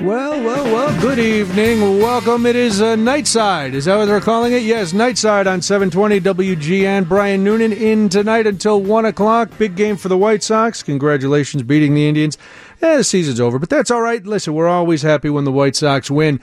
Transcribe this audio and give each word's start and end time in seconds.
Well, 0.00 0.42
well, 0.42 0.64
well, 0.64 1.00
good 1.00 1.20
evening. 1.20 1.98
Welcome. 1.98 2.46
It 2.46 2.56
is 2.56 2.82
uh, 2.82 2.96
Nightside. 2.96 3.74
Is 3.74 3.84
that 3.84 3.96
what 3.96 4.06
they're 4.06 4.20
calling 4.20 4.52
it? 4.52 4.62
Yes, 4.62 4.92
Nightside 4.92 5.46
on 5.46 5.62
720 5.62 6.20
WGN. 6.20 7.08
Brian 7.08 7.44
Noonan 7.44 7.72
in 7.72 8.08
tonight 8.08 8.46
until 8.46 8.80
1 8.82 9.04
o'clock. 9.04 9.56
Big 9.56 9.76
game 9.76 9.96
for 9.96 10.08
the 10.08 10.18
White 10.18 10.42
Sox. 10.42 10.82
Congratulations 10.82 11.62
beating 11.62 11.94
the 11.94 12.08
Indians. 12.08 12.36
Eh, 12.82 12.96
the 12.98 13.04
season's 13.04 13.38
over, 13.40 13.58
but 13.58 13.70
that's 13.70 13.90
all 13.90 14.02
right. 14.02 14.26
Listen, 14.26 14.52
we're 14.52 14.68
always 14.68 15.02
happy 15.02 15.30
when 15.30 15.44
the 15.44 15.52
White 15.52 15.76
Sox 15.76 16.10
win. 16.10 16.40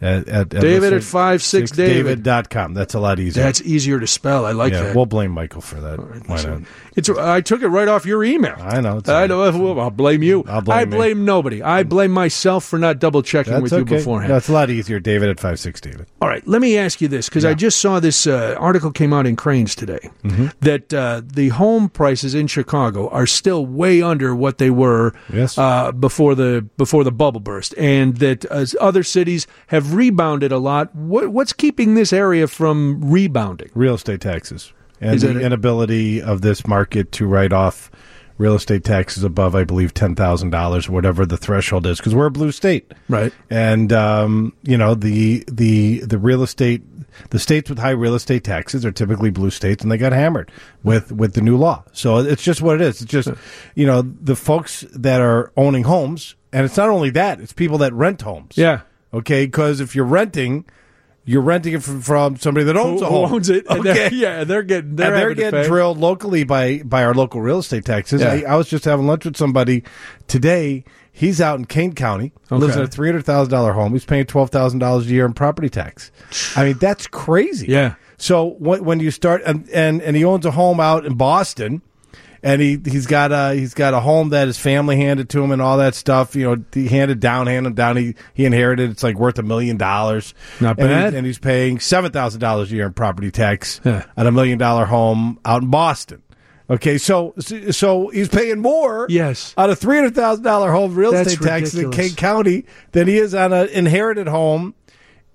at, 0.00 0.28
at, 0.28 0.54
at 0.54 0.60
David 0.60 0.92
at 0.92 1.02
five 1.02 1.42
six 1.42 1.70
David. 1.70 2.22
David.com. 2.22 2.74
That's 2.74 2.94
a 2.94 3.00
lot 3.00 3.18
easier. 3.18 3.42
That's 3.42 3.62
easier 3.62 3.98
to 3.98 4.06
spell. 4.06 4.44
I 4.44 4.52
like 4.52 4.72
yeah, 4.72 4.82
that. 4.82 4.96
we'll 4.96 5.06
blame 5.06 5.30
Michael 5.30 5.62
for 5.62 5.80
that. 5.80 5.98
Why 6.28 6.42
not? 6.42 6.62
It's 6.96 7.08
I 7.10 7.40
took 7.42 7.62
it 7.62 7.68
right 7.68 7.88
off 7.88 8.06
your 8.06 8.24
email. 8.24 8.56
I 8.58 8.80
know. 8.80 9.00
I 9.06 9.26
know. 9.26 9.38
Well, 9.58 9.78
I'll 9.80 9.90
blame 9.90 10.22
you. 10.22 10.44
I'll 10.48 10.62
blame 10.62 10.78
I 10.94 11.08
me. 11.12 11.14
nobody. 11.14 11.62
I 11.62 11.82
blame 11.82 12.10
myself 12.10 12.64
for 12.64 12.78
not 12.78 12.98
double 12.98 13.22
checking 13.22 13.52
That's 13.52 13.62
with 13.64 13.72
okay. 13.74 13.80
you 13.80 13.98
beforehand. 13.98 14.32
No, 14.32 14.52
a 14.52 14.56
lot 14.56 14.70
easier. 14.70 14.98
David 14.98 15.28
at 15.28 15.36
56david. 15.36 16.06
All 16.22 16.28
right, 16.28 16.46
let 16.48 16.60
me 16.62 16.78
ask 16.78 17.00
you 17.02 17.08
this 17.08 17.28
because 17.28 17.44
I 17.44 17.52
just 17.54 17.80
saw 17.80 18.00
this 18.00 18.26
uh, 18.26 18.56
article 18.58 18.90
came 18.90 19.12
out 19.12 19.26
in 19.26 19.36
Crain's 19.36 19.74
today 19.74 19.98
Mm-hmm. 20.24 20.46
that 20.60 20.92
uh, 20.94 21.22
the 21.24 21.50
home 21.50 21.88
prices 21.88 22.34
in 22.34 22.46
Chicago 22.46 23.08
are 23.10 23.26
still 23.26 23.64
way 23.66 24.00
under 24.02 24.34
what 24.34 24.58
they 24.58 24.70
were 24.70 25.12
Yes. 25.32 25.56
uh, 25.58 25.92
before 25.92 26.34
the 26.34 26.66
before 26.76 27.04
the 27.04 27.12
bubble 27.12 27.40
burst, 27.40 27.74
and 27.76 28.16
that 28.16 28.44
uh, 28.50 28.64
other 28.80 29.02
cities 29.02 29.46
have 29.68 29.94
rebounded 29.94 30.50
a 30.52 30.58
lot. 30.58 30.94
What, 30.94 31.28
what's 31.28 31.52
keeping 31.52 31.94
this 31.94 32.12
area 32.12 32.46
from 32.48 33.00
rebounding? 33.10 33.70
Real 33.74 33.94
estate 33.94 34.20
taxes 34.20 34.72
and 35.00 35.20
the 35.20 35.40
inability 35.40 36.22
of 36.22 36.40
this 36.40 36.66
market 36.66 37.12
to 37.12 37.26
write 37.26 37.52
off 37.52 37.90
real 38.38 38.54
estate 38.54 38.84
taxes 38.84 39.24
above, 39.24 39.54
I 39.54 39.64
believe, 39.64 39.94
ten 39.94 40.14
thousand 40.14 40.50
dollars, 40.50 40.88
or 40.88 40.92
whatever 40.92 41.26
the 41.26 41.36
threshold 41.36 41.86
is, 41.86 41.98
because 41.98 42.14
we're 42.14 42.26
a 42.26 42.30
blue 42.30 42.52
state, 42.52 42.92
Right. 43.08 43.32
And 43.50 43.92
um, 43.92 44.52
you 44.62 44.76
know 44.76 44.94
the 44.94 45.44
the 45.50 46.00
the 46.00 46.18
real 46.18 46.42
estate, 46.42 46.82
the 47.30 47.38
states 47.38 47.70
with 47.70 47.78
high 47.78 47.90
real 47.90 48.14
estate 48.14 48.44
taxes 48.44 48.84
are 48.84 48.92
typically 48.92 49.30
blue 49.30 49.50
states, 49.50 49.82
and 49.82 49.90
they 49.90 49.98
got 49.98 50.12
hammered 50.12 50.50
with 50.82 51.12
with 51.12 51.34
the 51.34 51.40
new 51.40 51.56
law. 51.56 51.84
So 51.92 52.18
it's 52.18 52.42
just 52.42 52.62
what 52.62 52.76
it 52.76 52.82
is. 52.82 53.00
It's 53.02 53.10
just 53.10 53.30
you 53.74 53.86
know 53.86 54.02
the 54.02 54.36
folks 54.36 54.84
that 54.92 55.20
are 55.20 55.52
owning 55.56 55.84
homes, 55.84 56.36
and 56.52 56.64
it's 56.64 56.76
not 56.76 56.88
only 56.88 57.10
that; 57.10 57.40
it's 57.40 57.52
people 57.52 57.78
that 57.78 57.92
rent 57.92 58.22
homes. 58.22 58.56
Yeah. 58.56 58.80
Okay, 59.14 59.46
because 59.46 59.80
if 59.80 59.94
you're 59.94 60.04
renting. 60.04 60.66
You're 61.28 61.42
renting 61.42 61.74
it 61.74 61.82
from, 61.82 62.00
from 62.02 62.36
somebody 62.36 62.64
that 62.66 62.76
owns 62.76 63.00
Who, 63.00 63.06
a 63.06 63.10
who 63.10 63.34
owns 63.34 63.50
it? 63.50 63.66
And 63.68 63.80
Okay 63.80 63.92
they're, 63.92 64.12
yeah, 64.14 64.44
they're 64.44 64.62
getting 64.62 64.94
they're, 64.94 65.10
they're 65.10 65.34
getting 65.34 65.64
drilled 65.64 65.98
locally 65.98 66.44
by 66.44 66.82
by 66.84 67.04
our 67.04 67.14
local 67.14 67.40
real 67.40 67.58
estate 67.58 67.84
taxes. 67.84 68.20
Yeah. 68.20 68.32
I, 68.32 68.52
I 68.52 68.56
was 68.56 68.68
just 68.68 68.84
having 68.84 69.06
lunch 69.06 69.24
with 69.24 69.36
somebody 69.36 69.82
today. 70.28 70.84
He's 71.10 71.40
out 71.40 71.58
in 71.58 71.64
Kane 71.64 71.94
County, 71.94 72.32
lives 72.50 72.76
in 72.76 72.82
a 72.82 72.86
three 72.86 73.08
hundred 73.08 73.24
thousand 73.24 73.50
dollar 73.50 73.72
home. 73.72 73.92
He's 73.92 74.04
paying 74.04 74.26
twelve 74.26 74.50
thousand 74.50 74.78
dollars 74.78 75.06
a 75.06 75.10
year 75.10 75.26
in 75.26 75.32
property 75.32 75.68
tax. 75.68 76.12
I 76.54 76.64
mean, 76.64 76.78
that's 76.78 77.06
crazy. 77.06 77.66
Yeah. 77.68 77.96
So 78.18 78.54
when, 78.58 78.84
when 78.84 79.00
you 79.00 79.10
start 79.10 79.42
and, 79.44 79.68
and 79.70 80.00
and 80.02 80.14
he 80.16 80.24
owns 80.24 80.46
a 80.46 80.52
home 80.52 80.78
out 80.80 81.04
in 81.04 81.14
Boston. 81.14 81.82
And 82.46 82.62
he 82.62 82.78
he's 82.84 83.06
got 83.06 83.32
a 83.32 83.54
he's 83.54 83.74
got 83.74 83.92
a 83.92 83.98
home 84.00 84.28
that 84.28 84.46
his 84.46 84.56
family 84.58 84.96
handed 84.96 85.28
to 85.30 85.42
him 85.42 85.50
and 85.50 85.60
all 85.60 85.78
that 85.78 85.94
stuff. 85.96 86.36
You 86.36 86.44
know, 86.54 86.64
he 86.72 86.86
handed 86.86 87.18
down, 87.18 87.48
handed 87.48 87.74
down. 87.74 87.96
He 87.96 88.14
he 88.34 88.44
inherited. 88.44 88.88
It's 88.90 89.02
like 89.02 89.16
worth 89.18 89.38
a 89.38 89.42
million 89.42 89.76
dollars. 89.76 90.32
Not 90.60 90.78
And 90.78 90.88
he- 90.88 90.94
bad. 90.94 91.14
and 91.14 91.26
he's 91.26 91.38
paying 91.40 91.80
seven 91.80 92.12
thousand 92.12 92.40
dollars 92.40 92.70
a 92.70 92.76
year 92.76 92.86
in 92.86 92.92
property 92.92 93.30
tax 93.32 93.80
Yeah. 93.84 94.04
on 94.16 94.26
a 94.28 94.30
million 94.32 94.58
dollar 94.58 94.84
home 94.86 95.40
out 95.44 95.62
in 95.62 95.70
Boston. 95.70 96.22
Okay, 96.70 96.98
so 96.98 97.34
so 97.70 98.08
he's 98.08 98.28
paying 98.28 98.60
more 98.60 99.06
Yes. 99.08 99.52
on 99.56 99.70
a 99.70 99.76
three 99.76 99.96
hundred 99.96 100.14
thousand 100.14 100.44
dollar 100.44 100.70
home 100.72 100.94
real 100.94 101.12
That's 101.12 101.32
estate 101.32 101.46
tax 101.46 101.74
in. 101.74 101.90
Kane 101.90 102.14
County 102.14 102.64
than 102.92 103.06
he 103.08 103.18
is 103.18 103.34
on 103.34 103.52
an 103.52 103.68
inherited 103.68 104.28
home 104.28 104.74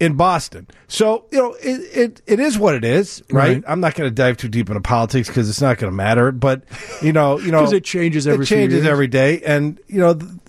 in 0.02 0.16
Boston. 0.16 0.68
So 0.88 1.26
you 1.32 1.38
know 1.38 1.54
it 1.62 1.98
it, 1.98 2.22
it 2.26 2.40
is 2.40 2.58
what 2.58 2.74
it 2.76 2.84
is, 2.84 3.24
right? 3.30 3.54
Right. 3.56 3.64
I'm 3.68 3.80
not 3.80 3.94
going 3.96 4.10
to 4.10 4.14
dive 4.14 4.36
too 4.36 4.50
deep 4.50 4.68
into 4.68 4.82
politics 4.82 5.28
because 5.30 5.48
it's 5.48 5.62
not 5.62 5.78
going 5.78 5.92
to 5.92 5.96
matter. 5.96 6.32
But 6.32 6.64
you 7.02 7.14
know, 7.14 7.38
you 7.40 7.52
know, 7.54 7.64
it 7.72 7.84
changes 7.84 8.28
every 8.28 8.44
It 8.44 8.48
changes 8.48 8.86
every 8.86 9.08
day, 9.08 9.42
and 9.44 9.80
you 9.88 10.00
know, 10.00 10.14
the, 10.14 10.40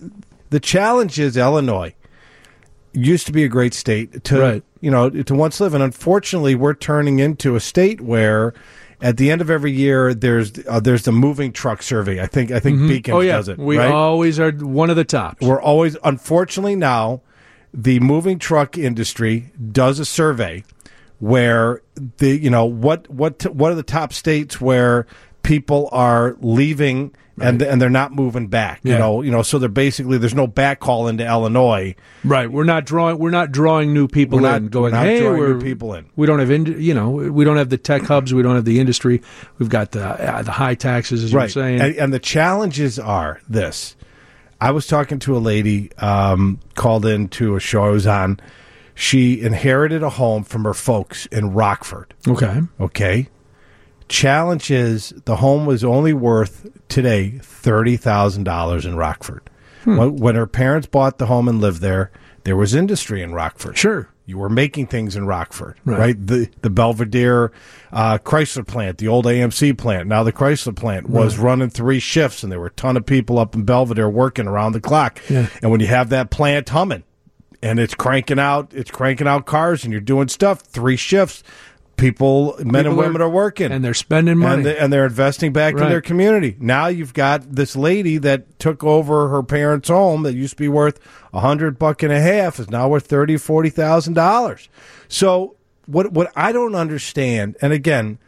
the 0.50 0.58
challenge 0.60 1.20
is 1.20 1.36
Illinois 1.36 1.94
used 2.94 3.26
to 3.26 3.32
be 3.32 3.44
a 3.44 3.48
great 3.48 3.74
state 3.74 4.24
to 4.24 4.38
Right. 4.40 4.62
you 4.80 4.90
know 4.90 5.08
to 5.10 5.34
once 5.34 5.60
live 5.60 5.72
and 5.74 5.82
unfortunately 5.82 6.54
we're 6.54 6.74
turning 6.74 7.20
into 7.20 7.56
a 7.56 7.60
state 7.60 8.02
where 8.02 8.52
at 9.00 9.16
the 9.16 9.30
end 9.30 9.40
of 9.40 9.48
every 9.48 9.72
year 9.72 10.12
there's 10.12 10.52
uh, 10.68 10.78
there's 10.78 11.04
the 11.04 11.12
moving 11.12 11.52
truck 11.52 11.82
survey 11.82 12.20
i 12.20 12.26
think 12.26 12.50
i 12.50 12.60
think 12.60 12.78
beacon 12.86 13.14
oh 13.14 13.20
yeah, 13.20 13.36
does 13.38 13.48
it 13.48 13.56
we 13.58 13.78
right? 13.78 13.90
always 13.90 14.38
are 14.38 14.50
one 14.52 14.90
of 14.90 14.96
the 14.96 15.04
tops. 15.04 15.40
we're 15.40 15.60
always 15.60 15.96
unfortunately 16.04 16.76
now 16.76 17.22
the 17.74 18.00
moving 18.00 18.38
truck 18.38 18.76
industry 18.76 19.50
does 19.72 19.98
a 19.98 20.04
survey 20.04 20.64
where 21.18 21.80
the 22.18 22.36
you 22.36 22.50
know 22.50 22.64
what 22.64 23.08
what 23.10 23.44
what 23.54 23.72
are 23.72 23.76
the 23.76 23.82
top 23.82 24.12
states 24.12 24.60
where 24.60 25.06
people 25.42 25.88
are 25.92 26.36
leaving 26.40 27.14
and 27.40 27.62
and 27.62 27.80
they're 27.80 27.88
not 27.88 28.12
moving 28.12 28.46
back 28.46 28.78
you 28.82 28.96
know 28.96 29.22
you 29.22 29.30
know 29.30 29.42
so 29.42 29.58
they're 29.58 29.68
basically 29.68 30.18
there's 30.18 30.34
no 30.34 30.46
backhaul 30.46 31.08
into 31.08 31.26
Illinois 31.26 31.94
Right, 32.24 32.50
we're 32.50 32.62
not 32.64 32.84
drawing. 32.84 33.18
We're 33.18 33.30
not 33.30 33.50
drawing 33.50 33.92
new 33.94 34.06
people 34.06 34.38
We're 34.38 34.48
not- 34.48 34.56
in. 34.62 34.68
Going, 34.68 34.92
we're 34.92 34.98
not 34.98 35.06
hey, 35.06 35.18
drawing 35.20 35.36
new 35.36 35.54
we're 35.54 35.60
people 35.60 35.94
in." 35.94 36.06
We 36.14 36.26
don't 36.28 36.38
have, 36.38 36.52
ind- 36.52 36.80
you 36.80 36.94
know, 36.94 37.10
we 37.10 37.44
don't 37.44 37.56
have 37.56 37.68
the 37.68 37.78
tech 37.78 38.02
hubs. 38.02 38.32
We 38.32 38.42
don't 38.44 38.54
have 38.54 38.64
the 38.64 38.78
industry. 38.78 39.22
We've 39.58 39.68
got 39.68 39.90
the 39.90 40.04
uh, 40.06 40.42
the 40.42 40.52
high 40.52 40.76
taxes, 40.76 41.24
as 41.24 41.32
you're 41.32 41.48
saying. 41.48 41.80
And, 41.80 41.96
and 41.96 42.12
the 42.12 42.20
challenges 42.20 43.00
are 43.00 43.40
this. 43.48 43.96
I 44.62 44.70
was 44.70 44.86
talking 44.86 45.18
to 45.20 45.36
a 45.36 45.38
lady 45.40 45.90
um, 45.98 46.60
called 46.76 47.04
into 47.04 47.56
a 47.56 47.60
show 47.60 47.82
I 47.82 47.90
was 47.90 48.06
on. 48.06 48.38
She 48.94 49.40
inherited 49.40 50.04
a 50.04 50.08
home 50.10 50.44
from 50.44 50.62
her 50.62 50.72
folks 50.74 51.26
in 51.26 51.52
Rockford. 51.52 52.14
okay, 52.28 52.60
Okay. 52.80 53.28
Challenge 54.08 54.70
is 54.70 55.12
the 55.24 55.36
home 55.36 55.66
was 55.66 55.82
only 55.82 56.12
worth 56.12 56.68
today 56.88 57.38
thirty 57.42 57.96
thousand 57.96 58.44
dollars 58.44 58.86
in 58.86 58.94
Rockford. 58.96 59.48
Hmm. 59.84 59.96
When 60.18 60.36
her 60.36 60.46
parents 60.46 60.86
bought 60.86 61.18
the 61.18 61.26
home 61.26 61.48
and 61.48 61.60
lived 61.60 61.80
there, 61.80 62.12
there 62.44 62.56
was 62.56 62.72
industry 62.74 63.20
in 63.22 63.32
Rockford. 63.32 63.76
sure. 63.76 64.10
You 64.24 64.38
were 64.38 64.48
making 64.48 64.86
things 64.86 65.16
in 65.16 65.26
Rockford, 65.26 65.76
Right. 65.84 65.98
right? 65.98 66.26
The 66.26 66.48
the 66.62 66.70
Belvidere 66.70 67.50
uh, 67.92 68.18
Chrysler 68.18 68.66
plant, 68.66 68.98
the 68.98 69.08
old 69.08 69.26
AMC 69.26 69.76
plant, 69.76 70.08
now 70.08 70.22
the 70.22 70.32
Chrysler 70.32 70.74
plant 70.76 71.08
was 71.10 71.38
running 71.38 71.70
three 71.70 71.98
shifts, 71.98 72.42
and 72.42 72.52
there 72.52 72.60
were 72.60 72.66
a 72.66 72.70
ton 72.72 72.96
of 72.96 73.04
people 73.04 73.38
up 73.38 73.54
in 73.54 73.64
Belvidere 73.64 74.10
working 74.10 74.46
around 74.46 74.72
the 74.72 74.80
clock. 74.80 75.20
Yeah. 75.28 75.48
And 75.60 75.70
when 75.72 75.80
you 75.80 75.88
have 75.88 76.08
that 76.10 76.30
plant 76.30 76.68
humming, 76.68 77.02
and 77.62 77.78
it's 77.80 77.94
cranking 77.94 78.38
out, 78.38 78.72
it's 78.74 78.90
cranking 78.90 79.26
out 79.26 79.44
cars, 79.46 79.82
and 79.84 79.92
you're 79.92 80.00
doing 80.00 80.28
stuff 80.28 80.60
three 80.60 80.96
shifts. 80.96 81.42
People, 81.96 82.54
men 82.58 82.60
and 82.60 82.72
People 82.86 82.92
are- 82.92 82.96
women 83.06 83.22
are, 83.22 83.28
working 83.28 83.70
and 83.72 83.84
they're 83.84 83.94
spending 83.94 84.38
money. 84.38 84.54
and, 84.56 84.66
they, 84.66 84.78
and 84.78 84.92
they're 84.92 85.06
investing 85.06 85.52
back 85.52 85.74
Right. 85.74 85.84
in 85.84 85.88
their 85.88 86.00
community. 86.00 86.56
Now 86.58 86.86
you've 86.88 87.14
got 87.14 87.54
this 87.54 87.76
lady 87.76 88.18
that 88.18 88.58
took 88.58 88.82
over 88.82 89.28
her 89.28 89.42
parents' 89.42 89.88
home 89.88 90.22
that 90.24 90.34
used 90.34 90.52
to 90.56 90.62
be 90.62 90.68
worth 90.68 90.98
a 91.32 91.40
hundred 91.40 91.78
buck 91.78 92.02
and 92.02 92.12
a 92.12 92.20
half 92.20 92.58
is 92.58 92.70
now 92.70 92.88
worth 92.88 93.06
thirty, 93.06 93.36
forty 93.36 93.70
thousand 93.70 94.14
dollars. 94.14 94.68
So 95.08 95.56
what 95.86 96.12
what 96.12 96.32
I 96.36 96.52
don't 96.52 96.74
understand, 96.74 97.56
and 97.62 97.72
again. 97.72 98.18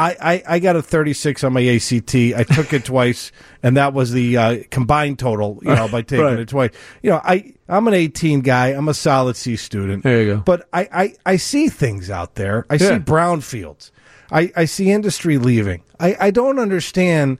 I, 0.00 0.14
I, 0.46 0.54
I 0.54 0.58
got 0.60 0.76
a 0.76 0.80
36 0.82 1.42
on 1.42 1.52
my 1.54 1.66
ACT. 1.66 2.14
I 2.14 2.44
took 2.44 2.72
it 2.72 2.84
twice, 2.84 3.32
and 3.64 3.76
that 3.76 3.94
was 3.94 4.12
the 4.12 4.36
uh, 4.36 4.58
combined 4.70 5.18
total, 5.18 5.58
you 5.62 5.74
know, 5.74 5.88
by 5.88 6.02
taking 6.02 6.24
Right. 6.24 6.38
it 6.38 6.46
twice. 6.48 6.70
You 7.02 7.10
know, 7.10 7.20
I, 7.24 7.54
I'm 7.68 7.86
an 7.86 7.94
18 7.94 8.40
guy. 8.40 8.68
I'm 8.68 8.88
a 8.88 8.94
solid 8.94 9.36
C 9.36 9.56
student. 9.56 10.02
There 10.02 10.22
you 10.22 10.34
go. 10.36 10.40
But 10.40 10.68
I, 10.72 10.88
I, 10.92 11.14
I 11.26 11.36
see 11.36 11.68
things 11.68 12.08
out 12.10 12.34
there. 12.36 12.64
I 12.70 12.76
see 12.78 12.86
Yeah. 12.86 12.98
brownfields. 12.98 13.90
I, 14.30 14.52
I 14.56 14.64
see 14.66 14.90
industry 14.90 15.38
leaving. 15.38 15.82
I, 16.00 16.16
I 16.20 16.30
don't 16.30 16.58
understand 16.58 17.38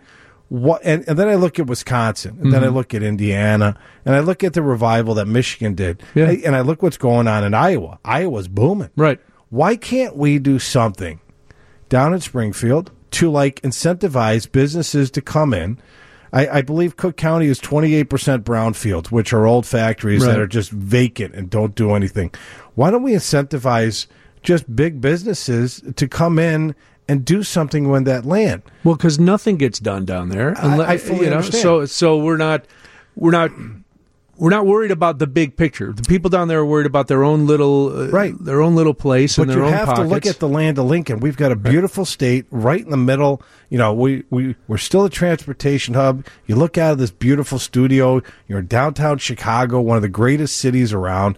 what, 0.48 0.80
and, 0.84 1.06
and 1.06 1.18
then 1.18 1.28
I 1.28 1.34
look 1.34 1.58
at 1.58 1.66
Wisconsin, 1.66 2.38
and 2.40 2.52
then 2.52 2.60
Mm-hmm. 2.62 2.70
I 2.72 2.74
look 2.74 2.94
at 2.94 3.02
Indiana, 3.02 3.78
and 4.06 4.14
I 4.14 4.20
look 4.20 4.42
at 4.42 4.54
the 4.54 4.62
revival 4.62 5.12
that 5.14 5.26
Michigan 5.26 5.74
did, 5.74 6.02
Yeah. 6.14 6.30
and 6.30 6.56
I 6.56 6.62
look 6.62 6.82
what's 6.82 6.96
going 6.96 7.28
on 7.28 7.44
in 7.44 7.52
Iowa. 7.52 7.98
Iowa's 8.04 8.48
booming. 8.48 8.90
right. 8.96 9.20
Why 9.50 9.76
can't 9.76 10.14
we 10.16 10.38
do 10.38 10.58
something 10.58 11.20
down 11.88 12.12
in 12.12 12.20
Springfield 12.20 12.90
to 13.12 13.30
like 13.30 13.60
incentivize 13.62 14.50
businesses 14.50 15.10
to 15.12 15.22
come 15.22 15.52
in? 15.54 15.78
I, 16.32 16.48
I 16.58 16.62
believe 16.62 16.96
Cook 16.96 17.16
County 17.16 17.46
is 17.46 17.60
28% 17.60 18.04
brownfields, 18.40 19.06
which 19.10 19.32
are 19.32 19.46
old 19.46 19.66
factories 19.66 20.22
Right. 20.24 20.32
that 20.32 20.40
are 20.40 20.46
just 20.46 20.70
vacant 20.70 21.34
and 21.34 21.48
don't 21.50 21.74
do 21.74 21.92
anything. 21.92 22.30
Why 22.74 22.90
don't 22.90 23.02
we 23.02 23.12
incentivize 23.12 24.06
just 24.42 24.74
big 24.74 25.00
businesses 25.00 25.82
to 25.96 26.06
come 26.08 26.38
in 26.38 26.74
and 27.08 27.24
do 27.24 27.42
something 27.42 27.88
with 27.90 28.04
that 28.04 28.24
land? 28.26 28.62
Well, 28.84 28.94
because 28.96 29.18
nothing 29.18 29.56
gets 29.56 29.78
done 29.78 30.04
down 30.04 30.28
there. 30.28 30.54
unle- 30.54 30.84
I 30.86 30.98
fully 30.98 31.24
you 31.24 31.30
know, 31.30 31.36
understand. 31.38 31.62
So, 31.62 31.84
so 31.86 32.18
we're 32.18 32.36
not, 32.36 32.64
we're 33.16 33.30
not, 33.30 33.50
we're 34.38 34.50
not 34.50 34.66
worried 34.66 34.90
about 34.92 35.18
the 35.18 35.26
big 35.26 35.56
picture. 35.56 35.92
The 35.92 36.04
people 36.04 36.30
down 36.30 36.48
there 36.48 36.60
are 36.60 36.64
worried 36.64 36.86
about 36.86 37.08
their 37.08 37.24
own 37.24 37.46
little, 37.46 37.88
uh, 37.94 38.08
Right. 38.08 38.34
Their 38.38 38.62
own 38.62 38.76
little 38.76 38.94
place 38.94 39.36
But 39.36 39.42
and 39.42 39.50
their 39.50 39.64
own 39.64 39.72
pockets. 39.72 39.86
you 39.88 39.94
have 39.96 40.08
to 40.08 40.14
look 40.14 40.26
at 40.26 40.38
the 40.38 40.48
land 40.48 40.78
of 40.78 40.86
Lincoln. 40.86 41.18
We've 41.20 41.36
got 41.36 41.50
a 41.52 41.56
beautiful 41.56 42.04
state 42.04 42.46
right 42.50 42.80
in 42.80 42.90
the 42.90 42.96
middle. 42.96 43.42
You 43.68 43.78
know, 43.78 43.92
we, 43.92 44.22
we, 44.30 44.54
we're 44.68 44.78
still 44.78 45.04
a 45.04 45.10
transportation 45.10 45.94
hub. 45.94 46.24
You 46.46 46.54
look 46.56 46.78
out 46.78 46.92
of 46.92 46.98
this 46.98 47.10
beautiful 47.10 47.58
studio, 47.58 48.22
you're 48.46 48.60
in 48.60 48.66
downtown 48.68 49.18
Chicago, 49.18 49.80
one 49.80 49.96
of 49.96 50.02
the 50.02 50.08
greatest 50.08 50.56
cities 50.56 50.92
around. 50.92 51.36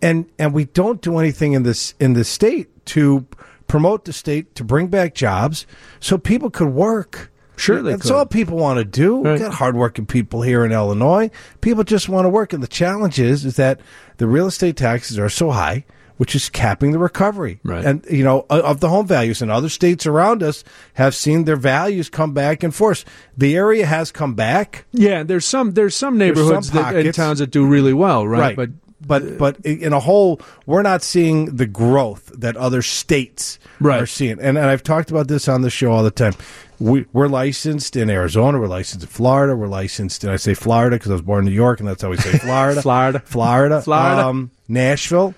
And 0.00 0.26
and 0.38 0.52
we 0.52 0.66
don't 0.66 1.00
do 1.00 1.18
anything 1.18 1.54
in 1.54 1.62
this 1.62 1.94
in 1.98 2.12
this 2.12 2.28
state 2.28 2.84
to 2.86 3.26
promote 3.66 4.04
the 4.04 4.12
state, 4.12 4.54
to 4.56 4.62
bring 4.64 4.88
back 4.88 5.14
jobs 5.14 5.66
so 6.00 6.18
people 6.18 6.50
could 6.50 6.68
work. 6.68 7.30
Sure 7.56 7.82
they 7.82 7.92
That's 7.92 8.04
could. 8.04 8.12
all 8.12 8.26
people 8.26 8.56
want 8.56 8.78
to 8.78 8.84
do. 8.84 9.22
Right. 9.22 9.32
We've 9.32 9.40
got 9.40 9.54
hardworking 9.54 10.06
people 10.06 10.42
here 10.42 10.64
in 10.64 10.72
Illinois. 10.72 11.30
People 11.60 11.84
just 11.84 12.08
want 12.08 12.24
to 12.24 12.28
work. 12.28 12.52
And 12.52 12.62
the 12.62 12.68
challenge 12.68 13.18
is, 13.18 13.44
is 13.44 13.56
that 13.56 13.80
the 14.16 14.26
real 14.26 14.46
estate 14.46 14.76
taxes 14.76 15.18
are 15.18 15.28
so 15.28 15.50
high, 15.50 15.84
which 16.16 16.34
is 16.34 16.48
capping 16.48 16.92
the 16.92 16.98
recovery. 16.98 17.60
Right. 17.62 17.84
And, 17.84 18.04
you 18.10 18.24
know, 18.24 18.46
of 18.48 18.80
the 18.80 18.88
home 18.88 19.06
values. 19.06 19.42
And 19.42 19.50
other 19.50 19.68
states 19.68 20.06
around 20.06 20.42
us 20.42 20.64
have 20.94 21.14
seen 21.14 21.44
their 21.44 21.56
values 21.56 22.08
come 22.08 22.32
back 22.32 22.64
in 22.64 22.70
force. 22.70 23.04
The 23.36 23.54
area 23.54 23.86
has 23.86 24.10
come 24.10 24.34
back. 24.34 24.86
yeah, 24.92 25.22
there's 25.22 25.44
some 25.44 25.72
there's 25.72 25.94
some 25.94 26.16
neighborhoods 26.18 26.68
some 26.68 26.82
that, 26.82 26.96
and 26.96 27.14
towns 27.14 27.38
that 27.40 27.50
do 27.50 27.66
really 27.66 27.92
well, 27.92 28.26
right? 28.26 28.56
But 28.56 28.70
but 29.06 29.38
but 29.38 29.58
in 29.64 29.92
a 29.92 30.00
whole, 30.00 30.40
we're 30.66 30.82
not 30.82 31.02
seeing 31.02 31.56
the 31.56 31.66
growth 31.66 32.26
that 32.38 32.56
other 32.56 32.82
states 32.82 33.58
Right. 33.80 34.00
are 34.00 34.06
seeing. 34.06 34.32
And, 34.40 34.56
and 34.56 34.66
I've 34.66 34.82
talked 34.82 35.10
about 35.10 35.28
this 35.28 35.48
on 35.48 35.62
the 35.62 35.70
show 35.70 35.90
all 35.92 36.02
the 36.02 36.10
time. 36.10 36.34
We, 36.78 37.06
we're 37.12 37.28
licensed 37.28 37.94
in 37.96 38.10
Arizona. 38.10 38.58
We're 38.58 38.66
licensed 38.66 39.04
in 39.04 39.08
Florida. 39.10 39.54
We're 39.56 39.68
licensed, 39.68 40.24
and 40.24 40.32
I 40.32 40.36
say 40.36 40.54
Florida 40.54 40.96
because 40.96 41.10
I 41.10 41.14
was 41.14 41.22
born 41.22 41.40
in 41.40 41.50
New 41.50 41.54
York, 41.56 41.78
and 41.80 41.88
that's 41.88 42.02
how 42.02 42.10
we 42.10 42.16
say 42.16 42.38
Florida. 42.38 42.82
Florida. 42.82 43.20
Florida, 43.24 43.82
Florida. 43.82 44.26
um, 44.26 44.50
Nashville. 44.68 45.34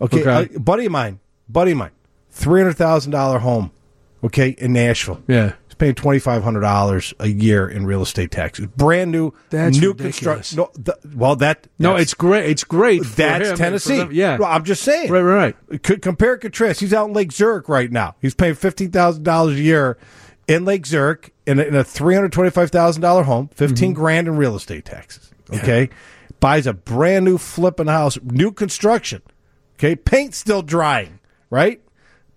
Okay, 0.00 0.20
Okay. 0.26 0.54
uh, 0.54 0.58
buddy 0.58 0.86
of 0.86 0.92
mine, 0.92 1.20
buddy 1.48 1.72
of 1.72 1.78
mine, 1.78 1.90
three 2.30 2.60
hundred 2.60 2.74
thousand 2.76 3.12
dollar 3.12 3.38
home. 3.40 3.70
Okay, 4.24 4.50
in 4.58 4.72
Nashville. 4.72 5.22
yeah, 5.28 5.52
paying 5.78 5.94
twenty 5.94 6.18
five 6.18 6.42
hundred 6.42 6.60
dollars 6.60 7.12
a 7.18 7.28
year 7.28 7.68
in 7.68 7.86
real 7.86 8.02
estate 8.02 8.30
taxes. 8.30 8.66
Brand 8.76 9.12
new, 9.12 9.32
That's 9.50 9.78
new 9.78 9.94
construction. 9.94 10.56
No, 10.58 10.70
the, 10.74 10.96
well, 11.14 11.36
that 11.36 11.66
no, 11.78 11.96
it's 11.96 12.14
great. 12.14 12.46
It's 12.50 12.64
great. 12.64 13.02
that's 13.04 13.58
Tennessee. 13.58 14.06
Yeah, 14.12 14.38
Well, 14.38 14.48
I'm 14.50 14.64
just 14.64 14.82
saying. 14.82 15.10
right, 15.10 15.20
right, 15.22 15.54
right. 15.70 15.82
Compare 15.82 16.32
and 16.34 16.42
contrast. 16.42 16.80
He's 16.80 16.92
out 16.94 17.08
in 17.08 17.12
Lake 17.14 17.32
Zurich 17.32 17.68
right 17.68 17.90
now. 17.90 18.14
He's 18.20 18.34
paying 18.34 18.54
fifteen 18.54 18.90
thousand 18.90 19.22
dollars 19.24 19.56
a 19.56 19.62
year 19.62 19.98
in 20.48 20.64
Lake 20.64 20.86
Zurich 20.86 21.34
in 21.46 21.58
a, 21.58 21.62
in 21.64 21.74
a 21.74 21.84
three 21.84 22.14
hundred 22.14 22.32
twenty 22.32 22.50
five 22.50 22.70
thousand 22.70 23.02
dollar 23.02 23.24
home, 23.24 23.48
15 23.54 23.90
Mm-hmm. 23.92 24.00
grand 24.00 24.28
in 24.28 24.36
real 24.36 24.56
estate 24.56 24.84
taxes. 24.84 25.30
Okay, 25.52 25.90
buys 26.40 26.66
a 26.66 26.72
brand 26.72 27.24
new 27.24 27.38
flipping 27.38 27.86
house, 27.86 28.18
new 28.22 28.50
construction. 28.52 29.22
Okay, 29.74 29.94
paint 29.94 30.34
still 30.34 30.62
drying. 30.62 31.20
Right, 31.50 31.80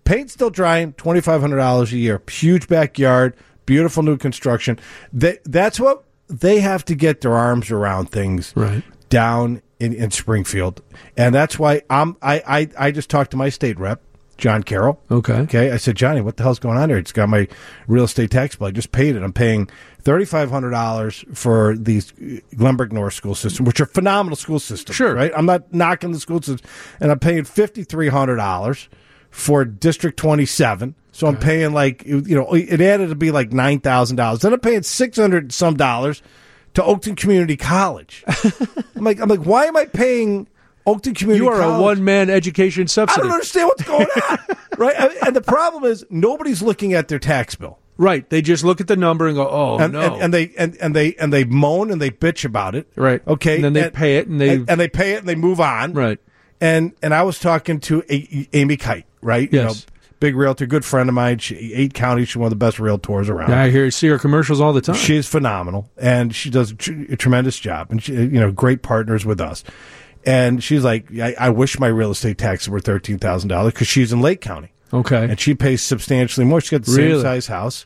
paint 0.10 0.32
still 0.32 0.50
drying. 0.50 0.94
Twenty 0.94 1.22
five 1.22 1.42
hundred 1.42 1.58
dollars 1.58 1.94
a 1.94 1.98
year. 1.98 2.22
Huge 2.30 2.68
backyard, 2.68 3.36
beautiful 3.66 4.04
new 4.04 4.18
construction. 4.18 4.80
That 5.14 5.40
that's 5.46 5.80
what 5.80 6.04
they 6.28 6.60
have 6.60 6.84
to 6.86 6.96
get 6.96 7.22
their 7.22 7.34
arms 7.36 7.72
around 7.72 8.12
things 8.12 8.54
Right. 8.56 8.84
down 9.10 9.62
in, 9.80 9.94
in 9.94 10.12
Springfield, 10.12 10.82
and 11.16 11.34
that's 11.34 11.58
why 11.58 11.82
I'm 11.90 12.18
I, 12.22 12.44
I 12.46 12.88
I 12.88 12.92
just 12.92 13.10
talked 13.10 13.32
to 13.32 13.38
my 13.38 13.50
state 13.50 13.80
rep, 13.80 14.02
John 14.38 14.62
Carroll. 14.64 15.02
Okay. 15.10 15.34
Okay, 15.34 15.72
I 15.72 15.78
said, 15.78 15.96
Johnny, 15.96 16.20
what 16.22 16.36
the 16.38 16.44
hell's 16.44 16.60
going 16.60 16.78
on 16.78 16.90
here? 16.90 16.98
It's 16.98 17.12
got 17.14 17.30
my 17.30 17.48
real 17.88 18.04
estate 18.04 18.30
tax 18.32 18.56
bill. 18.58 18.68
I 18.68 18.72
just 18.72 18.92
paid 18.92 19.16
it. 19.16 19.24
I'm 19.24 19.32
paying 19.34 19.70
thirty 20.02 20.26
five 20.26 20.50
hundred 20.52 20.72
dollars 20.72 21.24
for 21.34 21.78
these 21.78 22.12
Glenbrook 22.56 22.92
North 22.92 23.14
school 23.14 23.36
system, 23.36 23.66
which 23.66 23.80
are 23.80 23.86
phenomenal 23.86 24.36
school 24.36 24.60
systems. 24.60 24.96
Sure. 24.96 25.14
right? 25.16 25.32
I'm 25.36 25.46
not 25.46 25.74
knocking 25.74 26.12
the 26.12 26.20
school 26.20 26.42
system, 26.42 26.70
and 27.00 27.12
I'm 27.12 27.20
paying 27.20 27.44
fifty 27.46 27.84
three 27.84 28.10
hundred 28.10 28.36
dollars 28.36 28.90
for 29.32 29.66
District 29.66 30.18
twenty 30.18 30.46
seven. 30.46 30.96
So 31.12 31.28
I'm 31.28 31.38
paying 31.38 31.74
like 31.74 32.06
you 32.06 32.22
know 32.22 32.54
it 32.54 32.80
added 32.80 33.10
to 33.10 33.16
be 33.16 33.32
like 33.32 33.52
nine 33.52 33.80
thousand 33.80 34.16
dollars. 34.16 34.40
Then 34.40 34.54
I'm 34.54 34.60
paying 34.60 34.84
six 34.84 35.18
hundred 35.18 35.52
some 35.52 35.76
dollars 35.76 36.22
to 36.76 36.82
Oakton 36.82 37.18
Community 37.18 37.58
College. 37.58 38.24
I'm 38.96 39.04
like 39.04 39.20
I'm 39.20 39.28
like 39.28 39.42
why 39.42 39.66
am 39.66 39.76
I 39.76 39.86
paying 39.86 40.48
Oakton 40.88 41.16
Community? 41.16 41.44
You 41.44 41.50
are 41.50 41.62
a 41.62 41.82
one 41.82 42.04
man 42.06 42.30
education 42.30 42.88
subsidy. 42.88 43.20
I 43.22 43.24
don't 43.24 43.34
understand 43.34 43.68
what's 43.68 43.84
going 43.84 44.08
on, 44.30 44.38
right? 44.78 44.96
I 44.98 45.08
mean, 45.10 45.18
and 45.28 45.36
the 45.36 45.42
problem 45.42 45.84
is 45.84 46.06
nobody's 46.10 46.62
looking 46.62 46.94
at 46.94 47.10
their 47.10 47.20
tax 47.20 47.54
bill, 47.56 47.80
Right. 47.98 48.28
They 48.30 48.42
just 48.42 48.64
look 48.64 48.80
at 48.80 48.88
the 48.88 48.96
number 48.96 49.28
and 49.28 49.36
go, 49.36 49.50
"Oh 49.50 49.78
and, 49.78 49.92
no." 49.92 50.00
and, 50.00 50.22
and 50.24 50.34
they 50.34 50.54
and, 50.58 50.78
and 50.78 50.96
they 50.96 51.16
and 51.16 51.34
they 51.34 51.44
moan 51.44 51.92
and 51.92 52.02
they 52.02 52.12
bitch 52.12 52.46
about 52.46 52.76
it, 52.76 52.88
Right. 52.96 53.22
Okay, 53.28 53.56
And 53.56 53.64
then 53.66 53.74
they 53.74 53.90
pay 53.90 54.18
it 54.18 54.28
and 54.28 54.40
they- 54.40 54.56
and, 54.56 54.70
and 54.70 54.80
they 54.80 54.88
pay 54.88 55.14
it 55.16 55.20
and 55.20 55.28
they 55.28 55.36
move 55.36 55.60
on, 55.60 55.92
right. 55.94 56.18
And 56.62 56.94
and 57.04 57.14
I 57.14 57.24
was 57.24 57.40
talking 57.40 57.82
to 57.82 58.04
a, 58.10 58.48
Amy 58.54 58.78
Kite, 58.78 59.06
right? 59.22 59.50
Yes. 59.52 59.86
big 60.20 60.36
realtor, 60.36 60.66
good 60.66 60.84
friend 60.84 61.08
of 61.10 61.16
mine. 61.16 61.38
She, 61.40 61.74
eight 61.74 61.94
counties, 61.94 62.30
she's 62.30 62.36
one 62.38 62.48
of 62.48 62.50
the 62.52 62.56
best 62.66 62.78
realtors 62.78 63.30
around. 63.30 63.50
Yeah, 63.52 63.62
I 63.64 63.70
hear 63.70 63.90
see 63.92 64.08
her 64.08 64.20
commercials 64.20 64.60
all 64.60 64.74
the 64.74 64.82
time. 64.82 64.96
She's 64.96 65.28
phenomenal, 65.28 65.90
and 65.98 66.36
she 66.36 66.50
does 66.50 66.72
a, 66.72 66.76
tr- 66.76 66.94
a 67.10 67.16
tremendous 67.16 67.58
job, 67.60 67.90
and 67.92 68.02
she, 68.04 68.14
you 68.14 68.28
know, 68.40 68.52
great 68.52 68.82
partners 68.82 69.26
with 69.26 69.40
us. 69.40 69.64
And 70.26 70.62
she's 70.62 70.84
like, 70.84 71.08
I, 71.18 71.34
I 71.40 71.50
wish 71.50 71.80
my 71.80 71.88
real 71.88 72.12
estate 72.12 72.38
taxes 72.38 72.68
were 72.70 72.82
thirteen 72.82 73.18
thousand 73.20 73.48
dollars 73.50 73.74
because 73.74 73.88
she's 73.88 74.12
in 74.12 74.20
Lake 74.22 74.42
County, 74.42 74.74
okay. 74.94 75.24
and 75.24 75.40
she 75.40 75.56
pays 75.56 75.82
substantially 75.82 76.46
more. 76.46 76.60
She's 76.60 76.72
got 76.72 76.84
the 76.84 76.92
Really? 76.92 77.14
same 77.14 77.22
size 77.22 77.48
house, 77.48 77.86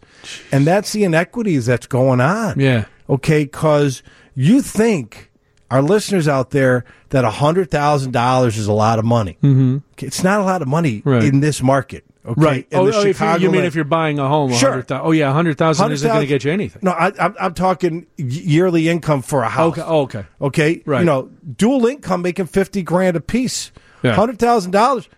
and 0.52 0.66
that's 0.66 0.92
the 0.94 1.04
inequities 1.04 1.68
that's 1.68 1.86
going 1.86 2.20
on. 2.22 2.60
Yeah. 2.60 2.86
Okay, 3.08 3.44
because 3.44 4.02
you 4.34 4.62
think 4.64 5.30
our 5.74 5.82
listeners 5.82 6.28
out 6.28 6.52
there 6.52 6.86
that 7.10 7.26
hundred 7.26 7.70
thousand 7.72 8.12
dollars 8.12 8.58
is 8.58 8.68
a 8.68 8.74
lot 8.74 9.00
of 9.00 9.06
money. 9.06 9.38
Mm-hmm. 9.44 9.78
It's 9.98 10.24
not 10.24 10.40
a 10.40 10.44
lot 10.44 10.62
of 10.62 10.68
money 10.68 11.02
Right. 11.06 11.24
in 11.24 11.40
this 11.40 11.62
market. 11.62 12.04
Okay, 12.26 12.42
Right. 12.42 12.68
In 12.72 12.80
Oh, 12.80 12.92
oh, 12.94 13.02
if 13.06 13.20
you, 13.20 13.38
you 13.40 13.52
mean 13.52 13.66
if 13.66 13.76
you're 13.76 13.84
buying 13.84 14.18
a 14.18 14.28
home? 14.28 14.54
Sure. 14.54 14.70
100,000 14.70 15.06
oh, 15.06 15.12
yeah, 15.12 15.28
100000 15.28 15.92
isn't 15.92 16.08
going 16.08 16.22
to 16.22 16.26
get 16.28 16.46
you 16.46 16.52
anything. 16.54 16.80
No, 16.82 16.92
I, 16.92 17.12
I'm, 17.20 17.36
I'm 17.40 17.54
talking 17.54 18.08
yearly 18.16 18.88
income 18.88 19.22
for 19.22 19.44
a 19.44 19.50
house. 19.50 19.74
Okay. 19.78 19.82
Oh, 19.86 20.02
okay. 20.04 20.26
Okay, 20.42 20.84
Right. 20.86 21.00
You 21.02 21.06
know, 21.06 21.30
dual 21.58 21.86
income 21.86 22.22
making 22.22 22.46
fifty 22.46 22.82
grand 22.82 23.18
a 23.18 23.22
piece, 23.22 23.72
Yeah. 24.04 24.14
hundred 24.14 24.40
thousand 24.40 24.72
dollars. 24.72 25.10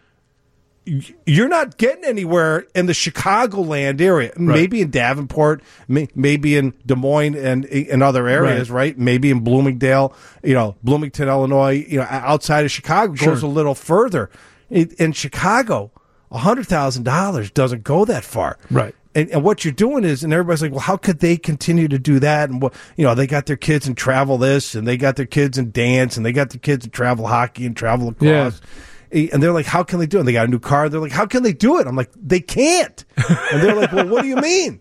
You're 1.26 1.48
not 1.48 1.78
getting 1.78 2.04
anywhere 2.06 2.68
in 2.76 2.86
the 2.86 2.94
Chicagoland 2.94 4.00
area. 4.02 4.32
Maybe 4.38 4.82
in 4.82 4.92
Davenport, 4.92 5.64
may, 5.88 6.08
maybe 6.14 6.56
in 6.58 6.74
Des 6.86 6.96
Moines 6.96 7.36
and 7.36 7.66
in 7.66 8.02
other 8.04 8.28
areas, 8.28 8.70
right. 8.70 8.98
Maybe 8.98 9.32
in 9.32 9.40
Bloomingdale, 9.40 10.14
you 10.44 10.54
know, 10.54 10.76
Bloomington, 10.84 11.28
Illinois. 11.28 11.86
You 11.88 12.00
know, 12.00 12.08
outside 12.10 12.66
of 12.66 12.72
Chicago 12.72 13.14
goes 13.14 13.42
a 13.42 13.48
little 13.48 13.74
further. 13.76 14.30
In, 14.70 14.90
in 15.00 15.12
Chicago, 15.12 15.92
hundred 16.32 16.68
thousand 16.68 17.04
dollars 17.04 17.50
doesn't 17.52 17.84
go 17.84 18.04
that 18.06 18.24
far, 18.24 18.58
Right. 18.70 18.94
and, 19.16 19.30
and 19.30 19.44
what 19.44 19.64
you're 19.64 19.72
doing 19.74 20.04
is, 20.04 20.24
and 20.24 20.34
everybody's 20.34 20.62
like, 20.62 20.72
well, 20.72 20.82
how 20.82 20.98
could 20.98 21.20
they 21.20 21.38
continue 21.38 21.88
to 21.88 21.98
do 21.98 22.20
that? 22.20 22.50
And 22.50 22.62
what, 22.62 22.74
you 22.98 23.06
know, 23.06 23.16
they 23.16 23.26
got 23.26 23.46
their 23.46 23.56
kids 23.58 23.88
and 23.88 23.96
travel 23.96 24.38
this, 24.38 24.76
and 24.76 24.86
they 24.88 24.98
got 24.98 25.16
their 25.16 25.26
kids 25.26 25.58
and 25.58 25.72
dance, 25.72 26.18
and 26.18 26.26
they 26.26 26.32
got 26.34 26.50
their 26.50 26.60
kids 26.60 26.84
and 26.84 26.92
travel 26.94 27.26
hockey 27.28 27.66
and 27.66 27.76
travel 27.78 28.08
lacrosse. 28.08 28.60
Yeah. 28.62 28.70
And 29.16 29.42
they're 29.42 29.54
like, 29.54 29.66
how 29.66 29.84
can 29.84 30.00
they 30.00 30.06
do 30.08 30.18
it? 30.18 30.22
And 30.22 30.28
they 30.28 30.34
got 30.34 30.48
a 30.48 30.52
new 30.52 30.60
car. 30.60 30.90
They're 30.90 31.00
like, 31.00 31.12
how 31.12 31.26
can 31.26 31.42
they 31.44 31.54
do 31.54 31.80
it? 31.80 31.88
I'm 31.88 31.96
like, 31.96 32.12
they 32.16 32.42
can't. 32.42 33.04
And 33.52 33.64
they're 33.64 33.76
like, 33.76 33.92
well, 33.92 34.08
what 34.10 34.24
do 34.24 34.28
you 34.28 34.36
mean? 34.36 34.80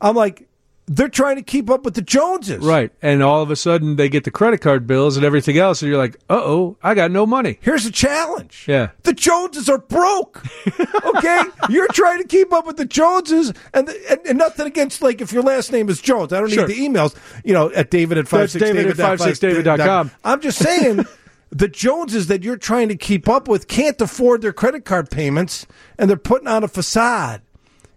I'm 0.00 0.14
like, 0.14 0.48
they're 0.88 1.08
trying 1.08 1.34
to 1.34 1.42
keep 1.42 1.68
up 1.68 1.84
with 1.84 1.94
the 1.94 2.02
Joneses. 2.02 2.64
Right. 2.64 2.92
And 3.02 3.20
all 3.20 3.42
of 3.42 3.50
a 3.50 3.56
sudden 3.56 3.96
they 3.96 4.08
get 4.08 4.22
the 4.22 4.30
credit 4.30 4.60
card 4.60 4.86
bills 4.86 5.16
and 5.16 5.26
everything 5.26 5.58
else, 5.58 5.82
and 5.82 5.88
you're 5.90 5.98
like, 5.98 6.14
uh 6.30 6.40
oh, 6.40 6.76
I 6.80 6.94
got 6.94 7.10
no 7.10 7.26
money. 7.26 7.58
Here's 7.60 7.86
a 7.86 7.90
challenge. 7.90 8.66
Yeah. 8.68 8.90
The 9.02 9.12
Joneses 9.12 9.68
are 9.68 9.78
broke. 9.78 10.44
Okay? 11.16 11.40
You're 11.70 11.88
trying 11.88 12.20
to 12.20 12.28
keep 12.28 12.52
up 12.52 12.66
with 12.66 12.76
the 12.76 12.84
Joneses 12.84 13.52
and, 13.72 13.88
and, 13.88 14.20
and 14.26 14.38
nothing 14.38 14.66
against, 14.66 15.00
like, 15.00 15.20
if 15.22 15.32
your 15.32 15.42
last 15.42 15.72
name 15.72 15.88
is 15.88 16.00
Jones. 16.00 16.32
I 16.32 16.40
don't 16.40 16.50
Sure. 16.50 16.66
need 16.68 16.76
the 16.76 16.86
emails, 16.86 17.14
you 17.42 17.54
know, 17.54 17.70
at 17.72 17.90
David 17.90 18.18
at 18.18 18.26
That's 18.26 18.52
56 18.52 18.60
David 18.60 18.96
56david.com. 18.96 20.10
I'm 20.24 20.40
just 20.42 20.58
saying. 20.58 21.06
The 21.50 21.68
Joneses 21.68 22.26
that 22.26 22.42
you're 22.42 22.56
trying 22.56 22.88
to 22.88 22.96
keep 22.96 23.28
up 23.28 23.46
with 23.48 23.68
can't 23.68 24.00
afford 24.00 24.42
their 24.42 24.52
credit 24.52 24.84
card 24.84 25.10
payments, 25.10 25.66
and 25.96 26.10
they're 26.10 26.16
putting 26.16 26.48
on 26.48 26.64
a 26.64 26.68
facade, 26.68 27.42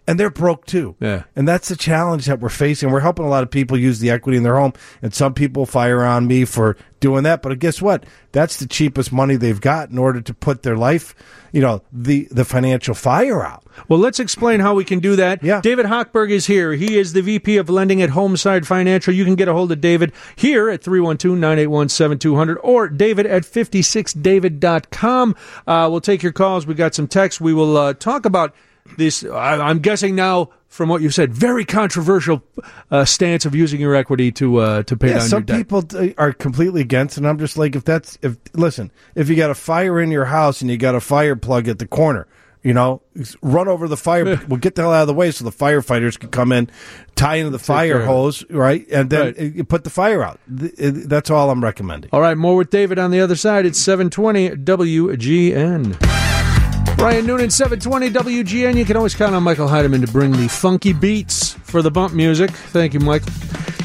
and 0.09 0.19
they're 0.19 0.31
broke 0.31 0.65
too. 0.65 0.95
Yeah. 0.99 1.25
And 1.35 1.47
that's 1.47 1.69
the 1.69 1.75
challenge 1.75 2.25
that 2.25 2.39
we're 2.39 2.49
facing. 2.49 2.89
We're 2.89 3.01
helping 3.01 3.25
a 3.25 3.29
lot 3.29 3.43
of 3.43 3.51
people 3.51 3.77
use 3.77 3.99
the 3.99 4.09
equity 4.09 4.37
in 4.37 4.43
their 4.43 4.55
home, 4.55 4.73
and 5.03 5.13
some 5.13 5.35
people 5.35 5.67
fire 5.67 6.03
on 6.03 6.25
me 6.25 6.45
for 6.45 6.75
doing 6.99 7.21
that. 7.25 7.43
But 7.43 7.59
guess 7.59 7.79
what? 7.79 8.07
That's 8.31 8.57
the 8.57 8.65
cheapest 8.65 9.11
money 9.11 9.35
they've 9.35 9.61
got 9.61 9.91
in 9.91 9.99
order 9.99 10.19
to 10.19 10.33
put 10.33 10.63
their 10.63 10.75
life, 10.75 11.13
you 11.51 11.61
know, 11.61 11.83
the 11.91 12.27
the 12.31 12.43
financial 12.43 12.95
fire 12.95 13.45
out. 13.45 13.63
Well, 13.87 13.99
let's 13.99 14.19
explain 14.19 14.61
how 14.61 14.73
we 14.73 14.83
can 14.83 14.97
do 14.97 15.15
that. 15.15 15.43
Yeah. 15.43 15.61
David 15.61 15.85
Hochberg 15.85 16.31
is 16.31 16.47
here. 16.47 16.73
He 16.73 16.97
is 16.97 17.13
the 17.13 17.21
VP 17.21 17.57
of 17.57 17.69
Lending 17.69 18.01
at 18.01 18.09
Homeside 18.09 18.65
Financial. 18.65 19.13
You 19.13 19.25
can 19.25 19.35
get 19.35 19.47
a 19.47 19.53
hold 19.53 19.71
of 19.71 19.79
David 19.79 20.11
here 20.35 20.71
at 20.71 20.81
312-981-7200 20.81 22.57
or 22.63 22.89
David 22.89 23.27
at 23.27 23.43
56david.com. 23.43 25.35
Uh, 25.67 25.87
we'll 25.91 26.01
take 26.01 26.23
your 26.23 26.31
calls. 26.31 26.65
We 26.65 26.73
got 26.73 26.95
some 26.95 27.07
texts. 27.07 27.39
We 27.39 27.53
will 27.53 27.77
uh, 27.77 27.93
talk 27.93 28.25
about 28.25 28.55
this, 28.97 29.23
I, 29.23 29.55
I'm 29.59 29.79
guessing 29.79 30.15
now, 30.15 30.49
from 30.67 30.89
what 30.89 31.01
you 31.01 31.09
said, 31.09 31.33
very 31.33 31.65
controversial 31.65 32.43
uh, 32.91 33.05
stance 33.05 33.45
of 33.45 33.55
using 33.55 33.79
your 33.81 33.95
equity 33.95 34.31
to 34.33 34.57
uh, 34.57 34.83
to 34.83 34.95
pay 34.97 35.07
Yeah, 35.09 35.13
down 35.19 35.27
some 35.27 35.37
your 35.39 35.45
debt. 35.45 35.57
people 35.57 35.83
uh, 35.95 36.07
are 36.17 36.33
completely 36.33 36.81
against, 36.81 37.17
it, 37.17 37.21
and 37.21 37.27
I'm 37.27 37.39
just 37.39 37.57
like, 37.57 37.75
if 37.75 37.83
that's 37.85 38.17
if 38.21 38.37
listen, 38.53 38.91
if 39.15 39.29
you 39.29 39.35
got 39.35 39.49
a 39.49 39.55
fire 39.55 39.99
in 39.99 40.11
your 40.11 40.25
house 40.25 40.61
and 40.61 40.69
you 40.69 40.77
got 40.77 40.95
a 40.95 41.01
fire 41.01 41.35
plug 41.35 41.67
at 41.67 41.79
the 41.79 41.87
corner, 41.87 42.27
you 42.61 42.73
know, 42.73 43.01
run 43.41 43.67
over 43.69 43.87
the 43.87 43.95
fire. 43.97 44.25
well, 44.47 44.57
get 44.59 44.75
the 44.75 44.81
hell 44.83 44.91
out 44.93 45.01
of 45.03 45.07
the 45.07 45.13
way 45.13 45.31
so 45.31 45.43
the 45.45 45.51
firefighters 45.51 46.19
can 46.19 46.29
come 46.29 46.51
in, 46.51 46.69
tie 47.15 47.35
into 47.35 47.51
the 47.51 47.57
care 47.57 47.63
fire 47.65 48.05
hose, 48.05 48.43
right, 48.49 48.85
and 48.91 49.09
then 49.09 49.33
Right. 49.37 49.67
put 49.67 49.85
the 49.85 49.89
fire 49.89 50.21
out. 50.21 50.39
That's 50.47 51.29
all 51.31 51.49
I'm 51.51 51.63
recommending. 51.63 52.09
All 52.13 52.21
right, 52.21 52.37
more 52.37 52.57
with 52.57 52.69
David 52.69 52.99
on 52.99 53.11
the 53.11 53.21
other 53.21 53.37
side. 53.37 53.65
It's 53.65 53.79
720 53.79 54.49
WGN. 54.57 56.18
Brian 56.99 57.25
Noonan, 57.25 57.49
720 57.49 58.09
WGN. 58.09 58.75
You 58.75 58.83
can 58.83 58.97
always 58.97 59.15
count 59.15 59.33
on 59.33 59.41
Michael 59.41 59.69
Heidemann 59.69 60.05
to 60.05 60.11
bring 60.11 60.33
the 60.33 60.49
funky 60.49 60.91
beats 60.91 61.53
for 61.53 61.81
the 61.81 61.89
bump 61.89 62.13
music. 62.13 62.51
Thank 62.51 62.93
you, 62.93 62.99
Michael. 62.99 63.31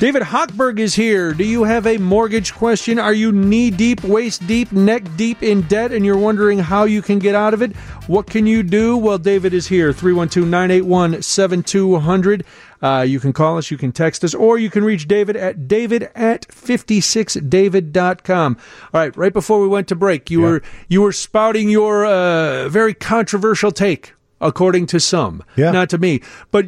David 0.01 0.23
Hochberg 0.23 0.81
is 0.81 0.97
here. 0.97 1.33
Do 1.33 1.45
you 1.45 1.63
have 1.63 1.87
a 1.87 1.97
mortgage 1.99 2.53
question? 2.53 2.99
Are 2.99 3.15
you 3.15 3.31
knee 3.31 3.71
deep, 3.71 4.03
waist 4.03 4.45
deep, 4.49 4.73
neck 4.73 5.05
deep 5.17 5.45
in 5.45 5.63
debt 5.63 5.93
and 5.93 6.05
you're 6.05 6.19
wondering 6.19 6.59
how 6.59 6.83
you 6.85 7.03
can 7.03 7.21
get 7.21 7.37
out 7.37 7.55
of 7.55 7.63
it? 7.63 7.77
What 8.09 8.27
can 8.27 8.49
you 8.49 8.65
do? 8.65 8.97
Well, 8.97 9.19
David 9.19 9.55
is 9.55 9.69
here. 9.69 9.93
312 9.93 10.49
981 10.49 11.23
7200. 11.23 12.45
Uh, 12.85 13.01
you 13.01 13.19
can 13.19 13.33
call 13.33 13.57
us, 13.57 13.71
you 13.71 13.79
can 13.79 13.93
text 13.93 14.23
us, 14.25 14.35
or 14.35 14.59
you 14.59 14.69
can 14.69 14.85
reach 14.85 15.09
David 15.09 15.37
at 15.37 15.67
david 15.67 16.11
at 16.15 16.47
56david.com. 16.49 18.57
All 18.93 19.01
right, 19.01 19.17
right 19.17 19.33
before 19.33 19.61
we 19.61 19.69
went 19.69 19.89
to 19.89 19.95
break, 19.95 20.31
you 20.31 20.41
Yeah. 20.43 20.47
were 20.51 20.63
you 20.89 21.03
were 21.03 21.13
spouting 21.13 21.71
your 21.71 22.05
uh, 22.05 22.69
very 22.69 22.95
controversial 22.95 23.71
take, 23.71 24.13
according 24.41 24.87
to 24.89 25.01
some, 25.01 25.43
Yeah. 25.57 25.71
not 25.71 25.89
to 25.91 25.99
me. 25.99 26.21
But 26.51 26.67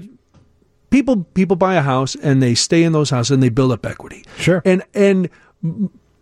people 0.90 1.24
people 1.34 1.56
buy 1.56 1.74
a 1.74 1.82
house 1.82 2.14
and 2.22 2.42
they 2.42 2.54
stay 2.54 2.82
in 2.82 2.92
those 2.92 3.10
houses 3.10 3.32
and 3.32 3.42
they 3.42 3.48
build 3.50 3.72
up 3.72 3.84
equity. 3.84 4.24
Sure. 4.38 4.62
And 4.64 4.82
and 4.94 5.28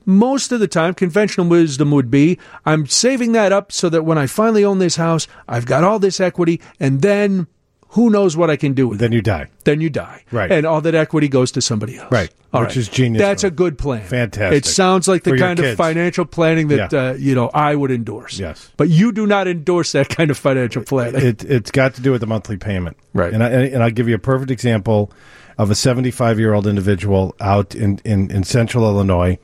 most 0.06 0.52
of 0.52 0.60
the 0.60 0.68
time, 0.68 0.94
conventional 0.94 1.46
wisdom 1.46 1.90
would 1.92 2.10
be 2.10 2.38
I'm 2.66 2.86
saving 2.86 3.32
that 3.32 3.52
up 3.52 3.72
so 3.72 3.88
that 3.90 4.04
when 4.04 4.18
I 4.18 4.26
finally 4.26 4.64
own 4.64 4.78
this 4.78 4.96
house, 4.96 5.26
I've 5.48 5.66
got 5.66 5.84
all 5.84 5.98
this 5.98 6.20
equity, 6.20 6.60
and 6.80 7.00
then 7.00 7.46
who 7.94 8.10
knows 8.10 8.36
what 8.36 8.50
I 8.50 8.56
can 8.56 8.72
do 8.74 8.88
with 8.88 8.98
it. 8.98 9.00
Then 9.00 9.12
you 9.12 9.22
die. 9.22 9.48
Then 9.62 9.80
you 9.80 9.88
die. 9.88 10.24
Right. 10.32 10.50
And 10.50 10.66
all 10.66 10.80
that 10.80 10.96
equity 10.96 11.28
goes 11.28 11.52
to 11.52 11.60
somebody 11.62 11.96
else. 11.96 12.10
Right. 12.10 12.28
All 12.52 12.62
Which 12.62 12.76
is 12.76 12.88
genius 12.88 13.20
That's 13.20 13.44
a 13.44 13.52
good 13.52 13.78
plan. 13.78 14.04
Fantastic. 14.04 14.58
It 14.58 14.64
sounds 14.64 15.06
like 15.06 15.22
the 15.22 15.30
For 15.30 15.38
kind 15.38 15.60
of 15.60 15.76
financial 15.76 16.24
planning 16.24 16.66
that, 16.68 16.92
Yeah. 16.92 17.10
uh, 17.10 17.12
you 17.14 17.36
know, 17.36 17.50
I 17.54 17.76
would 17.76 17.92
endorse. 17.92 18.36
Yes. 18.36 18.68
But 18.76 18.88
you 18.88 19.12
do 19.12 19.28
not 19.28 19.46
endorse 19.46 19.92
that 19.92 20.08
kind 20.08 20.32
of 20.32 20.36
financial 20.38 20.82
planning. 20.82 21.24
It, 21.24 21.44
it's 21.44 21.70
got 21.70 21.94
to 21.94 22.02
do 22.02 22.10
with 22.10 22.20
the 22.20 22.26
monthly 22.26 22.56
payment. 22.56 22.96
Right. 23.12 23.32
And, 23.32 23.44
I, 23.44 23.48
and 23.48 23.80
I'll 23.80 23.92
give 23.92 24.08
you 24.08 24.16
a 24.16 24.18
perfect 24.20 24.50
example 24.50 25.12
of 25.56 25.70
a 25.70 25.76
75 25.76 26.40
year 26.40 26.52
old 26.52 26.66
individual 26.66 27.36
out 27.40 27.76
in, 27.76 28.00
in, 28.04 28.28
in 28.28 28.42
central 28.42 28.84
Illinois. 28.86 29.38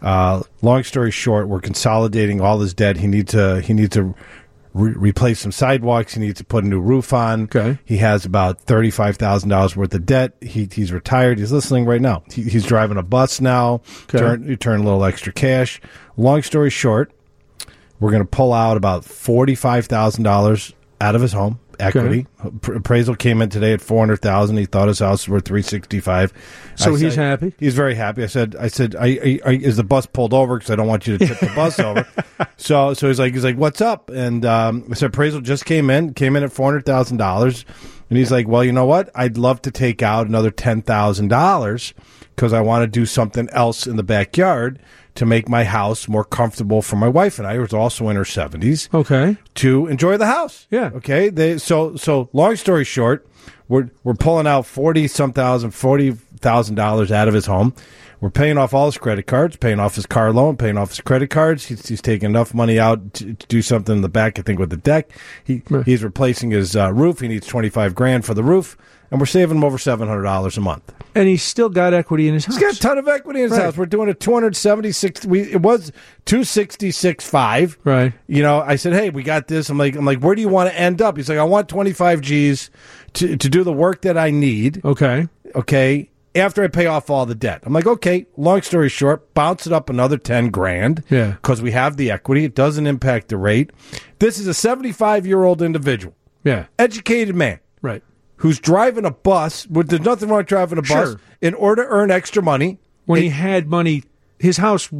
Uh, 0.00 0.42
long 0.60 0.82
story 0.82 1.12
short, 1.12 1.46
we're 1.46 1.60
consolidating 1.60 2.40
all 2.40 2.58
his 2.58 2.74
debt. 2.74 2.96
He 2.96 3.06
needs 3.06 3.30
to, 3.30 3.60
he 3.60 3.72
needs 3.72 3.94
to 3.94 4.12
re- 4.74 4.92
replace 4.92 5.40
some 5.40 5.52
sidewalks. 5.52 6.14
He 6.14 6.20
needs 6.20 6.38
to 6.38 6.44
put 6.44 6.64
a 6.64 6.66
new 6.66 6.80
roof 6.80 7.12
on. 7.12 7.44
Okay. 7.44 7.78
He 7.84 7.98
has 7.98 8.24
about 8.24 8.64
$35,000 8.66 9.76
worth 9.76 9.94
of 9.94 10.06
debt. 10.06 10.34
He, 10.40 10.68
he's 10.70 10.92
retired. 10.92 11.38
He's 11.38 11.52
listening 11.52 11.84
right 11.84 12.00
now. 12.00 12.22
He, 12.30 12.42
he's 12.42 12.64
driving 12.64 12.96
a 12.96 13.02
bus 13.02 13.40
now. 13.40 13.82
Okay. 14.04 14.18
Turn, 14.18 14.48
you 14.48 14.56
turn 14.56 14.80
a 14.80 14.84
little 14.84 15.04
extra 15.04 15.32
cash. 15.32 15.80
Long 16.16 16.42
story 16.42 16.70
short, 16.70 17.12
we're 18.00 18.10
going 18.10 18.22
to 18.22 18.28
pull 18.28 18.52
out 18.52 18.76
about 18.76 19.04
forty-five 19.04 19.86
thousand 19.86 20.24
dollars 20.24 20.74
out 21.00 21.14
of 21.14 21.22
his 21.22 21.32
home 21.32 21.60
equity. 21.80 22.26
App- 22.44 22.68
Appraisal 22.68 23.14
came 23.16 23.40
in 23.42 23.48
today 23.48 23.72
at 23.72 23.80
four 23.80 23.98
hundred 24.00 24.18
thousand. 24.22 24.56
He 24.56 24.66
thought 24.66 24.88
his 24.88 24.98
house 24.98 25.26
was 25.26 25.32
worth 25.32 25.44
three 25.44 25.62
sixty-five. 25.62 26.32
So 26.76 26.94
I 26.94 26.98
he's 26.98 27.14
said- 27.14 27.22
happy? 27.40 27.54
He's 27.58 27.74
very 27.74 27.94
happy. 27.94 28.22
I 28.22 28.26
said, 28.26 28.56
I 28.56 28.68
said, 28.68 28.94
I, 28.96 29.06
I, 29.06 29.40
I, 29.46 29.50
is 29.52 29.76
the 29.76 29.84
bus 29.84 30.06
pulled 30.06 30.34
over? 30.34 30.58
Because 30.58 30.70
I 30.70 30.76
don't 30.76 30.86
want 30.88 31.06
you 31.06 31.18
to 31.18 31.26
tip 31.26 31.38
the 31.40 31.52
bus 31.54 31.78
over. 31.80 32.06
So, 32.56 32.94
so 32.94 33.08
he's 33.08 33.18
like, 33.18 33.34
he's 33.34 33.44
like, 33.44 33.56
what's 33.56 33.80
up? 33.80 34.10
And 34.10 34.44
um, 34.44 34.86
I 34.90 34.94
said, 34.94 35.10
appraisal 35.10 35.40
just 35.40 35.64
came 35.64 35.90
in, 35.90 36.14
came 36.14 36.36
in 36.36 36.42
at 36.44 36.52
four 36.52 36.66
hundred 36.66 36.86
thousand 36.86 37.16
dollars. 37.18 37.64
And 38.08 38.18
he's 38.18 38.30
like, 38.30 38.46
well, 38.46 38.62
you 38.62 38.72
know 38.72 38.84
what? 38.84 39.08
I'd 39.14 39.38
love 39.38 39.62
to 39.62 39.70
take 39.70 40.02
out 40.02 40.26
another 40.26 40.50
ten 40.50 40.82
thousand 40.82 41.28
dollars 41.28 41.94
because 42.36 42.52
I 42.52 42.60
want 42.60 42.82
to 42.82 42.86
do 42.86 43.06
something 43.06 43.48
else 43.50 43.86
in 43.86 43.96
the 43.96 44.02
backyard 44.02 44.78
to 45.14 45.26
make 45.26 45.48
my 45.48 45.64
house 45.64 46.08
more 46.08 46.24
comfortable 46.24 46.82
for 46.82 46.96
my 46.96 47.08
wife 47.08 47.38
and 47.38 47.46
I, 47.46 47.56
who's 47.56 47.72
also 47.72 48.08
in 48.08 48.16
her 48.16 48.24
seventies 48.24 48.88
okay. 48.94 49.36
to 49.56 49.86
enjoy 49.86 50.16
the 50.16 50.26
house. 50.26 50.66
Yeah. 50.70 50.90
Okay. 50.94 51.28
They 51.28 51.58
so 51.58 51.96
so 51.96 52.28
long 52.32 52.56
story 52.56 52.84
short, 52.84 53.26
we're 53.68 53.90
we're 54.04 54.14
pulling 54.14 54.46
out 54.46 54.66
forty 54.66 55.08
some 55.08 55.32
thousand, 55.32 55.72
forty 55.72 56.12
thousand 56.12 56.76
dollars 56.76 57.12
out 57.12 57.28
of 57.28 57.34
his 57.34 57.46
home. 57.46 57.74
We're 58.20 58.30
paying 58.30 58.56
off 58.56 58.72
all 58.72 58.86
his 58.86 58.98
credit 58.98 59.26
cards, 59.26 59.56
paying 59.56 59.80
off 59.80 59.96
his 59.96 60.06
car 60.06 60.32
loan, 60.32 60.56
paying 60.56 60.78
off 60.78 60.90
his 60.90 61.00
credit 61.00 61.28
cards. 61.28 61.66
He's, 61.66 61.88
he's 61.88 62.00
taking 62.00 62.30
enough 62.30 62.54
money 62.54 62.78
out 62.78 63.14
to, 63.14 63.34
to 63.34 63.46
do 63.48 63.62
something 63.62 63.96
in 63.96 64.02
the 64.02 64.08
back, 64.08 64.38
I 64.38 64.42
think, 64.42 64.60
with 64.60 64.70
the 64.70 64.76
deck. 64.76 65.10
He 65.42 65.62
he's 65.84 66.04
replacing 66.04 66.52
his 66.52 66.76
uh, 66.76 66.92
roof. 66.92 67.18
He 67.18 67.26
needs 67.26 67.48
twenty 67.48 67.68
five 67.68 67.96
grand 67.96 68.24
for 68.24 68.32
the 68.32 68.44
roof, 68.44 68.76
and 69.12 69.20
we're 69.20 69.26
saving 69.26 69.58
him 69.58 69.62
over 69.64 69.78
seven 69.78 70.08
hundred 70.08 70.22
dollars 70.24 70.56
a 70.56 70.60
month. 70.60 70.92
And 71.14 71.28
he's 71.28 71.42
still 71.42 71.68
got 71.68 71.92
equity 71.94 72.26
in 72.26 72.34
his 72.34 72.46
house. 72.46 72.56
He's 72.56 72.64
got 72.64 72.74
a 72.74 72.80
ton 72.80 72.98
of 72.98 73.06
equity 73.06 73.40
in 73.40 73.50
his 73.50 73.52
Right. 73.52 73.66
house. 73.66 73.76
We're 73.76 73.86
doing 73.86 74.08
a 74.08 74.14
two 74.14 74.32
hundred 74.32 74.56
seventy 74.56 74.90
six. 74.90 75.24
We 75.24 75.42
it 75.42 75.60
was 75.60 75.92
two 76.24 76.42
sixty 76.42 76.90
six 76.90 77.24
five. 77.28 77.78
Right. 77.84 78.14
You 78.26 78.42
know, 78.42 78.60
I 78.60 78.74
said, 78.76 78.94
hey, 78.94 79.10
we 79.10 79.22
got 79.22 79.46
this. 79.46 79.68
I'm 79.68 79.78
like, 79.78 79.94
I'm 79.94 80.04
like, 80.04 80.20
where 80.20 80.34
do 80.34 80.40
you 80.40 80.48
want 80.48 80.70
to 80.70 80.76
end 80.78 81.00
up? 81.00 81.16
He's 81.16 81.28
like, 81.28 81.38
I 81.38 81.44
want 81.44 81.68
twenty 81.68 81.92
five 81.92 82.20
G's 82.22 82.70
to 83.12 83.36
to 83.36 83.48
do 83.48 83.62
the 83.62 83.72
work 83.72 84.02
that 84.02 84.16
I 84.18 84.30
need. 84.30 84.84
Okay. 84.84 85.28
Okay. 85.54 86.08
After 86.34 86.64
I 86.64 86.68
pay 86.68 86.86
off 86.86 87.10
all 87.10 87.26
the 87.26 87.34
debt, 87.34 87.60
I'm 87.64 87.74
like, 87.74 87.86
okay. 87.86 88.24
Long 88.38 88.62
story 88.62 88.88
short, 88.88 89.34
bounce 89.34 89.66
it 89.66 89.72
up 89.74 89.90
another 89.90 90.16
ten 90.16 90.48
grand. 90.48 91.04
Yeah. 91.10 91.32
because 91.32 91.60
we 91.60 91.72
have 91.72 91.98
the 91.98 92.10
equity. 92.10 92.46
It 92.46 92.54
doesn't 92.54 92.86
impact 92.86 93.28
the 93.28 93.36
rate. 93.36 93.68
This 94.18 94.38
is 94.38 94.46
a 94.46 94.54
75 94.54 95.26
year 95.26 95.44
old 95.44 95.60
individual, 95.60 96.14
Yeah. 96.42 96.66
educated 96.78 97.34
man 97.36 97.58
Right. 97.82 98.02
Who's 98.42 98.58
driving 98.58 99.04
a 99.04 99.10
bus. 99.10 99.66
Well, 99.68 99.84
There's 99.86 100.02
nothing 100.02 100.28
wrong 100.28 100.38
with 100.38 100.48
driving 100.48 100.78
a 100.78 100.82
bus 100.82 101.10
Sure. 101.10 101.20
in 101.40 101.54
order 101.54 101.84
to 101.84 101.88
earn 101.88 102.10
extra 102.10 102.42
money. 102.42 102.78
When 103.06 103.20
It- 103.20 103.22
he 103.24 103.28
had 103.30 103.68
money, 103.68 104.02
his 104.38 104.56
house 104.58 104.90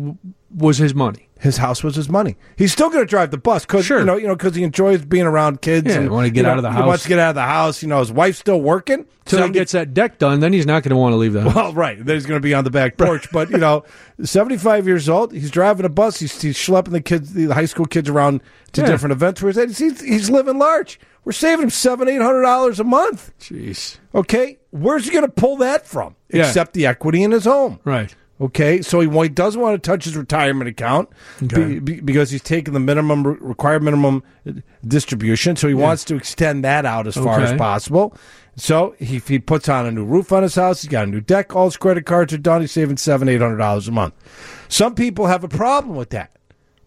was 0.54 0.78
his 0.78 0.94
money. 0.94 1.28
his 1.40 1.56
house 1.56 1.82
was 1.82 1.97
his 1.97 2.09
money. 2.09 2.37
He's 2.56 2.71
still 2.73 2.88
going 2.88 3.02
to 3.02 3.06
drive 3.09 3.30
the 3.32 3.38
bus 3.38 3.64
because 3.66 3.85
Sure. 3.85 3.99
you 3.99 4.04
know, 4.04 4.16
you 4.16 4.28
know, 4.28 4.37
because 4.37 4.54
he 4.54 4.62
enjoys 4.62 5.04
being 5.04 5.25
around 5.26 5.61
kids. 5.61 5.88
Yeah, 5.88 6.00
and 6.02 6.11
wanna 6.11 6.30
get 6.30 6.37
you 6.37 6.42
know, 6.44 6.50
out 6.50 6.56
of 6.59 6.62
the 6.62 6.71
house. 6.71 6.82
He 6.82 6.87
wants 6.87 7.02
to 7.02 7.09
get 7.09 7.18
out 7.18 7.30
of 7.30 7.35
the 7.35 7.42
house. 7.42 7.82
You 7.82 7.88
know, 7.88 7.99
his 7.99 8.12
wife's 8.12 8.38
still 8.38 8.61
working. 8.61 9.06
Till 9.25 9.44
he 9.47 9.50
gets 9.50 9.73
that 9.73 9.92
deck 9.94 10.18
done, 10.18 10.40
then 10.40 10.52
he's 10.52 10.66
not 10.66 10.82
going 10.82 10.90
to 10.90 10.97
want 10.97 11.12
to 11.12 11.16
leave 11.16 11.32
the 11.32 11.42
house. 11.42 11.54
Well, 11.54 11.73
right. 11.73 11.97
Then 12.04 12.16
he's 12.16 12.26
going 12.26 12.40
to 12.40 12.42
be 12.42 12.54
on 12.54 12.64
the 12.64 12.71
back 12.71 12.97
porch. 12.99 13.28
But 13.32 13.50
you 13.50 13.59
know, 13.59 13.85
seventy-five 14.23 14.87
years 14.87 15.09
old. 15.09 15.32
He's 15.32 15.50
driving 15.50 15.85
a 15.87 15.88
bus. 15.88 16.18
He's, 16.21 16.40
he's 16.40 16.56
schlepping 16.56 16.90
the 16.90 17.00
kids, 17.00 17.32
the 17.32 17.47
high 17.47 17.64
school 17.66 17.87
kids, 17.87 18.09
around 18.09 18.40
to 18.73 18.80
Yeah. 18.80 18.87
different 18.88 19.12
events. 19.12 19.42
Where 19.42 19.52
he's, 19.52 19.78
he's 19.78 20.00
he's 20.00 20.30
living 20.30 20.59
large. 20.59 20.99
We're 21.25 21.32
saving 21.32 21.64
him 21.64 21.71
seven, 21.71 22.09
eight 22.09 22.21
hundred 22.21 22.42
dollars 22.42 22.80
a 22.80 22.85
month. 22.85 23.32
Jeez. 23.40 23.99
Okay, 24.14 24.59
where's 24.71 25.04
he 25.04 25.11
going 25.12 25.25
to 25.25 25.30
pull 25.30 25.56
that 25.59 25.87
from? 25.87 26.16
Yeah. 26.32 26.47
Except 26.47 26.73
the 26.75 26.87
equity 26.87 27.23
in 27.23 27.30
his 27.30 27.44
home. 27.44 27.78
Right. 27.85 28.14
Okay, 28.42 28.82
so 28.82 28.99
he, 29.00 29.06
well, 29.06 29.22
he 29.22 29.28
doesn't 29.28 29.61
want 29.61 29.80
to 29.80 29.90
touch 29.90 30.04
his 30.04 30.16
retirement 30.16 30.68
account 30.68 31.08
Okay. 31.44 31.75
be- 31.75 31.78
be- 31.78 32.00
because 32.00 32.30
he's 32.30 32.42
taking 32.42 32.75
the 32.75 32.80
minimum 32.80 33.25
re- 33.26 33.37
required 33.40 33.82
minimum 33.84 34.22
uh, 34.49 34.52
distribution. 34.87 35.54
So 35.56 35.68
he 35.68 35.75
wants 35.75 36.02
to 36.06 36.16
extend 36.16 36.64
that 36.64 36.84
out 36.84 37.06
as 37.06 37.14
far 37.14 37.40
as 37.40 37.52
possible. 37.56 38.16
So 38.56 38.94
he, 38.99 39.18
he 39.20 39.38
puts 39.38 39.68
on 39.68 39.87
a 39.87 39.92
new 39.92 40.04
roof 40.04 40.32
on 40.32 40.42
his 40.42 40.56
house. 40.56 40.82
He's 40.82 40.90
got 40.90 41.04
a 41.06 41.11
new 41.11 41.20
deck. 41.20 41.54
All 41.54 41.66
his 41.66 41.76
credit 41.76 42.04
cards 42.04 42.32
are 42.34 42.38
done. 42.38 42.61
He's 42.62 42.72
saving 42.72 42.96
seven, 42.99 43.28
eight 43.28 43.40
hundred 43.40 43.58
dollars 43.58 43.87
a 43.88 43.92
month. 43.92 44.12
Some 44.68 44.94
people 44.94 45.26
have 45.28 45.44
a 45.44 45.49
problem 45.49 45.96
with 45.96 46.11
that, 46.11 46.37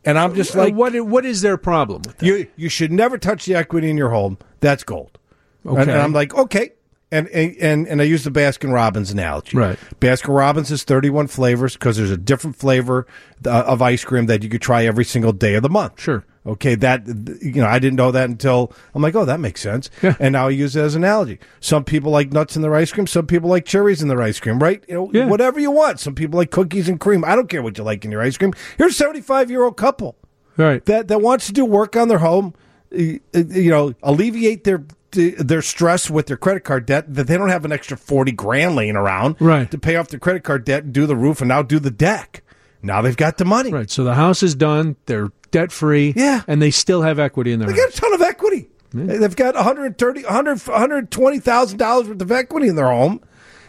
and 0.03 0.19
I'm 0.19 0.35
just 0.35 0.55
Uh, 0.55 0.59
like, 0.59 0.75
what? 0.75 0.93
What 1.07 1.25
is 1.25 1.41
their 1.41 1.57
problem 1.57 2.03
with 2.05 2.17
that? 2.17 2.25
you 2.25 2.47
you 2.57 2.69
should 2.69 2.91
never 2.91 3.17
touch 3.17 3.45
the 3.45 3.55
equity 3.55 3.89
in 3.89 3.97
your 3.97 4.09
home. 4.09 4.37
That's 4.59 4.83
gold. 4.83 5.17
Okay. 5.65 5.81
And, 5.81 5.89
and 5.89 6.01
I'm 6.01 6.13
like, 6.13 6.35
okay. 6.35 6.73
And, 7.15 7.55
and 7.61 7.87
and 7.87 8.01
I 8.01 8.05
use 8.05 8.23
the 8.23 8.31
Baskin 8.31 8.73
Robbins 8.73 9.11
analogy. 9.11 9.57
Right. 9.57 9.79
Baskin 9.99 10.35
Robbins 10.35 10.71
is 10.71 10.83
31 10.83 11.27
flavors 11.27 11.73
because 11.73 11.97
there's 11.97 12.11
a 12.11 12.17
different 12.17 12.55
flavor 12.55 13.07
uh, 13.45 13.63
of 13.65 13.81
ice 13.81 14.03
cream 14.03 14.25
that 14.25 14.43
you 14.43 14.49
could 14.49 14.61
try 14.61 14.85
every 14.85 15.05
single 15.05 15.31
day 15.33 15.55
of 15.55 15.63
the 15.63 15.69
month. 15.69 15.99
Sure. 15.99 16.25
Okay, 16.47 16.75
that 16.75 17.07
you 17.41 17.53
know, 17.53 17.65
I 17.65 17.79
didn't 17.79 17.95
know 17.95 18.11
that 18.11 18.29
until 18.29 18.71
I'm 18.93 19.01
like, 19.01 19.15
oh, 19.15 19.25
that 19.25 19.39
makes 19.39 19.61
sense. 19.61 19.89
Yeah. 20.03 20.15
And 20.19 20.33
now 20.33 20.45
I 20.45 20.51
use 20.51 20.75
it 20.75 20.81
as 20.81 20.93
an 20.93 21.03
analogy. 21.03 21.39
Some 21.59 21.83
people 21.83 22.11
like 22.11 22.31
nuts 22.31 22.55
in 22.55 22.61
their 22.61 22.75
ice 22.75 22.91
cream. 22.91 23.07
Some 23.07 23.25
people 23.25 23.49
like 23.49 23.65
cherries 23.65 24.03
in 24.03 24.09
their 24.09 24.21
ice 24.21 24.39
cream. 24.39 24.59
Right? 24.59 24.83
You 24.87 24.93
know, 24.93 25.11
Yeah. 25.11 25.25
whatever 25.25 25.59
you 25.59 25.71
want. 25.71 25.99
Some 25.99 26.13
people 26.13 26.37
like 26.37 26.51
cookies 26.51 26.87
and 26.87 26.99
cream. 26.99 27.23
I 27.25 27.35
don't 27.35 27.49
care 27.49 27.63
what 27.63 27.77
you 27.79 27.83
like 27.83 28.05
in 28.05 28.11
your 28.11 28.21
ice 28.21 28.37
cream. 28.37 28.53
Here's 28.77 28.91
a 28.91 28.95
75 28.95 29.49
year 29.49 29.63
old 29.63 29.75
couple 29.77 30.17
right. 30.57 30.85
that 30.85 31.07
that 31.07 31.21
wants 31.21 31.47
to 31.47 31.53
do 31.53 31.65
work 31.65 31.95
on 31.95 32.09
their 32.09 32.19
home, 32.19 32.53
you 32.91 33.21
know, 33.33 33.93
alleviate 34.03 34.65
their 34.65 34.83
their 35.15 35.61
stress 35.61 36.09
with 36.09 36.27
their 36.27 36.37
credit 36.37 36.63
card 36.63 36.85
debt. 36.85 37.13
That 37.13 37.27
they 37.27 37.37
don't 37.37 37.49
have 37.49 37.65
an 37.65 37.71
extra 37.71 37.97
forty 37.97 38.31
grand 38.31 38.75
laying 38.75 38.95
around, 38.95 39.35
Right. 39.39 39.69
to 39.71 39.77
pay 39.77 39.95
off 39.95 40.09
their 40.09 40.19
credit 40.19 40.43
card 40.43 40.63
debt 40.65 40.83
and 40.83 40.93
do 40.93 41.05
the 41.07 41.15
roof 41.15 41.41
and 41.41 41.47
now 41.49 41.61
do 41.61 41.79
the 41.79 41.91
deck. 41.91 42.43
Now 42.83 43.01
they've 43.01 43.17
got 43.17 43.37
the 43.37 43.45
money. 43.45 43.71
Right. 43.71 43.89
So 43.89 44.03
the 44.03 44.13
house 44.15 44.43
is 44.43 44.53
done. 44.53 44.95
They're 45.07 45.29
debt 45.51 45.71
free. 45.71 46.13
Yeah. 46.15 46.41
And 46.47 46.61
they 46.61 46.69
still 46.71 47.01
have 47.01 47.17
equity 47.17 47.51
in 47.51 47.59
their 47.59 47.67
They 47.69 47.73
house. 47.81 47.85
got 47.91 47.97
a 47.97 48.01
ton 48.01 48.13
of 48.13 48.21
equity. 48.21 48.67
They've 48.93 49.35
got 49.35 49.55
130 49.55 50.23
100 50.23 50.57
$120,000 50.59 52.07
worth 52.07 52.21
of 52.21 52.31
equity 52.31 52.67
in 52.67 52.75
their 52.75 52.89
home. 52.89 53.21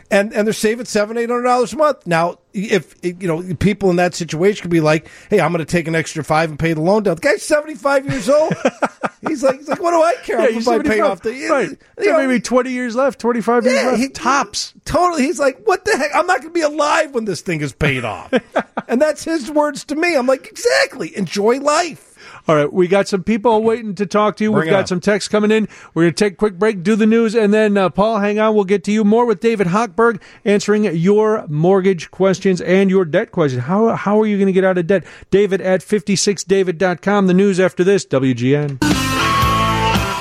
And, 0.09 0.33
and 0.33 0.47
they're 0.47 0.53
saving 0.55 0.85
seven 0.87 1.19
eight 1.19 1.29
hundred 1.29 1.43
dollars 1.43 1.73
a 1.73 1.77
month 1.77 2.07
now. 2.07 2.39
If 2.53 2.95
you 3.03 3.27
know 3.27 3.43
people 3.57 3.91
in 3.91 3.97
that 3.97 4.15
situation 4.15 4.63
could 4.63 4.71
be 4.71 4.81
like, 4.81 5.09
"Hey, 5.31 5.41
I'm 5.41 5.51
going 5.51 5.59
to 5.59 5.71
take 5.71 5.89
an 5.89 5.97
extra 5.97 6.23
five 6.23 6.49
and 6.49 6.57
pay 6.57 6.75
the 6.75 6.81
loan 6.81 7.03
down." 7.03 7.17
The 7.17 7.23
guy's 7.23 7.43
seventy 7.43 7.75
five 7.75 8.09
years 8.09 8.29
old. 8.29 8.55
he's 9.27 9.43
like, 9.43 9.57
he's 9.57 9.69
like, 9.69 9.83
"What 9.83 9.93
do 9.93 10.03
I 10.03 10.15
care 10.23 10.41
Yeah, 10.51 10.59
if 10.59 10.69
I 10.69 10.79
pay 10.81 11.01
off 11.01 11.23
the 11.23 11.31
right. 11.49 11.71
you 11.99 12.13
know, 12.13 12.27
maybe 12.27 12.41
twenty 12.41 12.71
years 12.71 12.95
left, 12.97 13.21
twenty 13.21 13.41
five 13.41 13.65
years 13.65 13.77
yeah, 13.77 13.89
left. 13.89 13.99
he, 13.99 14.09
tops. 14.09 14.75
Totally. 14.85 15.23
He's 15.25 15.39
like, 15.39 15.61
what 15.65 15.85
the 15.85 15.97
heck? 15.97 16.11
I'm 16.15 16.27
not 16.27 16.41
going 16.41 16.51
to 16.53 16.55
be 16.55 16.61
alive 16.61 17.13
when 17.13 17.25
this 17.25 17.41
thing 17.41 17.61
is 17.61 17.73
paid 17.73 18.05
off. 18.05 18.33
and 18.89 19.01
that's 19.01 19.25
his 19.25 19.51
words 19.51 19.85
to 19.87 19.97
me. 19.97 20.17
I'm 20.17 20.27
like, 20.27 20.47
exactly. 20.47 21.17
Enjoy 21.17 21.59
life. 21.59 22.06
All 22.49 22.55
right, 22.55 22.73
we 22.73 22.87
got 22.87 23.09
some 23.09 23.25
people 23.25 23.61
waiting 23.63 23.97
to 23.97 24.07
talk 24.07 24.37
to 24.37 24.45
you. 24.45 24.53
Bring 24.53 24.67
We've 24.67 24.71
got 24.71 24.81
on. 24.83 24.87
some 24.87 25.01
texts 25.01 25.29
coming 25.29 25.51
in. 25.51 25.69
We're 25.95 26.05
going 26.05 26.15
to 26.15 26.25
take 26.25 26.35
a 26.35 26.37
quick 26.37 26.59
break, 26.61 26.85
do 26.85 26.95
the 26.95 27.07
news, 27.07 27.35
and 27.35 27.53
then 27.53 27.77
uh, 27.77 27.89
Paul, 27.89 28.19
hang 28.19 28.39
on. 28.39 28.55
We'll 28.55 28.65
get 28.65 28.85
to 28.85 28.93
you 28.93 29.03
more 29.03 29.27
with 29.27 29.41
David 29.41 29.69
Hochberg 29.69 30.23
answering 30.45 30.85
your 30.85 31.45
mortgage 31.49 32.13
questions 32.13 32.61
and 32.61 32.89
your 32.89 33.05
debt 33.05 33.33
questions. 33.33 33.65
How 33.65 33.97
how 33.97 34.21
are 34.21 34.27
you 34.27 34.37
going 34.37 34.47
to 34.47 34.53
get 34.53 34.65
out 34.65 34.79
of 34.79 34.87
debt? 34.87 35.05
David 35.31 35.61
at 35.61 35.81
56david.com. 35.81 37.27
The 37.27 37.35
news 37.35 37.59
after 37.59 37.83
this, 37.83 38.07
WGN. 38.07 38.79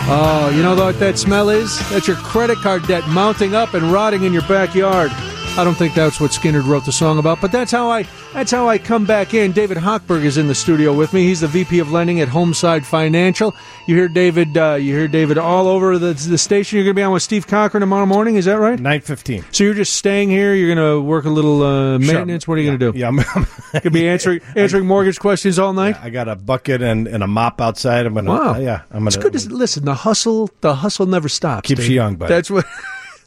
Oh, 0.08 0.52
you 0.56 0.64
know 0.64 0.76
what 0.76 1.00
that 1.00 1.18
smell 1.18 1.50
is? 1.50 1.78
That's 1.90 2.08
your 2.08 2.18
credit 2.18 2.58
card 2.58 2.88
debt 2.88 3.08
mounting 3.08 3.56
up 3.56 3.74
and 3.74 3.92
rotting 3.92 4.24
in 4.24 4.34
your 4.34 4.44
backyard. 4.44 5.12
I 5.58 5.64
don't 5.64 5.76
think 5.76 5.94
that's 5.94 6.20
what 6.20 6.32
Skynyrd 6.32 6.68
wrote 6.68 6.84
the 6.84 6.92
song 6.92 7.18
about, 7.18 7.40
but 7.40 7.50
that's 7.50 7.72
how 7.72 7.90
I 7.90 8.04
that's 8.34 8.52
how 8.52 8.68
I 8.68 8.78
come 8.78 9.06
back 9.06 9.34
in. 9.34 9.54
David 9.54 9.78
Hochberg 9.78 10.26
is 10.26 10.38
in 10.38 10.48
the 10.48 10.56
studio 10.56 10.92
with 10.92 11.14
me. 11.14 11.24
He's 11.24 11.40
the 11.40 11.48
VP 11.48 11.80
of 11.80 11.94
lending 11.94 12.20
at 12.20 12.28
Homeside 12.28 12.86
Financial. 12.86 13.56
You 13.88 13.96
hear 13.96 14.10
David 14.10 14.58
uh, 14.58 14.74
you 14.74 14.94
hear 14.94 15.08
David 15.08 15.38
all 15.38 15.70
over 15.70 15.98
the, 15.98 16.12
the 16.12 16.38
station. 16.38 16.76
You're 16.76 16.84
going 16.84 16.96
to 16.96 17.00
be 17.00 17.04
on 17.04 17.14
with 17.14 17.24
Steve 17.24 17.48
Cochran 17.48 17.80
tomorrow 17.80 18.06
morning, 18.06 18.36
is 18.36 18.44
that 18.46 18.56
right? 18.56 18.78
Nine 18.78 19.00
fifteen. 19.00 19.46
So 19.54 19.64
you're 19.64 19.74
just 19.74 19.94
staying 19.94 20.30
here. 20.30 20.54
You're 20.54 20.76
going 20.76 20.94
to 20.94 21.02
work 21.02 21.24
a 21.24 21.30
little 21.30 21.64
uh, 21.64 22.00
maintenance. 22.00 22.50
What 22.50 22.58
are 22.58 22.62
you 22.62 22.68
going 22.68 22.80
to 22.80 22.92
do? 22.92 23.00
Yeah, 23.00 23.08
I'm, 23.08 23.16
You're 23.16 23.26
going 23.72 23.82
to 23.82 23.92
be 23.92 24.10
answering 24.10 24.42
answering 24.58 24.86
mortgage 24.86 25.20
questions 25.20 25.58
all 25.58 25.72
night. 25.72 25.96
I 26.02 26.10
got 26.10 26.28
a 26.28 26.36
bucket 26.36 26.82
and, 26.82 27.08
and 27.08 27.24
a 27.24 27.28
mop 27.28 27.62
outside. 27.62 28.06
I'm 28.06 28.14
gonna. 28.14 28.30
Wow. 28.30 28.60
yeah, 28.60 28.82
I'm 28.92 29.06
gonna. 29.06 29.08
It's 29.08 29.16
good 29.16 29.32
to 29.32 29.56
listen. 29.56 29.86
The 29.86 29.96
hustle, 29.96 30.50
the 30.60 30.76
hustle 30.76 31.06
never 31.06 31.30
stops. 31.30 31.70
Keeps 31.70 31.80
David. 31.80 31.92
you 31.92 31.96
young, 31.96 32.16
buddy. 32.18 32.34
That's 32.34 32.52
what. 32.52 32.66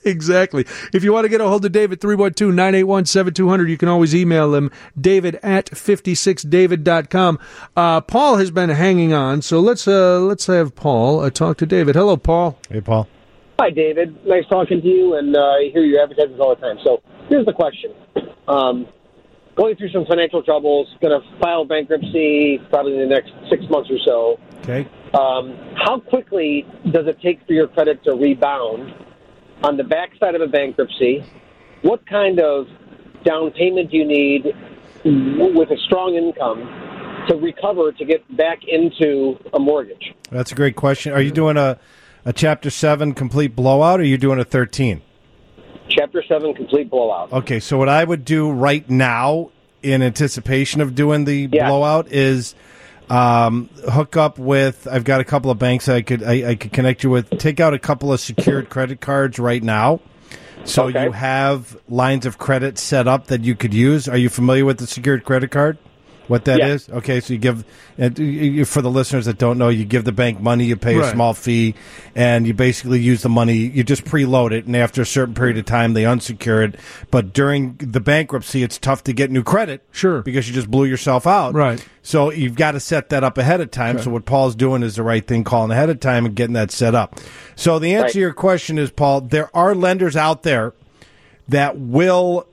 Exactly. 0.09 0.65
If 0.93 1.05
you 1.05 1.13
want 1.13 1.25
to 1.25 1.29
get 1.29 1.41
a 1.41 1.49
hold 1.49 1.65
of 1.65 1.73
David, 1.73 2.01
312-981-7200, 2.01 3.69
you 3.69 3.79
can 3.79 3.89
always 3.89 4.15
email 4.15 4.55
him, 4.55 4.71
david 4.99 5.39
at 5.43 5.67
56david.com. 5.67 7.39
Uh, 7.77 8.01
Paul 8.01 8.37
has 8.37 8.51
been 8.51 8.71
hanging 8.71 9.13
on, 9.13 9.43
so 9.43 9.61
let's 9.61 9.87
uh, 9.87 10.21
let's 10.21 10.47
have 10.47 10.75
Paul 10.75 11.21
uh, 11.21 11.31
talk 11.31 11.57
to 11.59 11.67
David. 11.67 11.95
Hello, 11.95 12.17
Paul. 12.17 12.59
Hey, 12.69 12.81
Paul. 12.81 13.09
Hi, 13.61 13.71
David. 13.71 14.25
Nice 14.27 14.45
talking 14.49 14.81
to 14.81 14.87
you, 14.87 15.15
and 15.15 15.37
uh, 15.37 15.41
I 15.41 15.71
hear 15.73 15.85
your 15.85 16.03
advertisements 16.03 16.41
all 16.41 16.55
the 16.55 16.61
time. 16.61 16.79
So 16.85 17.03
here's 17.29 17.47
the 17.47 17.53
question: 17.53 17.93
um, 18.47 18.87
Going 19.59 19.75
through 19.75 19.91
some 19.91 20.07
financial 20.07 20.41
troubles, 20.45 20.87
going 21.03 21.21
to 21.21 21.39
file 21.41 21.65
bankruptcy 21.65 22.61
probably 22.71 22.95
in 22.95 23.01
the 23.01 23.07
next 23.07 23.33
six 23.51 23.65
months 23.69 23.91
or 23.91 23.99
so. 24.07 24.39
Okay. 24.61 24.89
Um, 25.15 25.59
how 25.75 25.99
quickly 25.99 26.65
does 26.93 27.09
it 27.09 27.21
take 27.21 27.45
for 27.45 27.55
your 27.55 27.67
credit 27.67 28.05
to 28.05 28.15
rebound 28.15 28.95
on 29.63 29.77
the 29.77 29.85
backside 29.85 30.35
of 30.35 30.41
a 30.41 30.47
bankruptcy? 30.47 31.25
What 31.83 32.07
kind 32.07 32.41
of 32.41 32.67
down 33.25 33.51
payment 33.53 33.91
do 33.91 33.97
you 33.97 34.05
need 34.07 34.45
with 35.05 35.71
a 35.71 35.79
strong 35.87 36.15
income 36.15 36.61
to 37.29 37.37
recover 37.37 37.93
to 37.93 38.05
get 38.05 38.37
back 38.37 38.61
into 38.67 39.39
a 39.53 39.59
mortgage? 39.59 40.15
That's 40.31 40.53
a 40.53 40.55
great 40.55 40.77
question. 40.77 41.13
Are 41.13 41.21
you 41.21 41.31
doing 41.31 41.57
a 41.57 41.79
a 42.25 42.33
chapter 42.33 42.69
seven 42.69 43.15
complete 43.15 43.55
blowout, 43.57 44.01
or 44.01 44.03
are 44.03 44.07
you 44.07 44.19
doing 44.19 44.39
a 44.39 44.45
thirteen? 44.45 45.03
Chapter 45.91 46.23
7 46.29 46.53
complete 46.55 46.91
blowout. 46.91 47.33
Okay, 47.33 47.59
so 47.59 47.79
what 47.79 47.89
I 47.89 48.05
would 48.05 48.23
do 48.27 48.51
right 48.51 48.89
now, 48.91 49.51
in 49.83 50.03
anticipation 50.03 50.83
of 50.83 50.95
doing 50.95 51.25
the 51.25 51.49
Yeah. 51.51 51.67
blowout, 51.67 52.07
is 52.13 52.55
um, 53.11 53.69
hook 53.91 54.17
up 54.17 54.39
with. 54.39 54.87
I've 54.91 55.05
got 55.05 55.21
a 55.21 55.25
couple 55.25 55.51
of 55.51 55.59
banks 55.59 55.89
I 55.89 56.03
could 56.03 56.23
I, 56.23 56.51
I 56.51 56.55
could 56.55 56.73
connect 56.73 57.03
you 57.03 57.11
with. 57.11 57.31
Take 57.39 57.61
out 57.61 57.75
a 57.75 57.79
couple 57.79 58.13
of 58.13 58.21
secured 58.21 58.69
credit 58.71 59.01
cards 59.01 59.39
right 59.39 59.63
now, 59.63 60.01
so 60.65 60.85
Okay. 60.89 61.05
you 61.05 61.13
have 61.13 61.77
lines 61.89 62.27
of 62.27 62.39
credit 62.39 62.79
set 62.79 63.09
up 63.09 63.27
that 63.29 63.43
you 63.45 63.55
could 63.55 63.75
use. 63.75 64.09
Are 64.09 64.17
you 64.19 64.29
familiar 64.29 64.65
with 64.65 64.79
the 64.79 64.87
secured 64.87 65.25
credit 65.25 65.51
card? 65.51 65.79
What 66.29 66.45
that 66.45 66.61
is? 66.61 66.89
Yeah. 66.89 66.97
Okay, 66.97 67.21
so 67.21 67.33
you 67.33 67.39
give 67.39 67.65
and 67.99 68.17
you- 68.19 68.25
you- 68.27 68.65
for 68.65 68.81
the 68.83 68.91
listeners 68.91 69.25
that 69.27 69.39
don't 69.39 69.59
know, 69.59 69.69
you 69.71 69.85
give 69.85 70.05
the 70.05 70.13
bank 70.13 70.41
money, 70.41 70.65
you 70.67 70.77
pay 70.77 70.97
a 70.99 71.11
small 71.11 71.35
fee, 71.35 71.75
and 72.15 72.47
you 72.47 72.55
basically 72.55 73.01
use 73.01 73.23
the 73.23 73.29
money. 73.29 73.55
You 73.57 73.83
just 73.83 74.05
preload 74.05 74.53
it, 74.53 74.67
and 74.67 74.77
after 74.77 75.03
a 75.03 75.07
certain 75.07 75.35
period 75.35 75.59
of 75.59 75.65
time, 75.65 75.95
they 75.95 76.03
unsecure 76.05 76.65
it. 76.69 76.77
But 77.11 77.33
during 77.33 77.77
the 77.81 77.99
bankruptcy, 78.01 78.63
it's 78.63 78.79
tough 78.79 79.03
to 79.05 79.13
get 79.13 79.31
new 79.31 79.43
credit, 79.43 79.83
Sure. 79.91 80.23
because 80.23 80.49
you 80.49 80.55
just 80.55 80.71
blew 80.71 80.85
yourself 80.85 81.27
out, 81.27 81.55
Right. 81.55 81.85
So 82.03 82.31
you've 82.33 82.55
got 82.55 82.73
to 82.73 82.81
set 82.81 83.11
that 83.11 83.23
up 83.23 83.37
ahead 83.37 83.61
of 83.61 83.71
time. 83.71 83.99
So 83.99 84.11
what 84.11 84.25
Paul's 84.25 84.55
doing 84.55 84.83
is 84.83 84.97
the 84.97 85.03
right 85.03 85.27
thing, 85.27 85.45
calling 85.45 85.71
ahead 85.71 85.91
of 85.91 86.01
time 86.01 86.25
and 86.25 86.35
getting 86.35 86.55
that 86.55 86.71
set 86.71 86.95
up. 86.95 87.21
So 87.57 87.79
the 87.79 87.93
answer 87.95 88.05
Right. 88.05 88.13
to 88.13 88.19
your 88.21 88.33
question 88.33 88.79
is, 88.79 88.91
Paul, 88.91 89.23
there 89.23 89.51
are 89.55 89.75
lenders 89.75 90.17
out 90.17 90.43
there 90.43 90.73
that 91.49 91.79
will 91.79 92.47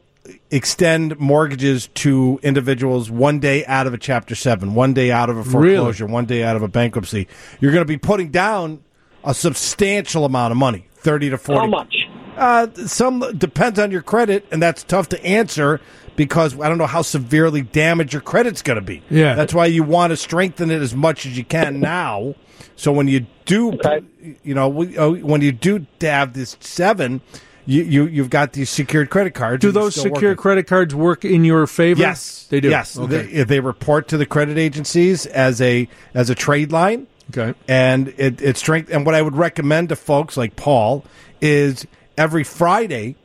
extend 0.51 1.19
mortgages 1.19 1.87
to 1.93 2.39
individuals 2.43 3.09
one 3.11 3.39
day 3.39 3.65
out 3.65 3.87
of 3.87 3.93
a 3.93 3.97
chapter 3.97 4.33
7 4.35 4.73
one 4.73 4.93
day 4.93 5.11
out 5.11 5.29
of 5.29 5.37
a 5.37 5.41
Really? 5.41 5.75
foreclosure 5.75 6.05
one 6.07 6.25
day 6.25 6.43
out 6.43 6.55
of 6.55 6.63
a 6.63 6.67
bankruptcy 6.67 7.27
you're 7.59 7.71
going 7.71 7.81
to 7.83 7.87
be 7.87 7.97
putting 7.97 8.29
down 8.29 8.83
a 9.23 9.33
substantial 9.33 10.25
amount 10.25 10.51
of 10.51 10.57
money 10.57 10.87
30 10.97 11.31
to 11.31 11.37
40 11.37 11.59
How 11.59 11.67
much? 11.67 11.95
uh, 12.37 12.67
some 12.87 13.19
depends 13.37 13.77
on 13.79 13.91
your 13.91 14.01
credit 14.01 14.45
and 14.51 14.61
that's 14.61 14.83
tough 14.83 15.09
to 15.09 15.23
answer 15.25 15.79
because 16.15 16.59
I 16.59 16.69
don't 16.69 16.77
know 16.77 16.87
how 16.87 17.01
severely 17.01 17.61
damaged 17.61 18.13
your 18.13 18.21
credit's 18.21 18.61
going 18.61 18.77
to 18.77 18.81
be. 18.81 19.03
Yeah. 19.09 19.35
That's 19.35 19.53
why 19.53 19.65
you 19.65 19.83
want 19.83 20.11
to 20.11 20.17
strengthen 20.17 20.71
it 20.71 20.81
as 20.81 20.95
much 20.95 21.25
as 21.25 21.37
you 21.37 21.43
can 21.43 21.81
now. 21.81 22.35
So 22.77 22.93
when 22.93 23.09
you 23.09 23.25
do, 23.43 23.73
Okay. 23.73 23.99
you 24.41 24.55
know, 24.55 24.67
uh, 24.97 25.09
when 25.11 25.41
you 25.41 25.51
do 25.51 25.85
have 25.99 26.31
this 26.31 26.55
seven, 26.61 27.19
you, 27.65 27.83
you 27.83 28.05
you've 28.07 28.29
got 28.29 28.53
these 28.53 28.69
secured 28.69 29.09
credit 29.09 29.33
cards. 29.33 29.61
Do 29.61 29.71
those 29.71 29.95
secure 29.95 30.35
credit 30.35 30.67
cards 30.67 30.93
work 30.93 31.25
in 31.25 31.43
your 31.43 31.65
favor? 31.67 31.99
Yes, 31.99 32.45
they 32.49 32.59
do. 32.59 32.69
Yes, 32.69 32.97
Okay. 32.97 33.25
they, 33.25 33.43
they 33.43 33.59
report 33.59 34.07
to 34.09 34.17
the 34.17 34.25
credit 34.25 34.57
agencies 34.57 35.25
as 35.25 35.61
a 35.61 35.87
as 36.13 36.29
a 36.29 36.35
trade 36.35 36.71
line. 36.71 37.07
Okay. 37.35 37.57
and 37.67 38.09
it, 38.17 38.39
it's 38.39 38.59
strength. 38.59 38.91
And 38.91 39.03
what 39.03 39.15
I 39.15 39.21
would 39.23 39.35
recommend 39.35 39.89
to 39.89 39.95
folks 39.95 40.37
like 40.37 40.55
Paul 40.55 41.03
is 41.41 41.87
every 42.17 42.43
Friday 42.43 43.15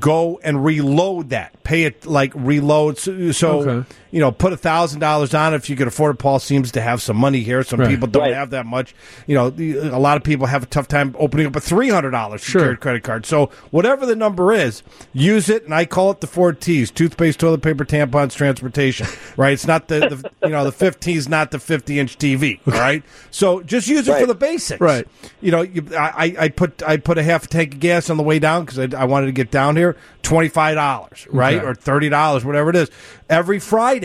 go 0.00 0.40
and 0.42 0.64
reload 0.64 1.28
that. 1.28 1.62
Pay 1.62 1.84
it 1.84 2.06
like 2.06 2.32
reload. 2.34 2.96
So, 2.98 3.32
so 3.32 3.60
Okay. 3.60 3.88
You 4.14 4.20
know, 4.20 4.30
put 4.30 4.52
a 4.52 4.56
thousand 4.56 5.00
dollars 5.00 5.34
on 5.34 5.52
it 5.54 5.56
if 5.56 5.68
you 5.68 5.74
can 5.74 5.88
afford 5.88 6.14
it. 6.14 6.18
Paul 6.20 6.38
seems 6.38 6.70
to 6.72 6.80
have 6.80 7.02
some 7.02 7.16
money 7.16 7.40
here. 7.40 7.64
Some 7.64 7.80
Right. 7.80 7.88
people 7.90 8.06
don't 8.06 8.22
Right. 8.22 8.34
have 8.34 8.50
that 8.50 8.64
much. 8.64 8.94
You 9.26 9.34
know, 9.34 9.46
a 9.92 9.98
lot 9.98 10.16
of 10.16 10.22
people 10.22 10.46
have 10.46 10.62
a 10.62 10.66
tough 10.66 10.86
time 10.86 11.16
opening 11.18 11.46
up 11.48 11.56
a 11.56 11.60
three 11.60 11.88
hundred 11.88 12.12
dollars 12.12 12.40
Sure. 12.40 12.60
secured 12.60 12.80
credit 12.80 13.02
card. 13.02 13.26
So 13.26 13.50
whatever 13.72 14.06
the 14.06 14.14
number 14.14 14.52
is, 14.52 14.84
use 15.12 15.48
it. 15.48 15.64
And 15.64 15.74
I 15.74 15.84
call 15.84 16.12
it 16.12 16.20
the 16.20 16.28
four 16.28 16.52
T's: 16.52 16.92
toothpaste, 16.92 17.40
toilet 17.40 17.62
paper, 17.62 17.84
tampons, 17.84 18.34
transportation. 18.36 19.08
Right? 19.36 19.52
It's 19.54 19.66
not 19.66 19.88
the, 19.88 19.98
the 20.00 20.30
you 20.46 20.52
know 20.52 20.62
the 20.62 20.70
fifteen 20.70 21.16
is 21.16 21.28
not 21.28 21.50
the 21.50 21.58
fifty 21.58 21.98
inch 21.98 22.16
TV. 22.16 22.60
All 22.72 22.78
right. 22.78 23.02
So 23.32 23.62
just 23.62 23.88
use 23.88 24.06
it 24.06 24.16
for 24.20 24.26
the 24.26 24.34
basics. 24.36 24.80
Right. 24.80 25.08
You 25.40 25.50
know, 25.50 25.62
you, 25.62 25.84
I, 25.98 26.36
I 26.38 26.48
put 26.50 26.84
I 26.86 26.98
put 26.98 27.18
a 27.18 27.22
half 27.24 27.44
a 27.44 27.48
tank 27.48 27.74
of 27.74 27.80
gas 27.80 28.10
on 28.10 28.16
the 28.16 28.22
way 28.22 28.38
down 28.38 28.64
because 28.64 28.78
I, 28.78 29.00
I 29.02 29.06
wanted 29.06 29.26
to 29.26 29.32
get 29.32 29.50
down 29.50 29.74
here. 29.76 29.96
Twenty 30.22 30.48
five 30.48 30.76
dollars, 30.76 31.26
right, 31.30 31.56
Okay. 31.58 31.66
or 31.66 31.74
thirty 31.74 32.08
dollars, 32.08 32.44
whatever 32.44 32.70
it 32.70 32.76
is. 32.76 32.90
Every 33.28 33.58
Friday, 33.58 34.03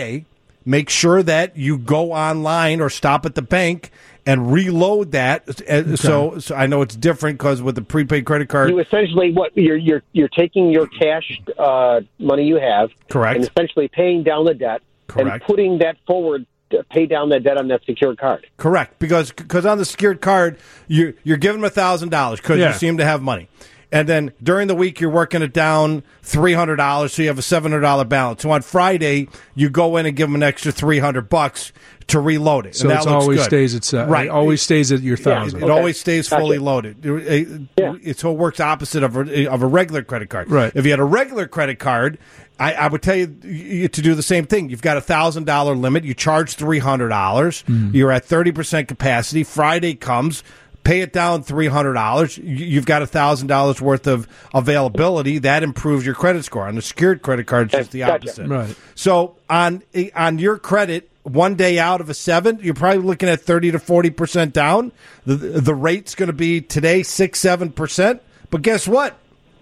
make 0.66 0.90
sure 0.90 1.24
that 1.24 1.58
you 1.58 1.78
go 1.78 2.12
online 2.12 2.82
or 2.82 2.90
stop 2.90 3.26
at 3.26 3.36
the 3.36 3.42
bank 3.42 3.92
and 4.26 4.52
reload 4.54 5.12
that. 5.14 5.48
Uh, 5.70 5.96
So, 5.96 6.38
so 6.40 6.54
I 6.56 6.68
know 6.68 6.82
it's 6.82 6.96
different 6.96 7.40
because 7.40 7.62
with 7.62 7.76
the 7.76 7.82
prepaid 7.82 8.26
credit 8.26 8.50
card, 8.50 8.70
You 8.70 8.80
essentially 8.80 9.32
what 9.32 9.56
you're 9.58 9.78
you're 9.78 10.04
you're 10.14 10.28
taking 10.30 10.70
your 10.70 10.88
cash 10.88 11.40
uh, 11.58 12.02
money 12.20 12.46
you 12.46 12.58
have, 12.60 12.90
Correct. 13.10 13.38
and 13.38 13.46
essentially 13.50 13.88
paying 13.88 14.24
down 14.24 14.46
the 14.46 14.54
debt 14.54 14.82
correct. 15.08 15.32
and 15.32 15.42
putting 15.44 15.80
that 15.80 15.96
forward 16.06 16.46
to 16.72 16.84
pay 16.92 17.08
down 17.08 17.30
that 17.30 17.44
debt 17.44 17.58
on 17.58 17.68
that 17.70 17.82
secured 17.86 18.20
card. 18.20 18.46
Correct, 18.58 19.00
because 19.00 19.32
because 19.32 19.66
on 19.66 19.80
the 19.80 19.86
secured 19.86 20.22
card 20.22 20.58
you 20.88 21.16
you're 21.24 21.38
giving 21.38 21.62
them 21.62 21.66
a 21.68 21.72
thousand 21.72 22.10
dollars 22.10 22.40
because 22.40 22.60
Yeah. 22.60 22.68
you 22.68 22.74
seem 22.78 22.98
to 22.98 23.06
have 23.06 23.22
money, 23.24 23.48
and 23.92 24.08
then 24.08 24.32
during 24.44 24.68
the 24.68 24.76
week 24.76 25.00
you're 25.00 25.10
working 25.10 25.42
it 25.42 25.54
down 25.54 26.04
three 26.22 26.54
hundred 26.54 26.76
dollars, 26.78 27.14
so 27.14 27.22
you 27.22 27.28
have 27.28 27.40
a 27.40 27.44
seven 27.44 27.72
hundred 27.72 27.82
dollar 27.82 28.06
balance. 28.06 28.42
So 28.44 28.52
on 28.52 28.62
Friday 28.62 29.28
you 29.56 29.70
go 29.70 29.98
in 29.98 30.06
and 30.06 30.16
give 30.16 30.28
them 30.28 30.36
an 30.36 30.44
extra 30.44 30.72
three 30.72 31.00
hundred 31.00 31.30
bucks 31.30 31.72
to 32.08 32.20
reload 32.20 32.66
it. 32.66 32.76
So 32.76 32.88
that 32.88 33.04
it 33.04 33.08
always 33.08 33.38
good. 33.40 33.46
stays 33.46 33.76
at 33.76 33.84
se- 33.84 34.06
right. 34.06 34.26
It 34.26 34.30
always 34.32 34.62
stays 34.64 34.92
at 34.92 35.02
your 35.02 35.14
It, 35.14 35.20
thousand. 35.20 35.62
it 35.64 35.70
always 35.70 36.00
stays 36.00 36.28
Gotcha. 36.28 36.42
fully 36.42 36.58
loaded. 36.58 37.06
It, 37.06 37.12
it- 37.28 37.62
Yeah. 37.78 37.96
it- 38.02 38.20
so 38.20 38.32
it 38.32 38.38
works 38.38 38.60
opposite 38.60 39.04
of 39.04 39.16
a, 39.16 39.46
of 39.48 39.62
a 39.62 39.68
regular 39.68 40.04
credit 40.04 40.30
card. 40.30 40.50
Right. 40.50 40.72
If 40.76 40.86
you 40.86 40.92
had 40.92 41.00
a 41.00 41.04
regular 41.04 41.46
credit 41.48 41.78
card, 41.78 42.18
I, 42.60 42.74
I 42.74 42.88
would 42.88 43.02
tell 43.04 43.16
you, 43.16 43.34
you 43.44 43.88
to 43.88 44.02
do 44.02 44.16
the 44.16 44.24
same 44.24 44.46
thing. 44.46 44.70
You've 44.70 44.82
got 44.82 44.98
a 44.98 45.02
thousand 45.02 45.46
dollar 45.46 45.76
limit. 45.76 46.04
You 46.04 46.14
charge 46.16 46.56
three 46.56 46.80
hundred 46.80 47.10
dollars. 47.10 47.64
Mm-hmm. 47.68 47.96
You're 47.96 48.12
at 48.12 48.26
thirty 48.26 48.52
percent 48.52 48.88
capacity. 48.88 49.44
Friday 49.44 49.94
comes. 49.96 50.44
Pay 50.84 51.02
it 51.02 51.14
down 51.14 51.44
three 51.44 51.68
hundred 51.68 51.94
dollars. 51.94 52.38
You've 52.38 52.86
got 52.86 53.02
a 53.02 53.08
thousand 53.08 53.48
dollars 53.48 53.80
worth 53.80 54.08
of 54.08 54.28
availability. 54.54 55.40
That 55.40 55.62
improves 55.64 56.06
your 56.06 56.16
credit 56.16 56.46
score. 56.46 56.68
On 56.68 56.78
a 56.78 56.82
secured 56.82 57.22
credit 57.22 57.46
card, 57.48 57.68
it's 57.68 57.76
just 57.76 57.92
the 57.92 58.00
Gotcha. 58.00 58.14
opposite. 58.16 58.48
Right. 58.48 58.76
So 58.96 59.36
on 59.50 59.84
on 60.16 60.40
your 60.40 60.58
credit, 60.58 61.10
one 61.24 61.56
day 61.56 61.78
out 61.78 62.02
of 62.02 62.10
a 62.10 62.14
seven, 62.14 62.60
you're 62.62 62.74
probably 62.74 63.04
looking 63.04 63.30
at 63.30 63.42
thirty 63.42 63.72
to 63.72 63.80
forty 63.80 64.10
percent 64.10 64.54
down. 64.54 64.92
The 65.26 65.36
the 65.36 65.76
rate's 65.76 66.16
going 66.16 66.28
to 66.28 66.34
be 66.34 66.62
today 66.62 67.04
six 67.04 67.40
seven 67.40 67.72
percent. 67.72 68.22
But 68.50 68.64
guess 68.64 68.88
what? 68.88 69.16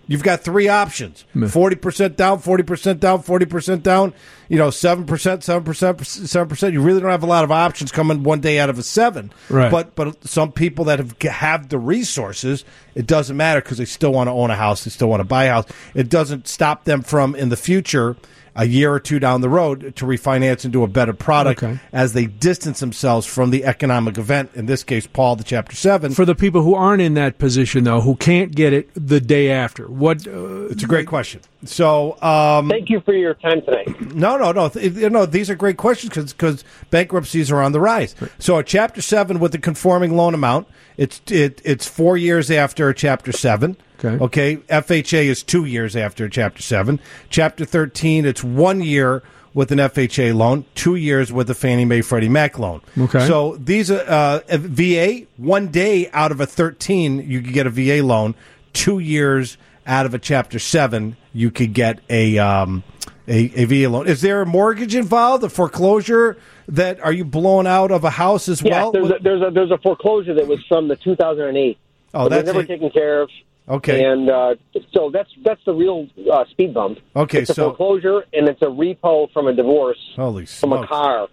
You've 0.07 0.23
got 0.23 0.41
three 0.41 0.69
options: 0.69 1.25
forty 1.49 1.75
percent 1.75 2.15
down, 2.15 2.39
forty 2.39 2.63
percent 2.63 2.99
down, 2.99 3.21
forty 3.21 3.45
percent 3.45 3.83
down. 3.83 4.13
You 4.47 4.57
know, 4.57 4.69
seven 4.69 5.05
percent, 5.05 5.43
seven 5.43 5.63
percent, 5.63 6.05
seven 6.07 6.47
percent. 6.47 6.73
You 6.73 6.81
really 6.81 7.01
don't 7.01 7.11
have 7.11 7.23
a 7.23 7.27
lot 7.27 7.43
of 7.43 7.51
options 7.51 7.91
coming 7.91 8.23
one 8.23 8.39
day 8.39 8.59
out 8.59 8.69
of 8.69 8.79
a 8.79 8.83
seven. 8.83 9.31
Right. 9.49 9.69
But 9.69 9.95
but 9.95 10.25
some 10.25 10.51
people 10.53 10.85
that 10.85 10.99
have 10.99 11.21
have 11.21 11.69
the 11.69 11.77
resources, 11.77 12.63
it 12.95 13.05
doesn't 13.05 13.35
matter 13.35 13.61
because 13.61 13.77
they 13.77 13.85
still 13.85 14.13
want 14.13 14.27
to 14.27 14.31
own 14.31 14.49
a 14.49 14.55
house, 14.55 14.85
they 14.85 14.91
still 14.91 15.09
want 15.09 15.19
to 15.19 15.25
buy 15.25 15.45
a 15.45 15.51
house. 15.51 15.65
It 15.93 16.09
doesn't 16.09 16.47
stop 16.47 16.85
them 16.85 17.01
from 17.01 17.35
in 17.35 17.49
the 17.49 17.57
future. 17.57 18.15
A 18.59 18.65
year 18.65 18.91
or 18.91 18.99
two 18.99 19.19
down 19.19 19.41
the 19.41 19.49
road 19.49 19.95
to 19.97 20.05
refinance 20.05 20.65
into 20.65 20.83
a 20.83 20.87
better 20.87 21.13
product 21.13 21.61
Okay. 21.61 21.79
as 21.93 22.13
they 22.13 22.25
distance 22.25 22.79
themselves 22.79 23.27
from 23.27 23.51
the 23.51 23.63
economic 23.63 24.17
event. 24.17 24.49
In 24.55 24.65
this 24.65 24.83
case, 24.83 25.05
Paul, 25.05 25.35
the 25.35 25.43
chapter 25.43 25.75
seven. 25.75 26.11
For 26.11 26.25
the 26.25 26.33
people 26.33 26.63
who 26.63 26.73
aren't 26.73 27.01
in 27.03 27.13
that 27.13 27.37
position, 27.37 27.83
though, 27.83 28.01
who 28.01 28.15
can't 28.15 28.55
get 28.55 28.73
it 28.73 28.89
the 28.95 29.21
day 29.21 29.51
after, 29.51 29.85
what? 29.87 30.25
Uh, 30.27 30.65
it's 30.69 30.81
a 30.83 30.87
great 30.87 31.05
question. 31.05 31.41
So, 31.65 32.19
um, 32.23 32.67
Thank 32.69 32.89
you 32.89 32.99
for 33.01 33.13
your 33.13 33.35
time 33.35 33.61
tonight. 33.61 34.15
No, 34.15 34.37
no, 34.37 34.51
no. 34.51 34.69
Th- 34.69 34.91
you 34.91 35.25
these 35.27 35.49
are 35.51 35.55
great 35.55 35.77
questions 35.77 36.33
because 36.33 36.63
bankruptcies 36.89 37.51
are 37.51 37.61
on 37.61 37.73
the 37.73 37.79
rise. 37.79 38.15
So, 38.39 38.57
a 38.57 38.63
Chapter 38.63 39.01
Seven 39.03 39.39
with 39.39 39.51
the 39.51 39.59
conforming 39.59 40.15
loan 40.17 40.33
amount, 40.33 40.67
it's 40.97 41.21
it, 41.29 41.61
it's 41.63 41.87
four 41.87 42.17
years 42.17 42.49
after 42.49 42.89
a 42.89 42.93
Chapter 42.95 43.31
Seven. 43.31 43.77
Okay. 44.03 44.23
Okay. 44.23 44.57
FHA 44.57 45.25
is 45.25 45.43
two 45.43 45.65
years 45.65 45.95
after 45.95 46.29
Chapter 46.29 46.61
Seven. 46.61 46.99
Chapter 47.29 47.65
Thirteen, 47.65 48.25
it's 48.25 48.43
one 48.43 48.81
year 48.81 49.23
with 49.53 49.71
an 49.71 49.79
FHA 49.79 50.35
loan, 50.35 50.65
two 50.75 50.95
years 50.95 51.31
with 51.33 51.49
a 51.49 51.55
Fannie 51.55 51.85
Mae 51.85 52.01
Freddie 52.01 52.29
Mac 52.29 52.59
loan. 52.59 52.81
Okay. 52.97 53.25
So 53.25 53.57
these 53.57 53.89
are 53.89 54.03
uh, 54.07 54.39
VA. 54.49 55.21
One 55.37 55.67
day 55.69 56.09
out 56.11 56.31
of 56.31 56.39
a 56.39 56.45
thirteen, 56.45 57.27
you 57.29 57.41
could 57.41 57.53
get 57.53 57.65
a 57.67 57.69
VA 57.71 58.03
loan. 58.05 58.35
Two 58.73 58.99
years 58.99 59.57
out 59.87 60.05
of 60.05 60.13
a 60.13 60.19
Chapter 60.19 60.59
Seven, 60.59 61.17
you 61.33 61.49
could 61.49 61.73
get 61.73 61.99
a 62.09 62.37
um, 62.37 62.83
a, 63.27 63.51
a 63.55 63.65
VA 63.65 63.89
loan. 63.89 64.07
Is 64.07 64.21
there 64.21 64.41
a 64.41 64.45
mortgage 64.45 64.93
involved? 64.95 65.43
A 65.43 65.49
foreclosure? 65.49 66.37
That 66.69 66.99
are 66.99 67.13
you 67.13 67.23
blown 67.23 67.65
out 67.65 67.91
of 67.91 68.03
a 68.03 68.09
house 68.09 68.49
as 68.49 68.61
Yeah, 68.61 68.81
well? 68.83 68.91
there's 68.91 69.09
a, 69.09 69.15
there's 69.21 69.41
a 69.41 69.51
there's 69.51 69.71
a 69.71 69.77
foreclosure 69.77 70.33
that 70.33 70.47
was 70.47 70.63
from 70.67 70.89
the 70.89 70.97
2008. 70.97 71.77
Oh, 72.13 72.27
they're 72.27 72.39
that's 72.39 72.45
never 72.45 72.59
it. 72.61 72.67
taken 72.67 72.89
care 72.89 73.21
of. 73.21 73.29
Okay. 73.69 74.03
And 74.03 74.29
uh, 74.29 74.55
so 74.93 75.09
that's 75.11 75.29
that's 75.43 75.59
the 75.65 75.73
real 75.73 76.07
uh, 76.31 76.45
speed 76.51 76.73
bump. 76.73 76.99
Okay, 77.15 77.39
it's 77.39 77.49
a 77.49 77.53
so- 77.53 77.69
foreclosure 77.69 78.23
and 78.33 78.47
it's 78.47 78.61
a 78.61 78.65
repo 78.65 79.31
from 79.33 79.47
a 79.47 79.53
divorce 79.53 79.99
Holy 80.15 80.45
from 80.45 80.73
a 80.73 80.87
car. 80.87 81.27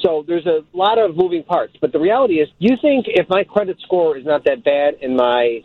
So 0.00 0.24
there's 0.26 0.46
a 0.46 0.60
lot 0.72 0.98
of 0.98 1.16
moving 1.16 1.42
parts. 1.42 1.74
But 1.80 1.92
the 1.92 1.98
reality 1.98 2.34
is, 2.34 2.48
do 2.60 2.68
you 2.70 2.76
think 2.80 3.06
if 3.08 3.28
my 3.28 3.42
credit 3.44 3.78
score 3.80 4.16
is 4.16 4.24
not 4.24 4.44
that 4.44 4.64
bad 4.64 4.94
and 5.02 5.16
my 5.16 5.60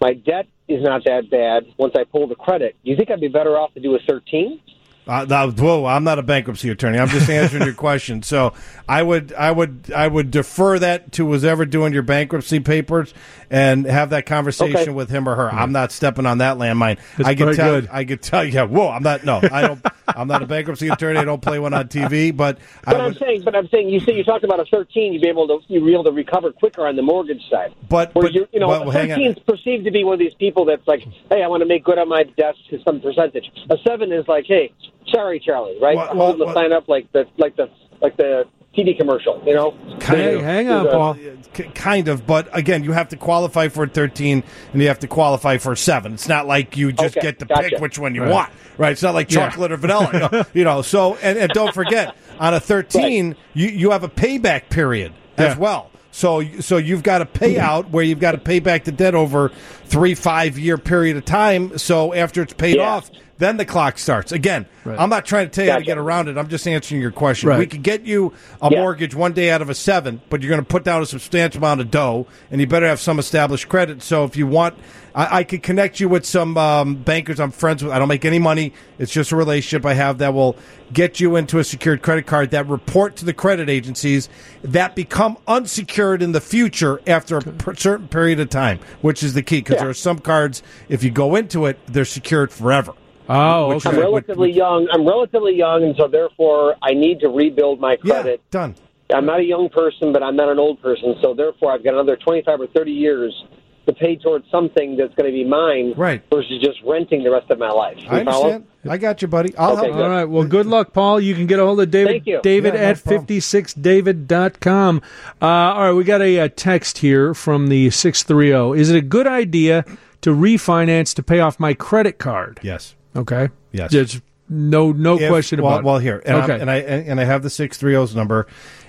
my 0.00 0.14
debt 0.14 0.46
is 0.68 0.82
not 0.82 1.04
that 1.04 1.30
bad 1.30 1.64
once 1.78 1.94
I 1.96 2.04
pull 2.04 2.26
the 2.26 2.34
credit, 2.34 2.76
do 2.84 2.90
you 2.90 2.96
think 2.96 3.10
I'd 3.10 3.20
be 3.20 3.28
better 3.28 3.56
off 3.56 3.72
to 3.74 3.80
do 3.80 3.94
a 3.94 3.98
13? 4.06 4.60
Uh, 5.06 5.26
now, 5.28 5.50
whoa, 5.50 5.84
I'm 5.84 6.04
not 6.04 6.18
a 6.20 6.22
bankruptcy 6.22 6.70
attorney. 6.70 6.96
I'm 6.98 7.08
just 7.08 7.28
answering 7.28 7.64
your 7.64 7.74
question. 7.88 8.22
So 8.22 8.54
I 8.88 9.02
would, 9.02 9.32
I 9.32 9.50
would, 9.50 9.90
I 9.94 10.06
would 10.06 10.30
defer 10.30 10.78
that 10.78 11.10
to 11.12 11.26
who's 11.26 11.44
ever 11.44 11.66
doing 11.66 11.92
your 11.92 12.02
bankruptcy 12.04 12.60
papers 12.60 13.12
and 13.50 13.84
have 13.84 14.10
that 14.10 14.26
conversation 14.26 14.76
Okay. 14.76 14.90
with 14.90 15.10
him 15.10 15.28
or 15.28 15.34
her. 15.34 15.50
I'm 15.52 15.72
not 15.72 15.90
stepping 15.90 16.24
on 16.24 16.38
that 16.38 16.56
landmine. 16.56 16.98
That's 17.16 17.28
I 17.28 17.34
can 17.34 17.52
tell. 17.54 17.80
good. 17.80 17.88
I 17.90 18.04
could 18.04 18.22
tell. 18.22 18.44
Yeah, 18.44 18.62
whoa, 18.64 18.90
I'm 18.90 19.02
not. 19.02 19.24
No, 19.24 19.40
I 19.50 19.62
don't. 19.62 19.84
I'm 20.16 20.28
not 20.28 20.42
a 20.42 20.46
bankruptcy 20.46 20.88
attorney. 20.88 21.18
I 21.18 21.24
don't 21.24 21.42
play 21.42 21.58
one 21.58 21.74
on 21.74 21.88
TV. 21.88 22.36
But 22.36 22.58
But 22.84 22.96
I 23.00 23.04
I'm 23.04 23.14
saying, 23.14 23.42
but 23.42 23.54
I'm 23.54 23.68
saying, 23.68 23.88
you 23.88 24.00
say 24.00 24.16
you 24.16 24.24
talked 24.24 24.44
about 24.44 24.60
a 24.60 24.64
13, 24.64 25.12
you'd 25.12 25.22
be 25.22 25.28
able 25.28 25.46
to 25.48 25.60
you'd 25.68 25.84
be 25.84 25.92
able 25.92 26.04
to 26.04 26.12
recover 26.12 26.52
quicker 26.52 26.86
on 26.86 26.96
the 26.96 27.02
mortgage 27.02 27.42
side. 27.50 27.74
But 27.88 28.12
but, 28.14 28.32
you, 28.32 28.46
you 28.52 28.60
know, 28.60 28.70
a 28.70 28.92
13 28.92 29.32
is 29.32 29.38
perceived 29.40 29.84
to 29.84 29.90
be 29.90 30.04
one 30.04 30.14
of 30.14 30.20
these 30.20 30.34
people 30.34 30.64
that's 30.64 30.86
like, 30.86 31.02
hey, 31.30 31.42
I 31.42 31.48
want 31.48 31.62
to 31.62 31.66
make 31.66 31.84
good 31.84 31.98
on 31.98 32.08
my 32.08 32.24
debt 32.24 32.54
to 32.70 32.82
some 32.82 33.00
percentage. 33.00 33.50
A 33.70 33.76
seven 33.86 34.12
is 34.12 34.26
like, 34.28 34.46
hey, 34.46 34.72
sorry, 35.08 35.40
Charlie, 35.40 35.78
right? 35.80 35.96
Well, 35.96 36.36
well, 36.36 36.54
sign 36.54 36.72
up 36.72 36.88
like 36.88 37.10
the 37.12 37.26
like 37.38 37.56
the 37.56 37.70
like 38.00 38.16
the 38.16 38.46
TV 38.76 38.96
commercial, 38.96 39.42
you 39.44 39.54
know? 39.54 39.76
hey, 40.00 40.40
hang 40.40 40.70
on, 40.70 40.86
Paul. 40.88 41.16
K- 41.52 41.70
kind 41.74 42.08
of, 42.08 42.26
but 42.26 42.48
again, 42.56 42.82
you 42.84 42.92
have 42.92 43.10
to 43.10 43.16
qualify 43.16 43.68
for 43.68 43.84
a 43.84 43.88
13 43.88 44.42
and 44.72 44.80
you 44.82 44.88
have 44.88 45.00
to 45.00 45.06
qualify 45.06 45.58
for 45.58 45.72
a 45.72 45.76
7. 45.76 46.14
It's 46.14 46.26
not 46.28 46.46
like 46.46 46.76
you 46.76 46.90
just 46.90 47.16
Okay, 47.18 47.26
get 47.26 47.38
to 47.40 47.44
gotcha. 47.44 47.68
pick 47.70 47.80
which 47.80 47.98
one 47.98 48.14
you 48.14 48.22
Right. 48.22 48.30
want, 48.30 48.50
right? 48.78 48.92
It's 48.92 49.02
not 49.02 49.12
like 49.12 49.30
Yeah. 49.30 49.50
chocolate 49.50 49.72
or 49.72 49.76
vanilla, 49.76 50.08
you 50.12 50.18
know, 50.20 50.44
you 50.54 50.64
know, 50.64 50.80
So, 50.80 51.16
and, 51.16 51.38
and 51.38 51.52
don't 51.52 51.74
forget, 51.74 52.16
on 52.40 52.54
a 52.54 52.60
13, 52.60 53.36
you, 53.52 53.68
you 53.68 53.90
have 53.90 54.04
a 54.04 54.08
payback 54.08 54.70
period 54.70 55.12
as 55.36 55.56
well. 55.58 55.90
So, 56.10 56.42
so 56.60 56.76
you've 56.78 57.02
got 57.02 57.20
a 57.22 57.26
payout 57.26 57.90
where 57.90 58.04
you've 58.04 58.20
got 58.20 58.32
to 58.32 58.38
pay 58.38 58.58
back 58.60 58.84
the 58.84 58.92
debt 58.92 59.14
over 59.14 59.50
three, 59.84 60.14
five 60.14 60.58
year 60.58 60.78
period 60.78 61.16
of 61.18 61.24
time. 61.26 61.76
So 61.78 62.12
after 62.14 62.40
it's 62.42 62.52
paid 62.54 62.76
Yeah. 62.76 62.88
off, 62.88 63.10
then 63.42 63.56
the 63.56 63.64
clock 63.64 63.98
starts. 63.98 64.32
Again, 64.32 64.66
Right. 64.84 64.98
I'm 64.98 65.10
not 65.10 65.24
trying 65.24 65.46
to 65.46 65.50
tell 65.52 65.64
you 65.64 65.70
how 65.70 65.78
to 65.78 65.84
get 65.84 65.96
around 65.96 66.28
it. 66.28 66.36
I'm 66.36 66.48
just 66.48 66.66
answering 66.66 67.00
your 67.00 67.12
question. 67.12 67.48
Right. 67.48 67.58
We 67.60 67.66
could 67.66 67.84
get 67.84 68.04
you 68.04 68.32
a 68.60 68.68
Yeah. 68.70 68.80
mortgage 68.80 69.14
one 69.14 69.32
day 69.32 69.48
out 69.50 69.62
of 69.62 69.70
a 69.70 69.74
seven, 69.76 70.20
but 70.28 70.42
you're 70.42 70.48
going 70.50 70.60
to 70.60 70.66
put 70.66 70.82
down 70.82 71.00
a 71.02 71.06
substantial 71.06 71.58
amount 71.58 71.80
of 71.80 71.90
dough, 71.90 72.26
and 72.50 72.60
you 72.60 72.66
better 72.66 72.86
have 72.88 72.98
some 72.98 73.18
established 73.20 73.68
credit. 73.68 74.02
So 74.02 74.24
if 74.24 74.36
you 74.36 74.46
want, 74.48 74.74
I, 75.14 75.38
I 75.38 75.44
could 75.44 75.62
connect 75.62 76.00
you 76.00 76.08
with 76.08 76.24
some 76.26 76.56
um, 76.58 76.96
bankers 76.96 77.38
I'm 77.38 77.52
friends 77.52 77.84
with. 77.84 77.92
I 77.92 78.00
don't 78.00 78.08
make 78.08 78.24
any 78.24 78.40
money. 78.40 78.72
It's 78.98 79.12
just 79.12 79.30
a 79.30 79.36
relationship 79.36 79.86
I 79.86 79.94
have 79.94 80.18
that 80.18 80.34
will 80.34 80.56
get 80.92 81.20
you 81.20 81.36
into 81.36 81.60
a 81.60 81.64
secured 81.64 82.02
credit 82.02 82.26
card 82.26 82.50
that 82.50 82.66
report 82.68 83.14
to 83.16 83.24
the 83.24 83.32
credit 83.32 83.70
agencies 83.70 84.28
that 84.64 84.96
become 84.96 85.38
unsecured 85.46 86.22
in 86.22 86.32
the 86.32 86.40
future 86.40 87.00
after 87.06 87.36
a 87.36 87.40
per- 87.42 87.74
certain 87.76 88.08
period 88.08 88.40
of 88.40 88.50
time, 88.50 88.80
which 89.00 89.22
is 89.22 89.34
the 89.34 89.42
key 89.42 89.58
because 89.58 89.74
Yeah. 89.74 89.80
there 89.82 89.90
are 89.90 89.94
some 89.94 90.18
cards, 90.18 90.60
if 90.88 91.04
you 91.04 91.10
go 91.10 91.36
into 91.36 91.66
it, 91.66 91.78
they're 91.86 92.04
secured 92.04 92.50
forever. 92.50 92.92
Oh, 93.28 93.68
Which- 93.74 93.86
I'm 93.86 93.92
okay. 93.94 94.00
relatively 94.02 94.50
young. 94.52 94.88
I'm 94.92 95.06
relatively 95.06 95.54
young, 95.56 95.84
and 95.84 95.94
so 95.96 96.08
therefore 96.08 96.74
I 96.82 96.92
need 96.94 97.20
to 97.20 97.28
rebuild 97.28 97.80
my 97.80 97.96
credit. 97.96 98.08
Yeah, 98.16 98.22
credit. 98.22 98.50
done. 98.50 98.74
I'm 99.14 99.26
not 99.26 99.40
a 99.40 99.44
young 99.44 99.68
person, 99.68 100.12
but 100.12 100.22
I'm 100.22 100.36
not 100.36 100.48
an 100.48 100.58
old 100.58 100.80
person, 100.80 101.14
so 101.22 101.34
therefore 101.34 101.72
I've 101.72 101.84
got 101.84 101.92
another 101.94 102.16
25 102.16 102.60
or 102.62 102.66
30 102.68 102.92
years 102.92 103.44
to 103.86 103.92
pay 103.92 104.14
towards 104.16 104.48
something 104.50 104.96
that's 104.96 105.12
going 105.16 105.26
to 105.26 105.32
be 105.32 105.44
mine 105.44 105.92
Right. 105.96 106.22
versus 106.32 106.60
just 106.62 106.78
renting 106.86 107.24
the 107.24 107.30
rest 107.32 107.50
of 107.50 107.58
my 107.58 107.68
life. 107.70 107.96
You 108.00 108.08
I 108.10 108.24
follow? 108.24 108.44
understand. 108.52 108.64
I 108.88 108.96
got 108.96 109.20
you, 109.22 109.28
buddy. 109.28 109.52
I'll 109.56 109.72
Okay, 109.72 109.86
help. 109.86 109.96
good. 109.96 110.04
All 110.04 110.08
right. 110.10 110.24
Well, 110.24 110.44
good 110.44 110.66
luck, 110.66 110.92
Paul. 110.92 111.20
You 111.20 111.34
can 111.34 111.46
get 111.46 111.58
a 111.58 111.64
hold 111.64 111.80
of 111.80 111.90
David. 111.90 112.12
Thank 112.12 112.26
you. 112.26 112.40
David 112.44 112.74
Yeah, 112.74 112.80
at 112.90 113.02
problem. 113.04 113.26
56david.com. 113.26 115.02
Uh, 115.40 115.46
all 115.46 115.80
right. 115.86 115.92
We 115.92 116.04
got 116.04 116.22
a, 116.22 116.38
uh 116.40 116.48
text 116.54 116.98
here 116.98 117.34
from 117.34 117.66
the 117.68 117.90
630. 117.90 118.80
Is 118.80 118.88
it 118.90 118.96
a 118.96 119.00
good 119.02 119.26
idea 119.26 119.84
to 120.22 120.30
refinance 120.34 121.12
to 121.16 121.22
pay 121.22 121.40
off 121.40 121.58
my 121.60 121.74
credit 121.74 122.18
card? 122.18 122.60
Yes. 122.62 122.94
Okay. 123.16 123.48
Yes. 123.72 123.92
There's 123.92 124.20
no 124.48 124.92
no 124.92 125.18
If- 125.18 125.28
question 125.28 125.62
well, 125.62 125.72
about 125.72 125.80
it. 125.80 125.84
Well, 125.86 125.98
here, 125.98 126.22
and, 126.26 126.36
okay. 126.42 126.60
And 126.60 126.70
I 126.70 126.76
and 126.78 127.20
I 127.20 127.24
have 127.24 127.42
the 127.42 127.50
six 127.50 127.76
three 127.78 127.94
O's 127.96 128.14
number, 128.14 128.46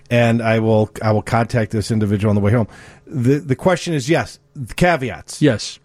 and 0.09 0.41
I 0.41 0.59
will 0.59 0.89
I 1.01 1.11
will 1.11 1.21
contact 1.21 1.71
this 1.71 1.91
individual 1.91 2.29
on 2.29 2.35
the 2.35 2.41
way 2.41 2.51
home. 2.51 2.67
the 3.05 3.39
The 3.39 3.55
question 3.55 3.93
is 3.93 4.09
yes. 4.09 4.39
The 4.55 4.73
caveats. 4.73 5.41
yes. 5.41 5.79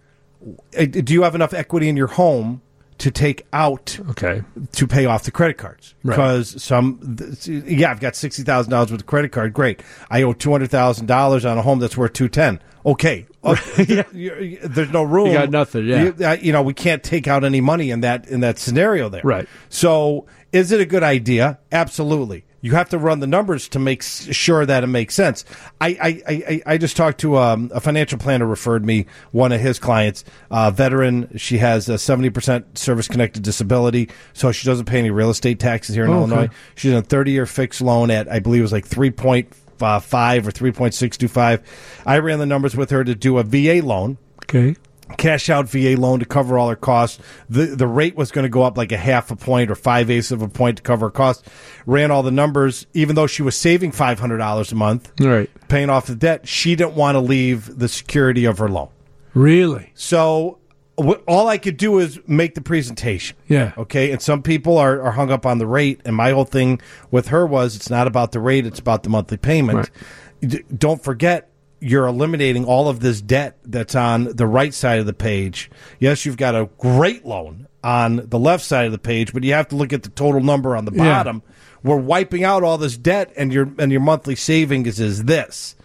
Uh, 0.79 0.85
Do 0.85 1.13
you 1.15 1.23
have 1.23 1.35
enough 1.35 1.53
equity 1.53 1.89
in 1.89 1.97
your 1.97 2.07
home 2.09 2.63
to 2.99 3.11
take 3.13 3.47
out 3.53 3.99
Okay. 4.11 4.43
to 4.73 4.87
pay 4.87 5.05
off 5.05 5.23
the 5.25 5.31
credit 5.31 5.57
cards? 5.59 5.95
Right. 6.03 6.15
Because 6.15 6.61
some, 6.63 7.17
th- 7.19 7.47
yeah, 7.67 7.91
I've 7.91 8.01
got 8.01 8.15
sixty 8.17 8.43
thousand 8.43 8.71
dollars 8.71 8.91
with 8.93 9.01
a 9.01 9.05
credit 9.05 9.31
card. 9.33 9.53
Great. 9.53 9.83
I 10.11 10.23
owe 10.23 10.33
two 10.33 10.51
hundred 10.53 10.71
thousand 10.71 11.07
dollars 11.07 11.45
on 11.45 11.59
a 11.59 11.63
home 11.63 11.79
that's 11.81 11.97
worth 11.97 12.13
two 12.13 12.29
ten. 12.29 12.61
Okay. 12.87 13.27
You- 13.79 14.05
you- 14.13 14.59
There's 14.63 14.91
no 14.91 15.03
room. 15.03 15.29
You 15.29 15.33
got 15.35 15.51
nothing, 15.51 15.87
yeah. 15.87 16.03
You, 16.05 16.15
uh, 16.27 16.37
you 16.41 16.53
know, 16.53 16.63
we 16.63 16.75
can't 16.75 17.03
take 17.03 17.27
out 17.29 17.45
any 17.45 17.61
money 17.61 17.91
in 17.91 18.01
that 18.01 18.29
in 18.29 18.41
that 18.41 18.59
scenario 18.59 19.09
there. 19.09 19.23
Right. 19.25 19.49
So, 19.69 20.27
is 20.53 20.73
it 20.73 20.81
a 20.81 20.87
good 20.87 21.03
idea? 21.03 21.59
Absolutely. 21.73 22.45
You 22.61 22.73
have 22.73 22.89
to 22.89 22.99
run 22.99 23.21
the 23.21 23.29
numbers 23.29 23.69
to 23.69 23.79
make 23.79 24.03
sure 24.03 24.67
that 24.67 24.83
it 24.83 24.89
makes 24.89 25.15
sense. 25.15 25.45
I 25.81 25.89
I, 25.89 26.23
I, 26.29 26.63
I- 26.75 26.79
just 26.79 26.97
talked 26.97 27.21
to 27.21 27.37
um, 27.37 27.71
a 27.73 27.81
financial 27.81 28.19
planner 28.19 28.47
referred 28.47 28.85
me 28.85 29.07
one 29.31 29.53
of 29.53 29.61
his 29.61 29.79
clients, 29.79 30.25
uh, 30.51 30.73
veteran. 30.73 31.31
She 31.39 31.59
has 31.59 31.89
a 31.89 31.99
seventy 31.99 32.31
percent 32.31 32.77
service 32.77 33.07
connected 33.07 33.45
disability, 33.45 34.09
so 34.33 34.51
she 34.51 34.67
doesn't 34.67 34.87
pay 34.87 34.99
any 34.99 35.11
real 35.11 35.31
estate 35.31 35.61
taxes 35.61 35.95
here 35.95 36.05
in 36.05 36.11
Oh, 36.11 36.23
okay. 36.25 36.33
Illinois. 36.33 36.49
She's 36.75 36.91
in 36.91 36.97
a 36.99 37.03
thirty 37.03 37.31
year 37.31 37.47
fixed 37.47 37.81
loan 37.81 38.11
at 38.11 38.29
I 38.29 38.41
believe 38.41 38.61
it 38.61 38.63
was 38.63 38.73
like 38.73 38.87
three 38.87 39.11
point 39.13 39.53
uh, 39.83 40.01
five 40.01 40.47
or 40.47 40.51
three 40.51 40.73
point 40.73 40.95
six 40.95 41.17
two 41.17 41.29
five. 41.29 41.63
I 42.07 42.19
ran 42.19 42.39
the 42.39 42.47
numbers 42.47 42.77
with 42.77 42.91
her 42.91 43.05
to 43.05 43.15
do 43.15 43.39
a 43.39 43.43
VA 43.43 43.81
loan 43.85 44.19
Okay. 44.45 44.77
cash 45.17 45.49
out 45.51 45.69
VA 45.69 45.95
loan 45.97 46.19
to 46.21 46.25
cover 46.27 46.59
all 46.59 46.69
her 46.69 46.77
costs. 46.77 47.19
The 47.49 47.67
the 47.67 47.87
rate 47.87 48.17
was 48.17 48.31
going 48.31 48.45
to 48.45 48.49
go 48.49 48.63
up 48.63 48.77
like 48.79 48.93
a 48.93 48.97
half 48.97 49.31
a 49.31 49.37
point 49.37 49.71
or 49.71 49.75
five 49.75 50.11
eighths 50.11 50.31
of 50.31 50.43
a 50.43 50.49
point 50.49 50.79
to 50.79 50.83
cover 50.83 51.07
her 51.07 51.11
costs. 51.11 51.49
Ran 51.87 52.11
all 52.11 52.23
the 52.23 52.31
numbers, 52.31 52.87
even 52.95 53.15
though 53.17 53.27
she 53.27 53.43
was 53.43 53.57
saving 53.57 53.93
five 53.93 54.19
hundred 54.21 54.39
dollars 54.39 54.73
a 54.73 54.75
month, 54.75 55.13
right. 55.21 55.51
paying 55.69 55.91
off 55.91 56.07
the 56.07 56.15
debt. 56.17 56.47
She 56.49 56.77
didn't 56.77 56.95
want 56.95 57.15
to 57.17 57.21
leave 57.21 57.79
the 57.79 57.89
security 57.89 58.45
of 58.45 58.59
her 58.59 58.69
loan. 58.69 58.89
Really? 59.35 59.93
So 59.95 60.59
all 61.27 61.49
I 61.49 61.59
could 61.59 61.77
do 61.77 61.99
is 61.99 62.19
make 62.27 62.55
the 62.55 62.61
presentation. 62.61 63.37
Yeah. 63.47 63.73
Okay. 63.79 64.11
And 64.11 64.21
some 64.21 64.43
people 64.43 64.77
are, 64.79 65.01
are 65.01 65.13
hung 65.13 65.31
up 65.31 65.47
on 65.47 65.59
the 65.59 65.67
rate. 65.67 66.01
And 66.05 66.17
my 66.17 66.31
whole 66.33 66.45
thing 66.45 66.81
with 67.11 67.29
her 67.29 67.47
was 67.47 67.77
it's 67.77 67.91
not 67.91 68.07
about 68.07 68.33
the 68.33 68.41
rate, 68.41 68.67
it's 68.67 68.81
about 68.81 69.03
the 69.05 69.09
monthly 69.11 69.37
payment. 69.37 69.91
D- 70.41 70.65
Don't 70.77 71.03
forget, 71.03 71.51
you're 71.81 72.07
eliminating 72.07 72.65
all 72.65 72.89
of 72.89 73.01
this 73.01 73.21
debt 73.21 73.57
that's 73.65 73.95
on 73.95 74.25
the 74.25 74.47
right 74.47 74.75
side 74.75 74.99
of 74.99 75.07
the 75.07 75.13
page. 75.13 75.71
Yes, 76.01 76.27
you've 76.27 76.37
got 76.37 76.55
a 76.57 76.69
great 76.79 77.25
loan 77.25 77.69
on 77.85 78.17
the 78.29 78.39
left 78.39 78.65
side 78.65 78.87
of 78.87 78.93
the 78.93 78.99
page, 78.99 79.33
but 79.33 79.45
you 79.45 79.53
have 79.53 79.69
to 79.69 79.77
look 79.77 79.93
at 79.93 80.03
the 80.03 80.09
total 80.09 80.41
number 80.41 80.77
on 80.77 80.85
the 80.85 80.93
Yeah. 80.93 81.05
bottom. 81.05 81.43
We're 81.85 81.97
wiping 81.97 82.43
out 82.43 82.65
all 82.65 82.77
this 82.79 82.97
debt, 82.97 83.33
and 83.37 83.53
your 83.53 83.71
and 83.79 83.93
your 83.93 84.01
monthly 84.01 84.35
savings 84.35 84.99
is 84.99 85.25
this 85.25 85.77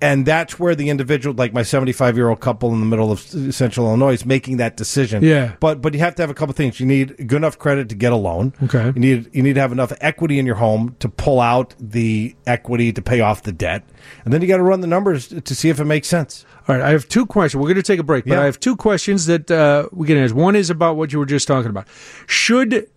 and 0.00 0.24
that's 0.26 0.58
where 0.58 0.74
the 0.74 0.88
individual, 0.90 1.34
like 1.34 1.52
my 1.52 1.62
75 1.62 2.16
year 2.16 2.28
old 2.28 2.40
couple 2.40 2.72
in 2.72 2.80
the 2.80 2.86
middle 2.86 3.12
of 3.12 3.20
Central 3.20 3.86
Illinois, 3.86 4.12
is 4.14 4.24
making 4.24 4.56
that 4.58 4.76
decision. 4.76 5.22
Yeah. 5.22 5.54
but 5.60 5.80
but 5.82 5.92
you 5.94 6.00
have 6.00 6.14
to 6.16 6.22
have 6.22 6.30
a 6.30 6.34
couple 6.34 6.52
things. 6.54 6.80
You 6.80 6.86
need 6.86 7.16
good 7.28 7.36
enough 7.36 7.58
credit 7.58 7.88
to 7.90 7.94
get 7.94 8.12
a 8.12 8.16
loan. 8.16 8.54
Okay. 8.62 8.86
You 8.86 9.00
need 9.00 9.30
you 9.32 9.42
need 9.42 9.54
to 9.54 9.60
have 9.60 9.72
enough 9.72 9.92
equity 10.00 10.38
in 10.38 10.46
your 10.46 10.54
home 10.56 10.96
to 11.00 11.08
pull 11.08 11.40
out 11.40 11.74
the 11.78 12.34
equity 12.46 12.92
to 12.92 13.02
pay 13.02 13.20
off 13.20 13.42
the 13.42 13.52
debt, 13.52 13.82
and 14.24 14.32
then 14.32 14.40
you 14.42 14.48
got 14.48 14.56
to 14.58 14.62
run 14.62 14.80
the 14.80 14.86
numbers 14.86 15.28
to 15.28 15.54
see 15.54 15.68
if 15.68 15.80
it 15.80 15.84
makes 15.84 16.08
sense. 16.08 16.44
All 16.68 16.76
right, 16.76 16.84
I 16.84 16.90
have 16.90 17.08
two 17.08 17.26
questions. 17.26 17.60
We're 17.60 17.68
going 17.68 17.76
to 17.76 17.82
take 17.82 17.98
a 18.00 18.04
break, 18.04 18.24
but 18.24 18.34
Yeah. 18.34 18.42
I 18.42 18.44
have 18.44 18.60
two 18.60 18.76
questions 18.76 19.26
that 19.26 19.50
uh, 19.50 19.88
we 19.92 20.06
can 20.06 20.16
ask. 20.16 20.34
One 20.34 20.54
is 20.56 20.70
about 20.70 20.96
what 20.96 21.12
you 21.12 21.18
were 21.18 21.26
just 21.26 21.48
talking 21.48 21.68
about. 21.70 21.88
Should 22.26 22.88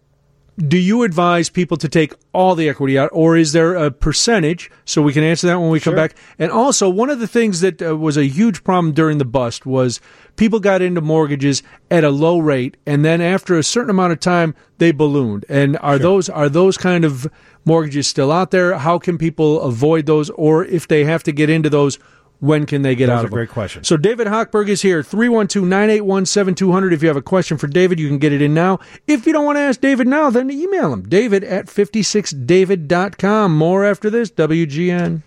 do 0.57 0.77
you 0.77 1.03
advise 1.03 1.49
people 1.49 1.77
to 1.77 1.89
take 1.89 2.13
all 2.31 2.53
the 2.53 2.69
equity 2.69 2.97
out, 2.97 3.09
or 3.11 3.35
is 3.35 3.53
there 3.53 3.75
a 3.75 3.89
percentage? 3.89 4.69
So 4.85 5.01
we 5.01 5.13
can 5.13 5.23
answer 5.23 5.47
that 5.47 5.59
when 5.59 5.69
we 5.69 5.79
come 5.79 5.95
back. 5.95 6.15
And 6.37 6.51
also, 6.51 6.89
one 6.89 7.09
of 7.09 7.19
the 7.19 7.27
things 7.27 7.61
that 7.61 7.81
uh, 7.81 7.97
was 7.97 8.17
a 8.17 8.25
huge 8.25 8.63
problem 8.63 8.93
during 8.93 9.17
the 9.17 9.25
bust 9.25 9.65
was 9.65 9.99
people 10.35 10.59
got 10.59 10.81
into 10.81 11.01
mortgages 11.01 11.63
at 11.89 12.03
a 12.03 12.09
low 12.09 12.39
rate, 12.39 12.77
and 12.85 13.03
then 13.03 13.19
after 13.19 13.57
a 13.57 13.63
certain 13.63 13.89
amount 13.89 14.13
of 14.13 14.19
time, 14.19 14.53
they 14.77 14.91
ballooned. 14.91 15.45
And 15.49 15.77
are 15.77 15.97
those 15.97 16.29
are 16.29 16.49
those 16.49 16.77
kind 16.77 17.03
of 17.03 17.27
mortgages 17.65 18.07
still 18.07 18.31
out 18.31 18.51
there? 18.51 18.77
How 18.77 18.99
can 18.99 19.17
people 19.17 19.61
avoid 19.61 20.05
those, 20.05 20.29
or 20.31 20.65
if 20.65 20.87
they 20.87 21.03
have 21.05 21.23
to 21.23 21.31
get 21.31 21.49
into 21.49 21.69
those? 21.69 21.97
When 22.43 22.65
can 22.65 22.81
they 22.81 22.93
get 22.93 23.07
Those 23.07 23.13
out 23.13 23.21
are 23.21 23.25
of 23.25 23.29
them? 23.31 23.37
great 23.37 23.49
question. 23.51 23.85
So 23.85 23.95
David 23.95 24.27
Hochberg 24.27 24.67
is 24.67 24.81
here, 24.81 25.01
312-981-7200. 25.01 26.91
If 26.91 27.01
you 27.01 27.07
have 27.07 27.15
a 27.15 27.21
question 27.21 27.57
for 27.57 27.67
David, 27.67 28.01
you 28.01 28.09
can 28.09 28.17
get 28.17 28.33
it 28.33 28.41
in 28.41 28.53
now. 28.53 28.79
If 29.07 29.25
you 29.25 29.31
don't 29.31 29.45
want 29.45 29.55
to 29.55 29.61
ask 29.61 29.79
David 29.79 30.07
now, 30.07 30.29
then 30.29 30.51
email 30.51 30.91
him, 30.91 31.03
david 31.03 31.45
at 31.45 31.67
56david.com. 31.67 33.55
More 33.55 33.85
after 33.85 34.09
this, 34.09 34.29
WGN. 34.31 35.21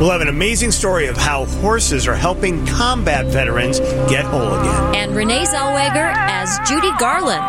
We'll 0.00 0.10
have 0.10 0.22
an 0.22 0.28
amazing 0.28 0.70
story 0.72 1.08
of 1.08 1.18
how 1.18 1.44
horses 1.44 2.08
are 2.08 2.14
helping 2.16 2.64
combat 2.66 3.26
veterans 3.26 3.78
get 4.08 4.24
whole 4.24 4.54
again. 4.54 4.94
and 4.94 5.14
Renee 5.14 5.44
Zellweger 5.44 6.14
as 6.16 6.58
Judy 6.66 6.90
Garland. 6.98 7.44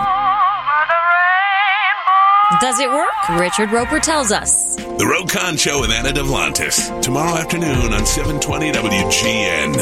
Does 2.61 2.79
it 2.79 2.89
work? 2.89 3.39
Richard 3.39 3.71
Roeper 3.71 3.99
tells 3.99 4.31
us. 4.33 4.77
The 4.97 5.05
Roe 5.05 5.25
Conn 5.27 5.57
Show 5.57 5.81
with 5.81 5.91
Anna 5.91 6.09
Davlantes. 6.09 7.03
Tomorrow 7.03 7.37
afternoon 7.37 7.93
on 7.93 8.03
720 8.03 8.71
WGN. 8.71 9.75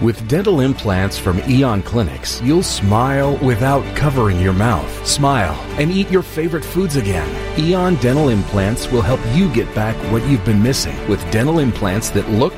With 0.00 0.26
dental 0.26 0.60
implants 0.60 1.18
from 1.18 1.38
Eon 1.46 1.82
Clinics, 1.82 2.40
you'll 2.40 2.62
smile 2.62 3.36
without 3.44 3.84
covering 3.94 4.40
your 4.40 4.54
mouth. 4.54 5.06
Smile 5.06 5.52
and 5.78 5.90
eat 5.90 6.10
your 6.10 6.22
favorite 6.22 6.64
foods 6.64 6.96
again. 6.96 7.28
Eon 7.58 7.96
Dental 7.96 8.30
Implants 8.30 8.90
will 8.90 9.02
help 9.02 9.20
you 9.34 9.52
get 9.52 9.72
back 9.74 9.96
what 10.10 10.26
you've 10.26 10.46
been 10.46 10.62
missing 10.62 10.96
with 11.06 11.20
dental 11.30 11.58
implants 11.58 12.08
that 12.12 12.30
look, 12.30 12.54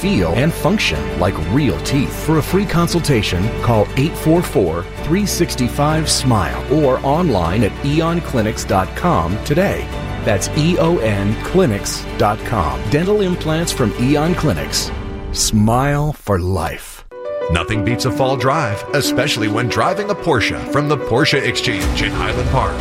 feel, 0.00 0.32
and 0.32 0.52
function 0.52 1.20
like 1.20 1.38
real 1.54 1.80
teeth. 1.84 2.12
For 2.26 2.38
a 2.38 2.42
free 2.42 2.66
consultation, 2.66 3.44
call 3.62 3.82
844 3.96 4.82
365 4.82 6.10
SMILE 6.10 6.82
or 6.82 6.98
online 7.06 7.62
at 7.62 7.70
eonclinics.com 7.84 9.44
today. 9.44 10.01
That's 10.24 10.48
eonclinics.com. 10.48 12.90
Dental 12.90 13.20
implants 13.20 13.72
from 13.72 13.92
Eon 14.00 14.34
Clinics. 14.34 14.90
Smile 15.32 16.12
for 16.12 16.38
life. 16.38 17.04
Nothing 17.50 17.84
beats 17.84 18.04
a 18.04 18.10
fall 18.10 18.36
drive, 18.36 18.82
especially 18.94 19.48
when 19.48 19.68
driving 19.68 20.10
a 20.10 20.14
Porsche 20.14 20.70
from 20.72 20.88
the 20.88 20.96
Porsche 20.96 21.42
Exchange 21.46 22.02
in 22.02 22.12
Highland 22.12 22.48
Park. 22.50 22.78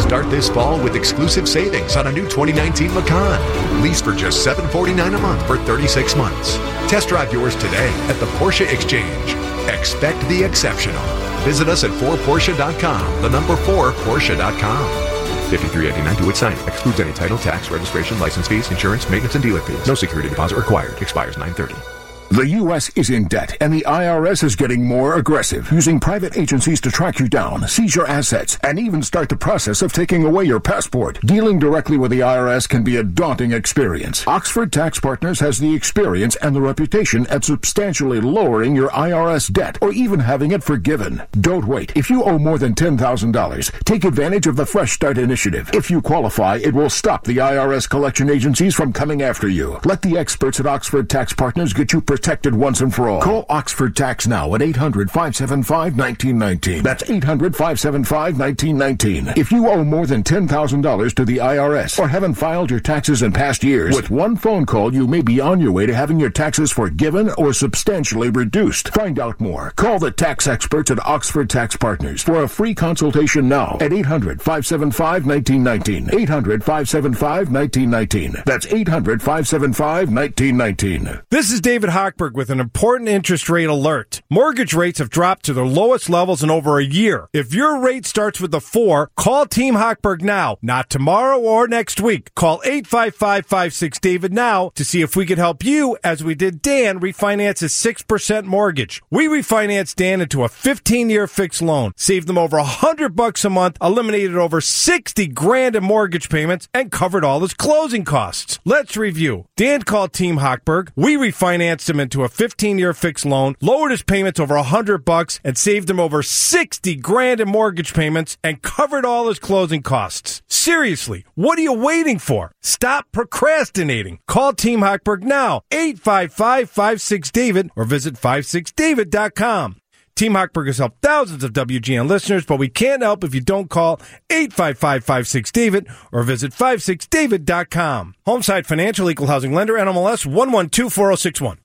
Start 0.00 0.30
this 0.30 0.48
fall 0.48 0.82
with 0.82 0.94
exclusive 0.96 1.48
savings 1.48 1.96
on 1.96 2.06
a 2.06 2.12
new 2.12 2.28
2019 2.28 2.94
Macan. 2.94 3.82
Lease 3.82 4.00
for 4.00 4.14
just 4.14 4.44
749 4.44 5.14
a 5.14 5.18
month 5.18 5.44
for 5.46 5.56
36 5.58 6.14
months. 6.16 6.56
Test 6.88 7.08
drive 7.08 7.32
yours 7.32 7.56
today 7.56 7.90
at 8.08 8.18
the 8.20 8.26
Porsche 8.38 8.70
Exchange. 8.72 9.34
Expect 9.68 10.20
the 10.28 10.42
exceptional. 10.44 11.02
Visit 11.44 11.68
us 11.68 11.84
at 11.84 11.90
4Porsche.com, 11.90 13.22
the 13.22 13.30
number 13.30 13.56
4 13.56 13.92
Porsche.com. 13.92 15.13
5389 15.58 16.16
to 16.16 16.30
its 16.30 16.38
sign. 16.38 16.56
Excludes 16.68 17.00
any 17.00 17.12
title, 17.12 17.38
tax, 17.38 17.70
registration, 17.70 18.18
license 18.18 18.48
fees, 18.48 18.70
insurance, 18.70 19.08
maintenance, 19.08 19.34
and 19.34 19.44
dealer 19.44 19.60
fees. 19.60 19.86
No 19.86 19.94
security 19.94 20.28
deposit 20.28 20.56
required. 20.56 21.00
Expires 21.00 21.36
930. 21.36 22.03
The 22.34 22.48
U.S. 22.48 22.90
is 22.96 23.10
in 23.10 23.28
debt, 23.28 23.56
and 23.60 23.72
the 23.72 23.84
IRS 23.86 24.42
is 24.42 24.56
getting 24.56 24.84
more 24.84 25.14
aggressive, 25.14 25.70
using 25.70 26.00
private 26.00 26.36
agencies 26.36 26.80
to 26.80 26.90
track 26.90 27.20
you 27.20 27.28
down, 27.28 27.68
seize 27.68 27.94
your 27.94 28.08
assets, 28.08 28.58
and 28.64 28.76
even 28.76 29.04
start 29.04 29.28
the 29.28 29.36
process 29.36 29.82
of 29.82 29.92
taking 29.92 30.24
away 30.24 30.44
your 30.44 30.58
passport. 30.58 31.20
Dealing 31.20 31.60
directly 31.60 31.96
with 31.96 32.10
the 32.10 32.18
IRS 32.18 32.68
can 32.68 32.82
be 32.82 32.96
a 32.96 33.04
daunting 33.04 33.52
experience. 33.52 34.26
Oxford 34.26 34.72
Tax 34.72 34.98
Partners 34.98 35.38
has 35.38 35.60
the 35.60 35.72
experience 35.76 36.34
and 36.42 36.56
the 36.56 36.60
reputation 36.60 37.24
at 37.28 37.44
substantially 37.44 38.20
lowering 38.20 38.74
your 38.74 38.90
IRS 38.90 39.52
debt 39.52 39.78
or 39.80 39.92
even 39.92 40.18
having 40.18 40.50
it 40.50 40.64
forgiven. 40.64 41.22
Don't 41.40 41.66
wait. 41.66 41.96
If 41.96 42.10
you 42.10 42.24
owe 42.24 42.40
more 42.40 42.58
than 42.58 42.74
$10,000, 42.74 43.84
take 43.84 44.02
advantage 44.02 44.48
of 44.48 44.56
the 44.56 44.66
Fresh 44.66 44.90
Start 44.90 45.18
initiative. 45.18 45.70
If 45.72 45.88
you 45.88 46.02
qualify, 46.02 46.56
it 46.56 46.74
will 46.74 46.90
stop 46.90 47.22
the 47.22 47.36
IRS 47.36 47.88
collection 47.88 48.28
agencies 48.28 48.74
from 48.74 48.92
coming 48.92 49.22
after 49.22 49.48
you. 49.48 49.78
Let 49.84 50.02
the 50.02 50.18
experts 50.18 50.58
at 50.58 50.66
Oxford 50.66 51.08
Tax 51.08 51.32
Partners 51.32 51.72
get 51.72 51.92
you 51.92 52.00
protected 52.00 52.23
protected 52.24 52.54
once 52.54 52.80
and 52.80 52.94
for 52.94 53.10
all. 53.10 53.20
Call 53.20 53.44
Oxford 53.50 53.94
Tax 53.94 54.26
now 54.26 54.54
at 54.54 54.62
800 54.62 55.10
575 55.10 55.98
1919. 55.98 56.82
That's 56.82 57.02
800 57.10 57.54
575 57.54 58.38
1919. 58.38 59.34
If 59.36 59.52
you 59.52 59.68
owe 59.68 59.84
more 59.84 60.06
than 60.06 60.22
$10,000 60.22 61.14
to 61.16 61.24
the 61.26 61.36
IRS 61.36 61.98
or 61.98 62.08
haven't 62.08 62.32
filed 62.32 62.70
your 62.70 62.80
taxes 62.80 63.20
in 63.20 63.34
past 63.34 63.62
years, 63.62 63.94
with 63.94 64.08
one 64.08 64.36
phone 64.36 64.64
call, 64.64 64.94
you 64.94 65.06
may 65.06 65.20
be 65.20 65.38
on 65.38 65.60
your 65.60 65.70
way 65.72 65.84
to 65.84 65.94
having 65.94 66.18
your 66.18 66.30
taxes 66.30 66.72
forgiven 66.72 67.28
or 67.36 67.52
substantially 67.52 68.30
reduced. 68.30 68.88
Find 68.94 69.18
out 69.18 69.38
more. 69.38 69.72
Call 69.76 69.98
the 69.98 70.10
tax 70.10 70.46
experts 70.46 70.90
at 70.90 71.04
Oxford 71.04 71.50
Tax 71.50 71.76
Partners 71.76 72.22
for 72.22 72.42
a 72.42 72.48
free 72.48 72.74
consultation 72.74 73.50
now 73.50 73.76
at 73.82 73.92
800 73.92 74.40
575 74.40 75.26
1919. 75.26 76.18
800 76.22 76.64
575 76.64 77.52
1919. 77.52 78.42
That's 78.46 78.64
800 78.64 79.20
575 79.20 80.10
1919. 80.10 81.20
This 81.28 81.52
is 81.52 81.60
David 81.60 81.90
With 82.14 82.48
an 82.48 82.60
important 82.60 83.08
interest 83.08 83.48
rate 83.48 83.68
alert. 83.68 84.22
Mortgage 84.30 84.72
rates 84.72 85.00
have 85.00 85.10
dropped 85.10 85.44
to 85.46 85.52
their 85.52 85.66
lowest 85.66 86.08
levels 86.08 86.44
in 86.44 86.50
over 86.50 86.78
a 86.78 86.84
year. 86.84 87.28
If 87.32 87.52
your 87.52 87.80
rate 87.80 88.06
starts 88.06 88.40
with 88.40 88.54
a 88.54 88.60
4, 88.60 89.10
call 89.16 89.46
Team 89.46 89.74
Hochberg 89.74 90.22
now, 90.22 90.56
not 90.62 90.88
tomorrow 90.88 91.40
or 91.40 91.66
next 91.66 92.00
week. 92.00 92.32
Call 92.36 92.60
855-56 92.60 94.30
now 94.30 94.70
to 94.76 94.84
see 94.84 95.02
if 95.02 95.16
we 95.16 95.26
can 95.26 95.38
help 95.38 95.64
you 95.64 95.98
as 96.04 96.22
we 96.22 96.36
did 96.36 96.62
Dan 96.62 97.00
refinance 97.00 97.58
his 97.58 97.72
6% 97.72 98.44
mortgage. 98.44 99.02
We 99.10 99.26
refinanced 99.26 99.96
Dan 99.96 100.20
into 100.20 100.44
a 100.44 100.48
15-year 100.48 101.26
fixed 101.26 101.62
loan, 101.62 101.94
saved 101.96 102.28
them 102.28 102.38
over 102.38 102.58
100 102.58 103.16
bucks 103.16 103.44
a 103.44 103.50
month, 103.50 103.76
eliminated 103.82 104.36
over 104.36 104.60
60 104.60 105.26
grand 105.28 105.74
in 105.74 105.82
mortgage 105.82 106.28
payments, 106.28 106.68
and 106.72 106.92
covered 106.92 107.24
all 107.24 107.40
his 107.40 107.54
closing 107.54 108.04
costs. 108.04 108.60
Let's 108.64 108.96
review. 108.96 109.48
Dan 109.56 109.82
called 109.82 110.12
Team 110.12 110.36
Hochberg. 110.36 110.90
We 110.94 111.16
refinanced 111.16 111.90
him 111.90 112.03
into 112.04 112.22
a 112.22 112.28
15-year 112.28 112.94
fixed 112.94 113.24
loan, 113.24 113.56
lowered 113.60 113.90
his 113.90 114.04
payments 114.04 114.38
over 114.38 114.54
100 114.54 115.04
bucks, 115.04 115.40
and 115.42 115.58
saved 115.58 115.90
him 115.90 115.98
over 115.98 116.22
60 116.22 116.94
grand 116.96 117.40
in 117.40 117.48
mortgage 117.48 117.92
payments, 117.92 118.38
and 118.44 118.62
covered 118.62 119.04
all 119.04 119.26
his 119.26 119.40
closing 119.40 119.82
costs. 119.82 120.42
Seriously, 120.46 121.24
what 121.34 121.58
are 121.58 121.62
you 121.62 121.72
waiting 121.72 122.18
for? 122.18 122.52
Stop 122.62 123.06
procrastinating. 123.10 124.20
Call 124.28 124.52
Team 124.52 124.80
Hochberg 124.80 125.24
now, 125.24 125.62
855-56-DAVID, 125.72 127.70
or 127.74 127.84
visit 127.84 128.14
56david.com. 128.14 129.78
Team 130.16 130.34
Hochberg 130.34 130.66
has 130.68 130.78
helped 130.78 131.02
thousands 131.02 131.42
of 131.42 131.52
WGN 131.52 132.08
listeners, 132.08 132.46
but 132.46 132.58
we 132.58 132.68
can't 132.68 133.02
help 133.02 133.24
if 133.24 133.34
you 133.34 133.40
don't 133.40 133.68
call 133.68 133.96
855-56-DAVID 134.30 135.92
or 136.12 136.22
visit 136.22 136.52
56david.com. 136.52 138.14
Homeside 138.26 138.64
Financial 138.66 139.10
Equal 139.10 139.26
Housing 139.26 139.52
Lender, 139.52 139.74
NMLS 139.74 140.24
1124061. 140.26 141.58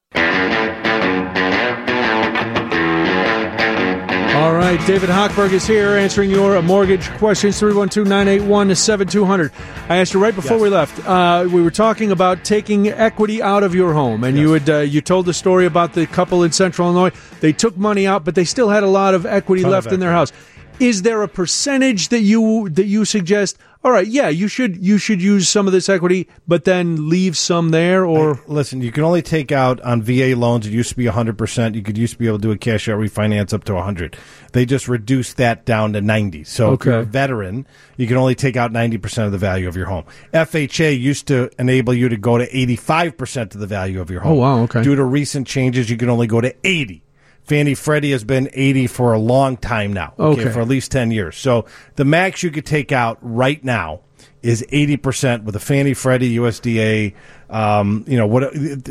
All 4.39 4.53
right, 4.53 4.79
David 4.87 5.09
Hochberg 5.09 5.51
is 5.51 5.67
here 5.67 5.89
answering 5.97 6.29
your 6.29 6.61
mortgage 6.61 7.09
questions 7.17 7.59
312 7.59 8.07
981 8.07 8.73
7200. 8.75 9.51
I 9.89 9.97
asked 9.97 10.13
you 10.13 10.21
right 10.21 10.33
before 10.33 10.57
Yes. 10.57 10.61
we 10.61 10.69
left. 10.69 11.05
Uh, 11.07 11.47
we 11.51 11.61
were 11.61 11.71
talking 11.71 12.11
about 12.11 12.43
taking 12.45 12.87
equity 12.87 13.41
out 13.41 13.63
of 13.63 13.75
your 13.75 13.93
home, 13.93 14.23
and 14.23 14.37
you 14.37 14.53
had 14.53 14.69
uh, 14.69 14.77
you 14.79 15.01
told 15.01 15.25
the 15.25 15.33
story 15.33 15.65
about 15.65 15.93
the 15.93 16.07
couple 16.07 16.43
in 16.43 16.51
Central 16.51 16.87
Illinois. 16.89 17.11
They 17.41 17.51
took 17.51 17.75
money 17.77 18.07
out, 18.07 18.23
but 18.23 18.35
they 18.35 18.45
still 18.45 18.69
had 18.69 18.83
a 18.83 18.87
lot 18.87 19.13
of 19.13 19.25
equity 19.25 19.63
Ton 19.63 19.71
of 19.73 19.83
left 19.85 19.93
in 19.93 19.99
their 19.99 20.11
house. 20.11 20.31
Is 20.79 21.01
there 21.01 21.21
a 21.23 21.27
percentage 21.27 22.09
that 22.09 22.21
you 22.21 22.69
that 22.69 22.85
you 22.85 23.03
suggest? 23.03 23.57
All 23.81 23.91
right, 23.91 24.07
yeah, 24.07 24.27
you 24.27 24.49
should 24.49 24.77
you 24.77 24.97
should 24.97 25.21
use 25.21 25.47
some 25.47 25.65
of 25.65 25.71
this 25.73 25.87
equity, 25.87 26.27
but 26.47 26.65
then 26.65 27.09
leave 27.09 27.37
some 27.37 27.69
there, 27.69 28.05
or 28.05 28.41
Listen, 28.47 28.81
you 28.81 28.91
can 28.91 29.03
only 29.03 29.21
take 29.21 29.51
out 29.53 29.79
on 29.81 30.01
VA 30.01 30.35
loans. 30.35 30.67
It 30.67 30.71
used 30.71 30.89
to 30.89 30.97
be 30.97 31.05
100%. 31.05 31.75
You 31.75 31.81
could 31.81 31.97
used 31.97 32.13
to 32.13 32.19
be 32.19 32.27
able 32.27 32.39
to 32.39 32.41
do 32.41 32.51
a 32.51 32.57
cash 32.57 32.89
out 32.89 32.97
refinance 32.97 33.53
up 33.53 33.63
to 33.65 33.73
100. 33.75 34.17
They 34.51 34.65
just 34.65 34.89
reduced 34.89 35.37
that 35.37 35.65
down 35.65 35.93
to 35.93 36.01
90. 36.01 36.43
So 36.43 36.73
if 36.73 36.83
you're 36.83 36.99
a 36.99 37.03
veteran, 37.03 37.67
you 37.95 38.07
can 38.07 38.17
only 38.17 38.35
take 38.35 38.57
out 38.57 38.73
90% 38.73 39.25
of 39.25 39.31
the 39.31 39.37
value 39.37 39.67
of 39.67 39.77
your 39.77 39.85
home. 39.85 40.05
FHA 40.33 40.99
used 40.99 41.27
to 41.27 41.49
enable 41.57 41.93
you 41.93 42.09
to 42.09 42.17
go 42.17 42.37
to 42.37 42.49
85% 42.49 43.53
of 43.53 43.61
the 43.61 43.67
value 43.67 44.01
of 44.01 44.09
your 44.09 44.21
oh, 44.21 44.23
home. 44.23 44.33
Oh, 44.33 44.41
wow, 44.41 44.59
okay. 44.63 44.83
Due 44.83 44.95
to 44.95 45.03
recent 45.03 45.47
changes, 45.47 45.89
you 45.89 45.97
can 45.97 46.09
only 46.09 46.27
go 46.27 46.41
to 46.41 46.53
80. 46.65 47.03
Fannie 47.49 47.73
Freddie 47.73 48.11
has 48.11 48.23
been 48.23 48.47
80 48.53 48.85
for 48.85 49.11
a 49.11 49.17
long 49.17 49.57
time 49.57 49.91
now. 49.91 50.13
Okay. 50.19 50.51
For 50.51 50.61
at 50.61 50.67
least 50.67 50.91
10 50.91 51.09
years. 51.09 51.35
So 51.35 51.65
the 51.95 52.05
max 52.05 52.43
you 52.43 52.51
could 52.51 52.65
take 52.65 52.91
out 52.91 53.17
right 53.21 53.63
now 53.63 54.01
is 54.43 54.63
80% 54.71 55.43
with 55.43 55.55
a 55.55 55.59
Fannie 55.59 55.95
Freddie 55.95 56.37
USDA 56.37 57.15
um, 57.49 58.05
you 58.07 58.15
know 58.15 58.27
what 58.27 58.43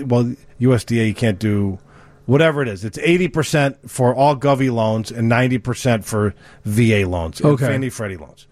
well 0.07 0.35
USDA 0.61 1.07
you 1.07 1.15
can't 1.15 1.39
do 1.39 1.79
whatever 2.27 2.61
it 2.61 2.69
is 2.69 2.85
it's 2.85 2.99
80% 2.99 3.89
for 3.89 4.15
all 4.15 4.37
govy 4.37 4.73
loans 4.73 5.11
and 5.11 5.31
90% 5.31 6.05
for 6.05 6.35
VA 6.65 7.09
loans 7.09 7.41
and 7.41 7.51
Okay. 7.53 7.67
Fannie 7.67 7.89
Freddie 7.91 8.17
loans 8.17 8.47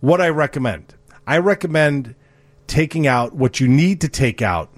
what 0.00 0.20
I 0.20 0.28
recommend 0.30 0.94
I 1.26 1.38
recommend 1.38 2.14
taking 2.66 3.06
out 3.06 3.34
what 3.34 3.60
you 3.60 3.68
need 3.68 4.00
to 4.00 4.08
take 4.08 4.40
out 4.40 4.70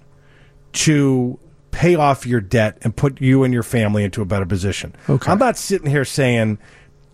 to 0.73 1.39
pay 1.73 1.97
off 1.97 2.25
your 2.27 2.41
debt 2.41 2.79
and 2.83 2.95
put 2.95 3.21
you 3.21 3.43
and 3.43 3.53
your 3.53 3.65
family 3.65 4.05
into 4.05 4.23
a 4.23 4.25
better 4.25 4.47
position. 4.47 4.95
Okay. 5.09 5.31
I'm 5.33 5.39
not 5.39 5.57
sitting 5.59 5.91
here 5.91 6.05
saying 6.05 6.59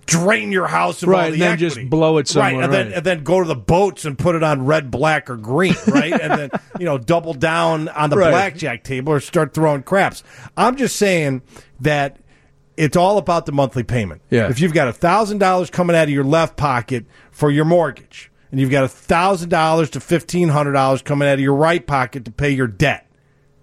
drain 0.05 0.51
your 0.53 0.67
house 0.67 1.03
of 1.03 1.09
all 1.11 1.15
Right, 1.15 1.27
the 1.29 1.33
and 1.35 1.43
then 1.43 1.53
equity. 1.53 1.83
just 1.83 1.91
blow 1.91 2.17
it 2.19 2.27
somewhere, 2.29 2.55
right, 2.55 2.65
and 2.65 2.73
then 2.73 2.93
and 2.93 3.05
then 3.05 3.25
go 3.25 3.41
to 3.41 3.47
the 3.47 3.55
boats 3.55 4.05
and 4.05 4.19
put 4.19 4.35
it 4.35 4.43
on 4.43 4.65
red, 4.65 4.91
black, 4.91 5.29
or 5.31 5.37
green, 5.37 5.75
right, 5.89 6.13
and 6.13 6.33
then 6.33 6.51
you 6.79 6.85
know 6.87 6.99
double 6.99 7.35
down 7.35 7.89
on 7.89 8.11
the 8.11 8.17
Right. 8.17 8.31
blackjack 8.31 8.85
table 8.85 9.13
or 9.13 9.21
start 9.21 9.53
throwing 9.55 9.83
craps. 9.83 10.23
I'm 10.57 10.77
just 10.77 10.97
saying 10.97 11.43
that 11.81 12.19
it's 12.77 12.97
all 12.97 13.19
about 13.19 13.45
the 13.47 13.53
monthly 13.53 13.83
payment. 13.83 14.23
Yeah. 14.31 14.49
If 14.49 14.61
you've 14.61 14.73
got 14.73 14.95
thousand 14.97 15.39
dollars 15.39 15.69
coming 15.69 15.95
out 15.95 16.05
of 16.05 16.11
your 16.11 16.25
left 16.25 16.57
pocket 16.57 17.05
for 17.31 17.51
your 17.51 17.65
mortgage, 17.67 18.31
and 18.51 18.59
you've 18.61 18.71
got 18.71 18.91
thousand 18.91 19.51
dollars 19.51 19.91
to 19.91 20.01
fifteen 20.01 20.49
hundred 20.49 20.73
dollars 20.73 21.03
coming 21.03 21.29
out 21.29 21.35
of 21.35 21.41
your 21.41 21.55
right 21.55 21.87
pocket 21.87 22.25
to 22.25 22.31
pay 22.31 22.49
your 22.51 22.67
debt, 22.67 23.07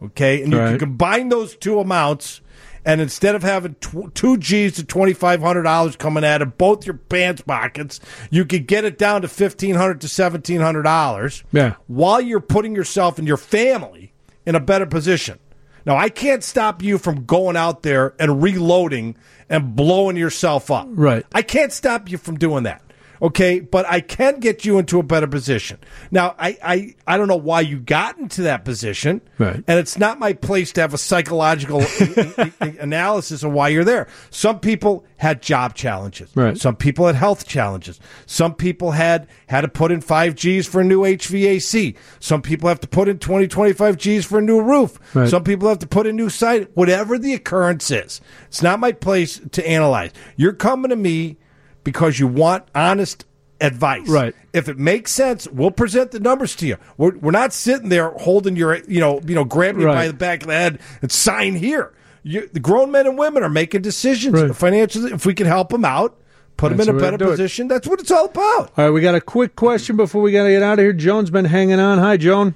okay, 0.05 0.41
and 0.41 0.51
you 0.51 0.59
Right. 0.59 0.69
can 0.69 0.79
combine 0.79 1.29
those 1.29 1.55
two 1.55 1.79
amounts. 1.79 2.41
And 2.87 3.01
instead 3.01 3.33
of 3.33 3.41
having 3.41 3.73
tw- 3.81 4.13
two 4.13 4.37
G's 4.37 4.73
to 4.75 4.83
twenty 4.83 5.13
five 5.13 5.41
hundred 5.41 5.63
dollars 5.63 5.95
coming 5.95 6.23
out 6.23 6.43
of 6.43 6.55
both 6.57 6.85
your 6.85 6.93
pants 6.95 7.41
pockets, 7.41 7.99
you 8.29 8.45
could 8.45 8.67
get 8.67 8.85
it 8.85 8.99
down 8.99 9.23
to 9.23 9.27
fifteen 9.27 9.73
hundred 9.73 10.01
to 10.01 10.07
seventeen 10.07 10.61
hundred 10.61 10.83
dollars. 10.83 11.43
Yeah. 11.51 11.73
While 11.87 12.21
you're 12.21 12.39
putting 12.39 12.75
yourself 12.75 13.17
and 13.17 13.27
your 13.27 13.37
family 13.37 14.13
in 14.45 14.53
a 14.53 14.59
better 14.59 14.85
position. 14.85 15.39
Now, 15.87 15.95
I 15.97 16.09
can't 16.09 16.43
stop 16.43 16.81
you 16.83 16.97
from 16.99 17.25
going 17.25 17.55
out 17.55 17.81
there 17.83 18.13
and 18.19 18.41
reloading 18.41 19.15
and 19.49 19.75
blowing 19.75 20.15
yourself 20.17 20.69
up. 20.71 20.87
Right. 20.89 21.23
I 21.33 21.41
can't 21.43 21.71
stop 21.71 22.09
you 22.09 22.17
from 22.19 22.37
doing 22.37 22.63
that. 22.63 22.81
Okay, 23.21 23.59
but 23.59 23.85
I 23.87 24.01
can 24.01 24.39
get 24.39 24.65
you 24.65 24.77
into 24.77 24.99
a 24.99 25.03
better 25.03 25.27
position. 25.27 25.77
Now, 26.11 26.35
I, 26.37 26.57
I, 26.63 26.95
I 27.07 27.17
don't 27.17 27.27
know 27.27 27.35
why 27.35 27.61
you 27.61 27.79
got 27.79 28.17
into 28.17 28.41
that 28.43 28.65
position, 28.65 29.21
Right. 29.37 29.55
and 29.55 29.79
it's 29.79 29.97
not 29.97 30.19
my 30.19 30.33
place 30.33 30.71
to 30.73 30.81
have 30.81 30.93
a 30.93 30.97
psychological 30.97 31.81
analysis 32.61 33.43
of 33.43 33.51
why 33.51 33.69
you're 33.69 33.83
there. 33.83 34.07
Some 34.29 34.59
people 34.59 35.05
had 35.17 35.41
job 35.41 35.75
challenges. 35.75 36.29
Right. 36.35 36.57
Some 36.57 36.75
people 36.75 37.05
had 37.07 37.15
health 37.15 37.47
challenges. 37.47 37.99
Some 38.25 38.53
people 38.53 38.91
had 38.91 39.27
had 39.47 39.61
to 39.61 39.67
put 39.67 39.91
in 39.91 40.01
5 40.01 40.35
Gs 40.35 40.67
for 40.67 40.81
a 40.81 40.83
new 40.83 41.01
HVAC. 41.01 41.95
Some 42.19 42.41
people 42.41 42.69
have 42.69 42.79
to 42.81 42.87
put 42.87 43.07
in 43.07 43.19
20, 43.19 43.47
25 43.47 43.97
Gs 43.97 44.25
for 44.25 44.39
a 44.39 44.41
new 44.41 44.61
roof. 44.61 44.99
Right. 45.15 45.29
Some 45.29 45.43
people 45.43 45.69
have 45.69 45.79
to 45.79 45.87
put 45.87 46.07
in 46.07 46.15
new 46.15 46.29
site. 46.29 46.69
Whatever 46.75 47.17
the 47.17 47.33
occurrence 47.33 47.89
is, 47.91 48.21
it's 48.47 48.61
not 48.61 48.79
my 48.79 48.91
place 48.91 49.39
to 49.51 49.67
analyze. 49.67 50.11
You're 50.35 50.53
coming 50.53 50.89
to 50.89 50.95
me 50.95 51.37
because 51.85 52.19
you 52.19 52.27
want 52.27 52.65
honest 52.75 53.23
advice. 53.61 54.09
Right. 54.09 54.35
If 54.51 54.67
it 54.67 54.77
makes 54.77 55.13
sense, 55.13 55.47
we'll 55.47 55.71
present 55.71 56.11
the 56.11 56.19
numbers 56.19 56.53
to 56.57 56.67
you. 56.67 56.75
We're, 56.97 57.15
we're 57.17 57.31
not 57.31 57.53
sitting 57.53 57.87
there 57.87 58.09
holding 58.09 58.57
your, 58.57 58.75
you 58.89 58.99
know, 58.99 59.21
you 59.25 59.33
know, 59.35 59.45
grabbing 59.45 59.79
you 59.81 59.87
by 59.87 60.07
the 60.07 60.13
back 60.13 60.41
of 60.41 60.47
the 60.49 60.53
head 60.53 60.79
and 61.01 61.09
sign 61.09 61.55
here. 61.55 61.93
You, 62.23 62.49
the 62.51 62.59
grown 62.59 62.91
men 62.91 63.07
and 63.07 63.17
women 63.17 63.43
are 63.43 63.49
making 63.49 63.81
decisions 63.83 64.41
Right. 64.41 64.53
financially. 64.55 65.13
If 65.13 65.25
we 65.25 65.33
can 65.33 65.47
help 65.47 65.69
them 65.69 65.85
out, 65.85 66.19
put 66.57 66.69
That's 66.75 66.85
them 66.87 66.95
in 66.95 67.01
a 67.01 67.03
better 67.05 67.17
do 67.17 67.27
it. 67.27 67.31
position. 67.31 67.67
That's 67.69 67.87
what 67.87 67.99
it's 68.01 68.11
all 68.11 68.25
about. 68.25 68.71
all 68.77 68.85
right, 68.85 68.89
we 68.89 68.99
got 68.99 69.15
a 69.15 69.21
quick 69.21 69.55
question 69.55 69.95
before 69.95 70.21
we 70.21 70.31
got 70.33 70.43
to 70.45 70.49
get 70.49 70.63
out 70.63 70.73
of 70.79 70.83
here. 70.83 70.91
Joan's 70.91 71.29
been 71.29 71.45
hanging 71.45 71.79
on. 71.79 71.99
Hi, 71.99 72.17
Joan. 72.17 72.55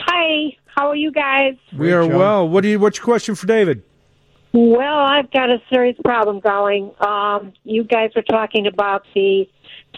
Hi, 0.00 0.56
how 0.66 0.88
are 0.88 0.96
you 0.96 1.10
guys? 1.10 1.54
We 1.76 1.92
are 1.92 2.02
Joan. 2.06 2.18
well. 2.18 2.48
What 2.48 2.60
do 2.62 2.68
you? 2.68 2.78
What's 2.78 2.98
your 2.98 3.04
question 3.04 3.34
for 3.34 3.46
David? 3.46 3.82
Well, 4.56 4.98
I've 4.98 5.32
got 5.32 5.50
a 5.50 5.60
serious 5.68 5.96
problem 6.04 6.38
going. 6.38 6.92
Um, 7.00 7.54
you 7.64 7.82
guys 7.82 8.10
were 8.14 8.22
talking 8.22 8.68
about 8.68 9.02
the 9.12 9.48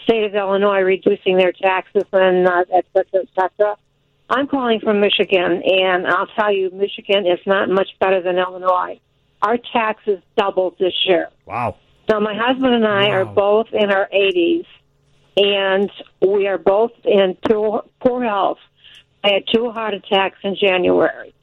state 0.03 0.23
of 0.23 0.33
Illinois 0.33 0.79
reducing 0.79 1.37
their 1.37 1.51
taxes 1.51 2.05
and 2.11 2.47
uh, 2.47 2.63
et 2.73 2.85
cetera, 2.91 3.21
et 3.21 3.29
cetera. 3.39 3.77
I'm 4.31 4.47
calling 4.47 4.79
from 4.79 4.99
Michigan, 4.99 5.61
and 5.63 6.07
I'll 6.07 6.25
tell 6.35 6.51
you, 6.51 6.71
Michigan 6.71 7.27
is 7.27 7.37
not 7.45 7.69
much 7.69 7.89
better 7.99 8.19
than 8.23 8.39
Illinois. 8.39 8.99
Our 9.43 9.57
taxes 9.71 10.23
doubled 10.35 10.77
this 10.79 10.93
year. 11.05 11.29
Wow. 11.45 11.77
Now, 12.09 12.19
my 12.19 12.33
husband 12.35 12.73
and 12.73 12.87
I 12.87 13.09
are 13.09 13.25
both 13.25 13.67
in 13.73 13.91
our 13.91 14.09
80s, 14.11 14.65
and 15.37 15.91
we 16.19 16.47
are 16.47 16.57
both 16.57 16.93
in 17.05 17.37
poor, 17.47 17.83
poor 18.03 18.23
health. 18.23 18.57
I 19.23 19.33
had 19.33 19.43
two 19.53 19.69
heart 19.69 19.93
attacks 19.93 20.39
in 20.43 20.55
January. 20.59 21.35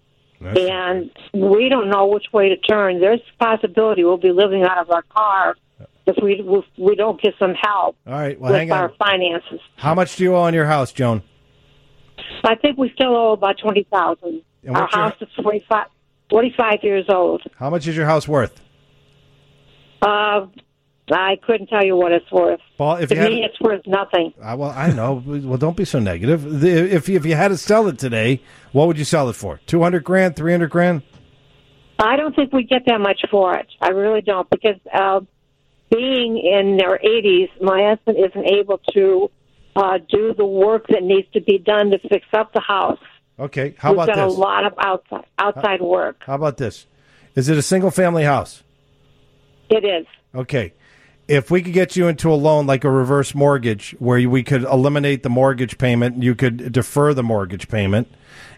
And 0.44 1.10
we 1.32 1.68
don't 1.68 1.88
know 1.88 2.06
which 2.06 2.26
way 2.32 2.48
to 2.50 2.56
turn. 2.56 3.00
There's 3.00 3.20
a 3.20 3.44
possibility 3.44 4.04
we'll 4.04 4.16
be 4.16 4.32
living 4.32 4.62
out 4.62 4.78
of 4.78 4.90
our 4.90 5.02
car 5.02 5.56
if 6.06 6.16
we 6.22 6.42
if 6.46 6.64
we 6.78 6.94
don't 6.96 7.20
get 7.20 7.34
some 7.38 7.54
help 7.54 7.96
All 8.06 8.12
right. 8.12 8.38
Well, 8.38 8.52
with 8.52 8.70
our 8.70 8.92
finances. 8.98 9.60
How 9.76 9.94
much 9.94 10.16
do 10.16 10.24
you 10.24 10.34
owe 10.34 10.42
on 10.42 10.54
your 10.54 10.66
house, 10.66 10.92
Joan? 10.92 11.22
I 12.44 12.54
think 12.56 12.78
we 12.78 12.90
still 12.94 13.16
owe 13.16 13.32
about 13.32 13.58
twenty 13.58 13.86
thousand. 13.90 14.42
Our 14.68 14.72
your- 14.72 14.86
house 14.88 15.14
is 15.20 15.28
45, 15.42 15.88
45 16.30 16.78
years 16.82 17.04
old. 17.08 17.42
How 17.56 17.68
much 17.68 17.86
is 17.86 17.96
your 17.96 18.06
house 18.06 18.26
worth? 18.26 18.60
Uh, 20.00 20.46
I 21.12 21.36
couldn't 21.46 21.66
tell 21.66 21.84
you 21.84 21.96
what 21.96 22.12
it's 22.12 22.30
worth. 22.32 22.60
Well, 22.78 22.96
if 22.96 23.10
to 23.10 23.14
you 23.14 23.20
had- 23.20 23.32
it's 23.32 23.60
worth 23.60 23.86
nothing. 23.86 24.32
Uh, 24.42 24.56
well, 24.58 24.70
I 24.74 24.90
know. 24.90 25.22
Well, 25.26 25.58
don't 25.58 25.76
be 25.76 25.84
so 25.84 25.98
negative. 25.98 26.60
The- 26.60 26.94
If 26.94 27.08
if 27.08 27.26
you 27.26 27.34
had 27.34 27.48
to 27.48 27.56
sell 27.58 27.86
it 27.88 27.98
today, 27.98 28.40
what 28.72 28.86
would 28.86 28.96
you 28.98 29.04
sell 29.04 29.28
it 29.28 29.34
for? 29.36 29.60
Two 29.66 29.82
hundred 29.82 30.04
grand, 30.04 30.34
three 30.36 30.52
hundred 30.52 30.70
grand? 30.70 31.02
I 31.98 32.16
don't 32.16 32.34
think 32.34 32.52
we 32.52 32.64
get 32.64 32.82
that 32.86 33.00
much 33.00 33.20
for 33.30 33.54
it. 33.56 33.66
I 33.80 33.90
really 33.90 34.20
don't 34.22 34.48
because 34.50 34.76
uh, 34.92 35.20
being 35.90 36.38
in 36.38 36.76
their 36.76 36.98
80s, 36.98 37.48
my 37.60 37.90
husband 37.90 38.16
isn't 38.18 38.46
able 38.52 38.78
to 38.94 39.30
uh, 39.76 39.98
do 40.08 40.34
the 40.34 40.44
work 40.44 40.86
that 40.88 41.04
needs 41.04 41.28
to 41.34 41.40
be 41.40 41.58
done 41.58 41.90
to 41.92 41.98
fix 42.08 42.26
up 42.32 42.52
the 42.52 42.60
house. 42.60 42.98
Okay. 43.38 43.74
How 43.78 43.92
We've 43.92 44.02
about 44.02 44.16
this? 44.16 44.36
a 44.36 44.40
lot 44.40 44.64
of 44.66 44.72
outside 44.78 45.24
outside 45.38 45.82
work. 45.82 46.22
How 46.26 46.34
about 46.34 46.56
this? 46.56 46.86
Is 47.36 47.48
it 47.48 47.56
a 47.58 47.62
single 47.62 47.90
family 47.92 48.24
house? 48.24 48.62
It 49.70 49.84
is. 49.84 50.06
Okay. 50.34 50.72
If 51.26 51.50
we 51.50 51.62
could 51.62 51.72
get 51.72 51.96
you 51.96 52.06
into 52.06 52.30
a 52.30 52.34
loan 52.34 52.66
like 52.66 52.84
a 52.84 52.90
reverse 52.90 53.34
mortgage 53.34 53.96
where 53.98 54.28
we 54.28 54.42
could 54.42 54.62
eliminate 54.64 55.22
the 55.22 55.30
mortgage 55.30 55.78
payment, 55.78 56.22
you 56.22 56.34
could 56.34 56.70
defer 56.70 57.14
the 57.14 57.22
mortgage 57.22 57.68
payment 57.68 58.08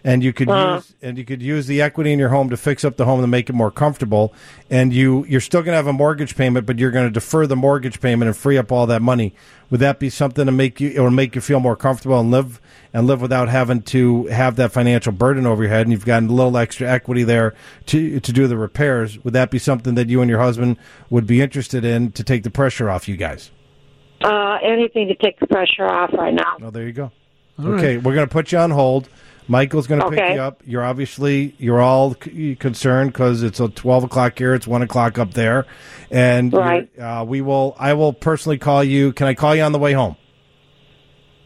and 0.03 0.21
you 0.21 0.33
could 0.33 0.49
Uh-huh. 0.49 0.75
use 0.75 0.93
and 1.01 1.17
you 1.17 1.23
could 1.23 1.41
use 1.41 1.67
the 1.67 1.81
equity 1.81 2.11
in 2.11 2.19
your 2.19 2.29
home 2.29 2.49
to 2.49 2.57
fix 2.57 2.83
up 2.83 2.97
the 2.97 3.05
home 3.05 3.21
to 3.21 3.27
make 3.27 3.49
it 3.49 3.53
more 3.53 3.71
comfortable 3.71 4.33
and 4.69 4.91
you 4.93 5.25
you're 5.29 5.39
still 5.41 5.61
going 5.61 5.71
to 5.73 5.77
have 5.77 5.87
a 5.87 5.93
mortgage 5.93 6.35
payment 6.35 6.65
but 6.65 6.77
you're 6.77 6.91
going 6.91 7.05
to 7.07 7.11
defer 7.11 7.47
the 7.47 7.55
mortgage 7.55 8.01
payment 8.01 8.27
and 8.27 8.35
free 8.35 8.57
up 8.57 8.69
all 8.71 8.85
that 8.85 9.01
money. 9.01 9.33
Would 9.69 9.79
that 9.79 9.97
be 9.99 10.09
something 10.09 10.45
to 10.45 10.51
make 10.51 10.81
you 10.81 10.97
or 11.01 11.09
make 11.09 11.35
you 11.35 11.41
feel 11.41 11.59
more 11.61 11.75
comfortable 11.77 12.19
and 12.19 12.31
live 12.31 12.59
and 12.93 13.07
live 13.07 13.21
without 13.21 13.49
having 13.49 13.81
to 13.83 14.25
have 14.27 14.55
that 14.57 14.71
financial 14.71 15.11
burden 15.11 15.45
over 15.45 15.63
your 15.63 15.69
head 15.71 15.81
and 15.81 15.91
you've 15.91 16.05
got 16.05 16.23
a 16.23 16.25
little 16.25 16.57
extra 16.57 16.87
equity 16.89 17.23
there 17.23 17.53
to 17.87 18.19
to 18.19 18.31
do 18.33 18.47
the 18.47 18.57
repairs? 18.57 19.23
Would 19.23 19.33
that 19.33 19.51
be 19.51 19.59
something 19.59 19.95
that 19.95 20.09
you 20.09 20.21
and 20.21 20.29
your 20.29 20.39
husband 20.39 20.77
would 21.09 21.27
be 21.27 21.41
interested 21.41 21.83
in 21.85 22.11
to 22.13 22.23
take 22.23 22.43
the 22.43 22.51
pressure 22.51 22.89
off 22.89 23.07
you 23.07 23.17
guys? 23.17 23.51
Uh, 24.23 24.57
anything 24.63 25.07
to 25.09 25.15
take 25.15 25.39
the 25.39 25.47
pressure 25.47 25.85
off 25.85 26.11
right 26.13 26.33
now. 26.33 26.57
Oh, 26.63 26.69
there 26.71 26.85
you 26.87 26.93
go. 26.93 27.11
All 27.59 27.67
okay, 27.75 27.95
right. 27.97 28.03
we're 28.03 28.15
going 28.15 28.27
to 28.27 28.31
put 28.33 28.51
you 28.51 28.57
on 28.57 28.71
hold. 28.71 29.09
Michael's 29.49 29.87
going 29.87 30.01
to 30.01 30.09
pick 30.09 30.33
you 30.35 30.41
up. 30.41 30.61
You're 30.65 30.83
obviously 30.83 31.55
you're 31.57 31.79
all 31.79 32.15
c- 32.21 32.55
concerned 32.55 33.13
because 33.13 33.43
it's 33.43 33.59
a 33.61 33.69
twelve 33.69 34.03
o'clock 34.03 34.37
here. 34.37 34.53
It's 34.53 34.67
one 34.67 34.81
o'clock 34.81 35.17
up 35.17 35.33
there, 35.33 35.65
and 36.11 36.51
you're- 36.51 36.63
Right. 36.63 36.99
uh, 36.99 37.23
we 37.25 37.39
will. 37.41 37.73
I 37.79 37.93
will 37.93 38.11
personally 38.11 38.57
call 38.57 38.83
you. 38.83 39.13
Can 39.13 39.25
I 39.27 39.35
call 39.35 39.55
you 39.55 39.61
on 39.63 39.71
the 39.71 39.79
way 39.79 39.93
home? 39.93 40.17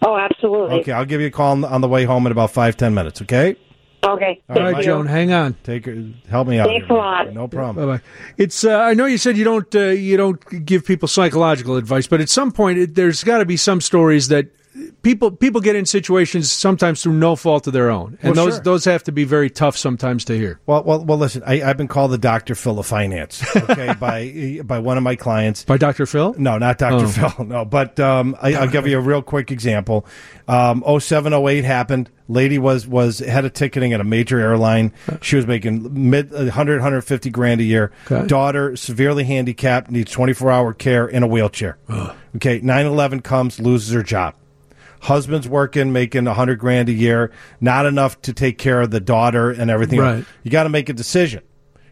Oh, 0.03 0.17
absolutely. 0.17 0.79
Okay, 0.81 0.91
I'll 0.91 1.05
give 1.05 1.21
you 1.21 1.27
a 1.27 1.31
call 1.31 1.51
on, 1.51 1.63
on 1.63 1.81
the 1.81 1.87
way 1.87 2.05
home 2.05 2.25
in 2.25 2.31
about 2.31 2.51
five 2.51 2.75
ten 2.77 2.93
minutes. 2.93 3.21
Okay. 3.21 3.55
Okay. 4.03 4.41
All 4.49 4.57
All 4.57 4.63
right, 4.63 4.73
Mike. 4.73 4.83
Joan, 4.85 5.05
hang 5.05 5.31
on. 5.31 5.55
Take 5.63 5.85
her. 5.85 6.09
Help 6.27 6.47
me 6.47 6.57
out. 6.57 6.67
Thanks 6.67 6.87
here. 6.87 6.95
a 6.95 6.99
lot. 6.99 7.31
No 7.33 7.47
problem. 7.47 7.85
Bye 7.87 7.97
bye. 7.97 8.03
It's. 8.37 8.63
Uh, 8.63 8.79
I 8.79 8.95
know 8.95 9.05
you 9.05 9.19
said 9.19 9.37
you 9.37 9.43
don't. 9.43 9.75
Uh, 9.75 9.89
you 9.89 10.17
don't 10.17 10.65
give 10.65 10.85
people 10.85 11.07
psychological 11.07 11.75
advice, 11.75 12.07
but 12.07 12.19
at 12.19 12.29
some 12.29 12.51
point, 12.51 12.79
it, 12.79 12.95
there's 12.95 13.23
got 13.23 13.37
to 13.39 13.45
be 13.45 13.57
some 13.57 13.79
stories 13.79 14.29
that 14.29 14.47
people 15.01 15.32
people 15.32 15.61
get 15.61 15.76
in 15.76 15.86
situations 15.86 16.51
sometimes 16.51 17.03
through 17.03 17.13
no 17.13 17.36
fault 17.36 17.67
of 17.67 17.74
their 17.74 17.89
own, 17.89 18.17
and 18.22 18.36
Well, 18.36 18.45
those 18.45 18.55
sure. 18.55 18.63
those 18.63 18.86
have 18.86 19.03
to 19.05 19.11
be 19.11 19.24
very 19.24 19.49
tough 19.49 19.76
sometimes 19.78 20.26
to 20.26 20.38
hear. 20.38 20.59
Well, 20.65 20.84
well, 20.84 21.03
well. 21.03 21.17
Listen, 21.17 21.43
I, 21.45 21.61
I've 21.61 21.78
been 21.78 21.88
called 21.88 22.11
the 22.11 22.17
Doctor 22.17 22.55
Phil 22.55 22.80
of 22.80 22.86
finance. 22.86 23.43
Okay, 23.55 23.93
by 23.99 24.61
by 24.63 24.80
one 24.80 24.97
of 24.97 25.03
my 25.03 25.15
clients. 25.15 25.63
By 25.65 25.78
Dr. 25.78 26.05
Phil? 26.05 26.36
No, 26.38 26.57
not 26.57 26.78
Dr. 26.78 27.05
Oh. 27.05 27.07
Phil. 27.07 27.45
No, 27.51 27.65
but 27.65 27.99
um, 27.99 28.36
I, 28.41 28.53
I'll 28.55 28.67
give 28.69 28.88
you 28.88 28.97
a 28.97 29.01
real 29.01 29.22
quick 29.22 29.51
example. 29.51 30.05
Um, 30.47 30.84
0708 30.86 31.63
happened. 31.65 32.09
Lady 32.30 32.57
was 32.59 32.88
was 32.88 33.19
head 33.19 33.43
of 33.45 33.53
ticketing 33.53 33.91
at 33.93 33.99
a 33.99 34.05
major 34.05 34.39
airline. 34.39 34.93
She 35.22 35.36
was 35.36 35.45
making 35.47 36.09
mid 36.09 36.32
100 36.32 36.76
150 36.76 37.30
grand 37.30 37.59
a 37.59 37.63
year. 37.65 37.91
Okay. 38.09 38.26
Daughter 38.28 38.76
severely 38.78 39.26
handicapped, 39.26 39.91
needs 39.91 40.11
24 40.11 40.49
hour 40.51 40.74
care 40.74 41.07
in 41.07 41.24
a 41.24 41.28
wheelchair. 41.28 41.78
Okay, 42.38 42.61
9/11 42.61 43.22
comes, 43.24 43.59
loses 43.59 43.91
her 43.93 44.03
job. 44.03 44.36
Husband's 45.01 45.47
working, 45.47 45.91
making 45.91 46.27
a 46.27 46.31
100 46.31 46.59
grand 46.59 46.87
a 46.89 46.93
year, 46.93 47.31
not 47.59 47.85
enough 47.85 48.21
to 48.23 48.33
take 48.33 48.57
care 48.57 48.81
of 48.81 48.91
the 48.91 48.99
daughter 48.99 49.49
and 49.51 49.69
everything. 49.71 49.99
Right. 49.99 50.25
You 50.43 50.51
got 50.51 50.63
to 50.63 50.69
make 50.69 50.89
a 50.89 50.93
decision. 50.93 51.41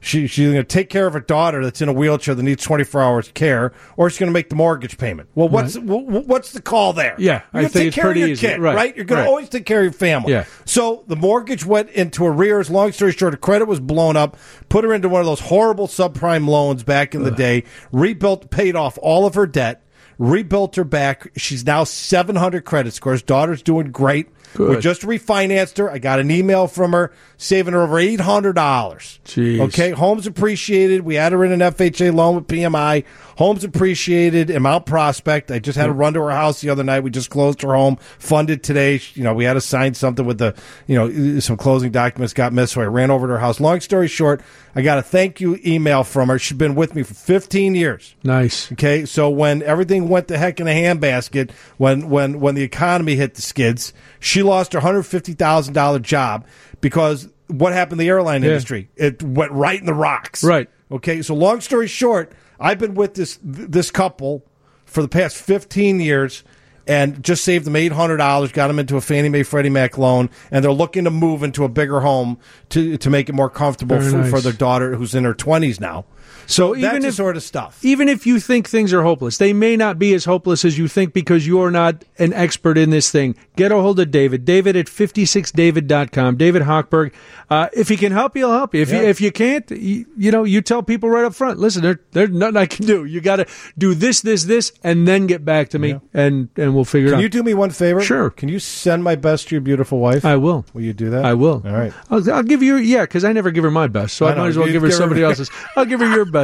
She, 0.02 0.28
she's 0.28 0.46
going 0.46 0.56
to 0.56 0.64
take 0.64 0.90
care 0.90 1.08
of 1.08 1.12
her 1.14 1.20
daughter 1.20 1.62
that's 1.62 1.82
in 1.82 1.90
a 1.90 1.92
wheelchair 1.94 2.34
that 2.34 2.42
needs 2.42 2.64
24 2.64 3.02
hours 3.02 3.32
care, 3.34 3.74
or 3.98 4.10
she's 4.10 4.18
going 4.18 4.30
to 4.30 4.34
make 4.34 4.48
the 4.48 4.56
mortgage 4.56 4.98
payment. 4.98 5.28
Well, 5.36 5.50
what's 5.50 5.76
wh- 5.76 5.82
wh- 5.82 6.26
what's 6.26 6.54
the 6.54 6.62
call 6.62 6.94
there? 6.94 7.16
Yeah, 7.18 7.42
you're 7.54 7.62
I 7.62 7.62
going 7.64 7.66
to 7.66 7.70
think 7.70 7.74
take 7.74 7.88
it's 7.88 7.96
care 7.96 8.04
pretty 8.06 8.22
of 8.22 8.28
your 8.30 8.34
easy. 8.34 8.48
kid, 8.48 8.60
Right, 8.62 8.76
right? 8.78 8.96
You're 8.96 9.04
going 9.04 9.18
right. 9.20 9.26
to 9.26 9.30
always 9.30 9.50
take 9.50 9.66
care 9.66 9.80
of 9.80 9.84
your 9.84 9.92
family. 9.92 10.32
Yeah. 10.32 10.46
So 10.64 11.04
the 11.08 11.18
mortgage 11.18 11.66
went 11.66 11.90
into 11.90 12.26
arrears. 12.26 12.70
Long 12.70 12.94
story 12.94 13.12
short, 13.12 13.34
her 13.34 13.38
credit 13.38 13.66
was 13.66 13.82
blown 13.82 14.16
up. 14.16 14.38
Put 14.70 14.86
her 14.86 14.94
into 14.94 15.10
one 15.10 15.20
of 15.20 15.26
those 15.28 15.42
horrible 15.42 15.88
subprime 15.88 16.48
loans 16.48 16.84
back 16.84 17.14
in 17.14 17.24
the 17.24 17.32
day. 17.32 17.66
Rebuilt, 17.92 18.50
paid 18.52 18.78
off 18.78 18.98
all 19.02 19.26
of 19.26 19.34
her 19.34 19.48
debt. 19.48 19.84
Rebuilt 20.20 20.76
her 20.76 20.84
back. 20.84 21.32
She's 21.38 21.66
now 21.66 21.86
700 21.86 22.66
credit 22.66 22.94
scores. 22.94 23.22
Daughter's 23.24 23.64
doing 23.64 23.92
great. 23.92 24.28
We 24.58 24.78
just 24.80 25.04
refinanced 25.04 25.78
her. 25.78 25.92
I 25.92 26.00
got 26.00 26.20
an 26.20 26.32
email 26.32 26.68
from 26.68 26.94
her 26.94 27.12
saving 27.38 27.74
her 27.74 27.84
over 27.84 28.00
eight 28.00 28.20
hundred 28.20 28.54
dollars. 28.54 29.20
Jeez. 29.26 29.60
Okay, 29.60 29.92
homes 29.92 30.26
appreciated. 30.28 31.02
We 31.02 31.16
had 31.16 31.32
her 31.34 31.46
in 31.46 31.52
an 31.52 31.60
FHA 31.60 32.14
loan 32.14 32.36
with 32.36 32.48
PMI. 32.48 33.06
Homes 33.38 33.64
appreciated 33.64 34.50
in 34.50 34.62
Mount 34.64 34.86
Prospect. 34.86 35.50
I 35.50 35.60
just 35.60 35.78
had 35.78 35.86
to 35.86 35.94
run 35.94 36.14
to 36.16 36.22
her 36.22 36.32
house 36.32 36.60
the 36.60 36.70
other 36.70 36.84
night. 36.84 37.02
We 37.02 37.10
just 37.10 37.30
closed 37.30 37.62
her 37.62 37.74
home, 37.74 37.96
funded 38.18 38.64
today. 38.64 39.00
You 39.14 39.24
know, 39.24 39.34
we 39.34 39.46
had 39.46 39.54
to 39.54 39.62
sign 39.62 39.94
something 39.94 40.26
with 40.26 40.40
the, 40.40 40.54
you 40.88 40.96
know, 40.96 41.38
uh, 41.38 41.40
some 41.40 41.56
closing 41.56 41.92
documents 41.92 42.34
got 42.34 42.52
missed, 42.52 42.74
so 42.74 42.82
I 42.82 42.86
ran 42.86 43.12
over 43.12 43.28
to 43.28 43.34
her 43.34 43.40
house. 43.40 43.62
Long 43.62 43.80
story 43.80 44.10
short, 44.10 44.42
I 44.76 44.82
got 44.82 44.98
a 44.98 45.02
thank 45.02 45.40
you 45.40 45.58
email 45.66 46.04
from 46.04 46.28
her. 46.28 46.38
She's 46.38 46.58
been 46.58 46.76
with 46.76 46.96
me 46.96 47.04
for 47.04 47.14
15 47.14 47.76
years. 47.76 48.14
Nice. 48.24 48.70
Okay, 48.74 49.06
so 49.06 49.30
when 49.30 49.64
everything 49.64 50.09
went 50.10 50.28
to 50.28 50.38
heck 50.38 50.60
in 50.60 50.68
a 50.68 50.72
handbasket, 50.72 51.52
when 51.78 52.10
when 52.10 52.40
when 52.40 52.56
the 52.56 52.64
economy 52.64 53.16
hit 53.16 53.36
the 53.36 53.42
skids, 53.42 53.94
she 54.20 54.44
lost 54.44 54.74
her 54.74 54.80
hundred 54.82 55.04
fifty 55.04 55.34
thousand 55.34 55.74
dollar 55.74 56.00
job 56.00 56.46
because 56.82 57.30
what 57.48 57.72
happened 57.74 58.02
in 58.02 58.06
the 58.06 58.10
airline 58.10 58.44
Yeah. 58.44 58.50
industry? 58.50 58.90
It 58.96 59.24
went 59.24 59.52
right 59.52 59.80
in 59.80 59.86
the 59.86 59.94
rocks. 59.94 60.44
Right. 60.44 60.70
Okay, 60.92 61.22
so 61.22 61.34
long 61.36 61.62
story 61.62 61.88
short, 61.88 62.32
I've 62.60 62.80
been 62.80 62.96
with 62.96 63.14
this 63.14 63.40
this 63.44 63.92
couple 63.92 64.44
for 64.86 65.02
the 65.02 65.08
past 65.08 65.38
fifteen 65.38 66.00
years. 66.00 66.44
And 66.88 67.22
just 67.24 67.44
saved 67.44 67.66
them 67.66 67.76
eight 67.76 67.92
hundred 67.92 68.18
dollars, 68.18 68.52
got 68.52 68.66
them 68.68 68.80
into 68.80 68.98
a 68.98 69.02
Fannie 69.02 69.30
Mae 69.30 69.44
Freddie 69.44 69.70
Mac 69.70 70.00
loan, 70.00 70.28
and 70.50 70.66
they're 70.66 70.72
looking 70.72 71.04
to 71.04 71.12
move 71.12 71.44
into 71.44 71.64
a 71.64 71.70
bigger 71.70 72.00
home 72.00 72.40
to 72.70 72.98
to 72.98 73.10
make 73.12 73.30
it 73.30 73.34
more 73.34 73.50
comfortable 73.50 74.02
for, 74.02 74.24
for 74.24 74.42
their 74.42 74.54
daughter 74.54 74.96
who's 74.96 75.14
in 75.14 75.24
her 75.24 75.36
twenties 75.36 75.80
now. 75.80 76.06
So 76.50 76.74
That's 76.74 76.84
even 76.84 77.02
the 77.04 77.08
if 77.10 77.14
sort 77.14 77.38
of 77.38 77.44
stuff. 77.44 77.80
even 77.86 78.10
if 78.10 78.26
you 78.26 78.40
think 78.40 78.68
things 78.68 78.92
are 78.92 79.04
hopeless, 79.04 79.38
they 79.38 79.54
may 79.54 79.78
not 79.78 80.00
be 80.00 80.16
as 80.16 80.26
hopeless 80.26 80.66
as 80.66 80.80
you 80.80 80.88
think 80.88 81.14
because 81.14 81.46
you 81.46 81.62
are 81.62 81.70
not 81.70 82.04
an 82.18 82.34
expert 82.34 82.76
in 82.76 82.90
this 82.90 83.12
thing. 83.12 83.36
Get 83.56 83.72
a 83.72 83.76
hold 83.76 84.00
of 84.00 84.10
David. 84.10 84.46
David 84.46 84.76
at 84.76 84.88
56david.com. 84.88 86.38
David 86.38 86.64
Hochberg. 86.64 87.14
Uh, 87.52 87.68
if 87.74 87.90
he 87.90 87.98
can 87.98 88.12
help 88.12 88.36
you, 88.36 88.48
he'll 88.48 88.56
help 88.56 88.74
you. 88.74 88.82
If, 88.82 88.90
you. 88.92 88.98
If 88.98 89.22
you 89.22 89.32
can't, 89.32 89.70
you, 89.72 90.06
you 90.18 90.32
know, 90.32 90.44
you 90.44 90.62
tell 90.62 90.82
people 90.84 91.10
right 91.10 91.26
up 91.26 91.36
front, 91.36 91.60
listen, 91.60 91.82
there, 91.84 92.00
there's 92.14 92.30
nothing 92.30 92.58
I 92.58 92.66
can 92.66 92.86
do. 92.86 93.06
You 93.06 93.22
got 93.22 93.38
to 93.38 93.46
do 93.78 93.94
this, 93.94 94.22
this, 94.22 94.44
this, 94.46 94.72
and 94.84 95.08
then 95.08 95.28
get 95.28 95.44
back 95.46 95.70
to 95.70 95.80
me, 95.80 96.00
and, 96.14 96.50
and 96.58 96.74
we'll 96.76 96.86
figure 96.86 97.10
it 97.10 97.12
out. 97.12 97.16
Can 97.18 97.22
you 97.24 97.30
do 97.30 97.44
me 97.44 97.54
one 97.54 97.70
favor? 97.72 98.02
Sure. 98.02 98.30
Can 98.30 98.50
you 98.50 98.60
send 98.60 99.04
my 99.04 99.16
best 99.16 99.50
to 99.50 99.56
your 99.56 99.62
beautiful 99.62 100.00
wife? 100.00 100.26
I 100.26 100.36
will. 100.36 100.66
Will 100.74 100.82
you 100.82 100.94
do 100.94 101.10
that? 101.12 101.26
I 101.26 101.34
will. 101.36 101.62
All 101.66 101.74
right. 101.74 101.94
I'll, 102.10 102.32
I'll 102.32 102.44
give 102.44 102.62
you, 102.64 102.78
yeah, 102.78 103.02
because 103.02 103.24
I 103.24 103.34
never 103.34 103.52
give 103.52 103.64
her 103.64 103.72
my 103.72 103.88
best, 103.88 104.16
so 104.16 104.26
I, 104.26 104.32
I 104.32 104.36
might 104.36 104.48
as 104.48 104.58
well 104.58 104.66
give 104.68 104.82
her 104.82 104.88
give 104.88 104.94
her- 104.94 104.98
somebody 104.98 105.24
else's. 105.26 105.50
I'll 105.76 105.86
give 105.86 106.00
her 106.00 106.10
your 106.10 106.26
best. 106.26 106.39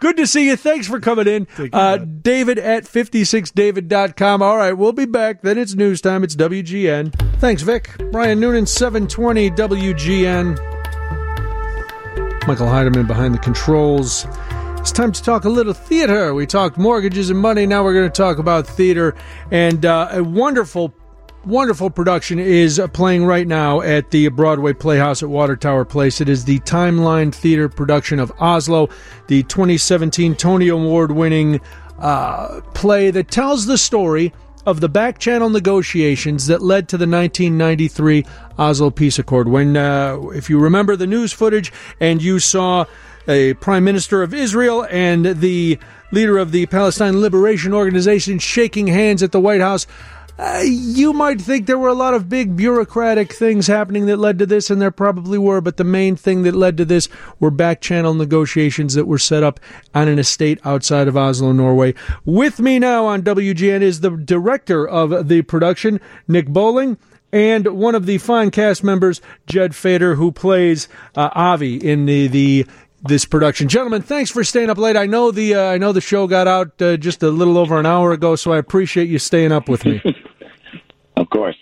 Good 0.00 0.16
to 0.16 0.26
see 0.26 0.46
you. 0.46 0.56
Thanks 0.56 0.86
for 0.86 1.00
coming 1.00 1.26
in. 1.26 1.46
Uh, 1.72 1.98
David 1.98 2.58
at 2.58 2.84
56david.com. 2.84 4.42
All 4.42 4.56
right, 4.56 4.72
we'll 4.72 4.92
be 4.92 5.06
back. 5.06 5.42
Then 5.42 5.58
it's 5.58 5.74
news 5.74 6.00
time. 6.00 6.24
It's 6.24 6.36
WGN. 6.36 7.14
Thanks, 7.38 7.62
Vic. 7.62 7.90
Brian 8.10 8.40
Noonan, 8.40 8.66
720 8.66 9.50
WGN. 9.50 10.58
Michael 12.46 12.66
Heideman 12.66 13.06
behind 13.06 13.34
the 13.34 13.38
controls. 13.38 14.26
It's 14.78 14.92
time 14.92 15.12
to 15.12 15.22
talk 15.22 15.44
a 15.44 15.50
little 15.50 15.74
theater. 15.74 16.32
We 16.32 16.46
talked 16.46 16.78
mortgages 16.78 17.28
and 17.28 17.38
money. 17.38 17.66
Now 17.66 17.84
we're 17.84 17.92
going 17.92 18.10
to 18.10 18.16
talk 18.16 18.38
about 18.38 18.66
theater. 18.66 19.14
And 19.50 19.84
uh, 19.84 20.08
a 20.12 20.24
wonderful, 20.24 20.94
wonderful 21.44 21.90
production 21.90 22.38
is 22.38 22.80
playing 22.92 23.24
right 23.24 23.46
now 23.46 23.80
at 23.80 24.10
the 24.10 24.28
Broadway 24.28 24.72
Playhouse 24.72 25.22
at 25.22 25.28
Water 25.28 25.56
Tower 25.56 25.84
Place. 25.84 26.20
It 26.20 26.28
is 26.28 26.44
the 26.44 26.58
Timeline 26.60 27.34
Theater 27.34 27.68
production 27.68 28.18
of 28.18 28.32
Oslo, 28.40 28.88
the 29.28 29.42
2017 29.44 30.34
Tony 30.36 30.68
Award 30.68 31.12
winning 31.12 31.60
uh, 31.98 32.60
play 32.74 33.10
that 33.10 33.30
tells 33.30 33.66
the 33.66 33.78
story 33.78 34.32
of 34.66 34.80
the 34.80 34.88
back 34.88 35.18
channel 35.18 35.48
negotiations 35.48 36.46
that 36.46 36.60
led 36.60 36.88
to 36.88 36.96
the 36.98 37.06
1993 37.06 38.24
Oslo 38.58 38.90
Peace 38.90 39.18
Accord. 39.18 39.48
When, 39.48 39.76
uh, 39.76 40.18
if 40.34 40.50
you 40.50 40.58
remember 40.58 40.94
the 40.94 41.06
news 41.06 41.32
footage 41.32 41.72
and 42.00 42.22
you 42.22 42.38
saw 42.38 42.84
a 43.26 43.54
prime 43.54 43.84
minister 43.84 44.22
of 44.22 44.34
Israel 44.34 44.86
and 44.90 45.24
the 45.24 45.78
leader 46.10 46.38
of 46.38 46.52
the 46.52 46.66
Palestine 46.66 47.20
Liberation 47.20 47.72
Organization 47.72 48.38
shaking 48.38 48.86
hands 48.86 49.22
at 49.22 49.32
the 49.32 49.40
White 49.40 49.60
House, 49.60 49.86
uh, 50.38 50.62
you 50.64 51.12
might 51.12 51.40
think 51.40 51.66
there 51.66 51.78
were 51.78 51.88
a 51.88 51.94
lot 51.94 52.14
of 52.14 52.28
big 52.28 52.56
bureaucratic 52.56 53.32
things 53.32 53.66
happening 53.66 54.06
that 54.06 54.18
led 54.18 54.38
to 54.38 54.46
this, 54.46 54.70
and 54.70 54.80
there 54.80 54.90
probably 54.90 55.38
were, 55.38 55.60
but 55.60 55.76
the 55.76 55.84
main 55.84 56.14
thing 56.14 56.42
that 56.44 56.54
led 56.54 56.76
to 56.76 56.84
this 56.84 57.08
were 57.40 57.50
back 57.50 57.80
channel 57.80 58.14
negotiations 58.14 58.94
that 58.94 59.06
were 59.06 59.18
set 59.18 59.42
up 59.42 59.58
on 59.94 60.06
an 60.06 60.18
estate 60.18 60.60
outside 60.64 61.08
of 61.08 61.16
Oslo, 61.16 61.52
Norway. 61.52 61.92
With 62.24 62.60
me 62.60 62.78
now 62.78 63.06
on 63.06 63.22
WGN 63.22 63.82
is 63.82 64.00
the 64.00 64.10
director 64.10 64.86
of 64.86 65.28
the 65.28 65.42
production, 65.42 66.00
Nick 66.28 66.48
Bowling 66.48 66.98
and 67.32 67.66
one 67.66 67.94
of 67.94 68.06
the 68.06 68.18
fine 68.18 68.50
cast 68.50 68.82
members, 68.82 69.20
Jed 69.46 69.74
Feder, 69.74 70.14
who 70.14 70.32
plays 70.32 70.88
uh, 71.14 71.30
Avi 71.34 71.76
in 71.76 72.06
the 72.06 72.26
the 72.26 72.66
this 73.02 73.24
production. 73.24 73.68
Gentlemen, 73.68 74.02
thanks 74.02 74.30
for 74.30 74.44
staying 74.44 74.70
up 74.70 74.78
late. 74.78 74.96
I 74.96 75.06
know 75.06 75.30
the 75.30 75.54
uh, 75.54 75.62
I 75.70 75.78
know 75.78 75.92
the 75.92 76.00
show 76.00 76.26
got 76.26 76.46
out 76.46 76.80
uh, 76.82 76.96
just 76.96 77.22
a 77.22 77.30
little 77.30 77.58
over 77.58 77.78
an 77.78 77.86
hour 77.86 78.12
ago, 78.12 78.36
so 78.36 78.52
I 78.52 78.58
appreciate 78.58 79.08
you 79.08 79.18
staying 79.18 79.52
up 79.52 79.68
with 79.68 79.84
me. 79.84 80.02
of 81.16 81.30
course. 81.30 81.56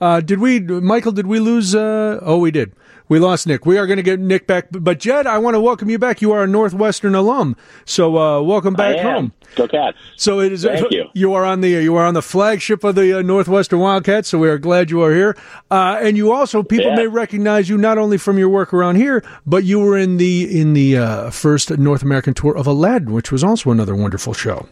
Uh, 0.00 0.20
did 0.20 0.38
we, 0.38 0.60
Michael? 0.60 1.12
Did 1.12 1.26
we 1.26 1.40
lose? 1.40 1.74
Uh, 1.74 2.20
oh, 2.22 2.38
we 2.38 2.50
did. 2.50 2.72
We 3.08 3.18
lost 3.18 3.46
Nick. 3.46 3.64
We 3.64 3.78
are 3.78 3.86
going 3.86 3.96
to 3.96 4.02
get 4.02 4.20
Nick 4.20 4.46
back. 4.46 4.66
But 4.70 5.00
Jed, 5.00 5.26
I 5.26 5.38
want 5.38 5.54
to 5.54 5.60
welcome 5.60 5.88
you 5.88 5.98
back. 5.98 6.20
You 6.20 6.32
are 6.32 6.42
a 6.42 6.46
Northwestern 6.46 7.14
alum, 7.14 7.56
so 7.84 8.18
uh, 8.18 8.42
welcome 8.42 8.74
back 8.74 8.98
home. 8.98 9.32
Go 9.56 9.66
Cats! 9.66 9.96
So 10.16 10.40
it 10.40 10.52
is. 10.52 10.64
Thank 10.64 10.90
you. 10.92 11.06
You 11.14 11.32
are 11.34 11.44
on 11.44 11.62
the 11.62 11.70
you 11.70 11.96
are 11.96 12.04
on 12.04 12.14
the 12.14 12.22
flagship 12.22 12.84
of 12.84 12.94
the 12.94 13.18
uh, 13.18 13.22
Northwestern 13.22 13.78
Wildcats. 13.78 14.28
So 14.28 14.38
we 14.38 14.48
are 14.48 14.58
glad 14.58 14.90
you 14.90 15.02
are 15.02 15.12
here. 15.14 15.36
Uh, 15.70 15.98
and 16.02 16.16
you 16.16 16.32
also 16.32 16.62
people 16.62 16.86
Yeah. 16.90 16.96
may 16.96 17.06
recognize 17.06 17.68
you 17.68 17.78
not 17.78 17.96
only 17.98 18.18
from 18.18 18.38
your 18.38 18.50
work 18.50 18.74
around 18.74 18.96
here, 18.96 19.24
but 19.46 19.64
you 19.64 19.80
were 19.80 19.96
in 19.96 20.18
the 20.18 20.60
in 20.60 20.74
the 20.74 20.98
uh, 20.98 21.30
first 21.30 21.76
North 21.78 22.02
American 22.02 22.34
tour 22.34 22.56
of 22.56 22.66
Aladdin, 22.66 23.12
which 23.12 23.32
was 23.32 23.42
also 23.42 23.70
another 23.70 23.96
wonderful 23.96 24.34
show. 24.34 24.68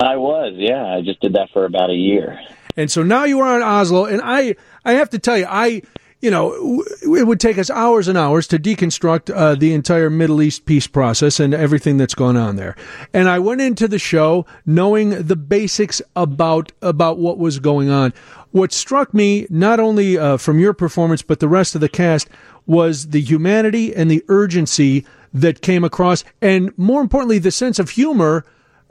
I 0.00 0.16
was, 0.16 0.54
yeah. 0.56 0.84
I 0.84 1.00
just 1.02 1.20
did 1.20 1.32
that 1.34 1.50
for 1.52 1.64
about 1.64 1.90
a 1.90 1.94
year. 1.94 2.38
And 2.76 2.90
so 2.90 3.02
now 3.02 3.24
you 3.24 3.40
are 3.40 3.56
in 3.56 3.62
Oslo, 3.62 4.04
and 4.04 4.20
I, 4.22 4.54
I 4.84 4.92
have 4.92 5.10
to 5.10 5.18
tell 5.18 5.36
you, 5.36 5.46
I, 5.48 5.82
you 6.20 6.30
know, 6.32 6.82
it 7.02 7.26
would 7.26 7.38
take 7.38 7.58
us 7.58 7.70
hours 7.70 8.08
and 8.08 8.18
hours 8.18 8.48
to 8.48 8.58
deconstruct 8.58 9.34
uh, 9.34 9.54
the 9.54 9.72
entire 9.72 10.10
Middle 10.10 10.42
East 10.42 10.66
peace 10.66 10.88
process 10.88 11.38
and 11.38 11.54
everything 11.54 11.96
that's 11.96 12.14
gone 12.14 12.36
on 12.36 12.56
there. 12.56 12.74
And 13.14 13.28
I 13.28 13.38
went 13.38 13.60
into 13.60 13.86
the 13.86 14.00
show 14.00 14.44
knowing 14.66 15.10
the 15.10 15.36
basics 15.36 16.02
about 16.16 16.72
about 16.82 17.18
what 17.18 17.38
was 17.38 17.60
going 17.60 17.88
on. 17.88 18.12
What 18.50 18.72
struck 18.72 19.14
me, 19.14 19.46
not 19.48 19.78
only 19.78 20.18
uh, 20.18 20.38
from 20.38 20.58
your 20.58 20.72
performance 20.72 21.22
but 21.22 21.38
the 21.38 21.48
rest 21.48 21.74
of 21.74 21.80
the 21.80 21.88
cast, 21.88 22.28
was 22.66 23.08
the 23.08 23.20
humanity 23.20 23.94
and 23.94 24.10
the 24.10 24.24
urgency 24.28 25.06
that 25.32 25.60
came 25.60 25.84
across, 25.84 26.24
and 26.40 26.76
more 26.76 27.00
importantly, 27.00 27.38
the 27.38 27.50
sense 27.50 27.78
of 27.78 27.90
humor 27.90 28.44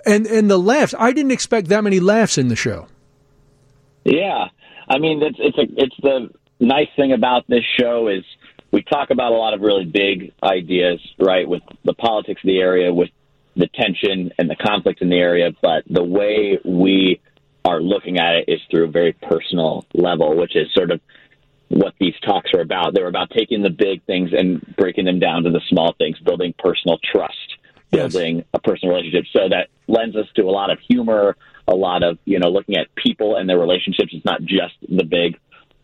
and 0.06 0.26
and 0.28 0.50
the 0.50 0.58
laughs. 0.58 0.94
I 0.98 1.12
didn't 1.12 1.32
expect 1.32 1.68
that 1.68 1.84
many 1.84 2.00
laughs 2.00 2.38
in 2.38 2.48
the 2.48 2.56
show. 2.56 2.88
Yeah, 4.06 4.48
I 4.88 4.98
mean, 4.98 5.22
it's 5.22 5.38
it's 5.40 5.58
a 5.58 5.68
it's 5.76 5.96
the 6.02 6.30
nice 6.60 6.90
thing 6.96 7.14
about 7.14 7.46
this 7.48 7.64
show 7.80 8.08
is 8.08 8.24
we 8.72 8.84
talk 8.84 9.10
about 9.10 9.32
a 9.32 9.36
lot 9.36 9.54
of 9.54 9.62
really 9.62 9.86
big 9.86 10.34
ideas, 10.44 11.00
right? 11.20 11.48
With 11.48 11.64
the 11.84 11.94
politics 11.94 12.42
of 12.44 12.48
the 12.48 12.60
area, 12.60 12.94
with 12.94 13.10
the 13.56 13.68
tension 13.68 14.32
and 14.38 14.50
the 14.50 14.56
conflict 14.56 15.02
in 15.02 15.10
the 15.10 15.18
area, 15.18 15.52
but 15.62 15.84
the 15.90 16.04
way 16.04 16.60
we 16.64 17.22
are 17.66 17.82
looking 17.82 18.18
at 18.18 18.36
it 18.36 18.46
is 18.48 18.60
through 18.70 18.86
a 18.86 18.92
very 18.92 19.14
personal 19.14 19.86
level, 19.94 20.38
which 20.38 20.56
is 20.56 20.72
sort 20.74 20.92
of 20.92 21.02
what 21.70 21.94
these 22.00 22.14
talks 22.26 22.52
are 22.54 22.62
about. 22.62 22.94
They're 22.94 23.08
about 23.08 23.30
taking 23.32 23.62
the 23.62 23.70
big 23.70 24.04
things 24.06 24.32
and 24.32 24.62
breaking 24.78 25.06
them 25.06 25.20
down 25.20 25.44
to 25.44 25.50
the 25.50 25.62
small 25.68 25.94
things, 25.98 26.18
building 26.20 26.54
personal 26.58 26.98
trust, 27.04 27.36
building 27.92 28.46
a 28.54 28.60
personal 28.60 28.96
relationship. 28.96 29.26
So 29.34 29.50
that 29.50 29.68
lends 29.88 30.16
us 30.16 30.28
to 30.36 30.44
a 30.44 30.52
lot 30.52 30.70
of 30.72 30.80
humor, 30.80 31.36
a 31.68 31.76
lot 31.76 32.04
of, 32.04 32.20
you 32.26 32.40
know, 32.40 32.50
looking 32.50 32.78
at 32.78 32.94
people 32.96 33.36
and 33.36 33.50
their 33.50 33.60
relationships. 33.60 34.12
It's 34.14 34.26
not 34.26 34.42
just 34.42 34.76
the 34.88 35.04
big 35.04 35.38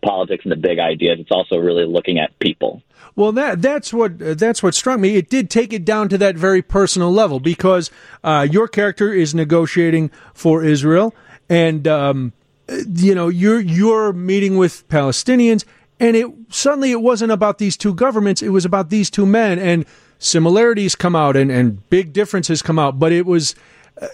politics 0.03 0.45
and 0.45 0.51
the 0.51 0.57
big 0.57 0.79
ideas. 0.79 1.19
It's 1.19 1.31
also 1.31 1.57
really 1.57 1.85
looking 1.85 2.19
at 2.19 2.37
people. 2.39 2.81
Well, 3.15 3.31
that 3.33 3.61
that's 3.61 3.93
what 3.93 4.21
uh, 4.21 4.33
that's 4.33 4.63
what 4.63 4.73
struck 4.73 4.99
me. 4.99 5.15
It 5.15 5.29
did 5.29 5.49
take 5.49 5.71
it 5.71 5.85
down 5.85 6.09
to 6.09 6.17
that 6.17 6.35
very 6.35 6.61
personal 6.61 7.11
level 7.11 7.39
because 7.39 7.91
uh, 8.23 8.47
your 8.49 8.67
character 8.67 9.13
is 9.13 9.35
negotiating 9.35 10.09
for 10.33 10.63
Israel, 10.63 11.13
and 11.47 11.87
um, 11.87 12.33
you 12.67 13.13
know 13.13 13.27
you're 13.27 13.59
you're 13.59 14.13
meeting 14.13 14.57
with 14.57 14.87
Palestinians, 14.89 15.63
and 15.99 16.15
it 16.15 16.27
suddenly 16.49 16.91
it 16.91 17.01
wasn't 17.01 17.31
about 17.31 17.59
these 17.59 17.77
two 17.77 17.93
governments; 17.93 18.41
it 18.41 18.49
was 18.49 18.65
about 18.65 18.89
these 18.89 19.11
two 19.11 19.27
men, 19.27 19.59
and 19.59 19.85
similarities 20.17 20.95
come 20.95 21.15
out 21.15 21.35
and, 21.35 21.51
and 21.51 21.87
big 21.89 22.13
differences 22.13 22.61
come 22.61 22.79
out. 22.79 22.97
But 22.97 23.11
it 23.11 23.27
was 23.27 23.53
uh, 24.01 24.07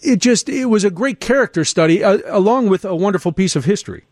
it 0.00 0.20
just 0.20 0.48
it 0.48 0.66
was 0.66 0.84
a 0.84 0.90
great 0.90 1.20
character 1.20 1.64
study 1.64 2.02
uh, 2.02 2.18
along 2.26 2.68
with 2.68 2.84
a 2.84 2.96
wonderful 2.96 3.32
piece 3.32 3.56
of 3.56 3.66
history. 3.66 4.04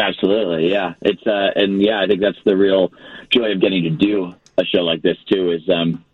Absolutely, 0.00 0.70
yeah. 0.70 0.94
It's 1.02 1.26
uh, 1.26 1.50
and 1.56 1.82
yeah, 1.82 2.00
I 2.00 2.06
think 2.06 2.20
that's 2.20 2.38
the 2.44 2.56
real 2.56 2.92
joy 3.30 3.52
of 3.52 3.60
getting 3.60 3.82
to 3.84 3.90
do 3.90 4.34
a 4.56 4.64
show 4.64 4.82
like 4.82 5.02
this 5.02 5.16
too. 5.30 5.50
Is 5.50 5.68
um, 5.68 6.04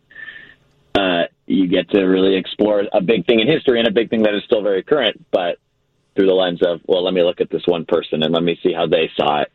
uh, 0.94 1.24
you 1.46 1.66
get 1.66 1.90
to 1.90 2.02
really 2.04 2.36
explore 2.36 2.84
a 2.92 3.00
big 3.02 3.26
thing 3.26 3.40
in 3.40 3.46
history 3.46 3.78
and 3.78 3.88
a 3.88 3.92
big 3.92 4.08
thing 4.08 4.22
that 4.22 4.34
is 4.34 4.42
still 4.44 4.62
very 4.62 4.82
current, 4.82 5.24
but 5.30 5.58
through 6.16 6.26
the 6.26 6.32
lens 6.32 6.62
of 6.62 6.80
well, 6.86 7.04
let 7.04 7.12
me 7.12 7.22
look 7.22 7.40
at 7.40 7.50
this 7.50 7.66
one 7.66 7.84
person 7.84 8.22
and 8.22 8.32
let 8.32 8.42
me 8.42 8.58
see 8.62 8.72
how 8.72 8.86
they 8.86 9.10
saw 9.16 9.42
it. 9.42 9.52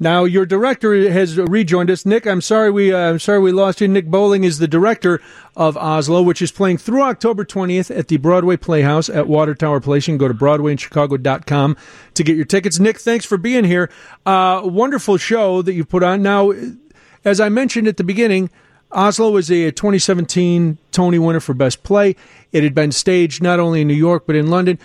Now 0.00 0.24
your 0.24 0.44
director 0.44 1.10
has 1.10 1.36
rejoined 1.38 1.88
us, 1.88 2.04
Nick. 2.04 2.26
I'm 2.26 2.40
sorry 2.40 2.70
we 2.70 2.92
uh, 2.92 3.10
I'm 3.10 3.18
sorry 3.20 3.38
we 3.38 3.52
lost 3.52 3.80
you. 3.80 3.86
Nick 3.86 4.06
Bowling 4.06 4.42
is 4.42 4.58
the 4.58 4.66
director 4.66 5.20
of 5.56 5.76
Oslo, 5.76 6.20
which 6.20 6.42
is 6.42 6.50
playing 6.50 6.78
through 6.78 7.02
October 7.02 7.44
20th 7.44 7.96
at 7.96 8.08
the 8.08 8.16
Broadway 8.16 8.56
Playhouse 8.56 9.08
at 9.08 9.28
Water 9.28 9.54
Tower 9.54 9.80
Place. 9.80 10.08
You 10.08 10.12
can 10.12 10.18
go 10.18 10.26
to 10.26 10.34
BroadwayInChicago.com 10.34 11.76
to 12.14 12.24
get 12.24 12.36
your 12.36 12.44
tickets. 12.44 12.80
Nick, 12.80 12.98
thanks 12.98 13.24
for 13.24 13.38
being 13.38 13.64
here. 13.64 13.88
Uh, 14.26 14.62
wonderful 14.64 15.16
show 15.16 15.62
that 15.62 15.74
you 15.74 15.84
put 15.84 16.02
on. 16.02 16.22
Now, 16.22 16.52
as 17.24 17.40
I 17.40 17.48
mentioned 17.48 17.86
at 17.86 17.96
the 17.96 18.04
beginning, 18.04 18.50
Oslo 18.90 19.30
was 19.30 19.50
a 19.50 19.70
2017 19.70 20.78
Tony 20.90 21.18
winner 21.20 21.40
for 21.40 21.54
Best 21.54 21.84
Play. 21.84 22.16
It 22.52 22.64
had 22.64 22.74
been 22.74 22.90
staged 22.90 23.42
not 23.42 23.60
only 23.60 23.82
in 23.82 23.88
New 23.88 23.94
York 23.94 24.24
but 24.26 24.34
in 24.34 24.48
London. 24.48 24.78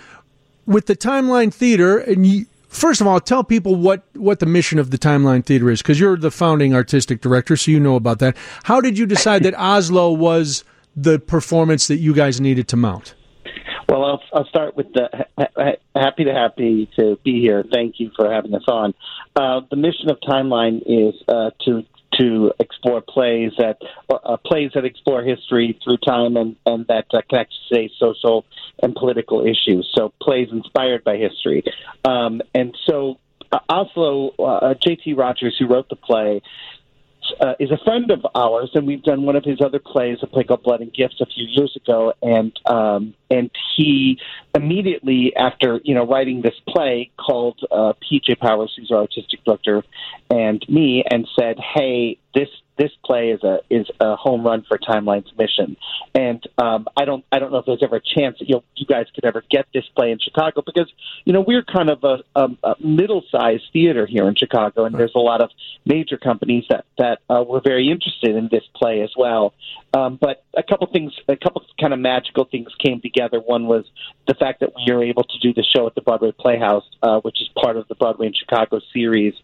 With 0.66 0.86
the 0.86 0.96
Timeline 0.96 1.52
Theater, 1.52 1.98
and 1.98 2.24
you, 2.24 2.46
first 2.70 3.00
of 3.00 3.06
all, 3.06 3.20
tell 3.20 3.44
people 3.44 3.74
what, 3.74 4.04
what 4.14 4.38
the 4.38 4.46
mission 4.46 4.78
of 4.78 4.90
the 4.90 4.98
Timeline 4.98 5.44
Theater 5.44 5.70
is, 5.70 5.82
because 5.82 6.00
you're 6.00 6.16
the 6.16 6.30
founding 6.30 6.74
artistic 6.74 7.20
director, 7.20 7.56
so 7.56 7.70
you 7.70 7.78
know 7.78 7.96
about 7.96 8.20
that. 8.20 8.36
How 8.64 8.80
did 8.80 8.96
you 8.96 9.04
decide 9.04 9.42
that 9.42 9.54
Oslo 9.58 10.12
was 10.12 10.64
the 10.96 11.18
performance 11.18 11.86
that 11.88 11.96
you 11.96 12.14
guys 12.14 12.40
needed 12.40 12.68
to 12.68 12.76
mount? 12.76 13.14
Well, 13.88 14.04
I'll, 14.04 14.22
I'll 14.32 14.46
start 14.46 14.76
with 14.76 14.92
the 14.92 15.08
ha- 15.36 15.48
ha- 15.56 16.00
happy 16.00 16.24
to 16.24 16.32
happy 16.32 16.88
to 16.96 17.18
be 17.24 17.40
here. 17.40 17.64
Thank 17.72 17.98
you 17.98 18.10
for 18.14 18.32
having 18.32 18.54
us 18.54 18.62
on. 18.68 18.94
Uh, 19.34 19.62
the 19.68 19.76
mission 19.76 20.10
of 20.10 20.18
Timeline 20.20 20.82
is 20.86 21.20
uh, 21.28 21.50
to 21.66 21.84
to 22.18 22.52
explore 22.58 23.00
plays 23.00 23.52
that 23.58 23.78
uh, 24.08 24.36
plays 24.44 24.72
that 24.74 24.84
explore 24.84 25.22
history 25.22 25.78
through 25.82 25.96
time 25.98 26.36
and 26.36 26.56
and 26.66 26.86
that 26.86 27.06
uh, 27.12 27.20
connect 27.28 27.52
to 27.52 27.74
today's 27.74 27.90
social 27.98 28.44
and 28.82 28.94
political 28.94 29.42
issues. 29.44 29.90
So 29.94 30.12
plays 30.20 30.48
inspired 30.50 31.04
by 31.04 31.16
history, 31.16 31.64
um, 32.04 32.40
and 32.54 32.76
so 32.86 33.18
uh, 33.52 33.58
Oslo 33.68 34.30
uh, 34.38 34.74
J.T. 34.74 35.14
Rogers, 35.14 35.56
who 35.58 35.66
wrote 35.66 35.88
the 35.88 35.96
play, 35.96 36.42
uh, 37.40 37.54
is 37.58 37.70
a 37.70 37.78
friend 37.84 38.10
of 38.10 38.26
ours, 38.34 38.70
and 38.74 38.86
we've 38.86 39.02
done 39.02 39.22
one 39.22 39.36
of 39.36 39.44
his 39.44 39.60
other 39.60 39.78
plays, 39.78 40.18
a 40.22 40.26
play 40.26 40.44
called 40.44 40.62
Blood 40.62 40.80
and 40.80 40.92
Gifts, 40.92 41.20
a 41.20 41.26
few 41.26 41.46
years 41.46 41.76
ago, 41.76 42.12
and 42.22 42.52
um, 42.66 43.14
and 43.30 43.50
he 43.76 44.18
immediately 44.54 45.34
after 45.36 45.80
you 45.84 45.94
know 45.94 46.06
writing 46.06 46.42
this 46.42 46.54
play 46.68 47.10
called 47.16 47.60
uh, 47.70 47.92
PJ 48.02 48.38
Powers, 48.38 48.72
who's 48.76 48.90
our 48.90 48.98
artistic 48.98 49.44
director, 49.44 49.84
and 50.30 50.64
me, 50.68 51.04
and 51.10 51.28
said, 51.38 51.56
"Hey, 51.58 52.18
this 52.34 52.48
this 52.80 52.90
play 53.04 53.30
is 53.30 53.42
a 53.44 53.58
is 53.68 53.86
a 54.00 54.16
home 54.16 54.44
run 54.44 54.64
for 54.66 54.78
Timeline's 54.78 55.30
mission." 55.38 55.76
And 56.14 56.42
um, 56.58 56.88
I 56.96 57.04
don't 57.04 57.24
I 57.30 57.38
don't 57.38 57.52
know 57.52 57.58
if 57.58 57.66
there's 57.66 57.82
ever 57.82 57.96
a 57.96 58.00
chance 58.00 58.38
that 58.38 58.48
you 58.48 58.62
you 58.74 58.86
guys 58.86 59.06
could 59.14 59.24
ever 59.24 59.44
get 59.50 59.66
this 59.74 59.84
play 59.94 60.10
in 60.10 60.18
Chicago 60.18 60.62
because 60.64 60.90
you 61.24 61.32
know 61.32 61.44
we're 61.46 61.62
kind 61.62 61.90
of 61.90 62.02
a, 62.02 62.18
a, 62.34 62.48
a 62.64 62.74
middle 62.80 63.22
sized 63.30 63.64
theater 63.72 64.06
here 64.06 64.26
in 64.26 64.34
Chicago, 64.34 64.86
and 64.86 64.94
there's 64.94 65.14
a 65.14 65.20
lot 65.20 65.42
of 65.42 65.50
major 65.84 66.16
companies 66.16 66.64
that 66.70 66.86
that 66.98 67.18
uh, 67.28 67.44
were 67.46 67.60
very 67.60 67.90
interested 67.90 68.34
in 68.34 68.48
this 68.50 68.64
play 68.74 69.02
as 69.02 69.10
well. 69.16 69.52
Um, 69.92 70.18
but 70.20 70.44
a 70.56 70.62
couple 70.62 70.86
things, 70.92 71.12
a 71.28 71.36
couple 71.36 71.64
kind 71.80 71.92
of 71.92 71.98
magical 71.98 72.44
things 72.44 72.68
came 72.78 73.00
together. 73.00 73.40
One 73.40 73.66
was 73.66 73.84
the 74.28 74.34
fact 74.34 74.60
that 74.60 74.70
we 74.76 74.92
were 74.92 75.02
able 75.02 75.24
to 75.24 75.38
do 75.40 75.52
the 75.52 75.64
show 75.64 75.86
at 75.86 75.94
the 75.96 76.00
Broadway 76.00 76.32
Playhouse, 76.38 76.84
uh, 77.02 77.20
which 77.20 77.40
is 77.40 77.48
part 77.60 77.76
of 77.76 77.88
the 77.88 77.96
Broadway 77.96 78.28
in 78.28 78.32
Chicago 78.34 78.80
series, 78.92 79.34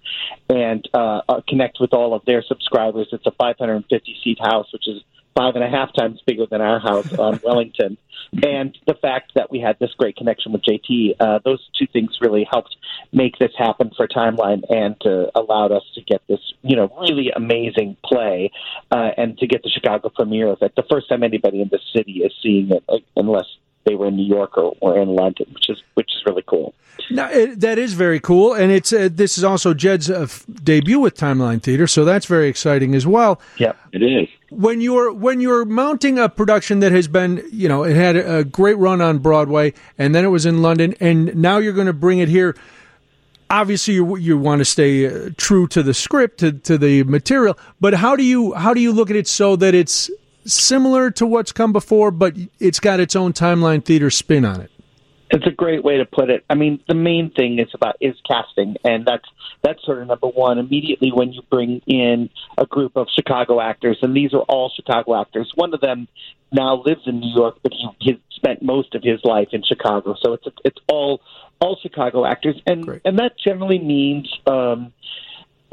and 0.49 0.89
uh, 0.95 1.23
uh, 1.29 1.41
connect 1.49 1.79
with 1.81 1.93
all 1.93 2.15
of 2.15 2.25
their 2.27 2.43
subscribers. 2.43 3.09
It's 3.11 3.26
a 3.27 3.33
550 3.33 4.17
seat 4.23 4.39
house, 4.41 4.73
which 4.73 4.89
is 4.89 5.03
five 5.37 5.55
and 5.55 5.63
a 5.63 5.69
half 5.69 5.93
times 5.93 6.21
bigger 6.27 6.47
than 6.47 6.61
our 6.61 6.81
house 6.81 7.13
on 7.19 7.39
Wellington. 7.45 7.99
And 8.43 8.77
the 8.87 8.95
fact 8.95 9.33
that 9.35 9.51
we 9.51 9.61
had 9.61 9.79
this 9.79 9.91
great 9.99 10.17
connection 10.17 10.53
with 10.53 10.63
JT, 10.63 11.17
uh, 11.21 11.39
those 11.45 11.61
two 11.79 11.87
things 11.87 12.19
really 12.21 12.47
helped 12.51 12.77
make 13.13 13.39
this 13.39 13.53
happen 13.57 13.93
for 13.97 14.09
Timeline 14.09 14.63
and 14.69 14.97
uh, 15.07 15.31
allowed 15.35 15.73
us 15.73 15.83
to 15.95 16.01
get 16.01 16.23
this, 16.27 16.41
you 16.63 16.75
know, 16.75 16.91
really 17.01 17.31
amazing 17.31 17.97
play 18.05 18.51
uh, 18.91 19.11
and 19.17 19.39
to 19.39 19.47
get 19.47 19.63
the 19.63 19.71
Chicago 19.71 20.09
premiere 20.09 20.49
of 20.49 20.59
it. 20.63 20.73
The 20.75 20.85
first 20.91 21.09
time 21.09 21.23
anybody 21.23 21.61
in 21.61 21.69
the 21.69 21.81
city 21.95 22.23
is 22.25 22.33
seeing 22.43 22.71
it, 22.71 23.05
unless 23.15 23.47
they 23.87 23.95
were 23.95 24.09
in 24.09 24.17
New 24.17 24.27
York 24.27 24.59
or, 24.59 24.77
or 24.81 24.99
in 24.99 25.09
London, 25.15 25.47
which 25.55 25.71
is 25.71 25.83
which 25.95 26.11
is 26.15 26.23
really 26.27 26.43
cool. 26.47 26.75
Now, 27.11 27.31
it, 27.31 27.61
that 27.61 27.79
is 27.79 27.95
very 27.95 28.21
cool, 28.21 28.53
and 28.53 28.73
it's 28.73 28.93
uh, 28.93 29.09
this 29.11 29.39
is 29.39 29.45
also 29.45 29.73
Jed's 29.73 30.11
uh, 30.11 30.27
debut 30.63 30.99
with 30.99 31.17
Timeline 31.17 31.63
Theater, 31.63 31.87
so 31.87 32.05
that's 32.05 32.27
very 32.27 32.49
exciting 32.49 32.95
as 32.95 33.07
well. 33.07 33.41
Yeah, 33.59 33.73
it 33.93 34.03
is. 34.03 34.29
When 34.51 34.81
you're 34.81 35.13
when 35.13 35.41
you're 35.41 35.65
mounting 35.65 36.19
a 36.19 36.29
production 36.29 36.81
that 36.81 36.93
has 36.93 37.07
been, 37.09 37.43
you 37.53 37.69
know, 37.69 37.85
it 37.85 37.95
had 37.95 38.17
a 38.17 38.45
great 38.45 38.77
run 38.77 39.01
on 39.01 39.19
Broadway, 39.19 39.73
and 39.97 40.15
then 40.15 40.25
it 40.25 40.29
was 40.29 40.45
in 40.45 40.63
London, 40.63 40.95
and 41.01 41.35
now 41.37 41.59
you're 41.59 41.73
going 41.73 41.87
to 41.87 41.93
bring 41.93 42.19
it 42.19 42.29
here. 42.29 42.57
Obviously, 43.49 43.95
you, 43.95 44.17
you 44.17 44.37
want 44.37 44.59
to 44.59 44.65
stay 44.65 45.07
uh, 45.07 45.31
true 45.37 45.69
to 45.69 45.81
the 45.85 45.95
script, 45.95 46.39
to, 46.39 46.51
to 46.51 46.77
the 46.77 47.05
material, 47.05 47.57
but 47.81 47.95
how 47.95 48.17
do 48.17 48.25
you 48.25 48.53
how 48.55 48.75
do 48.75 48.81
you 48.81 48.93
look 48.93 49.09
at 49.11 49.17
it 49.17 49.29
so 49.29 49.55
that 49.55 49.73
it's 49.73 50.11
similar 50.47 51.11
to 51.13 51.27
what's 51.27 51.53
come 51.53 51.73
before, 51.73 52.11
but 52.11 52.37
it's 52.59 52.81
got 52.81 53.01
its 53.01 53.17
own 53.17 53.33
Timeline 53.33 53.85
Theater 53.85 54.11
spin 54.11 54.45
on 54.45 54.61
it? 54.61 54.71
It's 55.31 55.47
a 55.47 55.51
great 55.51 55.83
way 55.83 55.97
to 55.97 56.05
put 56.05 56.31
it. 56.31 56.45
I 56.49 56.55
mean, 56.55 56.81
the 56.87 56.95
main 56.95 57.31
thing 57.31 57.59
is 57.59 57.69
about 57.75 57.97
is 58.01 58.15
casting, 58.29 58.77
and 58.85 59.05
that's 59.05 59.25
that's 59.63 59.85
sort 59.85 59.99
of 60.01 60.07
number 60.07 60.29
one. 60.29 60.59
Immediately 60.59 61.11
when 61.13 61.33
you 61.33 61.43
bring 61.51 61.81
in 61.87 62.31
a 62.57 62.65
group 62.65 62.97
of 62.97 63.09
Chicago 63.13 63.61
actors, 63.61 63.99
and 64.03 64.17
these 64.17 64.33
are 64.33 64.43
all 64.43 64.71
Chicago 64.75 65.21
actors. 65.21 65.51
One 65.57 65.75
of 65.75 65.81
them 65.81 66.07
now 66.53 66.81
lives 66.81 67.03
in 67.07 67.19
New 67.19 67.35
York, 67.35 67.57
but 67.65 67.73
he, 67.73 67.89
he 67.99 68.23
spent 68.31 68.63
most 68.63 68.95
of 68.95 69.03
his 69.03 69.19
life 69.25 69.49
in 69.51 69.65
Chicago. 69.65 70.15
So 70.23 70.35
it's 70.35 70.47
it's 70.65 70.79
all 70.89 71.21
all 71.61 71.77
Chicago 71.83 72.25
actors, 72.25 72.63
and 72.65 72.87
Great. 72.87 73.03
and 73.05 73.19
that 73.19 73.33
generally 73.37 73.81
means. 73.81 74.33
Um, 74.47 74.93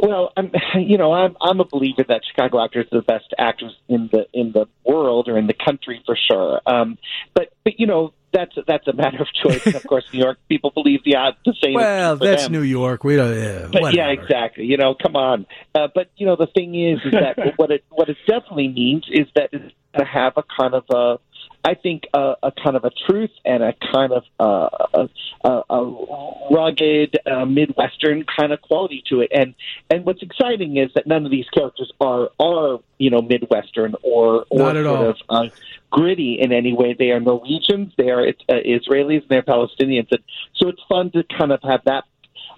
well, 0.04 0.34
I'm, 0.36 0.52
you 0.80 0.98
know, 0.98 1.14
I'm 1.14 1.36
I'm 1.42 1.60
a 1.60 1.66
believer 1.66 2.04
that 2.08 2.22
Chicago 2.30 2.64
actors 2.64 2.88
are 2.92 3.00
the 3.00 3.06
best 3.06 3.34
actors 3.38 3.76
in 3.88 4.10
the 4.12 4.28
in 4.34 4.52
the 4.52 4.66
world 4.86 5.30
or 5.30 5.38
in 5.38 5.48
the 5.48 5.54
country 5.54 6.04
for 6.06 6.18
sure. 6.30 6.62
Um, 6.66 6.98
but 7.34 7.54
but 7.64 7.80
you 7.80 7.88
know, 7.88 8.14
that's 8.34 8.54
that's 8.68 8.88
a 8.88 8.94
matter 8.94 9.22
of 9.22 9.28
choice. 9.34 9.66
And 9.66 9.76
of 9.76 9.88
course, 9.88 10.06
New 10.14 10.20
York 10.20 10.38
people 10.50 10.72
believe 10.72 11.04
the 11.06 11.16
odds 11.16 11.38
the 11.46 11.56
same. 11.64 11.76
Well, 11.76 12.18
that's 12.18 12.44
them. 12.44 12.52
New 12.52 12.64
York. 12.64 13.04
We 13.04 13.16
don't. 13.16 13.36
Yeah, 13.36 13.68
but 13.72 13.96
yeah, 13.96 14.10
exactly. 14.10 14.66
You 14.66 14.78
know, 14.78 14.94
come 14.94 15.16
on. 15.16 15.46
Uh, 15.74 15.88
but 15.94 16.12
you 16.18 16.26
know, 16.26 16.36
the 16.36 16.48
thing 16.48 16.76
is, 16.76 17.00
is 17.06 17.14
that 17.14 17.54
what 17.56 17.72
it 17.72 17.86
what 17.90 18.10
it 18.10 18.18
definitely 18.28 18.68
means 18.68 19.06
is 19.10 19.28
that 19.36 19.50
it's 19.54 19.74
going 19.96 20.06
to 20.06 20.06
have 20.06 20.34
a 20.36 20.44
kind 20.60 20.74
of 20.74 20.84
a 20.90 21.20
I 21.66 21.76
think 21.76 22.04
a, 22.14 22.34
a 22.44 22.52
kind 22.52 22.76
of 22.76 22.84
a 22.84 22.92
truth 23.08 23.32
and 23.46 23.64
a 23.64 23.74
kind 23.94 24.12
of 24.12 24.24
uh, 24.40 24.70
a, 24.94 25.10
a, 25.48 25.64
a 25.70 26.48
rugged 26.52 27.18
uh, 27.26 27.46
Midwestern 27.46 28.26
kind 28.38 28.52
of 28.52 28.62
quality 28.62 29.02
to 29.10 29.22
it. 29.22 29.32
And 29.34 29.56
and 29.90 30.06
what's 30.06 30.22
exciting 30.22 30.78
is 30.78 30.92
that 30.96 31.08
none 31.08 31.26
of 31.26 31.32
these 31.32 31.48
characters 31.50 31.92
are 32.02 32.30
are 32.40 32.80
you 32.98 33.10
know 33.10 33.22
Midwestern 33.22 33.96
or 34.04 34.46
or 34.50 34.60
Not 34.60 34.78
at 34.78 34.84
sort 34.84 34.98
all. 34.98 35.10
of 35.10 35.18
uh, 35.30 35.56
gritty 35.90 36.40
in 36.42 36.52
any 36.52 36.74
way. 36.74 36.96
They 36.98 37.12
are 37.12 37.20
Norwegians, 37.20 37.94
they 37.98 38.10
are 38.10 38.28
uh, 38.28 38.34
Israelis, 38.50 39.22
and 39.22 39.30
they're 39.30 39.44
Palestinians. 39.44 40.08
And 40.12 40.24
so 40.56 40.68
it's 40.68 40.82
fun 40.90 41.12
to 41.12 41.24
kind 41.38 41.52
of 41.52 41.62
have 41.64 41.82
that 41.86 42.04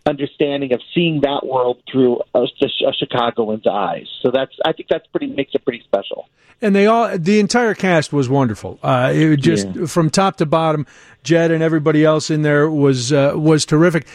understanding 0.05 0.73
of 0.73 0.81
seeing 0.93 1.21
that 1.21 1.45
world 1.45 1.81
through 1.91 2.21
a, 2.33 2.41
a 2.41 2.93
Chicagoan's 2.93 3.67
eyes. 3.67 4.07
So 4.21 4.31
that's 4.31 4.53
I 4.65 4.71
think 4.73 4.87
that's 4.89 5.07
pretty 5.07 5.27
makes 5.27 5.53
it 5.55 5.63
pretty 5.63 5.83
special. 5.83 6.29
And 6.61 6.73
they 6.73 6.87
all, 6.87 7.17
the 7.17 7.39
entire 7.41 7.73
cast 7.73 8.13
was 8.13 8.29
wonderful. 8.29 8.79
Uh, 8.81 9.11
it 9.13 9.37
just 9.37 9.67
Yeah. 9.67 9.85
from 9.87 10.09
top 10.09 10.37
to 10.37 10.45
bottom, 10.45 10.87
Jed 11.23 11.51
and 11.51 11.61
everybody 11.61 12.05
else 12.05 12.29
in 12.29 12.43
there 12.43 12.69
was 12.69 13.11
uh, 13.11 13.33
was 13.35 13.65
terrific. 13.65 14.07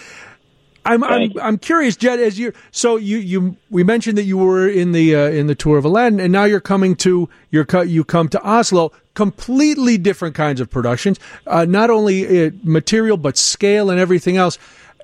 I'm 0.82 1.04
I'm, 1.04 1.32
I'm 1.42 1.58
curious, 1.58 1.96
Jed. 1.96 2.20
As 2.20 2.38
you 2.38 2.54
so 2.70 2.96
you 2.96 3.18
you 3.18 3.56
we 3.68 3.84
mentioned 3.84 4.16
that 4.16 4.24
you 4.24 4.38
were 4.38 4.66
in 4.66 4.92
the 4.92 5.14
uh, 5.14 5.28
in 5.28 5.46
the 5.46 5.54
tour 5.54 5.76
of 5.76 5.84
Aladdin, 5.84 6.18
and 6.20 6.32
now 6.32 6.44
you're 6.44 6.60
coming 6.60 6.96
to 6.96 7.28
your 7.50 7.66
you 7.84 8.04
come 8.04 8.28
to 8.28 8.42
Oslo. 8.42 8.92
Completely 9.12 9.98
different 9.98 10.34
kinds 10.34 10.60
of 10.60 10.70
productions, 10.70 11.18
uh, 11.46 11.66
not 11.66 11.90
only 11.90 12.46
uh, 12.46 12.50
material 12.62 13.18
but 13.18 13.36
scale 13.36 13.90
and 13.90 14.00
everything 14.00 14.38
else. 14.38 14.56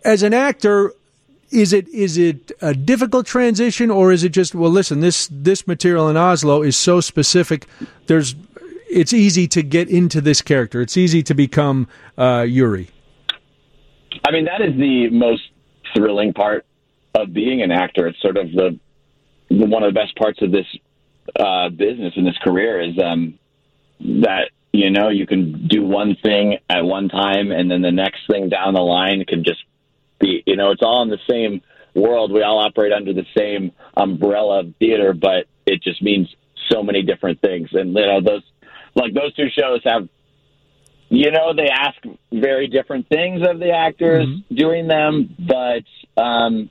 As 0.05 0.23
an 0.23 0.35
actor, 0.35 0.93
is 1.51 1.73
it 1.73 1.89
is 1.89 2.19
it 2.19 2.53
a 2.61 2.75
difficult 2.75 3.27
transition 3.27 3.91
or 3.91 4.11
is 4.11 4.25
it 4.25 4.31
just 4.31 4.53
well 4.53 4.69
listen 4.69 4.99
this 4.99 5.29
this 5.31 5.65
material 5.69 6.09
in 6.09 6.17
Oslo 6.17 6.61
is 6.61 6.77
so 6.77 7.01
specific 7.01 7.67
there's 8.09 8.35
it's 8.91 9.13
easy 9.13 9.47
to 9.47 9.63
get 9.63 9.89
into 9.89 10.21
this 10.21 10.43
character 10.43 10.81
it's 10.81 10.97
easy 10.97 11.23
to 11.23 11.35
become 11.35 11.87
uh, 12.19 12.45
Yuri 12.47 12.91
I 14.25 14.31
mean, 14.31 14.47
that 14.47 14.61
is 14.61 14.77
the 14.77 15.11
most 15.11 15.43
thrilling 15.95 16.33
part 16.33 16.65
of 17.15 17.33
being 17.33 17.63
an 17.63 17.71
actor. 17.71 18.07
It's 18.07 18.21
sort 18.21 18.37
of 18.37 18.51
the, 18.53 18.79
the 19.49 19.67
one 19.67 19.83
of 19.83 19.93
the 19.93 19.99
best 19.99 20.17
parts 20.17 20.41
of 20.43 20.53
this 20.53 20.67
uh, 21.39 21.69
business 21.71 22.15
and 22.17 22.27
this 22.27 22.39
career 22.43 22.81
is 22.81 22.99
um, 23.03 23.39
that 24.01 24.51
you 24.73 24.91
know 24.91 25.09
you 25.09 25.27
can 25.27 25.67
do 25.69 25.85
one 25.85 26.17
thing 26.23 26.59
at 26.69 26.85
one 26.85 27.09
time, 27.09 27.51
and 27.51 27.71
then 27.71 27.83
the 27.83 27.93
next 27.93 28.21
thing 28.31 28.49
down 28.49 28.75
the 28.75 28.81
line 28.81 29.25
can 29.27 29.45
just 29.45 29.65
be 30.19 30.43
you 30.47 30.57
know 30.57 30.71
it's 30.71 30.83
all 30.83 31.03
in 31.03 31.09
the 31.09 31.19
same 31.29 31.63
world. 31.95 32.33
We 32.33 32.43
all 32.43 32.59
operate 32.59 32.93
under 32.93 33.13
the 33.13 33.27
same 33.37 33.73
umbrella 33.97 34.61
of 34.61 34.75
theater, 34.79 35.15
but 35.15 35.47
it 35.67 35.83
just 35.83 36.03
means 36.03 36.29
so 36.71 36.83
many 36.83 37.03
different 37.03 37.41
things. 37.41 37.71
And 37.73 37.95
you 37.95 38.07
know 38.07 38.21
those 38.21 38.43
like 38.95 39.15
those 39.15 39.35
two 39.35 39.49
shows 39.51 39.81
have 39.85 40.09
you 41.09 41.31
know 41.31 41.55
they 41.55 41.69
ask 41.69 41.97
very 42.33 42.67
different 42.67 43.09
things 43.09 43.47
of 43.47 43.61
the 43.61 43.71
actors 43.71 44.27
doing 44.53 44.89
them 44.89 45.35
but 45.39 46.21
um 46.21 46.69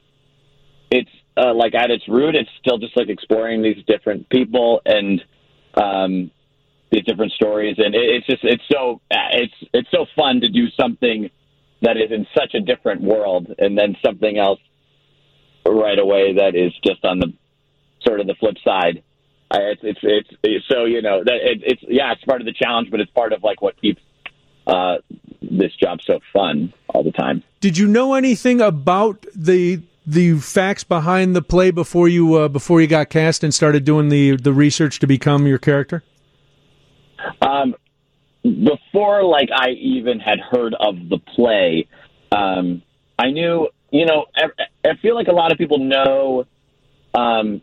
it's 0.91 1.09
uh, 1.37 1.53
like 1.53 1.73
at 1.73 1.91
its 1.91 2.07
root 2.07 2.35
it's 2.35 2.49
still 2.59 2.77
just 2.77 2.95
like 2.97 3.09
exploring 3.09 3.61
these 3.61 3.81
different 3.87 4.27
people 4.29 4.81
and 4.85 5.23
um 5.75 6.31
these 6.91 7.03
different 7.03 7.31
stories 7.31 7.75
and 7.77 7.95
it, 7.95 8.01
it's 8.01 8.27
just 8.27 8.43
it's 8.43 8.63
so 8.71 8.99
it's 9.09 9.53
it's 9.73 9.89
so 9.91 10.05
fun 10.15 10.41
to 10.41 10.49
do 10.49 10.67
something 10.79 11.29
that 11.82 11.97
is 11.97 12.11
in 12.11 12.26
such 12.38 12.53
a 12.53 12.59
different 12.59 13.01
world 13.01 13.53
and 13.57 13.78
then 13.78 13.95
something 14.03 14.38
else 14.38 14.59
right 15.67 15.99
away 15.99 16.34
that 16.36 16.55
is 16.55 16.71
just 16.86 17.03
on 17.03 17.19
the 17.19 17.34
sort 18.01 18.19
of 18.19 18.28
the 18.28 18.36
flip 18.39 18.55
side 18.63 19.03
I, 19.51 19.57
it's, 19.57 19.82
it's 19.84 19.99
it's 20.03 20.30
it's 20.43 20.65
so 20.67 20.86
you 20.86 21.01
know 21.01 21.23
that 21.23 21.36
it, 21.36 21.61
it's 21.63 21.82
yeah 21.88 22.11
it's 22.13 22.23
part 22.23 22.41
of 22.41 22.45
the 22.45 22.53
challenge 22.53 22.89
but 22.91 22.99
it's 22.99 23.11
part 23.11 23.34
of 23.34 23.43
like 23.43 23.61
what 23.61 23.80
keeps 23.80 24.01
uh, 24.67 24.95
this 25.41 25.76
job 25.76 25.99
so 26.01 26.19
fun 26.34 26.73
all 26.89 27.03
the 27.03 27.11
time. 27.11 27.43
did 27.59 27.78
you 27.78 27.88
know 27.88 28.15
anything 28.15 28.61
about 28.61 29.23
the 29.36 29.82
the 30.07 30.39
facts 30.39 30.84
behind 30.84 31.36
the 31.36 31.41
play 31.41 31.69
before 31.71 32.07
you 32.07 32.34
uh, 32.36 32.47
before 32.47 32.82
you 32.82 32.88
got 32.88 33.09
cast 33.09 33.43
and 33.43 33.53
started 33.53 33.86
doing 33.86 34.09
the 34.09 34.36
the 34.38 34.53
research 34.53 34.99
to 34.99 35.07
become 35.07 35.45
your 35.45 35.59
character 35.59 36.03
Um, 37.41 37.76
before 38.45 39.23
like 39.23 39.49
I 39.53 39.69
even 39.71 40.19
had 40.19 40.39
heard 40.39 40.75
of 40.79 41.09
the 41.09 41.17
play, 41.17 41.87
um, 42.31 42.83
I 43.17 43.31
knew 43.31 43.69
you 43.91 44.05
know 44.05 44.25
I, 44.35 44.89
I 44.89 44.95
feel 45.01 45.15
like 45.15 45.27
a 45.27 45.33
lot 45.33 45.51
of 45.51 45.57
people 45.57 45.79
know 45.79 46.45
um, 47.13 47.61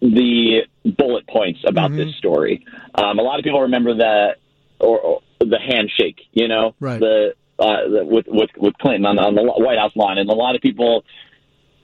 the 0.00 0.62
bullet 0.96 1.26
points 1.26 1.60
about 1.66 1.92
this 1.92 2.14
story. 2.16 2.64
Um, 2.94 3.18
a 3.18 3.22
lot 3.22 3.38
of 3.38 3.44
people 3.44 3.62
remember 3.62 3.94
the 3.94 4.36
or, 4.80 4.98
or 5.00 5.20
the 5.40 5.58
handshake, 5.58 6.20
you 6.32 6.48
know, 6.48 6.74
Right. 6.80 7.00
the, 7.00 7.34
uh, 7.58 7.88
the 7.88 8.04
with 8.04 8.26
with 8.28 8.50
with 8.56 8.74
Clinton 8.78 9.06
on 9.06 9.16
the, 9.16 9.22
on 9.22 9.34
the 9.34 9.42
White 9.42 9.78
House 9.78 9.92
lawn, 9.96 10.18
and 10.18 10.30
a 10.30 10.34
lot 10.34 10.54
of 10.54 10.62
people 10.62 11.04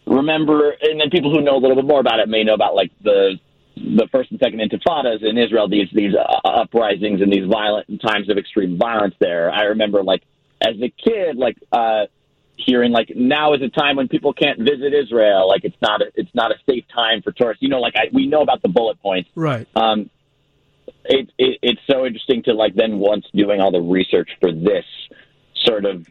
remember, 0.07 0.71
and 0.81 1.01
then 1.01 1.11
people 1.11 1.33
who 1.33 1.41
know 1.41 1.57
a 1.57 1.61
little 1.61 1.77
bit 1.77 1.85
more 1.85 2.01
about 2.01 2.21
it 2.21 2.29
may 2.29 2.45
know 2.45 2.55
about 2.55 2.75
like 2.75 2.93
the 3.03 3.39
the 3.77 4.07
first 4.13 4.31
and 4.31 4.39
second 4.39 4.61
intifadas 4.61 5.29
in 5.29 5.37
Israel, 5.37 5.69
these 5.69 5.89
these 5.93 6.15
uh, 6.15 6.41
uprisings 6.55 7.21
and 7.21 7.33
these 7.33 7.47
violent 7.51 8.01
times 8.01 8.31
of 8.31 8.39
extreme 8.39 8.79
violence 8.79 9.15
there. 9.19 9.51
I 9.51 9.65
remember 9.65 10.03
like 10.03 10.23
as 10.61 10.77
a 10.81 10.89
kid, 10.89 11.37
like 11.37 11.57
uh, 11.73 12.07
hearing 12.57 12.93
like 12.93 13.11
now 13.15 13.55
is 13.55 13.63
a 13.63 13.69
time 13.69 13.97
when 13.97 14.09
people 14.09 14.33
can't 14.33 14.59
visit 14.59 14.95
Israel. 14.95 15.49
Like 15.49 15.65
it's 15.65 15.77
not 15.83 16.01
a, 16.01 16.07
it's 16.15 16.35
not 16.35 16.51
a 16.51 16.57
safe 16.69 16.85
time 16.95 17.23
for 17.23 17.33
tourists. 17.33 17.63
You 17.63 17.69
know, 17.69 17.81
like 17.81 17.95
I, 17.97 18.09
we 18.13 18.27
know 18.27 18.43
about 18.43 18.63
the 18.63 18.69
bullet 18.69 19.01
points. 19.01 19.29
right 19.35 19.67
Um, 19.75 20.11
it, 21.05 21.31
it 21.39 21.59
it's 21.63 21.81
so 21.91 22.07
interesting 22.07 22.43
to 22.45 22.55
like 22.55 22.75
then 22.75 22.99
once 22.99 23.27
doing 23.35 23.61
all 23.61 23.71
the 23.71 23.81
research 23.81 24.31
for 24.41 24.53
this 24.53 24.85
sort 25.65 25.85
of 25.85 26.07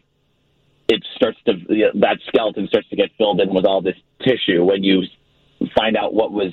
it 0.88 1.04
starts 1.16 1.38
to 1.46 1.54
that 1.94 2.18
skeleton 2.28 2.68
starts 2.68 2.88
to 2.88 2.96
get 2.96 3.10
filled 3.16 3.40
in 3.40 3.54
with 3.54 3.64
all 3.64 3.80
this 3.80 3.96
tissue 4.22 4.64
when 4.64 4.82
you 4.82 5.02
find 5.76 5.96
out 5.96 6.12
what 6.12 6.32
was 6.32 6.52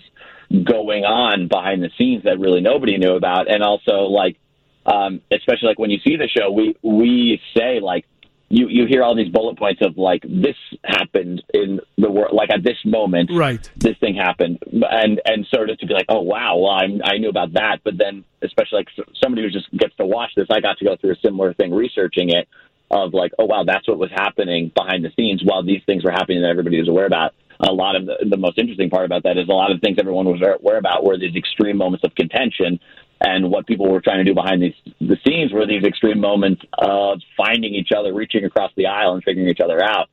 going 0.65 1.03
on 1.03 1.47
behind 1.47 1.81
the 1.81 1.89
scenes 1.97 2.23
that 2.23 2.39
really 2.39 2.61
nobody 2.61 2.97
knew 2.97 3.15
about 3.15 3.49
and 3.49 3.63
also 3.63 4.03
like 4.03 4.37
um 4.85 5.21
especially 5.31 5.67
like 5.67 5.79
when 5.79 5.89
you 5.89 5.99
see 6.03 6.17
the 6.17 6.27
show 6.27 6.51
we 6.51 6.75
we 6.81 7.39
say 7.55 7.79
like 7.79 8.05
you 8.51 8.67
you 8.67 8.85
hear 8.85 9.01
all 9.01 9.15
these 9.15 9.29
bullet 9.29 9.57
points 9.57 9.81
of 9.81 9.97
like 9.97 10.23
this 10.23 10.57
happened 10.83 11.41
in 11.53 11.79
the 11.97 12.11
world, 12.11 12.33
like 12.33 12.49
at 12.51 12.63
this 12.63 12.77
moment, 12.83 13.31
right? 13.31 13.71
This 13.77 13.97
thing 13.99 14.15
happened, 14.15 14.59
and 14.71 15.21
and 15.25 15.47
sort 15.47 15.69
of 15.69 15.77
to 15.79 15.87
be 15.87 15.93
like, 15.93 16.07
oh 16.09 16.21
wow, 16.21 16.57
well 16.57 16.71
I 16.71 16.87
I 17.03 17.17
knew 17.17 17.29
about 17.29 17.53
that, 17.53 17.77
but 17.83 17.97
then 17.97 18.25
especially 18.41 18.79
like 18.79 18.89
somebody 19.23 19.43
who 19.43 19.49
just 19.49 19.71
gets 19.71 19.95
to 19.95 20.05
watch 20.05 20.31
this, 20.35 20.47
I 20.51 20.59
got 20.59 20.77
to 20.79 20.85
go 20.85 20.97
through 20.97 21.13
a 21.13 21.19
similar 21.23 21.53
thing 21.53 21.73
researching 21.73 22.29
it 22.29 22.49
of 22.91 23.13
like, 23.13 23.31
oh 23.39 23.45
wow, 23.45 23.63
that's 23.65 23.87
what 23.87 23.97
was 23.97 24.11
happening 24.11 24.69
behind 24.75 25.05
the 25.05 25.11
scenes 25.15 25.41
while 25.45 25.63
these 25.63 25.81
things 25.85 26.03
were 26.03 26.11
happening 26.11 26.41
that 26.41 26.49
everybody 26.49 26.77
was 26.77 26.89
aware 26.89 27.05
about. 27.05 27.33
A 27.63 27.71
lot 27.71 27.95
of 27.95 28.05
the, 28.05 28.17
the 28.27 28.37
most 28.37 28.57
interesting 28.57 28.89
part 28.89 29.05
about 29.05 29.23
that 29.23 29.37
is 29.37 29.47
a 29.47 29.51
lot 29.51 29.71
of 29.71 29.79
the 29.79 29.85
things 29.85 29.97
everyone 29.99 30.25
was 30.25 30.41
aware 30.41 30.77
about 30.77 31.03
were 31.03 31.17
these 31.17 31.35
extreme 31.35 31.77
moments 31.77 32.03
of 32.03 32.15
contention 32.15 32.79
and 33.23 33.51
what 33.51 33.67
people 33.67 33.89
were 33.89 34.01
trying 34.01 34.17
to 34.17 34.23
do 34.23 34.33
behind 34.33 34.61
these 34.61 34.73
the 34.99 35.17
scenes 35.25 35.53
were 35.53 35.67
these 35.67 35.83
extreme 35.83 36.19
moments 36.19 36.63
of 36.77 37.19
finding 37.37 37.75
each 37.75 37.89
other, 37.95 38.13
reaching 38.13 38.45
across 38.45 38.71
the 38.75 38.87
aisle, 38.87 39.13
and 39.13 39.23
figuring 39.23 39.47
each 39.47 39.59
other 39.59 39.81
out. 39.81 40.09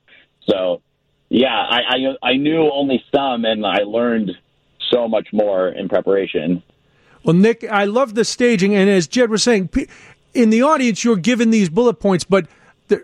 So, 0.49 0.83
yeah, 1.31 1.49
I 1.49 1.81
I, 2.23 2.31
I 2.31 2.37
knew 2.37 2.71
only 2.71 3.03
some, 3.15 3.45
and 3.45 3.65
I 3.65 3.83
learned 3.85 4.33
so 4.91 5.09
much 5.09 5.29
more 5.33 5.69
in 5.69 5.89
preparation. 5.89 6.63
Well, 7.25 7.35
Nick, 7.35 7.65
I 7.65 7.85
love 7.85 8.15
the 8.15 8.25
staging, 8.25 8.75
and 8.75 8.89
as 8.89 9.07
Jed 9.07 9.31
was 9.31 9.43
saying, 9.43 9.71
in 10.35 10.51
the 10.51 10.63
audience, 10.63 11.03
you're 11.05 11.17
given 11.17 11.51
these 11.51 11.69
bullet 11.69 11.95
points, 11.95 12.25
but 12.25 12.47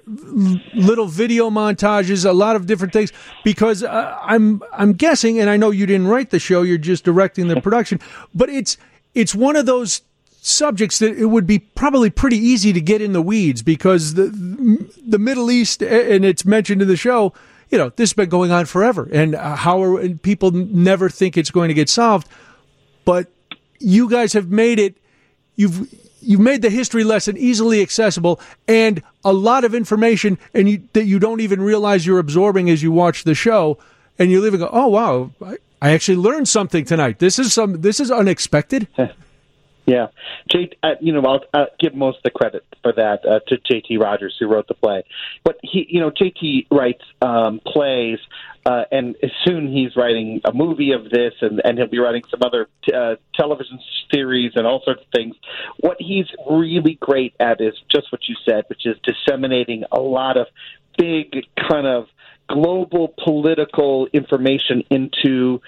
little 0.07 1.07
video 1.07 1.51
montages, 1.51 2.29
a 2.29 2.33
lot 2.33 2.57
of 2.57 2.67
different 2.67 2.93
things. 2.93 3.13
Because 3.45 3.83
uh, 3.83 4.19
I'm 4.23 4.63
I'm 4.73 4.93
guessing, 4.93 5.41
and 5.41 5.51
I 5.51 5.57
know 5.57 5.71
you 5.71 5.87
didn't 5.87 6.09
write 6.09 6.31
the 6.31 6.39
show; 6.39 6.63
you're 6.63 6.79
just 6.79 7.05
directing 7.05 7.49
the 7.49 7.61
production. 7.61 8.01
But 8.35 8.49
it's 8.49 8.77
it's 9.15 9.35
one 9.35 9.57
of 9.57 9.67
those 9.67 10.03
subjects 10.47 10.99
that 10.99 11.17
it 11.17 11.27
would 11.27 11.47
be 11.47 11.59
probably 11.59 12.11
pretty 12.11 12.37
easy 12.37 12.73
to 12.73 12.81
get 12.81 13.01
in 13.01 13.15
the 13.15 13.23
weeds 13.23 13.63
because 13.63 14.13
the 14.15 14.27
the 15.07 15.19
Middle 15.19 15.51
East 15.51 15.83
and 15.83 16.25
it's 16.25 16.45
mentioned 16.45 16.83
in 16.83 16.89
the 16.89 16.99
show 16.99 17.33
you 17.71 17.79
know 17.79 17.89
this 17.97 18.11
has 18.11 18.15
been 18.15 18.29
going 18.29 18.51
on 18.51 18.67
forever 18.67 19.09
and 19.11 19.35
uh, 19.35 19.57
how 19.57 19.83
are 19.83 19.99
and 19.99 20.21
people 20.21 20.51
never 20.51 21.09
think 21.09 21.39
it's 21.39 21.51
going 21.51 21.69
to 21.69 21.75
get 21.75 21.89
solved 21.89 22.29
but 23.07 23.29
you 23.79 24.09
guys 24.09 24.35
have 24.35 24.51
made 24.51 24.79
it 24.79 24.99
you've 25.57 25.89
you've 26.25 26.41
made 26.41 26.63
the 26.63 26.71
history 26.71 27.05
lesson 27.05 27.37
easily 27.37 27.83
accessible 27.83 28.41
and 28.67 29.03
a 29.25 29.33
lot 29.33 29.65
of 29.65 29.75
information 29.75 30.39
and 30.53 30.69
you, 30.69 30.83
that 30.93 31.05
you 31.05 31.19
don't 31.19 31.41
even 31.41 31.61
realize 31.61 32.07
you're 32.07 32.19
absorbing 32.19 32.71
as 32.71 32.83
you 32.83 32.91
watch 32.91 33.25
the 33.25 33.35
show 33.35 33.79
and 34.19 34.31
you 34.31 34.41
live 34.41 34.55
and 34.55 34.63
go 34.63 34.71
oh 34.73 34.89
wow 34.89 35.31
I, 35.45 35.57
I 35.85 35.91
actually 35.91 36.17
learned 36.17 36.49
something 36.49 36.87
tonight. 36.87 37.19
This 37.19 37.39
is 37.39 37.53
some. 37.53 37.83
This 37.83 38.01
is 38.01 38.11
unexpected. 38.11 38.89
Yeah, 39.87 40.07
J, 40.51 40.71
uh, 40.83 40.93
you 41.01 41.13
know, 41.13 41.21
I'll 41.27 41.45
uh, 41.53 41.67
give 41.79 41.95
most 41.95 42.17
of 42.17 42.23
the 42.23 42.31
credit 42.31 42.65
for 42.83 42.93
that 42.93 43.21
uh, 43.27 43.41
to 43.49 43.59
J.T. 43.71 43.99
Rogers, 43.99 44.35
who 44.41 44.47
wrote 44.47 44.67
the 44.67 44.73
play. 44.73 45.05
But 45.45 45.59
he, 45.63 45.87
you 45.91 46.01
know, 46.01 46.11
J.T. 46.11 46.69
writes 46.71 47.03
um, 47.21 47.61
plays, 47.67 48.19
uh, 48.67 48.85
and 48.91 49.17
soon 49.45 49.71
he's 49.71 49.95
writing 49.97 50.41
a 50.45 50.53
movie 50.53 50.93
of 50.93 51.11
this, 51.11 51.35
and, 51.43 51.61
and 51.65 51.79
he'll 51.79 51.87
be 51.87 51.99
writing 51.99 52.23
some 52.31 52.41
other 52.43 52.69
t- 52.85 52.95
uh, 52.95 53.17
television 53.35 53.79
series 54.13 54.53
and 54.55 54.67
all 54.67 54.83
sorts 54.85 55.03
of 55.03 55.09
things. 55.15 55.35
What 55.81 55.97
he's 56.01 56.27
really 56.51 56.95
great 57.01 57.35
at 57.41 57.61
is 57.61 57.75
just 57.91 58.11
what 58.11 58.23
you 58.29 58.37
said, 58.49 58.65
which 58.69 58.87
is 58.87 58.97
disseminating 59.03 59.85
a 59.93 60.01
lot 60.01 60.37
of 60.37 60.47
big 60.97 61.47
kind 61.69 61.87
of 61.87 62.07
global 62.49 63.15
political 63.23 64.07
information 64.13 64.83
into 64.91 65.61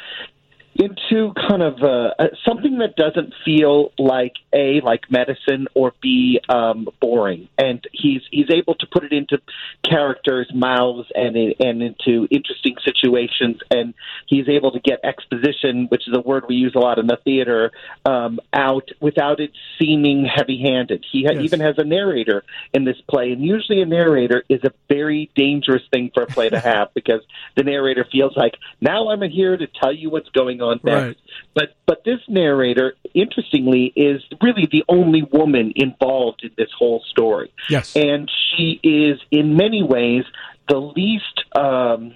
into 0.79 1.33
kind 1.49 1.63
of 1.63 1.83
uh, 1.83 2.29
something 2.47 2.79
that 2.79 2.97
doesn't 2.97 3.33
feel 3.45 3.93
like 3.99 4.35
a 4.53 4.81
like 4.83 5.11
medicine 5.11 5.67
or 5.75 5.93
b 6.03 6.41
um, 6.49 6.89
boring, 7.01 7.49
and 7.57 7.83
he's 7.93 8.23
he's 8.31 8.51
able 8.51 8.75
to 8.75 8.87
put 8.87 9.05
it 9.05 9.13
into 9.13 9.41
characters' 9.83 10.51
mouths 10.55 11.09
and 11.15 11.37
and 11.37 11.83
into 11.83 12.29
interesting 12.31 12.77
situations, 12.85 13.59
and 13.71 13.95
he's 14.27 14.49
able 14.49 14.71
to 14.73 14.81
get 14.81 15.01
exposition, 15.03 15.87
which 15.89 16.07
is 16.07 16.15
a 16.15 16.21
word 16.21 16.45
we 16.49 16.57
use 16.57 16.75
a 16.75 16.79
lot 16.79 16.99
in 16.99 17.07
the 17.07 17.19
theater, 17.25 17.73
um, 18.05 18.39
out 18.53 18.89
without 19.01 19.41
it 19.41 19.53
seeming 19.79 20.27
heavy-handed. 20.27 21.05
He 21.11 21.25
ha- 21.25 21.33
yes. 21.35 21.45
even 21.45 21.61
has 21.61 21.77
a 21.79 21.85
narrator 21.85 22.45
in 22.75 22.85
this 22.85 23.01
play, 23.09 23.33
and 23.33 23.43
usually 23.43 23.81
a 23.81 23.87
narrator 23.87 24.45
is 24.49 24.63
a 24.65 24.73
very 24.89 25.31
dangerous 25.35 25.83
thing 25.91 26.11
for 26.13 26.25
a 26.25 26.27
play 26.27 26.51
to 26.51 26.61
have 26.73 26.93
because 26.95 27.23
the 27.57 27.63
narrator 27.63 28.07
feels 28.11 28.37
like 28.37 28.57
now 28.81 29.09
I'm 29.09 29.23
here 29.31 29.57
to 29.57 29.67
tell 29.67 29.93
you 29.93 30.11
what's 30.11 30.29
going 30.31 30.61
on 30.61 30.66
on 30.67 30.81
next. 30.85 31.05
Right. 31.05 31.17
But 31.55 31.77
but 31.87 32.05
this 32.05 32.21
narrator, 32.29 32.95
interestingly, 33.15 33.93
is 33.97 34.23
really 34.43 34.69
the 34.71 34.85
only 34.89 35.23
woman 35.23 35.73
involved 35.77 36.43
in 36.43 36.51
this 36.57 36.71
whole 36.77 37.03
story. 37.09 37.53
Yes, 37.69 37.97
and 37.97 38.31
she 38.51 38.81
is 38.83 39.21
in 39.31 39.57
many 39.57 39.83
ways 39.83 40.25
the 40.69 40.79
least. 40.79 41.45
Um, 41.57 42.15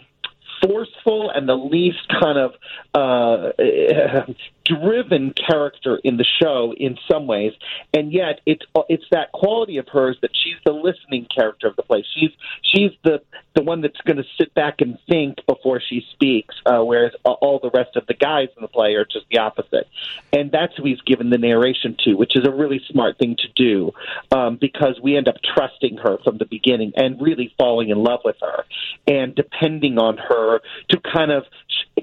forceful 0.62 1.30
and 1.30 1.48
the 1.48 1.54
least 1.54 2.06
kind 2.20 2.38
of 2.38 2.52
uh, 2.92 3.52
driven 4.70 5.32
character 5.32 6.00
in 6.04 6.16
the 6.16 6.26
show 6.40 6.74
in 6.76 6.96
some 7.10 7.26
ways, 7.26 7.52
and 7.92 8.12
yet 8.12 8.40
it's 8.46 8.64
it's 8.88 9.04
that 9.10 9.32
quality 9.32 9.78
of 9.78 9.88
hers 9.88 10.16
that 10.22 10.30
she's 10.32 10.56
the 10.64 10.72
listening 10.72 11.26
character 11.34 11.66
of 11.66 11.76
the 11.76 11.82
play. 11.82 12.04
She's 12.14 12.30
she's 12.62 12.90
the 13.04 13.22
the 13.54 13.62
one 13.62 13.80
that's 13.80 14.00
going 14.02 14.16
to 14.16 14.24
sit 14.38 14.54
back 14.54 14.80
and 14.80 14.98
think 15.08 15.38
before 15.46 15.80
she 15.80 16.04
speaks, 16.12 16.54
uh, 16.66 16.80
whereas 16.82 17.12
all 17.24 17.58
the 17.60 17.70
rest 17.70 17.96
of 17.96 18.06
the 18.06 18.14
guys 18.14 18.48
in 18.56 18.62
the 18.62 18.68
play 18.68 18.94
are 18.94 19.04
just 19.04 19.26
the 19.30 19.38
opposite. 19.38 19.88
And 20.32 20.52
that's 20.52 20.76
who 20.76 20.84
he's 20.84 21.00
given 21.00 21.30
the 21.30 21.38
narration 21.38 21.96
to, 22.04 22.14
which 22.14 22.36
is 22.36 22.46
a 22.46 22.52
really 22.52 22.80
smart 22.88 23.18
thing 23.18 23.36
to 23.36 23.48
do 23.56 23.92
um, 24.30 24.56
because 24.60 25.00
we 25.02 25.16
end 25.16 25.26
up 25.26 25.36
trusting 25.42 25.96
her 25.98 26.18
from 26.22 26.38
the 26.38 26.44
beginning 26.44 26.92
and 26.96 27.20
really 27.20 27.52
falling 27.58 27.90
in 27.90 27.98
love 27.98 28.20
with 28.24 28.36
her 28.40 28.64
and 29.06 29.34
depending 29.34 29.98
on 29.98 30.16
her 30.16 30.60
to 30.88 31.00
kind 31.00 31.32
of 31.32 31.44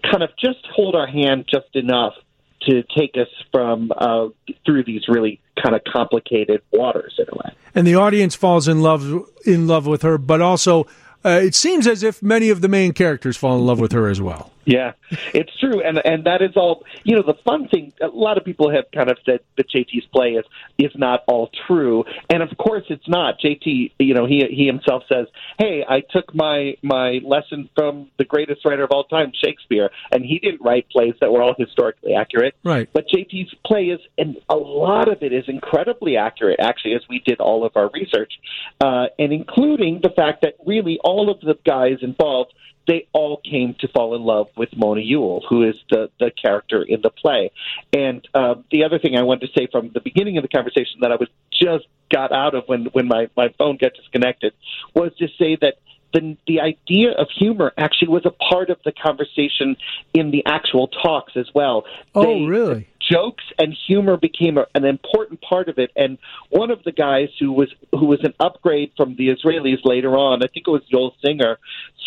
kind 0.04 0.24
of 0.24 0.30
just 0.38 0.66
hold 0.74 0.96
our 0.96 1.08
hand 1.08 1.46
just 1.50 1.76
enough 1.76 2.14
to 2.62 2.84
take 2.98 3.16
us 3.16 3.28
from 3.52 3.92
uh, 3.98 4.28
through 4.66 4.84
these 4.84 5.08
really 5.08 5.40
kind 5.62 5.76
of 5.76 5.82
complicated 5.84 6.62
waters 6.72 7.16
in 7.18 7.26
a 7.32 7.36
way. 7.36 7.54
And 7.76 7.86
the 7.86 7.96
audience 7.96 8.36
falls 8.36 8.68
in 8.68 8.82
love 8.82 9.28
in 9.46 9.68
love 9.68 9.88
with 9.88 10.02
her, 10.02 10.18
but 10.18 10.42
also 10.42 10.88
uh, 11.24 11.40
it 11.44 11.56
seems 11.56 11.88
as 11.88 12.04
if 12.04 12.22
many 12.22 12.50
of 12.50 12.62
the 12.62 12.68
main 12.68 12.94
characters 12.94 13.38
fall 13.38 13.58
in 13.58 13.66
love 13.66 13.80
with 13.80 13.92
her 13.92 14.08
as 14.08 14.22
well. 14.22 14.52
Yeah, 14.68 14.92
it's 15.34 15.58
true, 15.60 15.82
and 15.82 15.98
and 16.06 16.26
that 16.26 16.42
is 16.42 16.58
all. 16.58 16.84
You 17.06 17.16
know, 17.16 17.22
the 17.22 17.36
fun 17.46 17.70
thing. 17.70 17.94
A 18.02 18.08
lot 18.08 18.38
of 18.38 18.44
people 18.44 18.70
have 18.70 18.84
kind 18.94 19.10
of 19.10 19.18
said 19.26 19.40
that 19.56 19.70
JT's 19.70 20.06
play 20.14 20.32
is 20.32 20.44
is 20.78 20.92
not 20.94 21.24
all 21.26 21.50
true, 21.66 22.04
and 22.30 22.44
of 22.44 22.50
course 22.58 22.84
it's 22.90 23.08
not. 23.08 23.40
JT, 23.40 23.94
you 23.98 24.14
know, 24.14 24.26
he 24.26 24.46
he 24.50 24.66
himself 24.66 25.04
says, 25.08 25.28
"Hey, 25.58 25.86
I 25.88 26.02
took 26.02 26.36
my 26.36 26.76
my 26.84 27.22
lesson 27.24 27.70
from 27.76 28.10
the 28.18 28.26
greatest 28.26 28.66
writer 28.66 28.84
of 28.84 28.92
all 28.92 29.06
time, 29.06 29.32
Shakespeare, 29.42 29.90
and 30.12 30.26
he 30.26 30.38
didn't 30.40 30.62
write 30.62 30.90
plays 30.90 31.14
that 31.22 31.32
were 31.32 31.42
all 31.42 31.56
historically 31.58 32.14
accurate." 32.14 32.54
Right. 32.66 32.90
But 32.92 33.08
JT's 33.08 33.56
play 33.66 33.86
is, 33.86 34.02
and 34.18 34.36
a 34.50 34.58
lot 34.58 35.08
of 35.08 35.24
it 35.24 35.32
is 35.32 35.46
incredibly 35.48 36.18
accurate, 36.18 36.60
actually, 36.60 36.96
as 36.96 37.04
we 37.10 37.20
did 37.26 37.40
all 37.40 37.66
of 37.66 37.72
our 37.78 37.90
research, 37.94 38.34
uh, 38.82 39.06
and 39.18 39.32
including 39.32 40.02
the 40.04 40.10
fact 40.10 40.42
that 40.42 40.56
really 40.66 41.00
all 41.06 41.30
of 41.30 41.40
the 41.40 41.58
guys 41.64 42.00
involved 42.02 42.54
they 42.88 43.08
all 43.14 43.42
came 43.44 43.76
to 43.80 43.88
fall 43.90 44.16
in 44.16 44.24
love 44.24 44.48
with 44.56 44.70
Mona 44.76 45.02
Juul, 45.02 45.42
who 45.48 45.64
is 45.68 45.76
the, 45.90 46.10
the 46.20 46.32
character 46.32 46.82
in 46.82 47.02
the 47.02 47.10
play. 47.10 47.52
And 47.94 48.28
uh, 48.34 48.56
the 48.72 48.84
other 48.86 49.00
thing 49.00 49.16
I 49.18 49.24
wanted 49.24 49.48
to 49.48 49.60
say 49.60 49.68
from 49.72 49.92
the 49.94 50.02
beginning 50.02 50.38
of 50.38 50.44
the 50.44 50.48
conversation 50.48 51.00
that 51.02 51.12
I 51.12 51.16
was 51.16 51.30
just 51.52 51.86
got 52.12 52.32
out 52.32 52.56
of 52.56 52.64
when, 52.68 52.86
when 52.94 53.08
my, 53.08 53.28
my 53.36 53.54
phone 53.58 53.78
got 53.78 53.92
disconnected 53.94 54.54
was 54.96 55.12
to 55.20 55.28
say 55.38 55.58
that 55.62 55.76
the 56.14 56.38
the 56.48 56.62
idea 56.62 57.12
of 57.12 57.28
humor 57.38 57.74
actually 57.78 58.08
was 58.08 58.26
a 58.26 58.32
part 58.32 58.70
of 58.70 58.78
the 58.86 58.94
conversation 58.94 59.76
in 60.14 60.32
the 60.32 60.44
actual 60.46 60.88
talks 60.88 61.34
as 61.36 61.48
well. 61.54 61.84
Oh, 62.16 62.24
they, 62.24 62.46
really? 62.46 62.88
Jokes 63.12 63.44
and 63.58 63.76
humor 63.88 64.18
became 64.18 64.58
a, 64.58 64.66
an 64.76 64.86
important 64.86 65.42
part 65.42 65.70
of 65.70 65.78
it. 65.78 65.92
And 65.96 66.18
one 66.50 66.72
of 66.72 66.84
the 66.84 66.92
guys 66.92 67.30
who 67.40 67.52
was 67.52 67.74
who 67.92 68.06
was 68.06 68.20
an 68.24 68.34
upgrade 68.40 68.92
from 68.98 69.16
the 69.16 69.30
Israelis 69.30 69.80
later 69.84 70.16
on, 70.16 70.44
I 70.44 70.48
think 70.48 70.68
it 70.68 70.72
was 70.72 70.84
Joel 70.92 71.14
Singer, 71.24 71.58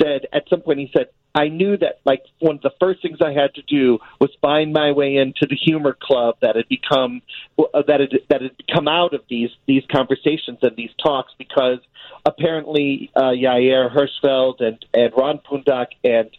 said 0.00 0.26
at 0.32 0.48
some 0.48 0.60
point 0.60 0.78
he 0.78 0.90
said, 0.96 1.06
I 1.34 1.48
knew 1.48 1.76
that 1.76 2.00
like 2.04 2.24
one 2.40 2.56
of 2.56 2.62
the 2.62 2.72
first 2.80 3.02
things 3.02 3.18
I 3.24 3.32
had 3.32 3.54
to 3.54 3.62
do 3.62 3.98
was 4.20 4.30
find 4.42 4.72
my 4.72 4.92
way 4.92 5.16
into 5.16 5.46
the 5.48 5.54
humor 5.54 5.96
club 6.00 6.36
that 6.42 6.56
had 6.56 6.68
become 6.68 7.22
uh, 7.58 7.82
that 7.86 8.00
had 8.00 8.10
that 8.28 8.42
had 8.42 8.52
come 8.72 8.88
out 8.88 9.14
of 9.14 9.20
these 9.28 9.50
these 9.66 9.84
conversations 9.92 10.58
and 10.62 10.76
these 10.76 10.90
talks 11.02 11.32
because 11.38 11.78
apparently 12.26 13.10
uh, 13.14 13.30
Yair 13.30 13.94
Hirschfeld 13.94 14.60
and 14.60 14.84
and 14.92 15.12
Ron 15.16 15.38
Pundak 15.38 15.88
and 16.02 16.30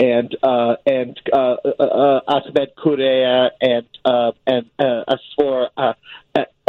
and 0.00 0.36
uh, 0.42 0.76
and 0.86 1.18
uh, 1.32 1.56
uh, 1.64 1.82
uh 1.82 2.20
Ahmed 2.28 2.70
Qurei 2.76 3.50
and 3.60 3.86
uh, 4.04 4.32
and 4.46 4.70
uh, 4.78 5.04
Asfour 5.08 5.68
uh, 5.76 5.92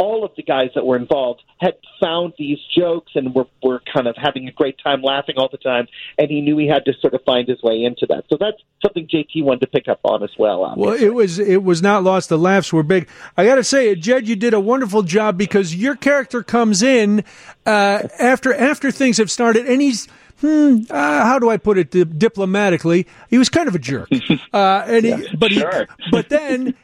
all 0.00 0.24
of 0.24 0.32
the 0.36 0.42
guys 0.42 0.70
that 0.74 0.84
were 0.86 0.96
involved 0.96 1.42
had 1.60 1.74
found 2.00 2.32
these 2.38 2.58
jokes 2.74 3.12
and 3.14 3.34
were, 3.34 3.44
were 3.62 3.82
kind 3.92 4.06
of 4.06 4.16
having 4.16 4.48
a 4.48 4.52
great 4.52 4.76
time 4.82 5.02
laughing 5.02 5.34
all 5.36 5.48
the 5.52 5.58
time, 5.58 5.86
and 6.18 6.30
he 6.30 6.40
knew 6.40 6.56
he 6.56 6.66
had 6.66 6.86
to 6.86 6.92
sort 7.00 7.12
of 7.12 7.22
find 7.24 7.46
his 7.46 7.62
way 7.62 7.84
into 7.84 8.06
that. 8.08 8.24
So 8.30 8.38
that's 8.40 8.56
something 8.82 9.06
JT 9.06 9.44
wanted 9.44 9.60
to 9.60 9.66
pick 9.66 9.88
up 9.88 10.00
on 10.04 10.22
as 10.22 10.30
well. 10.38 10.64
Obviously. 10.64 10.90
Well, 10.90 11.02
it 11.02 11.14
was 11.14 11.38
it 11.38 11.62
was 11.62 11.82
not 11.82 12.02
lost. 12.02 12.30
The 12.30 12.38
laughs 12.38 12.72
were 12.72 12.82
big. 12.82 13.08
I 13.36 13.44
got 13.44 13.56
to 13.56 13.64
say, 13.64 13.94
Jed, 13.94 14.26
you 14.26 14.36
did 14.36 14.54
a 14.54 14.60
wonderful 14.60 15.02
job 15.02 15.36
because 15.36 15.74
your 15.74 15.96
character 15.96 16.42
comes 16.42 16.82
in 16.82 17.22
uh, 17.66 18.08
after 18.18 18.54
after 18.54 18.90
things 18.90 19.18
have 19.18 19.30
started, 19.30 19.66
and 19.66 19.82
he's. 19.82 20.08
Hmm, 20.40 20.82
uh, 20.88 21.24
how 21.24 21.38
do 21.38 21.50
I 21.50 21.56
put 21.58 21.76
it 21.78 21.90
di- 21.90 22.04
diplomatically? 22.04 23.06
He 23.28 23.36
was 23.38 23.48
kind 23.48 23.68
of 23.68 23.74
a 23.74 23.78
jerk, 23.78 24.08
uh, 24.54 24.84
and 24.86 25.04
he, 25.04 25.36
but 25.36 25.50
he, 25.50 25.62
but 26.10 26.28
then 26.30 26.74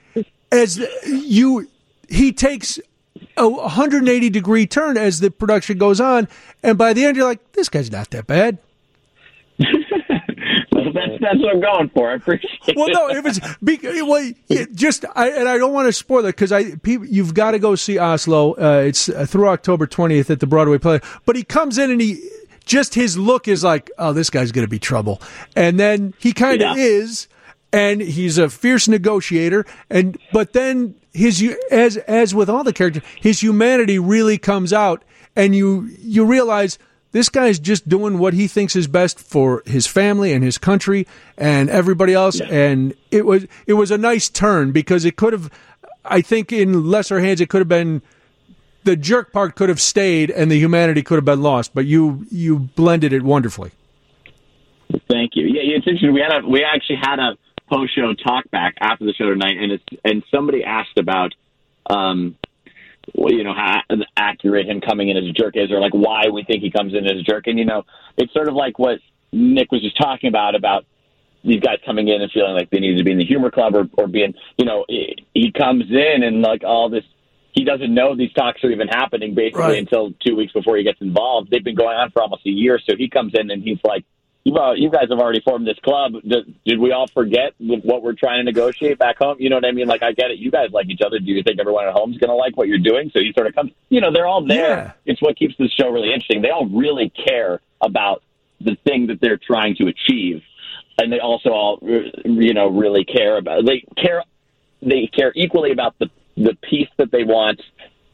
as 0.52 0.78
you, 1.06 1.66
he 2.08 2.32
takes 2.32 2.78
a 3.38 3.48
180 3.48 4.28
degree 4.30 4.66
turn 4.66 4.98
as 4.98 5.20
the 5.20 5.30
production 5.30 5.78
goes 5.78 6.00
on, 6.00 6.28
and 6.62 6.76
by 6.76 6.92
the 6.92 7.04
end 7.04 7.16
you're 7.16 7.26
like, 7.26 7.52
this 7.52 7.68
guy's 7.70 7.90
not 7.90 8.10
that 8.10 8.26
bad. 8.26 8.58
Well, 10.72 10.92
that's 10.92 11.20
that's 11.20 11.38
what 11.38 11.54
I'm 11.54 11.60
going 11.60 11.88
for. 11.90 12.10
I 12.10 12.14
appreciate 12.14 12.76
Well, 12.76 12.88
it. 12.88 12.92
no, 12.92 13.08
it 13.08 13.24
was 13.24 13.40
be- 13.64 13.78
well, 14.02 14.30
just 14.74 15.04
I, 15.14 15.30
and 15.30 15.48
I 15.48 15.56
don't 15.56 15.72
want 15.72 15.86
to 15.88 15.92
spoil 15.92 16.20
it 16.26 16.28
because 16.28 16.52
I 16.52 16.74
people, 16.76 17.06
you've 17.06 17.32
got 17.34 17.52
to 17.52 17.58
go 17.58 17.74
see 17.76 17.98
Oslo. 17.98 18.52
Uh, 18.54 18.82
it's 18.86 19.08
uh, 19.08 19.24
through 19.26 19.48
October 19.48 19.86
20th 19.86 20.28
at 20.28 20.40
the 20.40 20.46
Broadway 20.46 20.76
play. 20.78 21.00
But 21.24 21.36
he 21.36 21.44
comes 21.44 21.78
in 21.78 21.90
and 21.90 22.00
he 22.00 22.28
just 22.66 22.94
his 22.94 23.16
look 23.16 23.48
is 23.48 23.64
like, 23.64 23.90
oh, 23.98 24.12
this 24.12 24.28
guy's 24.28 24.52
going 24.52 24.66
to 24.66 24.70
be 24.70 24.78
trouble, 24.78 25.22
and 25.56 25.80
then 25.80 26.12
he 26.18 26.32
kind 26.32 26.60
of 26.62 26.76
Yeah. 26.76 26.84
is, 26.84 27.28
and 27.72 28.00
he's 28.02 28.36
a 28.38 28.50
fierce 28.50 28.86
negotiator, 28.88 29.64
and 29.88 30.18
but 30.32 30.52
then 30.52 30.94
his 31.14 31.42
as 31.70 31.96
as 31.96 32.34
with 32.34 32.50
all 32.50 32.62
the 32.64 32.72
characters, 32.74 33.02
his 33.20 33.42
humanity 33.42 33.98
really 33.98 34.36
comes 34.36 34.72
out, 34.72 35.02
and 35.34 35.54
you 35.56 35.88
you 36.00 36.24
realize 36.26 36.78
this 37.12 37.28
guy's 37.30 37.58
just 37.58 37.88
doing 37.88 38.18
what 38.18 38.34
he 38.34 38.46
thinks 38.46 38.76
is 38.76 38.86
best 38.86 39.18
for 39.18 39.62
his 39.64 39.86
family 39.86 40.34
and 40.34 40.44
his 40.44 40.58
country 40.58 41.06
and 41.38 41.70
everybody 41.70 42.12
else 42.12 42.40
and 42.42 42.92
it 43.10 43.24
was 43.24 43.46
it 43.66 43.72
was 43.74 43.90
a 43.90 43.96
nice 43.96 44.28
turn 44.28 44.70
because 44.70 45.06
it 45.06 45.16
could 45.16 45.32
have 45.32 45.50
i 46.04 46.20
think 46.20 46.52
in 46.52 46.90
lesser 46.90 47.20
hands 47.20 47.40
it 47.40 47.48
could 47.48 47.60
have 47.60 47.68
been 47.68 48.02
the 48.86 48.96
jerk 48.96 49.32
part 49.32 49.54
could 49.54 49.68
have 49.68 49.80
stayed 49.80 50.30
and 50.30 50.50
the 50.50 50.58
humanity 50.58 51.02
could 51.02 51.16
have 51.16 51.24
been 51.24 51.42
lost 51.42 51.74
but 51.74 51.84
you 51.84 52.26
you 52.30 52.58
blended 52.58 53.12
it 53.12 53.22
wonderfully 53.22 53.72
Thank 55.08 55.32
you. 55.34 55.46
Yeah, 55.46 55.76
it's 55.76 55.86
interesting. 55.86 56.12
We 56.12 56.20
had 56.20 56.42
a 56.42 56.46
we 56.46 56.64
actually 56.64 56.98
had 57.02 57.18
a 57.18 57.36
post 57.70 57.94
show 57.94 58.14
talk 58.14 58.50
back 58.50 58.76
after 58.80 59.04
the 59.04 59.12
show 59.12 59.28
tonight, 59.28 59.56
and 59.58 59.72
it's 59.72 59.84
and 60.04 60.22
somebody 60.30 60.64
asked 60.64 60.98
about, 60.98 61.34
um, 61.90 62.36
well, 63.14 63.32
you 63.32 63.44
know, 63.44 63.54
how 63.54 63.82
accurate 64.16 64.68
him 64.68 64.80
coming 64.80 65.08
in 65.08 65.16
as 65.16 65.24
a 65.24 65.32
jerk 65.32 65.56
is, 65.56 65.70
or 65.70 65.80
like 65.80 65.92
why 65.92 66.28
we 66.32 66.44
think 66.44 66.62
he 66.62 66.70
comes 66.70 66.94
in 66.94 67.06
as 67.06 67.18
a 67.18 67.22
jerk. 67.22 67.46
And 67.46 67.58
you 67.58 67.64
know, 67.64 67.84
it's 68.16 68.32
sort 68.32 68.48
of 68.48 68.54
like 68.54 68.78
what 68.78 68.98
Nick 69.32 69.72
was 69.72 69.82
just 69.82 69.96
talking 69.96 70.28
about 70.28 70.54
about 70.54 70.84
these 71.44 71.60
guys 71.60 71.78
coming 71.84 72.08
in 72.08 72.22
and 72.22 72.30
feeling 72.32 72.54
like 72.54 72.70
they 72.70 72.80
need 72.80 72.96
to 72.96 73.04
be 73.04 73.12
in 73.12 73.18
the 73.18 73.24
humor 73.24 73.52
club 73.52 73.76
or, 73.76 73.88
or 73.96 74.08
being, 74.08 74.34
you 74.58 74.64
know, 74.64 74.84
he 74.88 75.52
comes 75.56 75.84
in 75.90 76.22
and 76.22 76.42
like 76.42 76.64
all 76.64 76.88
this. 76.88 77.04
He 77.56 77.64
doesn't 77.64 77.92
know 77.92 78.14
these 78.14 78.32
talks 78.34 78.62
are 78.62 78.70
even 78.70 78.86
happening 78.86 79.34
basically 79.34 79.62
Right. 79.62 79.78
until 79.78 80.12
two 80.24 80.36
weeks 80.36 80.52
before 80.52 80.76
he 80.76 80.84
gets 80.84 81.00
involved. 81.00 81.50
They've 81.50 81.64
been 81.64 81.74
going 81.74 81.96
on 81.96 82.10
for 82.10 82.22
almost 82.22 82.46
a 82.46 82.50
year, 82.50 82.78
so 82.78 82.94
he 82.96 83.08
comes 83.08 83.32
in 83.34 83.50
and 83.50 83.62
he's 83.62 83.78
like, 83.82 84.04
"You, 84.44 84.54
uh, 84.56 84.74
you 84.74 84.90
guys 84.90 85.06
have 85.08 85.18
already 85.18 85.40
formed 85.40 85.66
this 85.66 85.78
club. 85.82 86.12
Did, 86.22 86.54
did 86.66 86.78
we 86.78 86.92
all 86.92 87.06
forget 87.08 87.54
what 87.58 88.02
we're 88.02 88.12
trying 88.12 88.40
to 88.40 88.44
negotiate 88.44 88.98
back 88.98 89.16
home? 89.18 89.38
You 89.40 89.48
know 89.48 89.56
what 89.56 89.64
I 89.64 89.72
mean? 89.72 89.88
Like, 89.88 90.02
I 90.02 90.12
get 90.12 90.30
it. 90.30 90.38
You 90.38 90.50
guys 90.50 90.68
like 90.70 90.90
each 90.90 91.00
other. 91.04 91.18
Do 91.18 91.32
you 91.32 91.42
think 91.42 91.58
everyone 91.58 91.86
at 91.86 91.94
home 91.94 92.12
is 92.12 92.18
going 92.18 92.28
to 92.28 92.36
like 92.36 92.58
what 92.58 92.68
you're 92.68 92.78
doing? 92.78 93.10
So 93.14 93.20
he 93.20 93.32
sort 93.32 93.46
of 93.46 93.54
comes. 93.54 93.72
You 93.88 94.02
know, 94.02 94.12
they're 94.12 94.26
all 94.26 94.44
there. 94.46 94.76
Yeah. 95.06 95.12
It's 95.12 95.22
what 95.22 95.36
keeps 95.38 95.54
this 95.58 95.72
show 95.72 95.88
really 95.88 96.08
interesting. 96.12 96.42
They 96.42 96.50
all 96.50 96.66
really 96.66 97.08
care 97.10 97.60
about 97.80 98.22
the 98.60 98.76
thing 98.86 99.06
that 99.06 99.20
they're 99.22 99.38
trying 99.38 99.76
to 99.76 99.86
achieve, 99.86 100.42
and 100.98 101.10
they 101.10 101.20
also 101.20 101.50
all, 101.50 101.78
you 101.82 102.52
know, 102.52 102.68
really 102.68 103.04
care 103.06 103.38
about. 103.38 103.64
They 103.64 103.82
care. 103.96 104.22
They 104.82 105.06
care 105.06 105.32
equally 105.34 105.72
about 105.72 105.94
the 105.98 106.10
the 106.36 106.56
peace 106.68 106.88
that 106.98 107.10
they 107.10 107.24
want 107.24 107.60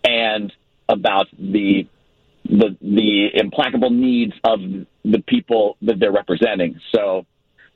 and 0.04 0.52
about 0.88 1.26
the 1.38 1.86
the 2.44 2.76
the 2.80 3.28
implacable 3.34 3.90
needs 3.90 4.32
of 4.44 4.60
the 5.04 5.22
people 5.26 5.76
that 5.82 5.98
they're 5.98 6.12
representing. 6.12 6.80
So 6.94 7.24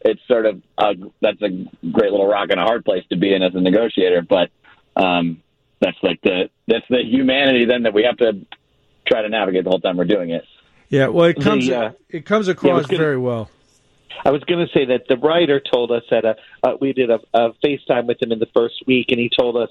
it's 0.01 0.21
sort 0.29 0.47
of 0.47 0.63
a, 0.79 0.95
that's 1.21 1.41
a 1.43 1.49
great 1.91 2.11
little 2.11 2.27
rock 2.27 2.49
and 2.51 2.61
a 2.61 2.65
hard 2.65 2.85
place 2.85 3.05
to 3.11 3.17
be 3.17 3.33
in 3.35 3.43
as 3.43 3.55
a 3.55 3.61
negotiator. 3.61 4.23
But 4.23 4.51
um, 4.97 5.43
that's 5.81 5.97
like 6.03 6.21
the 6.23 6.51
that's 6.67 6.85
the 6.91 7.03
humanity 7.05 7.65
then 7.65 7.85
that 7.85 7.95
we 7.95 8.03
have 8.05 8.17
to 8.19 8.45
try 9.07 9.23
to 9.23 9.29
navigate 9.29 9.65
the 9.65 9.71
whole 9.71 9.81
time 9.81 9.97
we're 9.97 10.05
doing 10.05 10.31
it. 10.31 10.45
yeah 10.89 11.07
well 11.07 11.27
it 11.27 11.41
comes 11.41 11.69
The, 11.69 11.79
uh, 11.79 11.93
it 12.09 12.27
comes 12.27 12.49
across 12.49 12.79
was 12.79 12.87
gonna- 12.87 13.03
very 13.03 13.19
well 13.19 13.51
I 14.25 14.31
was 14.31 14.43
going 14.45 14.67
to 14.67 14.73
say 14.73 14.87
that 14.87 15.03
the 15.09 15.19
writer 15.19 15.61
told 15.61 15.93
us 15.93 16.03
that 16.11 16.25
uh, 16.25 16.35
uh, 16.63 16.73
we 16.81 16.95
did 16.95 17.11
a, 17.11 17.21
a 17.35 17.53
FaceTime 17.63 18.07
with 18.07 18.21
him 18.21 18.33
in 18.33 18.39
the 18.39 18.49
first 18.55 18.77
week, 18.87 19.07
and 19.11 19.21
he 19.21 19.29
told 19.29 19.59
us 19.59 19.69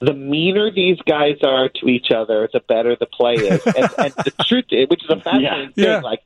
the 0.00 0.14
meaner 0.14 0.70
these 0.70 0.98
guys 1.06 1.36
are 1.44 1.68
to 1.68 1.86
each 1.88 2.10
other, 2.10 2.48
the 2.52 2.60
better 2.60 2.96
the 2.98 3.06
play 3.06 3.34
is. 3.34 3.60
and, 3.76 3.88
and 3.98 4.14
the 4.24 4.32
truth, 4.48 4.64
is, 4.70 4.88
which 4.88 5.04
is 5.04 5.10
a 5.10 5.20
fascinating 5.20 5.72
Yeah. 5.76 5.96
thing. 5.96 6.02
Like 6.02 6.22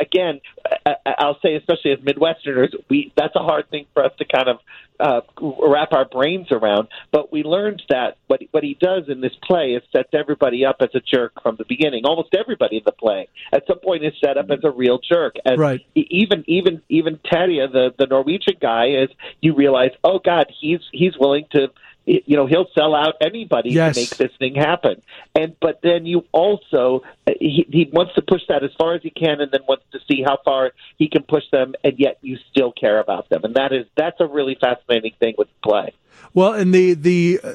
again, 0.00 0.40
I, 0.86 0.96
I- 1.06 1.14
I'll 1.18 1.38
say, 1.40 1.54
especially 1.56 1.92
as 1.92 1.98
Midwesterners, 1.98 2.74
we 2.88 3.12
that's 3.16 3.36
a 3.36 3.40
hard 3.42 3.68
thing 3.70 3.86
for 3.94 4.04
us 4.04 4.12
to 4.18 4.24
kind 4.24 4.48
of 4.48 4.58
uh, 5.00 5.20
wrap 5.40 5.92
our 5.92 6.04
brains 6.04 6.46
around. 6.52 6.88
But 7.10 7.32
we 7.32 7.42
learned 7.42 7.82
that 7.90 8.16
what 8.28 8.40
what 8.52 8.62
he 8.62 8.78
does 8.80 9.04
in 9.08 9.20
this 9.20 9.32
play 9.46 9.72
is 9.72 9.82
sets 9.92 10.10
everybody 10.14 10.64
up 10.64 10.76
as 10.80 10.90
a 10.94 11.00
jerk 11.00 11.32
from 11.42 11.56
the 11.56 11.64
beginning. 11.68 12.04
Almost 12.06 12.34
everybody 12.34 12.76
in 12.78 12.82
the 12.86 12.92
play 12.92 13.28
at 13.52 13.66
some 13.66 13.80
point 13.80 14.04
is 14.04 14.12
set 14.24 14.36
up 14.38 14.50
as 14.50 14.60
a 14.64 14.70
real 14.70 14.98
jerk. 15.06 15.34
And 15.44 15.58
Right. 15.58 15.80
e- 15.94 16.06
even 16.10 16.44
even 16.46 16.80
even 16.88 17.18
Terje, 17.18 17.70
the 17.72 17.92
the 17.98 18.06
Norwegian 18.06 18.56
guy, 18.60 18.86
is 19.02 19.10
you 19.42 19.54
realize, 19.54 19.90
oh 20.04 20.18
God, 20.18 20.46
he's 20.60 20.80
he's 20.92 21.16
willing 21.18 21.44
to. 21.52 21.68
You 22.04 22.36
know 22.36 22.46
he'll 22.46 22.68
sell 22.74 22.94
out 22.94 23.14
anybody 23.20 23.70
Yes. 23.70 23.94
to 23.94 24.00
make 24.00 24.16
this 24.16 24.32
thing 24.38 24.54
happen, 24.54 25.00
and 25.34 25.54
but 25.60 25.80
then 25.82 26.04
you 26.04 26.24
also 26.32 27.02
he, 27.40 27.66
he 27.70 27.88
wants 27.92 28.14
to 28.14 28.22
push 28.22 28.42
that 28.48 28.64
as 28.64 28.70
far 28.76 28.94
as 28.94 29.02
he 29.02 29.10
can, 29.10 29.40
and 29.40 29.52
then 29.52 29.60
wants 29.68 29.84
to 29.92 30.00
see 30.10 30.22
how 30.22 30.38
far 30.44 30.72
he 30.98 31.08
can 31.08 31.22
push 31.22 31.44
them, 31.52 31.74
and 31.84 31.94
yet 31.98 32.18
you 32.22 32.38
still 32.50 32.72
care 32.72 32.98
about 32.98 33.28
them, 33.28 33.44
and 33.44 33.54
that 33.54 33.72
is 33.72 33.86
that's 33.96 34.20
a 34.20 34.26
really 34.26 34.56
fascinating 34.60 35.12
thing 35.20 35.34
with 35.38 35.48
play. 35.62 35.92
Well, 36.34 36.54
and 36.54 36.74
the 36.74 36.94
the 36.94 37.40
uh, 37.42 37.52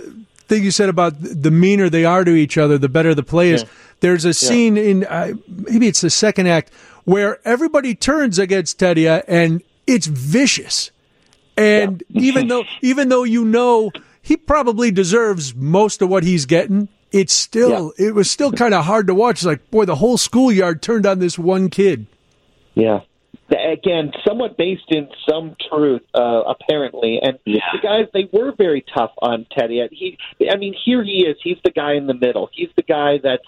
thing 0.47 0.63
you 0.63 0.71
said 0.71 0.89
about 0.89 1.15
the 1.19 1.51
meaner 1.51 1.89
they 1.89 2.05
are 2.05 2.23
to 2.23 2.31
each 2.31 2.57
other, 2.57 2.77
the 2.77 2.89
better 2.89 3.13
the 3.13 3.23
play 3.23 3.51
is. 3.51 3.63
Yeah. 3.63 3.69
There's 3.99 4.25
a 4.25 4.33
scene 4.33 4.77
in 4.77 5.05
uh, 5.05 5.33
maybe 5.47 5.87
it's 5.87 6.01
the 6.01 6.11
second 6.11 6.47
act 6.47 6.71
where 7.03 7.39
everybody 7.45 7.95
turns 7.95 8.37
against 8.37 8.79
Terje 8.79 9.23
and 9.27 9.63
it's 9.87 10.05
vicious. 10.05 10.91
And 11.57 12.03
even 12.09 12.47
though 12.47 12.63
even 12.81 13.09
though 13.09 13.23
you 13.23 13.43
know 13.43 13.91
he 14.28 14.36
probably 14.36 14.91
deserves 14.91 15.55
most 15.55 16.01
of 16.01 16.09
what 16.09 16.23
he's 16.23 16.45
getting, 16.45 16.89
it's 17.13 17.32
still 17.32 17.93
it 17.97 18.13
was 18.13 18.30
still 18.30 18.51
kind 18.51 18.73
of 18.73 18.84
hard 18.84 19.07
to 19.07 19.15
watch. 19.15 19.38
It's 19.38 19.45
like, 19.45 19.71
boy, 19.71 19.86
the 19.86 19.95
whole 19.95 20.17
schoolyard 20.17 20.82
turned 20.82 21.05
on 21.05 21.19
this 21.19 21.39
one 21.39 21.69
kid. 21.69 22.07
Yeah. 22.75 22.99
Again, 23.49 24.11
somewhat 24.28 24.57
based 24.57 24.89
in 24.89 25.07
some 25.30 25.55
truth, 25.69 26.01
uh, 26.13 26.41
apparently. 26.45 27.21
And 27.21 27.39
the 27.45 27.61
guys, 27.82 28.07
they 28.13 28.28
were 28.34 28.51
very 28.51 28.84
tough 28.93 29.11
on 29.19 29.45
Teddy. 29.57 29.88
He, 29.91 30.17
I 30.51 30.57
mean, 30.57 30.75
here 30.84 31.01
he 31.05 31.25
is. 31.25 31.38
He's 31.41 31.59
the 31.63 31.71
guy 31.71 31.93
in 31.93 32.07
the 32.07 32.13
middle. 32.13 32.49
He's 32.51 32.67
the 32.75 32.84
guy 32.84 33.19
that's, 33.23 33.47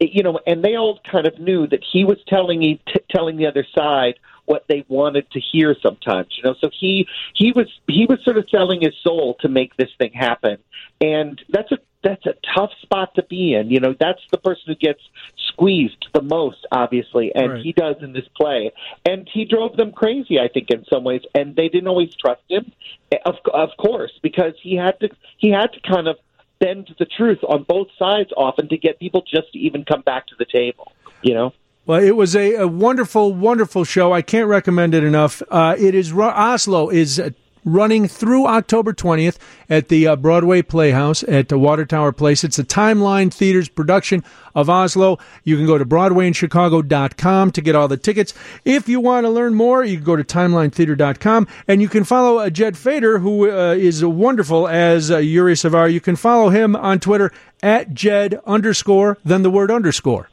you 0.00 0.24
know, 0.24 0.40
and 0.44 0.64
they 0.64 0.74
all 0.74 0.98
kind 1.08 1.28
of 1.28 1.38
knew 1.38 1.68
that 1.68 1.84
he 1.92 2.04
was 2.04 2.18
telling 2.26 2.64
e- 2.64 2.82
t- 2.88 3.00
telling 3.08 3.36
the 3.36 3.46
other 3.46 3.64
side 3.78 4.14
what 4.46 4.64
they 4.68 4.84
wanted 4.88 5.30
to 5.32 5.40
hear 5.40 5.76
sometimes. 5.82 6.28
You 6.36 6.44
know, 6.44 6.54
so 6.60 6.70
he 6.72 7.06
he 7.34 7.52
was 7.52 7.68
he 7.86 8.06
was 8.08 8.18
sort 8.24 8.38
of 8.38 8.48
selling 8.50 8.80
his 8.80 8.94
soul 9.02 9.36
to 9.40 9.48
make 9.48 9.76
this 9.76 9.90
thing 9.98 10.12
happen, 10.12 10.58
and 11.00 11.40
that's 11.48 11.70
a 11.72 11.78
that's 12.02 12.24
a 12.26 12.34
tough 12.54 12.70
spot 12.82 13.14
to 13.16 13.22
be 13.24 13.54
in. 13.54 13.70
You 13.70 13.80
know, 13.80 13.94
that's 13.98 14.20
the 14.30 14.38
person 14.38 14.62
who 14.68 14.74
gets 14.76 15.00
squeezed 15.48 16.06
the 16.14 16.22
most, 16.22 16.64
obviously, 16.70 17.34
and 17.34 17.54
Right. 17.54 17.62
he 17.62 17.72
does 17.72 17.96
in 18.00 18.12
this 18.12 18.28
play. 18.36 18.70
And 19.04 19.28
he 19.32 19.44
drove 19.44 19.76
them 19.76 19.90
crazy, 19.90 20.38
I 20.38 20.48
think, 20.48 20.70
in 20.70 20.84
some 20.92 21.02
ways, 21.02 21.22
and 21.34 21.56
they 21.56 21.68
didn't 21.68 21.88
always 21.88 22.14
trust 22.14 22.42
him, 22.48 22.70
eh, 23.10 23.18
of 23.26 23.36
of 23.52 23.70
course, 23.76 24.12
because 24.22 24.54
he 24.62 24.76
had 24.76 24.98
to 25.00 25.08
he 25.38 25.50
had 25.50 25.72
to 25.72 25.80
kind 25.80 26.06
of 26.06 26.16
bend 26.58 26.94
the 26.98 27.06
truth 27.06 27.40
on 27.46 27.64
both 27.64 27.88
sides 27.98 28.30
often 28.36 28.68
to 28.68 28.78
get 28.78 28.98
people 28.98 29.22
just 29.22 29.52
to 29.52 29.58
even 29.58 29.84
come 29.84 30.02
back 30.02 30.26
to 30.28 30.34
the 30.38 30.46
table. 30.46 30.92
You 31.22 31.34
know. 31.34 31.52
Well, 31.86 32.02
it 32.02 32.16
was 32.16 32.34
a, 32.34 32.54
a 32.54 32.66
wonderful, 32.66 33.32
wonderful 33.32 33.84
show. 33.84 34.12
I 34.12 34.20
can't 34.20 34.48
recommend 34.48 34.92
it 34.92 35.04
enough. 35.04 35.40
Uh, 35.48 35.76
it 35.78 35.94
is 35.94 36.12
Oslo 36.12 36.90
is 36.90 37.22
running 37.64 38.08
through 38.08 38.46
October 38.46 38.92
20th 38.92 39.38
at 39.68 39.88
the 39.88 40.06
uh, 40.08 40.16
Broadway 40.16 40.62
Playhouse 40.62 41.22
at 41.24 41.48
the 41.48 41.58
Water 41.58 41.84
Tower 41.84 42.10
Place. 42.10 42.42
It's 42.42 42.58
a 42.58 42.64
Timeline 42.64 43.32
Theater's 43.32 43.68
production 43.68 44.24
of 44.54 44.68
Oslo. 44.68 45.18
You 45.44 45.56
can 45.56 45.66
go 45.66 45.78
to 45.78 45.84
BroadwayInChicago.com 45.84 47.50
to 47.52 47.60
get 47.60 47.76
all 47.76 47.86
the 47.86 47.96
tickets. 47.96 48.34
If 48.64 48.88
you 48.88 48.98
want 48.98 49.24
to 49.24 49.30
learn 49.30 49.54
more, 49.54 49.84
you 49.84 49.96
can 49.96 50.04
go 50.04 50.16
to 50.16 50.24
TimelineTheater.com 50.24 51.46
and 51.68 51.80
you 51.80 51.88
can 51.88 52.02
follow 52.02 52.38
uh, 52.38 52.50
Jed 52.50 52.76
Feder, 52.76 53.18
who 53.18 53.48
uh, 53.48 53.74
is 53.74 54.04
wonderful 54.04 54.66
as 54.66 55.10
uh, 55.10 55.18
Yuri 55.18 55.54
Savir. 55.54 55.92
You 55.92 56.00
can 56.00 56.16
follow 56.16 56.48
him 56.48 56.74
on 56.74 56.98
Twitter 56.98 57.32
at 57.62 57.94
Jed 57.94 58.40
underscore, 58.44 59.18
then 59.24 59.42
the 59.42 59.50
word 59.50 59.70
underscore. 59.70 60.28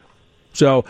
So, 0.54 0.86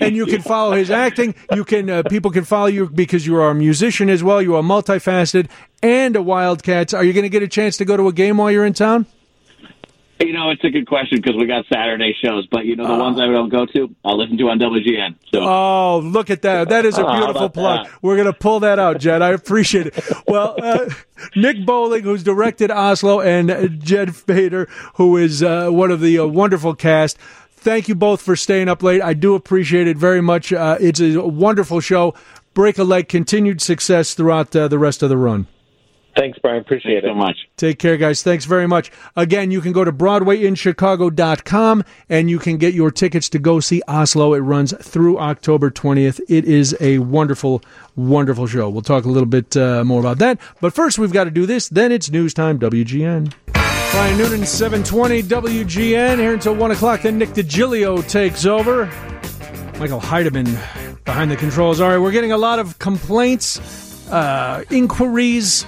and 0.00 0.16
you 0.16 0.26
can 0.26 0.40
follow 0.42 0.72
his 0.72 0.90
acting. 0.90 1.34
You 1.54 1.64
can 1.64 1.88
uh, 1.90 2.02
people 2.04 2.30
can 2.30 2.44
follow 2.44 2.66
you 2.66 2.88
because 2.88 3.26
you 3.26 3.36
are 3.36 3.50
a 3.50 3.54
musician 3.54 4.08
as 4.08 4.24
well. 4.24 4.40
You 4.42 4.56
are 4.56 4.62
multifaceted 4.62 5.48
and 5.82 6.16
a 6.16 6.22
Wildcats. 6.22 6.94
Are 6.94 7.04
you 7.04 7.12
going 7.12 7.24
to 7.24 7.28
get 7.28 7.42
a 7.42 7.48
chance 7.48 7.76
to 7.76 7.84
go 7.84 7.96
to 7.96 8.08
a 8.08 8.12
game 8.12 8.38
while 8.38 8.50
you're 8.50 8.64
in 8.64 8.72
town? 8.72 9.06
You 10.20 10.32
know, 10.32 10.50
it's 10.50 10.62
a 10.62 10.70
good 10.70 10.86
question 10.86 11.20
because 11.20 11.36
we 11.36 11.46
got 11.46 11.64
Saturday 11.66 12.14
shows, 12.22 12.46
but 12.46 12.64
you 12.64 12.76
know 12.76 12.86
the 12.86 13.02
ones 13.02 13.18
I 13.18 13.26
don't 13.26 13.48
go 13.48 13.66
to, 13.66 13.92
I'll 14.04 14.16
listen 14.16 14.38
to 14.38 14.50
on 14.50 14.60
WGN. 14.60 15.16
So 15.34 15.40
Oh, 15.42 15.98
look 16.04 16.30
at 16.30 16.42
that! 16.42 16.68
That 16.68 16.84
is 16.86 16.96
a 16.96 17.02
beautiful 17.16 17.50
plug. 17.50 17.86
that? 17.86 18.02
We're 18.02 18.14
going 18.14 18.32
to 18.32 18.32
pull 18.32 18.60
that 18.60 18.78
out, 18.78 19.00
Jed. 19.00 19.20
I 19.20 19.30
appreciate 19.30 19.88
it. 19.88 20.04
Well, 20.28 20.54
uh, 20.62 20.88
Nick 21.34 21.66
Bowling, 21.66 22.04
who's 22.04 22.22
directed 22.22 22.70
Oslo, 22.70 23.20
and 23.20 23.50
uh, 23.50 23.66
Jed 23.66 24.14
Feder, 24.14 24.68
who 24.94 25.16
is 25.16 25.42
uh, 25.42 25.70
one 25.70 25.90
of 25.90 25.98
the 26.00 26.20
uh, 26.20 26.26
wonderful 26.26 26.76
cast. 26.76 27.18
Thank 27.62 27.86
you 27.86 27.94
both 27.94 28.20
for 28.20 28.34
staying 28.34 28.68
up 28.68 28.82
late. 28.82 29.00
I 29.00 29.14
do 29.14 29.36
appreciate 29.36 29.86
it 29.86 29.96
very 29.96 30.20
much. 30.20 30.52
Uh, 30.52 30.76
it's 30.80 30.98
a 30.98 31.20
wonderful 31.20 31.78
show. 31.78 32.12
Break 32.54 32.76
a 32.76 32.82
leg. 32.82 33.08
Continued 33.08 33.60
success 33.60 34.14
throughout 34.14 34.54
uh, 34.56 34.66
the 34.66 34.80
rest 34.80 35.00
of 35.00 35.08
the 35.08 35.16
run. 35.16 35.46
Thanks, 36.16 36.40
Brian. 36.40 36.58
Appreciate 36.60 37.04
it. 37.04 37.04
so 37.04 37.14
much. 37.14 37.36
Take 37.56 37.78
care, 37.78 37.96
guys. 37.96 38.20
Thanks 38.20 38.46
very 38.46 38.66
much. 38.66 38.90
Again, 39.14 39.52
you 39.52 39.60
can 39.60 39.70
go 39.70 39.84
to 39.84 39.92
BroadwayInChicago.com 39.92 41.84
and 42.08 42.28
you 42.28 42.40
can 42.40 42.56
get 42.56 42.74
your 42.74 42.90
tickets 42.90 43.28
to 43.28 43.38
go 43.38 43.60
see 43.60 43.80
Oslo. 43.86 44.34
It 44.34 44.40
runs 44.40 44.74
through 44.84 45.20
October 45.20 45.70
20th. 45.70 46.20
It 46.28 46.44
is 46.44 46.76
a 46.80 46.98
wonderful, 46.98 47.62
wonderful 47.94 48.48
show. 48.48 48.68
We'll 48.70 48.82
talk 48.82 49.04
a 49.04 49.08
little 49.08 49.28
bit 49.28 49.56
uh, 49.56 49.84
more 49.84 50.00
about 50.00 50.18
that. 50.18 50.40
But 50.60 50.74
first, 50.74 50.98
we've 50.98 51.12
got 51.12 51.24
to 51.24 51.30
do 51.30 51.46
this. 51.46 51.68
Then 51.68 51.92
it's 51.92 52.10
news 52.10 52.34
time, 52.34 52.58
WGN. 52.58 53.32
Brian 53.92 54.16
Noonan, 54.16 54.46
720 54.46 55.22
WGN. 55.24 56.18
Here 56.18 56.32
until 56.32 56.54
1 56.54 56.70
o'clock. 56.70 57.02
Then 57.02 57.18
Nick 57.18 57.28
DiGilio 57.30 58.08
takes 58.08 58.46
over. 58.46 58.86
Michael 59.78 60.00
Heidemann 60.00 61.04
behind 61.04 61.30
the 61.30 61.36
controls. 61.36 61.78
All 61.78 61.90
right, 61.90 61.98
we're 61.98 62.10
getting 62.10 62.32
a 62.32 62.38
lot 62.38 62.58
of 62.58 62.78
complaints, 62.78 64.08
uh, 64.10 64.64
inquiries, 64.70 65.66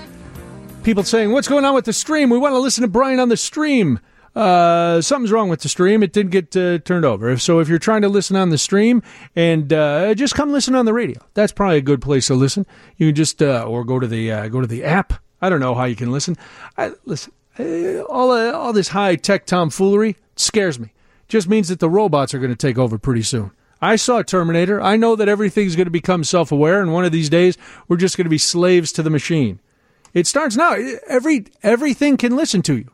people 0.85 1.03
saying, 1.03 1.33
What's 1.33 1.49
going 1.49 1.67
on 1.67 1.75
with 1.75 1.85
the 1.85 1.93
stream? 1.93 2.31
We 2.31 2.39
want 2.39 2.55
to 2.55 2.61
listen 2.61 2.81
to 2.81 2.89
Brian 2.89 3.21
on 3.21 3.29
the 3.29 3.37
stream. 3.37 4.01
Uh, 4.35 5.03
something's 5.03 5.31
wrong 5.31 5.51
with 5.51 5.61
the 5.61 5.69
stream. 5.69 6.03
It 6.03 6.15
didn't 6.15 6.33
get 6.33 6.57
uh, 6.57 6.79
turned 6.79 7.05
over. 7.05 7.37
So 7.37 7.61
if 7.61 7.69
you're 7.69 7.79
trying 7.79 8.03
to 8.03 8.09
listen 8.09 8.37
on 8.37 8.49
the 8.49 8.59
stream, 8.59 9.03
and 9.37 9.71
uh, 9.71 10.15
just 10.15 10.35
come 10.35 10.51
listen 10.51 10.75
on 10.75 10.87
the 10.87 10.95
radio. 10.95 11.21
That's 11.35 11.53
probably 11.53 11.77
a 11.77 11.83
good 11.83 12.01
place 12.01 12.29
to 12.29 12.35
listen. 12.35 12.65
You 12.97 13.09
can 13.09 13.15
just 13.15 13.43
uh, 13.43 13.67
or 13.69 13.85
go 13.85 14.01
to 14.01 14.07
the 14.07 14.33
uh, 14.33 14.49
go 14.49 14.63
to 14.63 14.67
the 14.67 14.83
app. 14.83 15.13
I 15.43 15.51
don't 15.51 15.61
know 15.61 15.75
how 15.75 15.85
you 15.85 15.95
can 15.95 16.11
listen. 16.11 16.39
I, 16.79 16.93
listen, 17.05 17.33
all 17.59 18.31
uh, 18.31 18.53
all 18.53 18.73
this 18.73 18.89
high 18.89 19.17
tech 19.17 19.47
tomfoolery 19.47 20.17
scares 20.37 20.79
me. 20.79 20.93
Just 21.29 21.49
means 21.49 21.69
that 21.69 21.81
the 21.81 21.91
robots 21.91 22.35
are 22.35 22.39
going 22.39 22.51
to 22.51 22.57
take 22.57 22.79
over 22.79 22.99
pretty 22.99 23.23
soon. 23.23 23.51
I 23.81 23.97
saw 23.97 24.23
Terminator. 24.23 24.81
I 24.81 24.97
know 24.97 25.15
that 25.17 25.29
everything's 25.29 25.77
going 25.77 25.87
to 25.87 25.91
become 25.91 26.25
self 26.25 26.51
aware, 26.51 26.81
and 26.81 26.93
one 26.93 27.05
of 27.05 27.13
these 27.13 27.29
days 27.29 27.59
we're 27.89 27.97
just 27.97 28.17
going 28.17 28.25
to 28.25 28.31
be 28.31 28.39
slaves 28.39 28.93
to 28.93 29.03
the 29.03 29.11
machine. 29.11 29.61
It 30.13 30.27
starts 30.27 30.57
now. 30.57 30.77
Every 31.09 31.47
everything 31.63 32.17
can 32.17 32.37
listen 32.37 32.63
to 32.63 32.79
you. 32.79 32.91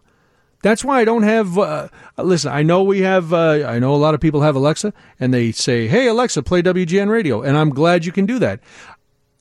That's 0.62 0.84
why 0.84 1.00
I 1.00 1.04
don't 1.04 1.22
have. 1.22 1.56
Uh, 1.58 1.88
listen, 2.18 2.52
I 2.52 2.62
know 2.62 2.82
we 2.82 3.00
have. 3.00 3.32
Uh, 3.32 3.64
I 3.66 3.78
know 3.78 3.94
a 3.94 3.96
lot 3.96 4.14
of 4.14 4.20
people 4.20 4.42
have 4.42 4.56
Alexa, 4.56 4.92
and 5.18 5.32
they 5.32 5.52
say, 5.52 5.86
"Hey 5.86 6.06
Alexa, 6.06 6.42
play 6.42 6.62
WGN 6.62 7.08
Radio," 7.08 7.40
and 7.40 7.56
I'm 7.56 7.70
glad 7.70 8.04
you 8.04 8.12
can 8.12 8.26
do 8.26 8.38
that. 8.40 8.60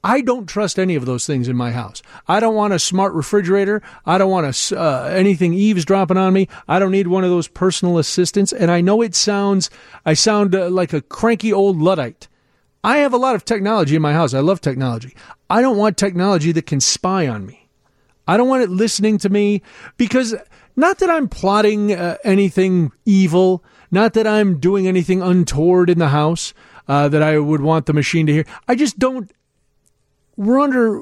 I 0.04 0.22
don't 0.22 0.48
trust 0.48 0.80
any 0.80 0.96
of 0.96 1.06
those 1.06 1.26
things 1.26 1.50
in 1.50 1.58
my 1.58 1.72
house. 1.72 2.02
I 2.28 2.40
don't 2.40 2.56
want 2.56 2.74
a 2.74 2.80
smart 2.80 3.14
refrigerator. 3.14 3.82
I 4.06 4.18
don't 4.18 4.32
want 4.32 4.72
a, 4.72 4.80
uh, 4.80 5.04
anything 5.10 5.54
eavesdropping 5.54 6.16
on 6.16 6.32
me. 6.34 6.48
I 6.68 6.80
don't 6.80 6.92
need 6.92 7.08
one 7.08 7.26
of 7.26 7.30
those 7.30 7.50
personal 7.50 7.98
assistants. 7.98 8.54
And 8.54 8.72
I 8.72 8.80
know 8.80 9.02
it 9.02 9.14
sounds, 9.14 9.70
I 10.06 10.14
sound 10.14 10.56
uh, 10.56 10.70
like 10.70 10.94
a 10.94 11.02
cranky 11.02 11.52
old 11.52 11.78
Luddite. 11.78 12.30
I 12.82 12.98
have 12.98 13.14
a 13.14 13.18
lot 13.18 13.36
of 13.36 13.44
technology 13.44 13.96
in 13.96 14.02
my 14.02 14.14
house. 14.14 14.34
I 14.34 14.40
love 14.40 14.62
technology. 14.62 15.16
I 15.50 15.62
don't 15.62 15.78
want 15.78 15.98
technology 15.98 16.54
that 16.54 16.66
can 16.66 16.80
spy 16.80 17.28
on 17.28 17.46
me. 17.46 17.68
I 18.26 18.38
don't 18.38 18.48
want 18.48 18.64
it 18.64 18.70
listening 18.70 19.18
to 19.20 19.30
me 19.30 19.62
because 19.98 20.34
not 20.76 21.00
that 21.00 21.10
I'm 21.10 21.28
plotting 21.28 21.92
uh, 21.92 22.18
anything 22.24 22.92
evil, 23.04 23.66
not 23.92 24.14
that 24.14 24.28
I'm 24.28 24.60
doing 24.60 24.88
anything 24.88 25.22
untoward 25.22 25.90
in 25.90 26.00
the 26.00 26.10
house 26.10 26.54
uh, 26.88 27.10
that 27.10 27.22
I 27.22 27.38
would 27.38 27.62
want 27.62 27.86
the 27.86 27.94
machine 27.94 28.28
to 28.28 28.34
hear. 28.34 28.46
I 28.68 28.76
just 28.76 28.98
don't. 28.98 29.32
We're 30.40 30.62
under. 30.62 31.02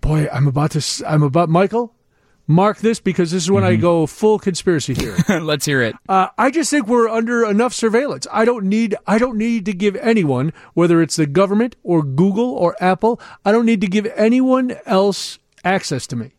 Boy, 0.00 0.28
I'm 0.32 0.46
about 0.46 0.70
to. 0.70 1.04
I'm 1.04 1.24
about 1.24 1.48
Michael. 1.48 1.96
Mark 2.46 2.78
this 2.78 3.00
because 3.00 3.32
this 3.32 3.42
is 3.42 3.50
when 3.50 3.64
I 3.64 3.74
go 3.74 4.06
full 4.06 4.38
conspiracy 4.38 4.94
theory. 4.94 5.18
Let's 5.40 5.64
hear 5.64 5.82
it. 5.82 5.96
Uh, 6.08 6.28
I 6.38 6.52
just 6.52 6.70
think 6.70 6.86
we're 6.86 7.08
under 7.08 7.44
enough 7.44 7.72
surveillance. 7.72 8.26
I 8.30 8.44
don't 8.44 8.66
need 8.66 8.94
I 9.06 9.18
don't 9.18 9.36
need 9.36 9.64
to 9.64 9.72
give 9.72 9.96
anyone, 9.96 10.52
whether 10.74 11.02
it's 11.02 11.16
the 11.16 11.26
government 11.26 11.74
or 11.82 12.04
Google 12.04 12.50
or 12.50 12.76
Apple, 12.80 13.20
I 13.44 13.50
don't 13.50 13.66
need 13.66 13.80
to 13.80 13.88
give 13.88 14.06
anyone 14.14 14.76
else 14.86 15.38
access 15.64 16.06
to 16.08 16.16
me. 16.16 16.33